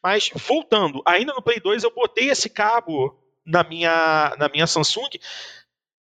Mas, 0.02 0.30
voltando, 0.34 1.02
ainda 1.04 1.34
no 1.34 1.42
Play 1.42 1.58
2 1.58 1.82
eu 1.82 1.92
botei 1.92 2.30
esse 2.30 2.48
cabo 2.48 3.18
na 3.44 3.64
minha, 3.64 4.36
na 4.38 4.48
minha 4.48 4.66
Samsung 4.66 5.08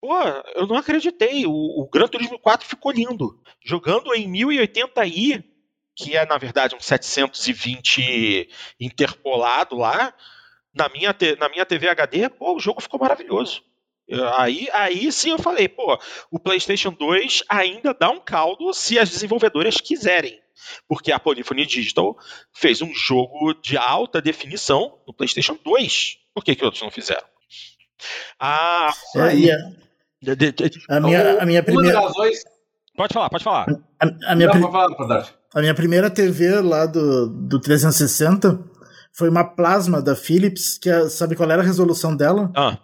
Pô, 0.01 0.17
eu 0.55 0.65
não 0.65 0.75
acreditei. 0.75 1.45
O, 1.45 1.51
o 1.51 1.87
Gran 1.87 2.07
Turismo 2.07 2.39
4 2.39 2.67
ficou 2.67 2.91
lindo. 2.91 3.39
Jogando 3.63 4.13
em 4.15 4.29
1080i, 4.29 5.43
que 5.95 6.17
é 6.17 6.25
na 6.25 6.39
verdade 6.39 6.75
um 6.75 6.79
720 6.79 8.49
interpolado 8.79 9.75
lá, 9.75 10.11
na 10.73 10.89
minha, 10.89 11.15
na 11.37 11.49
minha 11.49 11.65
TV 11.65 11.87
HD, 11.87 12.29
pô, 12.29 12.55
o 12.55 12.59
jogo 12.59 12.81
ficou 12.81 12.99
maravilhoso. 12.99 13.61
Aí, 14.35 14.67
aí 14.73 15.11
sim 15.11 15.29
eu 15.29 15.39
falei, 15.39 15.69
pô, 15.69 15.97
o 16.29 16.39
PlayStation 16.39 16.91
2 16.91 17.43
ainda 17.47 17.93
dá 17.93 18.09
um 18.09 18.19
caldo 18.19 18.73
se 18.73 18.97
as 18.97 19.09
desenvolvedoras 19.09 19.79
quiserem. 19.79 20.41
Porque 20.87 21.11
a 21.11 21.19
Polyphony 21.19 21.65
Digital 21.65 22.17
fez 22.53 22.81
um 22.81 22.93
jogo 22.93 23.53
de 23.53 23.77
alta 23.77 24.21
definição 24.21 24.99
no 25.07 25.13
PlayStation 25.13 25.57
2. 25.63 26.17
Por 26.33 26.43
que, 26.43 26.55
que 26.55 26.65
outros 26.65 26.81
não 26.81 26.91
fizeram? 26.91 27.25
Ah, 28.39 28.91
é. 29.15 29.53
A, 29.53 29.71
a, 30.89 30.99
minha, 30.99 31.41
a 31.41 31.45
minha 31.45 31.63
primeira. 31.63 31.99
Pode 32.95 33.13
falar, 33.13 33.29
pode 33.29 33.43
falar. 33.43 33.65
A, 33.99 34.31
a 34.31 34.35
minha, 34.35 34.47
não, 34.47 34.71
falar, 34.71 34.87
a 35.53 35.61
minha 35.61 35.73
primeira 35.73 36.09
TV 36.09 36.61
lá 36.61 36.85
do, 36.85 37.27
do 37.27 37.59
360 37.59 38.59
foi 39.13 39.29
uma 39.29 39.43
plasma 39.43 40.01
da 40.01 40.15
Philips, 40.15 40.77
que 40.77 40.89
é, 40.89 41.09
sabe 41.09 41.35
qual 41.35 41.49
era 41.49 41.61
a 41.61 41.65
resolução 41.65 42.15
dela? 42.15 42.51
Ah. 42.55 42.77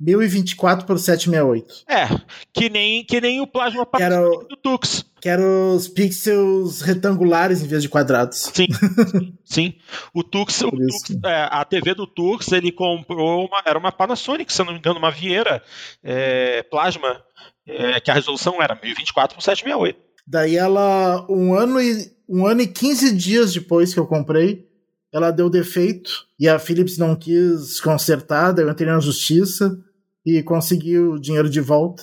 1024 0.00 0.86
por 0.86 0.98
768. 0.98 1.84
É, 1.88 2.06
que 2.52 2.70
nem, 2.70 3.04
que 3.04 3.20
nem 3.20 3.40
o 3.40 3.46
plasma 3.46 3.82
o, 3.82 4.44
do 4.44 4.56
Tux. 4.56 5.04
Que 5.20 5.28
eram 5.28 5.74
os 5.74 5.88
pixels 5.88 6.80
retangulares 6.80 7.62
em 7.62 7.66
vez 7.66 7.82
de 7.82 7.88
quadrados. 7.88 8.50
Sim, 8.54 8.68
sim. 9.44 9.74
O 10.14 10.22
Tux, 10.22 10.62
o 10.62 10.70
Tux 10.70 11.16
é, 11.24 11.48
a 11.50 11.64
TV 11.64 11.94
do 11.94 12.06
Tux, 12.06 12.52
ele 12.52 12.70
comprou 12.70 13.46
uma, 13.46 13.60
era 13.66 13.78
uma 13.78 13.90
Panasonic, 13.90 14.52
se 14.52 14.62
eu 14.62 14.66
não 14.66 14.72
me 14.72 14.78
engano, 14.78 14.98
uma 14.98 15.10
Vieira 15.10 15.62
é, 16.04 16.62
plasma, 16.62 17.20
é, 17.66 18.00
que 18.00 18.10
a 18.10 18.14
resolução 18.14 18.62
era 18.62 18.78
1024 18.80 19.34
por 19.34 19.42
768. 19.42 19.98
Daí 20.24 20.56
ela, 20.56 21.26
um 21.28 21.54
ano 21.54 21.80
e 21.80 22.12
um 22.28 22.46
ano 22.46 22.60
e 22.60 22.66
15 22.66 23.16
dias 23.16 23.52
depois 23.52 23.92
que 23.92 23.98
eu 23.98 24.06
comprei, 24.06 24.68
ela 25.12 25.30
deu 25.30 25.48
defeito 25.48 26.10
e 26.38 26.46
a 26.48 26.58
Philips 26.58 26.98
não 26.98 27.16
quis 27.16 27.80
consertar, 27.80 28.52
daí 28.52 28.64
eu 28.64 28.70
entrei 28.70 28.88
na 28.88 29.00
justiça 29.00 29.76
e 30.24 30.42
consegui 30.42 30.98
o 30.98 31.18
dinheiro 31.18 31.48
de 31.48 31.60
volta. 31.60 32.02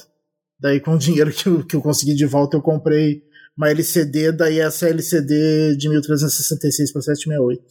Daí 0.59 0.79
com 0.79 0.91
o 0.91 0.97
dinheiro 0.97 1.31
que 1.31 1.47
eu, 1.47 1.65
que 1.65 1.75
eu 1.75 1.81
consegui 1.81 2.13
de 2.13 2.25
volta 2.25 2.57
eu 2.57 2.61
comprei 2.61 3.23
uma 3.57 3.69
LCD, 3.69 4.31
daí 4.33 4.59
essa 4.59 4.89
LCD 4.89 5.77
de 5.77 5.89
1366 5.89 6.91
por 6.91 7.01
768. 7.01 7.63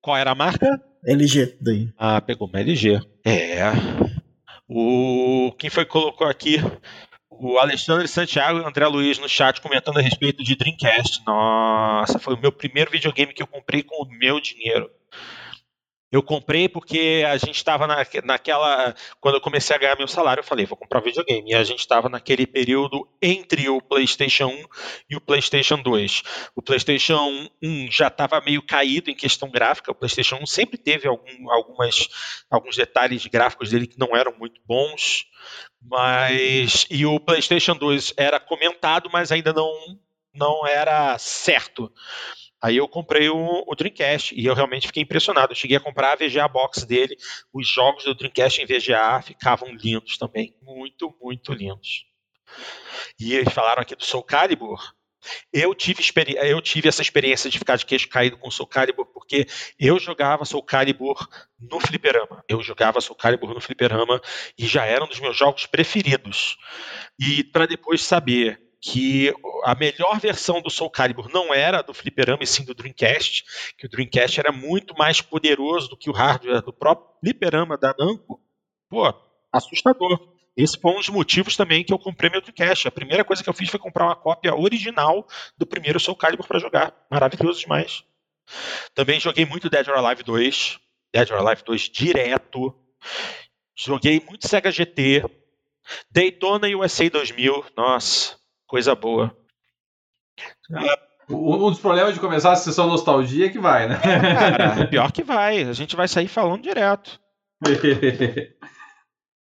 Qual 0.00 0.16
era 0.16 0.30
a 0.30 0.34
marca? 0.34 0.80
LG, 1.04 1.58
daí. 1.60 1.92
Ah, 1.96 2.20
pegou 2.20 2.48
uma 2.48 2.60
LG. 2.60 3.00
É. 3.24 3.60
O 4.68 5.52
quem 5.58 5.70
foi 5.70 5.84
que 5.84 5.90
colocou 5.90 6.26
aqui 6.26 6.56
o 7.30 7.58
Alexandre 7.58 8.08
Santiago 8.08 8.58
e 8.58 8.62
o 8.62 8.66
André 8.66 8.86
Luiz 8.86 9.18
no 9.18 9.28
chat 9.28 9.60
comentando 9.60 9.98
a 9.98 10.02
respeito 10.02 10.42
de 10.42 10.56
Dreamcast. 10.56 11.22
Nossa, 11.26 12.18
foi 12.18 12.34
o 12.34 12.40
meu 12.40 12.50
primeiro 12.50 12.90
videogame 12.90 13.32
que 13.32 13.42
eu 13.42 13.46
comprei 13.46 13.82
com 13.82 14.02
o 14.02 14.08
meu 14.18 14.40
dinheiro. 14.40 14.90
Eu 16.10 16.22
comprei 16.22 16.68
porque 16.68 17.22
a 17.26 17.36
gente 17.36 17.56
estava 17.56 17.86
na, 17.86 17.96
naquela. 18.24 18.94
Quando 19.20 19.34
eu 19.34 19.40
comecei 19.40 19.76
a 19.76 19.78
ganhar 19.78 19.96
meu 19.96 20.08
salário, 20.08 20.40
eu 20.40 20.44
falei, 20.44 20.64
vou 20.64 20.76
comprar 20.76 21.00
videogame. 21.00 21.50
E 21.50 21.54
a 21.54 21.62
gente 21.62 21.80
estava 21.80 22.08
naquele 22.08 22.46
período 22.46 23.06
entre 23.20 23.68
o 23.68 23.80
PlayStation 23.80 24.46
1 24.46 24.64
e 25.10 25.16
o 25.16 25.20
PlayStation 25.20 25.82
2. 25.82 26.22
O 26.56 26.62
PlayStation 26.62 27.48
1 27.62 27.90
já 27.90 28.08
estava 28.08 28.40
meio 28.40 28.62
caído 28.62 29.10
em 29.10 29.14
questão 29.14 29.50
gráfica. 29.50 29.92
O 29.92 29.94
PlayStation 29.94 30.36
1 30.36 30.46
sempre 30.46 30.78
teve 30.78 31.06
algum, 31.06 31.50
algumas, 31.50 32.08
alguns 32.50 32.76
detalhes 32.76 33.26
gráficos 33.26 33.70
dele 33.70 33.86
que 33.86 33.98
não 33.98 34.16
eram 34.16 34.34
muito 34.38 34.60
bons. 34.66 35.26
Mas. 35.82 36.86
E 36.90 37.04
o 37.04 37.20
PlayStation 37.20 37.76
2 37.76 38.14
era 38.16 38.40
comentado, 38.40 39.10
mas 39.12 39.30
ainda 39.30 39.52
não, 39.52 39.70
não 40.32 40.66
era 40.66 41.18
certo. 41.18 41.92
Aí 42.60 42.76
eu 42.76 42.88
comprei 42.88 43.28
o, 43.28 43.64
o, 43.66 43.74
Dreamcast 43.74 44.34
e 44.34 44.44
eu 44.44 44.54
realmente 44.54 44.88
fiquei 44.88 45.02
impressionado. 45.02 45.52
Eu 45.52 45.56
cheguei 45.56 45.76
a 45.76 45.80
comprar 45.80 46.12
a 46.12 46.16
VGA 46.16 46.48
Box 46.48 46.84
dele. 46.84 47.16
Os 47.52 47.68
jogos 47.68 48.04
do 48.04 48.14
Dreamcast 48.14 48.60
em 48.60 48.66
VGA 48.66 49.22
ficavam 49.22 49.72
lindos 49.72 50.18
também. 50.18 50.54
Muito, 50.62 51.14
muito 51.22 51.52
lindos. 51.52 52.04
E 53.18 53.34
eles 53.34 53.52
falaram 53.52 53.82
aqui 53.82 53.94
do 53.94 54.04
Soul 54.04 54.24
Calibur. 54.24 54.80
Eu 55.52 55.74
tive, 55.74 56.02
eu 56.42 56.60
tive 56.60 56.88
essa 56.88 57.02
experiência 57.02 57.50
de 57.50 57.58
ficar 57.58 57.76
de 57.76 57.84
queixo 57.84 58.08
caído 58.08 58.36
com 58.38 58.50
Soul 58.50 58.68
Calibur 58.68 59.06
porque 59.06 59.46
eu 59.78 59.98
jogava 59.98 60.44
Soul 60.44 60.62
Calibur 60.62 61.28
no 61.58 61.80
fliperama. 61.80 62.44
Eu 62.48 62.62
jogava 62.62 63.00
Soul 63.00 63.16
Calibur 63.16 63.52
no 63.52 63.60
fliperama 63.60 64.20
e 64.56 64.66
já 64.66 64.84
era 64.84 65.04
um 65.04 65.08
dos 65.08 65.20
meus 65.20 65.36
jogos 65.36 65.66
preferidos. 65.66 66.56
E 67.18 67.44
para 67.44 67.66
depois 67.66 68.02
saber 68.02 68.60
que 68.80 69.34
a 69.64 69.74
melhor 69.74 70.20
versão 70.20 70.60
do 70.60 70.70
Soul 70.70 70.90
Calibur 70.90 71.28
não 71.32 71.52
era 71.52 71.82
do 71.82 71.92
fliperama 71.92 72.42
e 72.42 72.46
sim 72.46 72.64
do 72.64 72.74
Dreamcast, 72.74 73.44
que 73.76 73.86
o 73.86 73.88
Dreamcast 73.88 74.38
era 74.38 74.52
muito 74.52 74.96
mais 74.96 75.20
poderoso 75.20 75.88
do 75.88 75.96
que 75.96 76.08
o 76.08 76.12
hardware 76.12 76.62
do 76.62 76.72
próprio 76.72 77.08
fliperama 77.20 77.76
da 77.76 77.94
Namco. 77.98 78.40
Pô, 78.88 79.12
assustador. 79.52 80.36
Esse 80.56 80.76
foi 80.80 80.92
um 80.92 80.96
dos 80.96 81.08
motivos 81.08 81.56
também 81.56 81.84
que 81.84 81.92
eu 81.92 81.98
comprei 81.98 82.30
meu 82.30 82.40
Dreamcast. 82.40 82.88
A 82.88 82.90
primeira 82.90 83.24
coisa 83.24 83.42
que 83.42 83.48
eu 83.48 83.54
fiz 83.54 83.68
foi 83.68 83.78
comprar 83.78 84.06
uma 84.06 84.16
cópia 84.16 84.54
original 84.54 85.26
do 85.56 85.66
primeiro 85.66 86.00
Soul 86.00 86.16
Calibur 86.16 86.46
para 86.46 86.58
jogar. 86.58 86.94
Maravilhoso 87.10 87.60
demais. 87.60 88.04
Também 88.94 89.20
joguei 89.20 89.44
muito 89.44 89.70
Dead 89.70 89.86
or 89.88 89.94
Alive 89.96 90.22
2. 90.22 90.78
Dead 91.12 91.30
or 91.30 91.38
Alive 91.38 91.62
2 91.64 91.82
direto. 91.90 92.74
Joguei 93.76 94.20
muito 94.20 94.48
Sega 94.48 94.72
GT. 94.72 95.24
Daytona 96.10 96.66
USA 96.76 97.08
2000. 97.08 97.64
Nossa, 97.76 98.36
coisa 98.68 98.94
boa. 98.94 99.36
Um 101.28 101.70
dos 101.70 101.80
problemas 101.80 102.14
de 102.14 102.20
começar 102.20 102.52
a 102.52 102.56
sessão 102.56 102.86
nostalgia 102.86 103.46
é 103.46 103.48
que 103.48 103.58
vai, 103.58 103.88
né? 103.88 103.98
Cara, 103.98 104.86
pior 104.86 105.10
que 105.10 105.24
vai. 105.24 105.62
A 105.62 105.72
gente 105.72 105.96
vai 105.96 106.06
sair 106.06 106.28
falando 106.28 106.62
direto. 106.62 107.20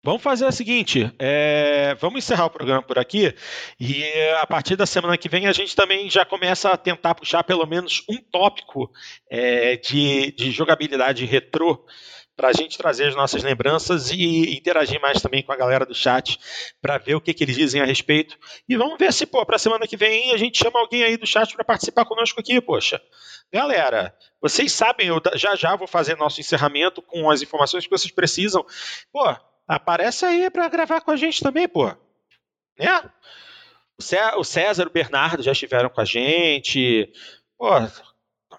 Vamos 0.03 0.21
fazer 0.21 0.45
o 0.45 0.51
seguinte: 0.53 1.13
é, 1.19 1.93
vamos 1.99 2.19
encerrar 2.19 2.45
o 2.45 2.49
programa 2.49 2.81
por 2.81 2.97
aqui 2.97 3.35
e 3.77 4.03
a 4.41 4.47
partir 4.47 4.77
da 4.77 4.85
semana 4.85 5.17
que 5.17 5.27
vem 5.27 5.47
a 5.47 5.51
gente 5.51 5.75
também 5.75 6.09
já 6.09 6.23
começa 6.23 6.69
a 6.69 6.77
tentar 6.77 7.13
puxar 7.13 7.43
pelo 7.43 7.65
menos 7.65 8.05
um 8.07 8.15
tópico 8.15 8.89
é, 9.29 9.75
de, 9.75 10.31
de 10.31 10.51
jogabilidade 10.51 11.25
retrô 11.25 11.85
para 12.37 12.49
a 12.49 12.53
gente 12.53 12.77
trazer 12.77 13.07
as 13.07 13.15
nossas 13.15 13.41
lembranças 13.41 14.11
e 14.11 14.55
interagir 14.55 15.01
mais 15.01 15.19
também 15.19 15.41
com 15.41 15.51
a 15.51 15.55
galera 15.57 15.87
do 15.87 15.95
chat 15.95 16.39
para 16.79 16.99
ver 16.99 17.15
o 17.15 17.21
que, 17.21 17.33
que, 17.33 17.43
eles 17.43 17.55
dizem 17.55 17.81
a 17.81 17.85
respeito. 17.85 18.37
E 18.69 18.77
vamos 18.77 18.99
ver 18.99 19.11
se, 19.11 19.25
pô, 19.25 19.43
para 19.43 19.57
semana 19.57 19.87
que 19.87 19.97
vem 19.97 20.31
a 20.31 20.37
gente 20.37 20.59
chama 20.59 20.79
alguém 20.79 21.03
aí 21.03 21.17
do 21.17 21.25
chat 21.25 21.55
para 21.55 21.65
participar 21.65 22.05
conosco 22.05 22.39
aqui, 22.39 22.61
poxa. 22.61 23.01
Galera, 23.51 24.15
vocês 24.39 24.71
sabem, 24.71 25.07
eu 25.07 25.19
já 25.33 25.55
já 25.55 25.75
vou 25.75 25.87
fazer 25.87 26.15
nosso 26.15 26.39
encerramento 26.39 27.01
com 27.01 27.29
as 27.31 27.41
informações 27.41 27.85
que 27.85 27.89
vocês 27.89 28.13
precisam. 28.13 28.63
Pô, 29.11 29.35
aparece 29.67 30.23
aí 30.23 30.49
para 30.51 30.69
gravar 30.69 31.01
com 31.01 31.09
a 31.09 31.17
gente 31.17 31.41
também, 31.41 31.67
pô. 31.67 31.87
Né? 32.77 33.09
O 34.37 34.43
César, 34.43 34.85
o 34.85 34.91
Bernardo 34.91 35.41
já 35.41 35.53
estiveram 35.53 35.89
com 35.89 36.01
a 36.01 36.05
gente. 36.05 37.11
Pô, 37.57 37.67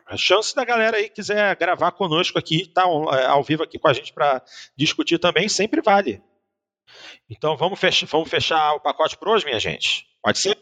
a 0.07 0.17
chance 0.17 0.55
da 0.55 0.65
galera 0.65 0.97
aí 0.97 1.09
quiser 1.09 1.57
gravar 1.57 1.93
conosco 1.93 2.39
aqui, 2.39 2.67
tá 2.67 2.83
é, 2.83 3.27
ao 3.27 3.43
vivo 3.43 3.63
aqui 3.63 3.79
com 3.79 3.89
a 3.89 3.93
gente 3.93 4.13
para 4.13 4.43
discutir 4.77 5.19
também, 5.19 5.49
sempre 5.49 5.81
vale. 5.81 6.23
Então 7.29 7.57
vamos 7.57 7.79
fechar, 7.79 8.07
vamos 8.07 8.29
fechar 8.29 8.75
o 8.75 8.81
pacote 8.81 9.17
por 9.17 9.29
hoje, 9.29 9.45
minha 9.45 9.61
gente. 9.61 10.07
Pode 10.23 10.39
ser? 10.39 10.59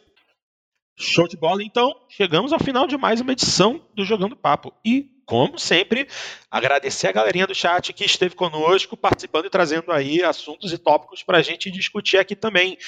Show 0.99 1.29
de 1.29 1.37
bola, 1.37 1.63
então. 1.63 1.95
Chegamos 2.09 2.53
ao 2.53 2.59
final 2.59 2.87
de 2.87 2.97
mais 2.97 3.21
uma 3.21 3.33
edição 3.33 3.87
do 3.95 4.05
Jogando 4.05 4.37
Papo. 4.37 4.73
E 4.85 5.11
como 5.27 5.59
sempre, 5.59 6.07
agradecer 6.49 7.09
a 7.09 7.13
galerinha 7.13 7.49
do 7.49 7.55
chat 7.55 7.93
que 7.93 8.05
esteve 8.05 8.37
conosco, 8.37 8.97
participando 8.97 9.47
e 9.47 9.51
trazendo 9.51 9.91
aí 9.91 10.23
assuntos 10.23 10.73
e 10.73 10.79
tópicos 10.79 11.25
para 11.25 11.39
a 11.39 11.43
gente 11.43 11.69
discutir 11.69 12.17
aqui 12.17 12.37
também. 12.37 12.79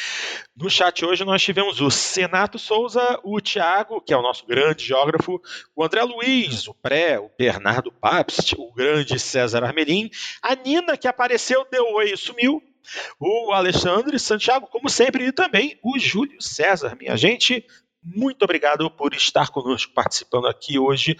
No 0.56 0.70
chat 0.70 1.04
hoje 1.04 1.24
nós 1.24 1.42
tivemos 1.42 1.80
o 1.80 1.90
Senato 1.90 2.56
Souza, 2.56 3.18
o 3.24 3.40
Tiago, 3.40 4.00
que 4.00 4.14
é 4.14 4.16
o 4.16 4.22
nosso 4.22 4.46
grande 4.46 4.84
geógrafo, 4.84 5.42
o 5.74 5.84
André 5.84 6.04
Luiz, 6.04 6.68
o 6.68 6.74
Pré, 6.74 7.18
o 7.18 7.28
Bernardo 7.36 7.90
Papst, 7.90 8.52
o 8.56 8.72
grande 8.72 9.18
César 9.18 9.64
Armelin, 9.64 10.08
a 10.40 10.54
Nina, 10.54 10.96
que 10.96 11.08
apareceu, 11.08 11.66
deu 11.68 11.84
oi 11.92 12.12
e 12.12 12.16
sumiu, 12.16 12.62
o 13.18 13.52
Alexandre 13.52 14.16
Santiago, 14.18 14.68
como 14.68 14.88
sempre, 14.88 15.26
e 15.26 15.32
também 15.32 15.78
o 15.82 15.98
Júlio 15.98 16.40
César, 16.40 16.96
minha 16.98 17.16
gente. 17.16 17.66
Muito 18.14 18.42
obrigado 18.42 18.90
por 18.90 19.12
estar 19.12 19.50
conosco 19.50 19.92
participando 19.92 20.46
aqui 20.46 20.78
hoje 20.78 21.16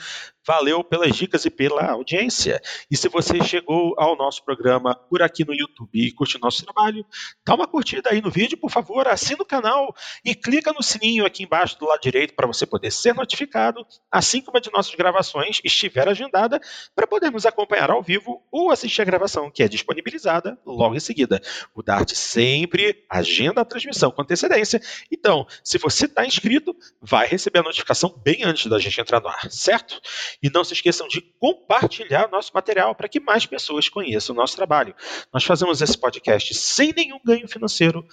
Valeu 0.49 0.83
pelas 0.83 1.15
dicas 1.15 1.45
e 1.45 1.51
pela 1.51 1.91
audiência. 1.91 2.59
E 2.91 2.97
se 2.97 3.07
você 3.07 3.45
chegou 3.45 3.95
ao 3.99 4.17
nosso 4.17 4.43
programa 4.43 4.95
por 4.95 5.21
aqui 5.21 5.45
no 5.45 5.53
YouTube 5.53 5.91
e 5.93 6.11
curte 6.11 6.39
o 6.39 6.41
nosso 6.41 6.65
trabalho, 6.65 7.05
dá 7.47 7.55
uma 7.55 7.67
curtida 7.67 8.09
aí 8.09 8.23
no 8.23 8.31
vídeo, 8.31 8.57
por 8.57 8.71
favor, 8.71 9.07
assina 9.07 9.43
o 9.43 9.45
canal 9.45 9.95
e 10.25 10.35
clica 10.35 10.73
no 10.73 10.83
sininho 10.83 11.27
aqui 11.27 11.43
embaixo 11.43 11.79
do 11.79 11.85
lado 11.85 12.01
direito 12.01 12.33
para 12.33 12.47
você 12.47 12.65
poder 12.65 12.91
ser 12.91 13.15
notificado 13.15 13.87
assim 14.11 14.41
que 14.41 14.49
uma 14.49 14.59
de 14.59 14.73
nossas 14.73 14.95
gravações 14.95 15.61
estiver 15.63 16.09
agendada 16.09 16.59
para 16.97 17.07
podermos 17.07 17.45
acompanhar 17.45 17.91
ao 17.91 18.03
vivo 18.03 18.43
ou 18.51 18.71
assistir 18.71 19.03
a 19.03 19.05
gravação 19.05 19.51
que 19.51 19.63
é 19.63 19.69
disponibilizada 19.69 20.59
logo 20.65 20.95
em 20.95 21.01
seguida. 21.01 21.43
O 21.75 21.83
Dart 21.83 22.15
sempre 22.15 23.05
agenda 23.11 23.61
a 23.61 23.67
transmissão 23.67 24.11
com 24.11 24.23
antecedência. 24.23 24.81
Então, 25.13 25.47
se 25.63 25.77
você 25.77 26.07
está 26.07 26.25
inscrito, 26.25 26.75
vai 27.01 27.27
receber 27.27 27.61
a 27.61 27.63
notificação 27.63 28.15
bem 28.25 28.45
antes 28.45 28.67
da 28.67 28.79
gente 28.79 29.01
entrar 29.01 29.21
no 29.21 29.29
ar, 29.29 29.51
certo? 29.51 30.01
E 30.43 30.51
não 30.51 30.65
se 30.65 30.75
esqueçam 30.75 31.09
de 31.09 31.21
compartilhar 31.21 32.29
nosso 32.31 32.51
material 32.55 32.95
para 32.95 33.09
que 33.09 33.21
mais 33.21 33.47
pessoas 33.47 33.89
conheçam 33.89 34.35
o 34.35 34.39
nosso 34.39 34.57
trabalho. 34.57 34.95
Nós 35.33 35.45
fazemos 35.45 35.81
esse 35.81 35.97
podcast 35.97 36.55
sem 36.55 36.93
nenhum 36.93 37.21
ganho 37.25 37.49
financeiro, 37.49 38.07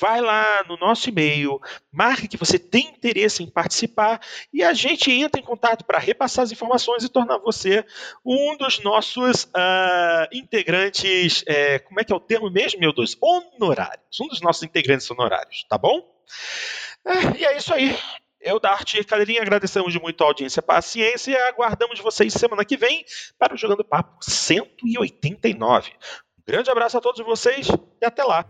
Vai 0.00 0.20
lá 0.20 0.64
no 0.68 0.76
nosso 0.76 1.08
e-mail, 1.08 1.60
marque 1.92 2.26
que 2.26 2.36
você 2.36 2.58
tem 2.58 2.88
interesse 2.88 3.44
em 3.44 3.50
participar 3.50 4.20
e 4.52 4.60
a 4.64 4.72
gente 4.72 5.12
entra 5.12 5.40
em 5.40 5.44
contato 5.44 5.84
para 5.84 6.00
repassar 6.00 6.42
as 6.42 6.50
informações 6.50 7.04
e 7.04 7.08
tornar 7.08 7.38
você 7.38 7.84
um 8.26 8.56
dos 8.56 8.82
nossos 8.82 9.44
uh, 9.44 10.26
integrantes. 10.32 11.44
É, 11.46 11.78
como 11.78 12.00
é 12.00 12.04
que 12.04 12.12
é 12.12 12.16
o 12.16 12.20
termo 12.20 12.50
mesmo, 12.50 12.80
meu 12.80 12.92
Deus? 12.92 13.16
Honorários. 13.20 14.20
Um 14.20 14.26
dos 14.26 14.40
nossos 14.40 14.64
integrantes 14.64 15.08
honorários, 15.08 15.64
tá 15.68 15.78
bom? 15.78 16.02
É, 17.06 17.38
e 17.38 17.44
é 17.44 17.56
isso 17.56 17.72
aí. 17.72 17.96
Eu, 18.44 18.60
Dart 18.60 18.92
e 18.92 19.02
Cadeirinha, 19.02 19.40
agradecemos 19.40 19.96
muito 19.96 20.22
a 20.22 20.26
audiência 20.26 20.60
e 20.60 20.62
paciência 20.62 21.30
e 21.30 21.36
aguardamos 21.48 21.98
vocês 21.98 22.30
semana 22.34 22.62
que 22.62 22.76
vem 22.76 23.02
para 23.38 23.54
o 23.54 23.56
Jogando 23.56 23.82
Papo 23.82 24.18
189. 24.20 25.90
Um 25.90 26.42
grande 26.46 26.70
abraço 26.70 26.98
a 26.98 27.00
todos 27.00 27.24
vocês 27.24 27.68
e 28.02 28.04
até 28.04 28.22
lá! 28.22 28.44